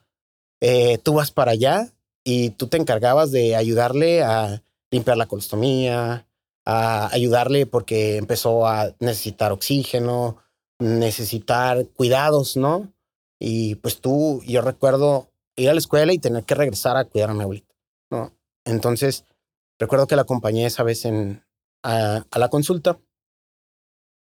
eh, 0.62 0.98
tú 0.98 1.14
vas 1.14 1.32
para 1.32 1.52
allá 1.52 1.94
y 2.24 2.50
tú 2.52 2.68
te 2.68 2.78
encargabas 2.78 3.32
de 3.32 3.56
ayudarle 3.56 4.24
a 4.24 4.64
limpiar 4.92 5.16
la 5.16 5.28
colostomía, 5.28 6.28
a 6.66 7.14
ayudarle 7.14 7.68
porque 7.68 8.18
empezó 8.18 8.68
a 8.68 8.94
necesitar 9.00 9.52
oxígeno, 9.52 10.38
necesitar 10.80 11.88
cuidados, 11.90 12.58
¿no? 12.58 12.92
Y 13.40 13.76
pues 13.76 14.02
tú, 14.02 14.42
yo 14.46 14.62
recuerdo 14.62 15.30
ir 15.56 15.70
a 15.70 15.74
la 15.74 15.80
escuela 15.80 16.14
y 16.14 16.20
tener 16.20 16.44
que 16.44 16.56
regresar 16.56 16.98
a 16.98 17.06
cuidar 17.06 17.30
a 17.30 17.34
mi 17.34 17.44
abuelita, 17.44 17.76
¿no? 18.10 18.34
Entonces, 18.66 19.26
recuerdo 19.80 20.08
que 20.08 20.16
la 20.16 20.24
acompañé 20.24 20.66
esa 20.66 20.84
vez 20.84 21.06
en, 21.06 21.44
a, 21.84 22.26
la 22.36 22.50
consulta 22.50 23.00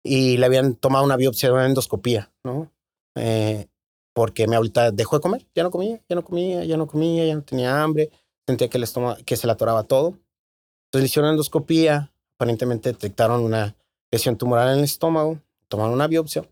y 0.03 0.37
le 0.37 0.45
habían 0.45 0.75
tomado 0.75 1.05
una 1.05 1.17
biopsia 1.17 1.53
una 1.53 1.65
endoscopía, 1.65 2.31
¿no? 2.43 2.71
Eh, 3.15 3.67
porque 4.13 4.47
mi 4.47 4.55
abuelita 4.55 4.91
dejó 4.91 5.17
de 5.17 5.21
comer, 5.21 5.47
ya 5.55 5.63
no 5.63 5.71
comía, 5.71 6.01
ya 6.09 6.15
no 6.15 6.23
comía, 6.23 6.63
ya 6.65 6.77
no 6.77 6.87
comía, 6.87 7.25
ya 7.25 7.35
no 7.35 7.43
tenía 7.43 7.81
hambre, 7.81 8.11
sentía 8.47 8.69
que, 8.69 8.83
que 9.25 9.37
se 9.37 9.47
le 9.47 9.53
atoraba 9.53 9.83
todo. 9.83 10.17
Entonces 10.87 11.01
le 11.01 11.05
hicieron 11.05 11.31
endoscopía, 11.31 12.11
aparentemente 12.35 12.89
detectaron 12.89 13.41
una 13.41 13.75
lesión 14.11 14.37
tumoral 14.37 14.73
en 14.73 14.79
el 14.79 14.83
estómago, 14.83 15.39
tomaron 15.67 15.93
una 15.93 16.07
biopsia. 16.07 16.49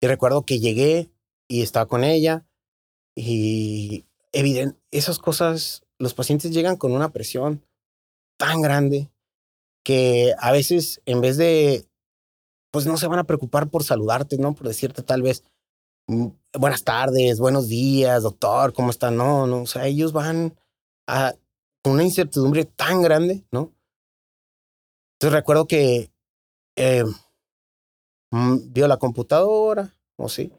Y 0.00 0.06
recuerdo 0.06 0.42
que 0.42 0.58
llegué 0.58 1.10
y 1.48 1.62
estaba 1.62 1.86
con 1.86 2.04
ella 2.04 2.46
y 3.14 4.04
evidente, 4.32 4.78
esas 4.90 5.18
cosas, 5.18 5.85
los 5.98 6.14
pacientes 6.14 6.52
llegan 6.52 6.76
con 6.76 6.92
una 6.92 7.10
presión 7.10 7.64
tan 8.38 8.60
grande 8.60 9.10
que 9.84 10.34
a 10.38 10.52
veces 10.52 11.00
en 11.06 11.20
vez 11.20 11.36
de, 11.36 11.86
pues 12.70 12.86
no 12.86 12.96
se 12.96 13.06
van 13.06 13.20
a 13.20 13.24
preocupar 13.24 13.68
por 13.70 13.84
saludarte, 13.84 14.36
¿no? 14.38 14.54
Por 14.54 14.68
decirte 14.68 15.02
tal 15.02 15.22
vez, 15.22 15.44
mm, 16.08 16.28
buenas 16.58 16.84
tardes, 16.84 17.38
buenos 17.38 17.68
días, 17.68 18.22
doctor, 18.22 18.72
¿cómo 18.72 18.90
está? 18.90 19.10
No, 19.10 19.46
no, 19.46 19.62
o 19.62 19.66
sea, 19.66 19.86
ellos 19.86 20.12
van 20.12 20.58
a, 21.06 21.34
una 21.84 22.02
incertidumbre 22.02 22.64
tan 22.64 23.00
grande, 23.02 23.44
¿no? 23.52 23.72
Entonces 25.14 25.32
recuerdo 25.38 25.66
que 25.66 26.10
eh, 26.76 27.04
mm, 28.32 28.72
vio 28.72 28.88
la 28.88 28.98
computadora, 28.98 29.94
o 30.16 30.28
sí, 30.28 30.52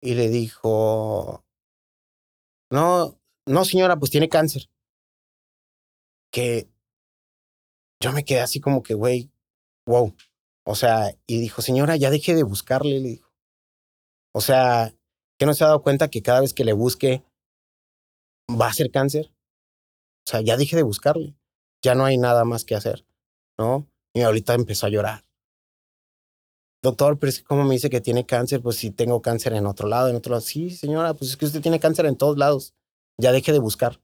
y 0.00 0.14
le 0.14 0.28
dijo, 0.28 1.44
no, 2.70 3.17
no 3.48 3.64
señora, 3.64 3.98
pues 3.98 4.10
tiene 4.10 4.28
cáncer. 4.28 4.70
Que 6.30 6.68
yo 8.00 8.12
me 8.12 8.24
quedé 8.24 8.40
así 8.40 8.60
como 8.60 8.82
que, 8.82 8.94
güey, 8.94 9.30
wow. 9.86 10.14
O 10.64 10.74
sea, 10.74 11.14
y 11.26 11.40
dijo, 11.40 11.62
señora, 11.62 11.96
ya 11.96 12.10
deje 12.10 12.34
de 12.34 12.42
buscarle, 12.42 13.00
le 13.00 13.08
dijo. 13.08 13.32
O 14.34 14.40
sea, 14.40 14.94
que 15.38 15.46
no 15.46 15.54
se 15.54 15.64
ha 15.64 15.68
dado 15.68 15.82
cuenta 15.82 16.08
que 16.08 16.22
cada 16.22 16.40
vez 16.40 16.52
que 16.52 16.64
le 16.64 16.72
busque 16.72 17.24
va 18.48 18.68
a 18.68 18.72
ser 18.72 18.90
cáncer. 18.90 19.32
O 20.26 20.30
sea, 20.30 20.40
ya 20.42 20.56
deje 20.56 20.76
de 20.76 20.82
buscarle. 20.82 21.34
Ya 21.82 21.94
no 21.94 22.04
hay 22.04 22.18
nada 22.18 22.44
más 22.44 22.64
que 22.64 22.74
hacer, 22.74 23.06
¿no? 23.58 23.88
Y 24.14 24.22
ahorita 24.22 24.54
empezó 24.54 24.86
a 24.86 24.90
llorar. 24.90 25.24
Doctor, 26.82 27.18
pero 27.18 27.30
es 27.30 27.38
que 27.38 27.44
como 27.44 27.64
me 27.64 27.74
dice 27.74 27.90
que 27.90 28.00
tiene 28.00 28.26
cáncer, 28.26 28.62
pues 28.62 28.76
si 28.76 28.90
tengo 28.90 29.20
cáncer 29.22 29.52
en 29.54 29.66
otro 29.66 29.88
lado, 29.88 30.08
en 30.08 30.16
otro 30.16 30.32
lado. 30.32 30.42
Sí, 30.42 30.70
señora, 30.70 31.14
pues 31.14 31.30
es 31.30 31.36
que 31.36 31.46
usted 31.46 31.60
tiene 31.60 31.80
cáncer 31.80 32.06
en 32.06 32.16
todos 32.16 32.36
lados. 32.36 32.74
Ya 33.20 33.32
deje 33.32 33.52
de 33.52 33.58
buscar. 33.58 34.00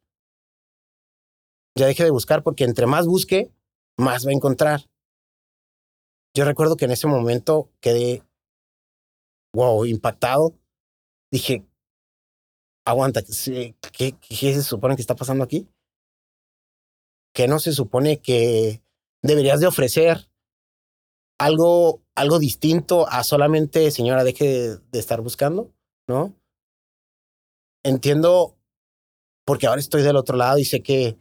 Ya 1.76 1.86
deje 1.86 2.04
de 2.04 2.10
buscar 2.10 2.42
porque 2.42 2.64
entre 2.64 2.86
más 2.86 3.06
busque, 3.06 3.52
más 3.96 4.26
va 4.26 4.30
a 4.30 4.34
encontrar. 4.34 4.80
Yo 6.36 6.44
recuerdo 6.44 6.76
que 6.76 6.84
en 6.84 6.90
ese 6.90 7.06
momento 7.06 7.70
quedé, 7.80 8.22
wow, 9.54 9.84
impactado. 9.84 10.54
Dije, 11.32 11.64
aguanta, 12.84 13.22
¿qué, 13.22 14.16
se 14.28 14.62
supone 14.62 14.96
que 14.96 15.02
está 15.02 15.14
pasando 15.14 15.44
aquí? 15.44 15.68
Que 17.32 17.46
no 17.46 17.60
se 17.60 17.72
supone 17.72 18.20
que 18.20 18.82
deberías 19.22 19.60
de 19.60 19.68
ofrecer 19.68 20.28
algo, 21.38 22.02
algo 22.16 22.38
distinto 22.40 23.08
a 23.08 23.22
solamente, 23.22 23.90
señora, 23.90 24.24
deje 24.24 24.44
de, 24.44 24.78
de 24.78 24.98
estar 24.98 25.20
buscando, 25.20 25.72
¿no? 26.08 26.34
Entiendo, 27.84 28.56
porque 29.44 29.66
ahora 29.66 29.80
estoy 29.80 30.02
del 30.02 30.16
otro 30.16 30.36
lado 30.36 30.58
y 30.58 30.64
sé 30.64 30.82
que 30.82 31.16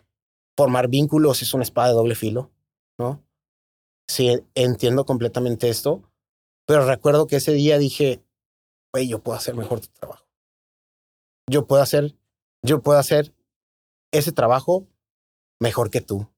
formar 0.58 0.88
vínculos 0.88 1.42
es 1.42 1.54
una 1.54 1.64
espada 1.64 1.90
de 1.90 1.94
doble 1.96 2.16
filo. 2.16 2.52
¿no? 2.98 3.24
Sí, 4.08 4.40
entiendo 4.56 5.06
completamente 5.06 5.70
esto, 5.70 6.04
pero 6.66 6.86
recuerdo 6.86 7.28
que 7.28 7.38
ese 7.38 7.54
día 7.54 7.78
dije, 7.78 8.24
güey, 8.94 9.08
yo 9.08 9.22
puedo 9.24 9.38
hacer 9.38 9.56
mejor 9.56 9.80
tu 9.80 9.88
trabajo. 9.88 10.26
Yo 11.50 11.68
puedo 11.68 11.82
hacer, 11.82 12.16
yo 12.64 12.82
puedo 12.82 13.00
hacer 13.00 13.34
ese 14.12 14.32
trabajo 14.32 14.88
mejor 15.60 15.90
que 15.90 16.02
tú. 16.02 16.30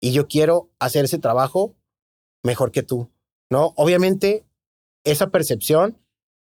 Y 0.00 0.12
yo 0.12 0.26
quiero 0.26 0.70
hacer 0.78 1.04
ese 1.04 1.18
trabajo 1.18 1.76
mejor 2.42 2.72
que 2.72 2.82
tú, 2.82 3.08
¿no? 3.50 3.72
Obviamente, 3.76 4.44
esa 5.04 5.30
percepción 5.30 5.98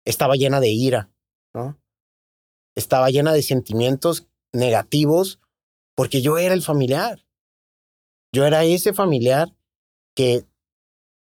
estaba 0.05 0.35
llena 0.35 0.59
de 0.59 0.69
ira, 0.69 1.09
¿no? 1.53 1.77
Estaba 2.75 3.09
llena 3.09 3.33
de 3.33 3.41
sentimientos 3.41 4.27
negativos 4.53 5.39
porque 5.95 6.21
yo 6.21 6.37
era 6.37 6.53
el 6.53 6.61
familiar. 6.61 7.25
Yo 8.33 8.45
era 8.45 8.63
ese 8.63 8.93
familiar 8.93 9.49
que 10.15 10.45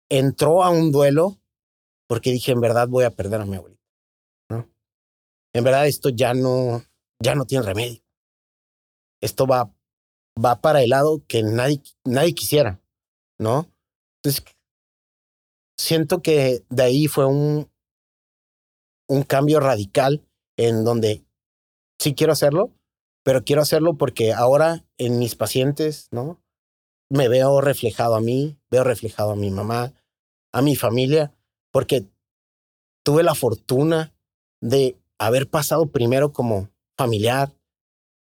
entró 0.09 0.63
a 0.63 0.69
un 0.69 0.91
duelo 0.91 1.39
porque 2.07 2.31
dije, 2.31 2.51
en 2.51 2.61
verdad 2.61 2.87
voy 2.87 3.05
a 3.05 3.11
perder 3.11 3.41
a 3.41 3.45
mi 3.45 3.55
abuelita. 3.55 3.81
¿no? 4.49 4.69
En 5.53 5.63
verdad 5.63 5.87
esto 5.87 6.09
ya 6.09 6.33
no, 6.33 6.83
ya 7.19 7.35
no 7.35 7.45
tiene 7.45 7.65
remedio. 7.65 8.01
Esto 9.21 9.47
va, 9.47 9.73
va 10.43 10.61
para 10.61 10.83
el 10.83 10.89
lado 10.89 11.23
que 11.27 11.43
nadie, 11.43 11.81
nadie 12.05 12.35
quisiera, 12.35 12.81
¿no? 13.39 13.71
Entonces, 14.17 14.43
siento 15.77 16.21
que 16.21 16.63
de 16.69 16.83
ahí 16.83 17.07
fue 17.07 17.25
un, 17.25 17.69
un 19.07 19.23
cambio 19.23 19.59
radical 19.59 20.25
en 20.57 20.83
donde 20.83 21.25
sí 21.99 22.13
quiero 22.13 22.33
hacerlo, 22.33 22.71
pero 23.23 23.43
quiero 23.43 23.61
hacerlo 23.61 23.97
porque 23.97 24.33
ahora 24.33 24.85
en 24.97 25.19
mis 25.19 25.35
pacientes, 25.35 26.07
¿no? 26.11 26.43
me 27.13 27.29
veo 27.29 27.61
reflejado 27.61 28.15
a 28.15 28.21
mí, 28.21 28.57
veo 28.71 28.83
reflejado 28.83 29.31
a 29.31 29.35
mi 29.35 29.51
mamá, 29.51 29.93
a 30.51 30.63
mi 30.63 30.75
familia, 30.75 31.31
porque 31.71 32.07
tuve 33.03 33.21
la 33.21 33.35
fortuna 33.35 34.15
de 34.61 34.97
haber 35.19 35.47
pasado 35.47 35.91
primero 35.91 36.33
como 36.33 36.71
familiar, 36.97 37.53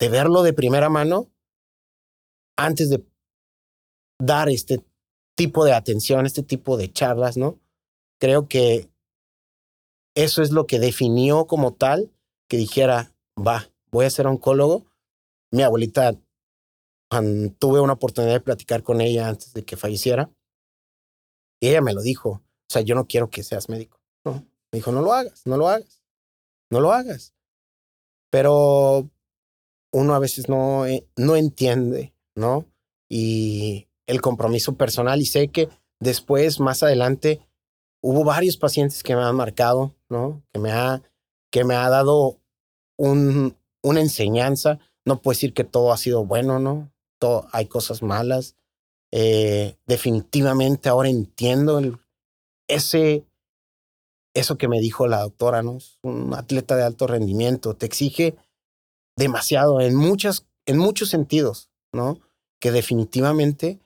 de 0.00 0.08
verlo 0.08 0.42
de 0.42 0.52
primera 0.52 0.88
mano 0.88 1.30
antes 2.56 2.90
de 2.90 3.04
dar 4.18 4.48
este 4.48 4.84
tipo 5.36 5.64
de 5.64 5.72
atención, 5.72 6.26
este 6.26 6.42
tipo 6.42 6.76
de 6.76 6.92
charlas, 6.92 7.36
¿no? 7.36 7.60
Creo 8.18 8.48
que 8.48 8.90
eso 10.16 10.42
es 10.42 10.50
lo 10.50 10.66
que 10.66 10.80
definió 10.80 11.46
como 11.46 11.74
tal 11.74 12.12
que 12.48 12.56
dijera, 12.56 13.12
va, 13.36 13.68
voy 13.94 14.06
a 14.06 14.10
ser 14.10 14.26
oncólogo. 14.26 14.86
Mi 15.52 15.62
abuelita 15.62 16.14
tuve 17.60 17.80
una 17.80 17.92
oportunidad 17.92 18.32
de 18.32 18.40
platicar 18.40 18.82
con 18.82 19.00
ella 19.00 19.28
antes 19.28 19.54
de 19.54 19.64
que 19.64 19.76
falleciera. 19.76 20.30
Y 21.60 21.68
ella 21.68 21.80
me 21.80 21.94
lo 21.94 22.02
dijo. 22.02 22.30
O 22.30 22.68
sea, 22.68 22.82
yo 22.82 22.96
no 22.96 23.06
quiero 23.06 23.30
que 23.30 23.44
seas 23.44 23.68
médico. 23.68 24.00
Me 24.24 24.78
dijo, 24.78 24.90
no 24.90 25.00
lo 25.00 25.12
hagas, 25.12 25.46
no 25.46 25.56
lo 25.56 25.68
hagas. 25.68 26.02
No 26.70 26.80
lo 26.80 26.92
hagas. 26.92 27.34
Pero 28.30 29.08
uno 29.92 30.14
a 30.14 30.18
veces 30.18 30.48
no, 30.48 30.86
eh, 30.86 31.06
no 31.16 31.36
entiende, 31.36 32.12
¿no? 32.34 32.66
Y 33.08 33.86
el 34.08 34.20
compromiso 34.20 34.76
personal. 34.76 35.20
Y 35.20 35.26
sé 35.26 35.48
que 35.52 35.68
después, 36.00 36.58
más 36.58 36.82
adelante, 36.82 37.46
hubo 38.02 38.24
varios 38.24 38.56
pacientes 38.56 39.04
que 39.04 39.14
me 39.14 39.22
han 39.22 39.36
marcado, 39.36 39.94
¿no? 40.08 40.42
Que 40.52 40.58
me 40.58 40.72
ha, 40.72 41.00
que 41.52 41.62
me 41.62 41.76
ha 41.76 41.88
dado 41.88 42.40
un, 42.96 43.56
una 43.84 44.00
enseñanza. 44.00 44.80
No 45.04 45.22
puedo 45.22 45.34
decir 45.34 45.54
que 45.54 45.62
todo 45.62 45.92
ha 45.92 45.96
sido 45.96 46.24
bueno, 46.24 46.58
¿no? 46.58 46.90
hay 47.52 47.66
cosas 47.66 48.02
malas. 48.02 48.56
Eh, 49.12 49.76
definitivamente 49.86 50.88
ahora 50.88 51.08
entiendo 51.08 51.80
ese, 52.68 53.24
eso 54.34 54.58
que 54.58 54.68
me 54.68 54.80
dijo 54.80 55.06
la 55.06 55.20
doctora, 55.20 55.62
¿no? 55.62 55.78
un 56.02 56.34
atleta 56.34 56.76
de 56.76 56.82
alto 56.82 57.06
rendimiento, 57.06 57.74
te 57.74 57.86
exige 57.86 58.36
demasiado 59.16 59.80
en, 59.80 59.94
muchas, 59.94 60.46
en 60.66 60.78
muchos 60.78 61.10
sentidos, 61.10 61.70
¿no? 61.92 62.18
Que 62.60 62.72
definitivamente 62.72 63.78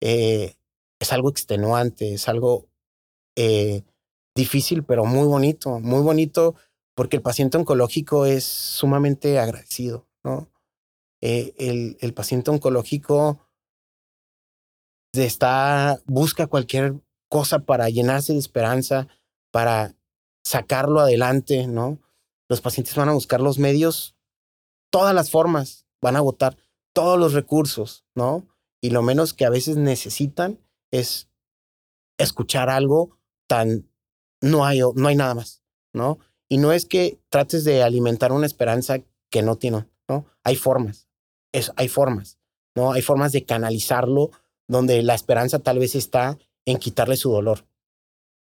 eh, 0.00 0.54
es 1.00 1.12
algo 1.12 1.30
extenuante, 1.30 2.14
es 2.14 2.28
algo 2.28 2.68
eh, 3.36 3.82
difícil, 4.36 4.84
pero 4.84 5.04
muy 5.04 5.26
bonito, 5.26 5.80
muy 5.80 6.02
bonito, 6.02 6.54
porque 6.98 7.14
el 7.14 7.22
paciente 7.22 7.56
oncológico 7.56 8.26
es 8.26 8.42
sumamente 8.42 9.38
agradecido, 9.38 10.08
¿no? 10.24 10.50
Eh, 11.20 11.94
el, 12.00 12.12
paciente 12.12 12.50
oncológico 12.50 13.48
está, 15.12 16.02
busca 16.06 16.48
cualquier 16.48 17.00
cosa 17.28 17.60
para 17.60 17.88
llenarse 17.88 18.32
de 18.32 18.40
esperanza, 18.40 19.06
para 19.52 19.94
sacarlo 20.42 20.98
adelante, 20.98 21.68
¿no? 21.68 22.00
Los 22.48 22.60
pacientes 22.60 22.96
van 22.96 23.10
a 23.10 23.14
buscar 23.14 23.40
los 23.40 23.60
medios, 23.60 24.16
todas 24.90 25.14
las 25.14 25.30
formas, 25.30 25.86
van 26.02 26.16
a 26.16 26.18
agotar 26.18 26.56
todos 26.92 27.16
los 27.16 27.32
recursos, 27.32 28.06
¿no? 28.16 28.44
Y 28.80 28.90
lo 28.90 29.02
menos 29.02 29.34
que 29.34 29.44
a 29.44 29.50
veces 29.50 29.76
necesitan 29.76 30.58
es 30.90 31.30
escuchar 32.18 32.68
algo 32.68 33.20
tan, 33.46 33.88
no 34.40 34.64
hay, 34.64 34.80
no 34.96 35.06
hay 35.06 35.14
nada 35.14 35.36
más, 35.36 35.62
¿no? 35.92 36.18
Y 36.48 36.58
no 36.58 36.72
es 36.72 36.86
que 36.86 37.18
trates 37.28 37.64
de 37.64 37.82
alimentar 37.82 38.32
una 38.32 38.46
esperanza 38.46 38.98
que 39.30 39.42
no 39.42 39.56
tiene, 39.56 39.86
¿no? 40.08 40.26
Hay 40.44 40.56
formas, 40.56 41.08
es, 41.52 41.72
hay 41.76 41.88
formas, 41.88 42.38
¿no? 42.74 42.92
Hay 42.92 43.02
formas 43.02 43.32
de 43.32 43.44
canalizarlo 43.44 44.30
donde 44.66 45.02
la 45.02 45.14
esperanza 45.14 45.58
tal 45.58 45.78
vez 45.78 45.94
está 45.94 46.38
en 46.64 46.78
quitarle 46.78 47.16
su 47.16 47.30
dolor. 47.30 47.66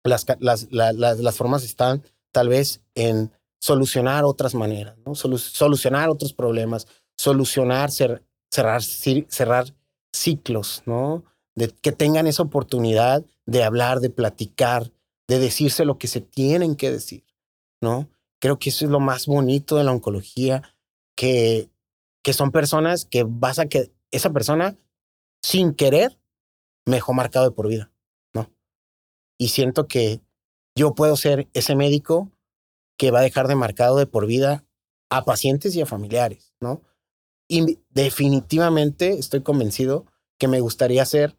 Las, 0.04 0.26
las, 0.40 0.68
las, 0.72 0.96
las 0.96 1.36
formas 1.36 1.64
están 1.64 2.02
tal 2.32 2.48
vez 2.48 2.80
en 2.94 3.30
solucionar 3.60 4.24
otras 4.24 4.54
maneras, 4.54 4.96
¿no? 5.06 5.14
solucionar 5.14 6.08
otros 6.08 6.32
problemas, 6.32 6.88
solucionar, 7.16 7.92
cerrar, 7.92 8.82
cerrar 8.82 9.74
ciclos, 10.12 10.82
¿no? 10.86 11.24
De 11.54 11.68
que 11.68 11.92
tengan 11.92 12.26
esa 12.26 12.42
oportunidad 12.42 13.24
de 13.46 13.62
hablar, 13.62 14.00
de 14.00 14.10
platicar, 14.10 14.90
de 15.28 15.38
decirse 15.38 15.84
lo 15.84 15.98
que 15.98 16.08
se 16.08 16.20
tienen 16.20 16.74
que 16.74 16.90
decir, 16.90 17.24
¿no? 17.82 18.08
Creo 18.40 18.58
que 18.58 18.70
eso 18.70 18.86
es 18.86 18.90
lo 18.90 19.00
más 19.00 19.26
bonito 19.26 19.76
de 19.76 19.84
la 19.84 19.92
oncología, 19.92 20.62
que, 21.14 21.68
que 22.24 22.32
son 22.32 22.50
personas 22.50 23.04
que 23.04 23.24
vas 23.28 23.58
a 23.58 23.66
que 23.66 23.92
esa 24.10 24.30
persona, 24.30 24.78
sin 25.42 25.74
querer, 25.74 26.18
me 26.86 26.96
dejó 26.96 27.12
marcado 27.12 27.44
de 27.44 27.54
por 27.54 27.68
vida, 27.68 27.92
¿no? 28.34 28.50
Y 29.38 29.48
siento 29.48 29.86
que 29.86 30.20
yo 30.74 30.94
puedo 30.94 31.16
ser 31.16 31.48
ese 31.52 31.76
médico 31.76 32.30
que 32.96 33.10
va 33.10 33.18
a 33.18 33.22
dejar 33.22 33.48
de 33.48 33.56
marcado 33.56 33.96
de 33.96 34.06
por 34.06 34.26
vida 34.26 34.64
a 35.10 35.24
pacientes 35.24 35.74
y 35.74 35.82
a 35.82 35.86
familiares, 35.86 36.54
¿no? 36.60 36.82
Y 37.48 37.78
definitivamente 37.90 39.18
estoy 39.18 39.42
convencido 39.42 40.06
que 40.38 40.48
me 40.48 40.60
gustaría 40.60 41.04
ser 41.04 41.36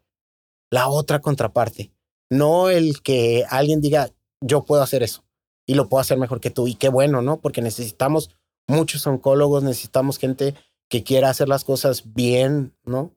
la 0.70 0.88
otra 0.88 1.20
contraparte, 1.20 1.92
no 2.30 2.70
el 2.70 3.02
que 3.02 3.44
alguien 3.48 3.80
diga, 3.80 4.10
yo 4.40 4.64
puedo 4.64 4.82
hacer 4.82 5.02
eso 5.02 5.23
y 5.66 5.74
lo 5.74 5.88
puedo 5.88 6.00
hacer 6.00 6.18
mejor 6.18 6.40
que 6.40 6.50
tú. 6.50 6.68
Y 6.68 6.74
qué 6.74 6.88
bueno, 6.88 7.22
¿no? 7.22 7.40
Porque 7.40 7.62
necesitamos 7.62 8.30
muchos 8.66 9.06
oncólogos, 9.06 9.62
necesitamos 9.62 10.18
gente 10.18 10.54
que 10.88 11.02
quiera 11.02 11.30
hacer 11.30 11.48
las 11.48 11.64
cosas 11.64 12.14
bien, 12.14 12.74
¿no? 12.84 13.12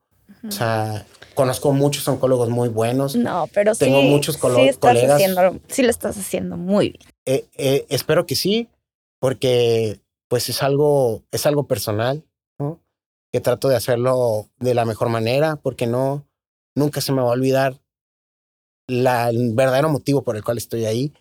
O 0.48 0.52
sea, 0.52 1.06
conozco 1.36 1.72
muchos 1.74 2.08
oncólogos 2.08 2.50
muy 2.50 2.70
buenos. 2.70 3.16
No, 3.16 3.48
pero 3.54 3.76
Tengo 3.76 4.02
sí, 4.02 4.08
muchos 4.08 4.36
sí 4.36 4.42
colegas. 4.42 5.16
Haciendo, 5.16 5.60
sí 5.68 5.84
lo 5.84 5.90
estás 5.90 6.18
haciendo 6.18 6.58
muy 6.58 6.90
bien. 6.90 7.04
Eh, 7.26 7.46
eh, 7.56 7.86
espero 7.90 8.26
que 8.26 8.36
sí, 8.36 8.70
porque 9.20 10.00
pues 10.28 10.50
es 10.50 10.62
algo, 10.64 11.24
es 11.32 11.46
algo 11.46 11.68
personal, 11.68 12.26
¿no? 12.60 12.82
Que 13.32 13.42
trato 13.42 13.68
de 13.68 13.76
hacerlo 13.76 14.50
de 14.60 14.74
la 14.74 14.86
mejor 14.86 15.10
manera, 15.10 15.56
porque 15.56 15.88
no, 15.88 16.28
nunca 16.76 17.02
se 17.02 17.12
me 17.12 17.22
va 17.22 17.30
a 17.30 17.34
olvidar 17.34 17.80
la, 18.88 19.30
el 19.30 19.54
verdadero 19.54 19.90
motivo 19.90 20.24
por 20.24 20.36
el 20.36 20.44
cual 20.44 20.58
estoy 20.58 20.86
ahí. 20.86 21.14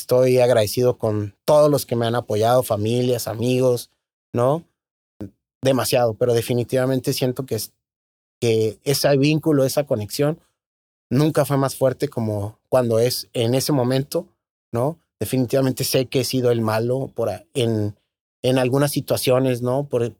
Estoy 0.00 0.38
agradecido 0.38 0.96
con 0.96 1.34
todos 1.44 1.70
los 1.70 1.86
que 1.86 1.96
me 1.96 2.06
han 2.06 2.14
apoyado, 2.14 2.62
familias, 2.62 3.26
amigos, 3.26 3.90
¿no? 4.32 4.64
Demasiado, 5.62 6.14
pero 6.14 6.34
definitivamente 6.34 7.12
siento 7.12 7.44
que, 7.46 7.58
que 8.40 8.78
ese 8.84 9.16
vínculo, 9.16 9.64
esa 9.64 9.84
conexión, 9.84 10.40
nunca 11.10 11.44
fue 11.44 11.56
más 11.56 11.74
fuerte 11.74 12.08
como 12.08 12.58
cuando 12.68 12.98
es 12.98 13.28
en 13.32 13.54
ese 13.54 13.72
momento, 13.72 14.28
¿no? 14.72 14.98
Definitivamente 15.18 15.82
sé 15.84 16.06
que 16.06 16.20
he 16.20 16.24
sido 16.24 16.52
el 16.52 16.60
malo 16.60 17.10
por, 17.14 17.30
en, 17.54 17.96
en 18.42 18.58
algunas 18.58 18.92
situaciones, 18.92 19.62
¿no? 19.62 19.88
Por, 19.88 20.14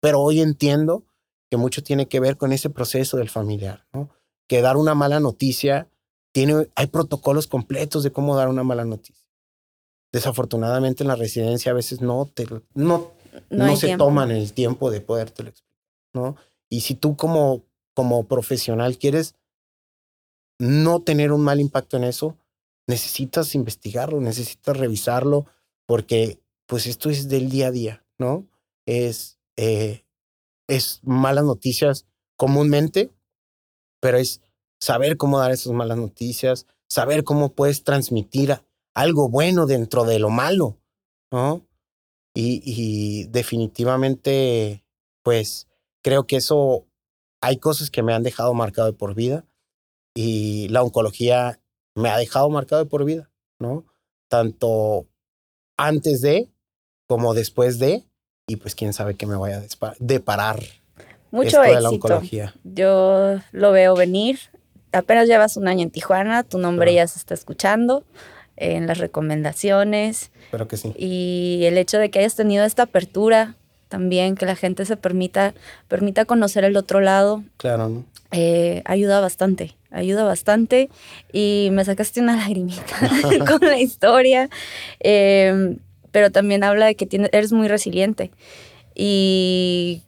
pero 0.00 0.20
hoy 0.20 0.40
entiendo 0.40 1.04
que 1.50 1.56
mucho 1.56 1.82
tiene 1.82 2.06
que 2.06 2.20
ver 2.20 2.36
con 2.36 2.52
ese 2.52 2.70
proceso 2.70 3.16
del 3.16 3.30
familiar, 3.30 3.86
¿no? 3.92 4.08
Que 4.48 4.62
dar 4.62 4.76
una 4.76 4.94
mala 4.94 5.18
noticia 5.18 5.88
hay 6.74 6.86
protocolos 6.88 7.46
completos 7.46 8.02
de 8.02 8.12
cómo 8.12 8.36
dar 8.36 8.48
una 8.48 8.62
mala 8.62 8.84
noticia. 8.84 9.26
Desafortunadamente 10.12 11.02
en 11.02 11.08
la 11.08 11.16
residencia 11.16 11.72
a 11.72 11.74
veces 11.74 12.00
no, 12.00 12.26
te, 12.26 12.46
no, 12.74 13.12
no, 13.50 13.76
se 13.76 13.96
toman 13.96 14.30
el 14.30 14.52
tiempo 14.52 14.90
de 14.90 15.00
podértelo 15.00 15.50
explicar, 15.50 15.86
¿no? 16.14 16.36
Y 16.68 16.80
si 16.80 16.94
tú 16.94 17.16
como, 17.16 17.62
como 17.94 18.24
profesional 18.24 18.98
quieres 18.98 19.34
no 20.58 21.00
tener 21.00 21.32
un 21.32 21.42
mal 21.42 21.60
impacto 21.60 21.96
en 21.96 22.04
eso, 22.04 22.36
necesitas 22.86 23.54
investigarlo, 23.54 24.20
necesitas 24.20 24.76
revisarlo, 24.76 25.46
porque 25.86 26.40
pues 26.66 26.86
esto 26.86 27.10
es 27.10 27.28
del 27.28 27.50
día 27.50 27.68
a 27.68 27.70
día, 27.70 28.04
¿no? 28.18 28.46
Es, 28.86 29.38
eh, 29.56 30.04
es 30.68 31.00
malas 31.02 31.44
noticias 31.44 32.06
comúnmente, 32.36 33.10
pero 34.00 34.18
es 34.18 34.40
saber 34.86 35.16
cómo 35.16 35.40
dar 35.40 35.50
esas 35.50 35.72
malas 35.72 35.98
noticias, 35.98 36.64
saber 36.88 37.24
cómo 37.24 37.48
puedes 37.48 37.82
transmitir 37.82 38.62
algo 38.94 39.28
bueno 39.28 39.66
dentro 39.66 40.04
de 40.04 40.20
lo 40.20 40.30
malo, 40.30 40.78
¿no? 41.32 41.66
Y, 42.36 43.24
definitivamente, 43.30 44.84
pues 45.24 45.66
creo 46.04 46.28
que 46.28 46.36
eso, 46.36 46.86
hay 47.40 47.56
cosas 47.56 47.90
que 47.90 48.04
me 48.04 48.14
han 48.14 48.22
dejado 48.22 48.54
marcado 48.54 48.86
de 48.86 48.92
por 48.92 49.16
vida 49.16 49.44
y 50.14 50.68
la 50.68 50.84
oncología 50.84 51.58
me 51.96 52.08
ha 52.10 52.16
dejado 52.16 52.48
marcado 52.48 52.84
de 52.84 52.88
por 52.88 53.04
vida, 53.04 53.28
¿no? 53.58 53.84
Tanto 54.28 55.08
antes 55.76 56.20
de 56.20 56.48
como 57.08 57.34
después 57.34 57.80
de, 57.80 58.04
y 58.46 58.54
pues 58.54 58.76
quién 58.76 58.92
sabe 58.92 59.16
qué 59.16 59.26
me 59.26 59.34
vaya 59.34 59.64
a 59.80 59.94
deparar. 59.98 60.62
Mucho 61.32 61.64
éxito. 61.64 62.22
Yo 62.62 63.40
lo 63.50 63.72
veo 63.72 63.96
venir 63.96 64.38
apenas 64.98 65.28
llevas 65.28 65.56
un 65.56 65.68
año 65.68 65.82
en 65.82 65.90
Tijuana, 65.90 66.42
tu 66.42 66.58
nombre 66.58 66.92
ya 66.94 67.06
se 67.06 67.18
está 67.18 67.34
escuchando 67.34 68.04
en 68.56 68.86
las 68.86 68.98
recomendaciones. 68.98 70.30
Espero 70.44 70.68
que 70.68 70.76
sí. 70.76 70.92
Y 70.96 71.62
el 71.64 71.78
hecho 71.78 71.98
de 71.98 72.10
que 72.10 72.20
hayas 72.20 72.34
tenido 72.34 72.64
esta 72.64 72.84
apertura 72.84 73.54
también, 73.88 74.34
que 74.34 74.46
la 74.46 74.56
gente 74.56 74.84
se 74.84 74.96
permita, 74.96 75.54
permita 75.88 76.24
conocer 76.24 76.64
el 76.64 76.76
otro 76.76 77.00
lado. 77.00 77.44
Claro, 77.56 77.88
¿no? 77.88 78.04
Eh, 78.32 78.82
ayuda 78.84 79.20
bastante, 79.20 79.76
ayuda 79.90 80.24
bastante. 80.24 80.90
Y 81.32 81.68
me 81.72 81.84
sacaste 81.84 82.20
una 82.20 82.36
lagrimita 82.42 82.96
con 83.46 83.60
la 83.60 83.78
historia. 83.78 84.48
Eh, 85.00 85.76
pero 86.10 86.30
también 86.30 86.64
habla 86.64 86.86
de 86.86 86.94
que 86.94 87.06
tienes, 87.06 87.30
eres 87.32 87.52
muy 87.52 87.68
resiliente. 87.68 88.30
Y 88.94 90.02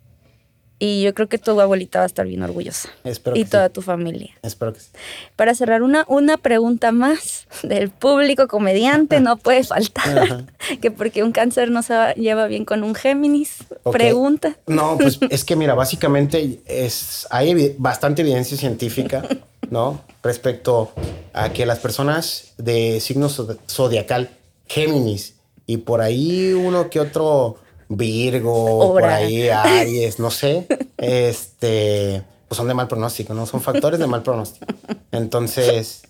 y 0.78 1.02
yo 1.02 1.12
creo 1.12 1.28
que 1.28 1.38
tu 1.38 1.60
abuelita 1.60 1.98
va 1.98 2.04
a 2.04 2.06
estar 2.06 2.26
bien 2.26 2.42
orgullosa. 2.42 2.88
Espero 3.02 3.36
y 3.36 3.44
toda 3.44 3.68
tu 3.68 3.82
familia. 3.82 4.30
Espero 4.42 4.72
que 4.72 4.80
sí. 4.80 4.88
Para 5.34 5.54
cerrar, 5.54 5.82
una, 5.82 6.04
una 6.08 6.36
pregunta 6.36 6.92
más 6.92 7.48
del 7.62 7.90
público 7.90 8.46
comediante, 8.46 9.20
no 9.20 9.36
puede 9.36 9.64
faltar. 9.64 10.44
que 10.80 10.90
porque 10.90 11.24
un 11.24 11.32
cáncer 11.32 11.70
no 11.70 11.82
se 11.82 11.94
lleva 12.14 12.46
bien 12.46 12.64
con 12.64 12.84
un 12.84 12.94
Géminis. 12.94 13.64
Pregunta. 13.90 14.56
No, 14.66 14.96
pues 14.98 15.18
es 15.30 15.44
que 15.44 15.56
mira, 15.56 15.74
básicamente 15.74 16.60
es, 16.66 17.26
hay 17.30 17.74
bastante 17.78 18.22
evidencia 18.22 18.56
científica, 18.56 19.24
¿no? 19.70 20.00
Respecto 20.22 20.92
a 21.32 21.52
que 21.52 21.66
las 21.66 21.80
personas 21.80 22.52
de 22.56 23.00
signo 23.00 23.28
zodiacal 23.28 24.30
Géminis 24.68 25.34
y 25.66 25.78
por 25.78 26.00
ahí 26.00 26.52
uno 26.52 26.88
que 26.88 27.00
otro 27.00 27.56
Virgo, 27.88 28.92
por 28.92 29.04
ahí 29.04 29.48
Aries, 29.48 30.18
no 30.18 30.30
sé, 30.30 30.66
este, 30.98 32.22
pues 32.46 32.56
son 32.56 32.68
de 32.68 32.74
mal 32.74 32.88
pronóstico, 32.88 33.34
¿no? 33.34 33.46
Son 33.46 33.60
factores 33.60 33.98
de 33.98 34.06
mal 34.06 34.22
pronóstico. 34.22 34.66
Entonces, 35.10 36.02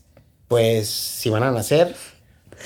pues 0.49 0.89
si 0.89 1.31
van 1.31 1.45
a 1.45 1.51
nacer 1.51 1.95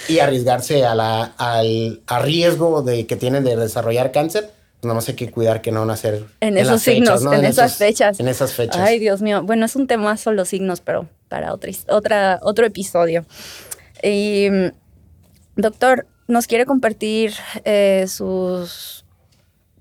y 0.09 0.20
arriesgarse 0.20 0.86
a 0.86 0.94
la, 0.94 1.24
al 1.36 2.01
a 2.06 2.18
riesgo 2.20 2.82
de 2.82 3.06
que 3.06 3.16
tienen 3.16 3.44
de 3.44 3.56
desarrollar 3.56 4.12
cáncer, 4.12 4.51
pues 4.80 4.84
nada 4.84 4.94
más 4.94 5.09
hay 5.09 5.14
que 5.14 5.30
cuidar 5.30 5.60
que 5.60 5.72
no 5.72 5.84
nacer 5.84 6.24
en, 6.40 6.56
esos 6.56 6.82
signos, 6.82 7.22
en, 7.24 7.44
esas 7.44 7.76
fechas. 7.76 8.18
En 8.18 8.28
esas 8.28 8.52
fechas. 8.52 8.78
Ay, 8.78 8.98
Dios 8.98 9.20
mío. 9.20 9.43
Bueno, 9.43 9.66
es 9.66 9.76
un 9.76 9.86
tema 9.86 10.16
solo 10.16 10.44
signos, 10.44 10.80
pero 10.80 11.06
para 11.28 11.52
otra, 11.52 11.70
otra, 11.89 12.40
otro 12.43 12.66
episodio. 12.66 13.24
Y, 14.02 14.48
doctor, 15.55 16.06
¿nos 16.28 16.47
quiere 16.47 16.66
compartir 16.66 17.34
eh, 17.64 18.06
sus 18.09 19.02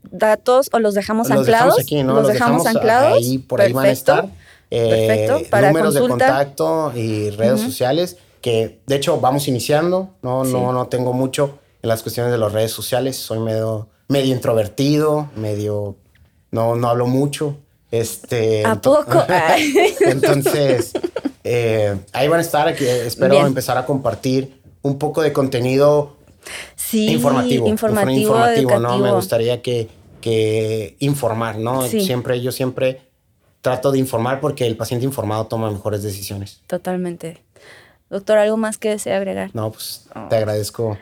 datos 0.10 0.70
o 0.74 0.80
los 0.80 0.94
dejamos 0.94 1.30
los 1.30 1.40
anclados. 1.40 1.76
Dejamos 1.76 1.80
aquí, 1.80 2.04
¿no? 2.04 2.14
Los, 2.16 2.28
dejamos, 2.28 2.66
anclados. 2.66 3.18
Ahí, 3.18 3.38
por 3.38 3.62
ahí 3.62 3.74
van 3.74 3.86
a 3.86 3.92
estar. 3.92 4.30
Eh, 4.70 5.08
Perfecto. 5.08 5.50
Para 5.50 5.68
números 5.68 5.94
de 5.94 6.00
contacto 6.02 6.94
y 6.96 7.30
redes 7.32 7.62
sociales 7.62 8.18
que 8.42 8.80
de 8.88 8.96
hecho 8.96 9.20
vamos 9.20 9.48
iniciando. 9.48 10.16
No, 10.22 10.44
no, 10.44 10.74
no 10.74 10.88
tengo 10.88 11.14
mucho 11.14 11.60
en 11.82 11.90
las 11.90 12.02
cuestiones 12.02 12.32
de 12.32 12.38
las 12.38 12.52
redes 12.52 12.72
sociales. 12.72 13.16
Soy 13.18 13.40
medio, 13.40 13.88
medio 14.08 14.34
introvertido, 14.34 15.30
medio 15.36 15.96
no, 16.52 16.76
no 16.76 16.90
hablo 16.90 17.08
mucho. 17.08 17.58
Este, 17.92 18.66
¿A 18.66 18.80
poco? 18.80 19.24
entonces, 20.02 20.92
eh, 21.44 21.98
ahí 22.14 22.28
van 22.28 22.40
a 22.40 22.44
estar. 22.44 22.68
Aquí, 22.68 22.86
espero 22.86 23.46
empezar 23.46 23.78
a 23.78 23.86
compartir 23.86 24.62
un 24.82 24.98
poco 24.98 25.22
de 25.22 25.34
contenido 25.34 26.18
sí, 26.92 27.10
informativo. 27.10 27.68
Informativo, 27.68 28.36
informativo 28.36 28.80
¿no? 28.80 28.98
Me 28.98 29.12
gustaría 29.12 29.62
que, 29.62 29.88
que 30.20 30.96
informar, 31.00 31.58
¿no? 31.58 31.82
Siempre, 31.84 32.42
yo 32.42 32.52
siempre 32.52 33.02
trato 33.62 33.92
de 33.92 34.00
informar 34.00 34.40
porque 34.40 34.68
el 34.68 34.76
paciente 34.76 35.06
informado 35.06 35.48
toma 35.48 35.72
mejores 35.72 36.04
decisiones. 36.04 36.62
Totalmente. 36.68 37.44
Doctor, 38.10 38.38
¿algo 38.40 38.58
más 38.58 38.78
que 38.78 38.90
desea 38.90 39.18
agregar? 39.18 39.52
No, 39.54 39.72
pues 39.72 40.08
oh. 40.16 40.28
te 40.28 40.36
agradezco 40.36 40.98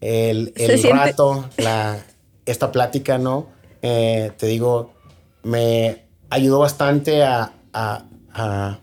el, 0.00 0.52
el 0.56 0.82
rato, 0.90 1.44
la, 1.58 1.98
esta 2.46 2.72
plática, 2.72 3.18
¿no? 3.18 3.48
Eh, 3.82 4.32
te 4.38 4.46
digo, 4.46 4.94
me 5.42 6.06
ayudó 6.30 6.60
bastante 6.60 7.22
a, 7.22 7.52
a, 7.72 8.04
a 8.32 8.78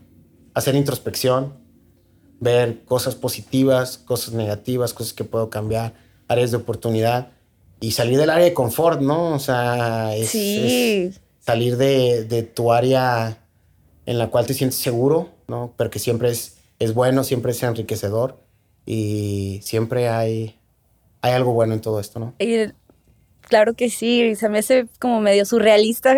hacer 0.53 0.75
introspección, 0.75 1.53
ver 2.39 2.83
cosas 2.85 3.15
positivas, 3.15 3.97
cosas 3.97 4.33
negativas, 4.33 4.93
cosas 4.93 5.13
que 5.13 5.23
puedo 5.23 5.49
cambiar, 5.49 5.93
áreas 6.27 6.51
de 6.51 6.57
oportunidad 6.57 7.29
y 7.79 7.91
salir 7.91 8.17
del 8.17 8.29
área 8.29 8.45
de 8.45 8.53
confort, 8.53 9.01
¿no? 9.01 9.33
O 9.33 9.39
sea, 9.39 10.15
es, 10.15 10.29
sí. 10.29 11.07
es 11.07 11.21
salir 11.39 11.77
de, 11.77 12.23
de, 12.25 12.43
tu 12.43 12.71
área 12.71 13.37
en 14.05 14.17
la 14.17 14.29
cual 14.29 14.45
te 14.45 14.53
sientes 14.53 14.79
seguro, 14.79 15.29
¿no? 15.47 15.73
Pero 15.77 15.89
que 15.89 15.99
siempre 15.99 16.29
es, 16.29 16.57
es 16.79 16.93
bueno, 16.93 17.23
siempre 17.23 17.51
es 17.51 17.61
enriquecedor 17.61 18.39
y 18.85 19.59
siempre 19.63 20.09
hay, 20.09 20.57
hay 21.21 21.33
algo 21.33 21.53
bueno 21.53 21.73
en 21.73 21.81
todo 21.81 21.99
esto, 21.99 22.19
¿no? 22.19 22.33
Y 22.39 22.71
claro 23.41 23.73
que 23.73 23.89
sí, 23.89 24.35
se 24.35 24.49
me 24.49 24.59
hace 24.59 24.87
como 24.99 25.21
medio 25.21 25.45
surrealista 25.45 26.17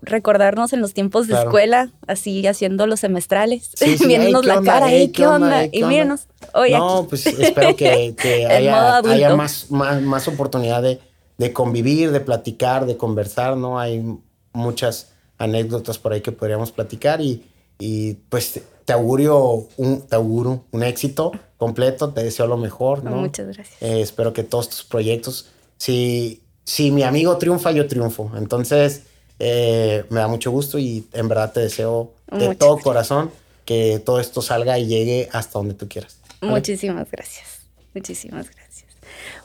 recordarnos 0.00 0.72
en 0.72 0.80
los 0.80 0.94
tiempos 0.94 1.26
de 1.26 1.32
Claro. 1.34 1.48
escuela, 1.50 1.90
así 2.06 2.46
haciendo 2.46 2.86
los 2.86 3.00
semestrales, 3.00 3.70
Sí, 3.74 3.98
sí, 3.98 4.06
viéndonos 4.08 4.42
"Ey, 4.42 4.42
¿qué 4.42 4.48
la 4.48 4.58
onda? 4.58 4.72
cara, 4.72 4.92
"Ey, 4.92 5.08
¿qué 5.08 5.26
onda? 5.26 5.68
¿qué 5.68 5.78
y 5.78 5.82
onda?". 5.82 5.88
mírenos, 5.88 6.20
oye, 6.54 6.78
no, 6.78 6.98
aquí. 6.98 7.06
pues 7.08 7.26
espero 7.26 7.74
que, 7.76 8.14
haya, 8.48 9.34
más, 9.34 9.70
más, 9.70 10.00
más 10.02 10.28
oportunidad 10.28 10.82
de, 10.82 11.00
de 11.36 11.52
convivir, 11.52 12.10
de 12.12 12.20
platicar, 12.20 12.86
de 12.86 12.96
conversar, 12.96 13.56
¿no? 13.56 13.78
Hay 13.78 14.04
muchas 14.52 15.10
anécdotas 15.38 15.98
por 15.98 16.12
ahí 16.12 16.20
que 16.20 16.32
podríamos 16.32 16.72
platicar 16.72 17.20
y, 17.20 17.44
y 17.78 18.14
pues 18.28 18.60
te, 18.84 18.92
augurio 18.92 19.68
un, 19.76 20.02
te 20.06 20.16
auguro 20.16 20.64
un 20.72 20.82
éxito 20.82 21.32
completo, 21.56 22.10
te 22.10 22.22
deseo 22.22 22.46
lo 22.46 22.56
mejor, 22.56 23.04
¿no? 23.04 23.12
Muchas 23.12 23.46
gracias. 23.46 23.82
Eh, 23.82 24.00
espero 24.00 24.32
que 24.32 24.42
todos 24.42 24.68
tus 24.68 24.84
proyectos, 24.84 25.48
si, 25.76 26.42
si 26.64 26.90
mi 26.90 27.02
amigo 27.02 27.36
triunfa, 27.36 27.70
yo 27.72 27.86
triunfo. 27.86 28.30
Entonces, 28.36 29.02
eh, 29.38 30.04
me 30.10 30.20
da 30.20 30.28
mucho 30.28 30.50
gusto 30.50 30.78
y 30.78 31.06
en 31.12 31.28
verdad 31.28 31.52
te 31.52 31.60
deseo 31.60 32.12
de 32.30 32.36
Muchas 32.38 32.58
todo 32.58 32.70
gracias. 32.76 32.84
corazón 32.84 33.30
que 33.64 34.00
todo 34.04 34.20
esto 34.20 34.42
salga 34.42 34.78
y 34.78 34.86
llegue 34.86 35.28
hasta 35.32 35.58
donde 35.58 35.74
tú 35.74 35.88
quieras. 35.88 36.16
¿vale? 36.40 36.54
Muchísimas 36.54 37.10
gracias. 37.10 37.46
Muchísimas 37.94 38.46
gracias. 38.50 38.86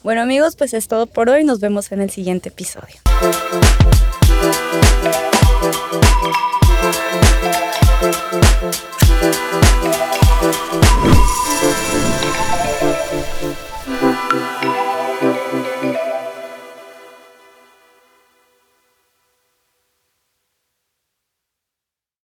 Bueno 0.03 0.22
amigos, 0.22 0.56
pues 0.56 0.74
es 0.74 0.88
todo 0.88 1.06
por 1.07 1.30
hoy. 1.30 1.44
Nos 1.44 1.60
vemos 1.60 1.91
en 1.91 2.02
el 2.02 2.10
siguiente 2.10 2.49
episodio. 2.49 2.95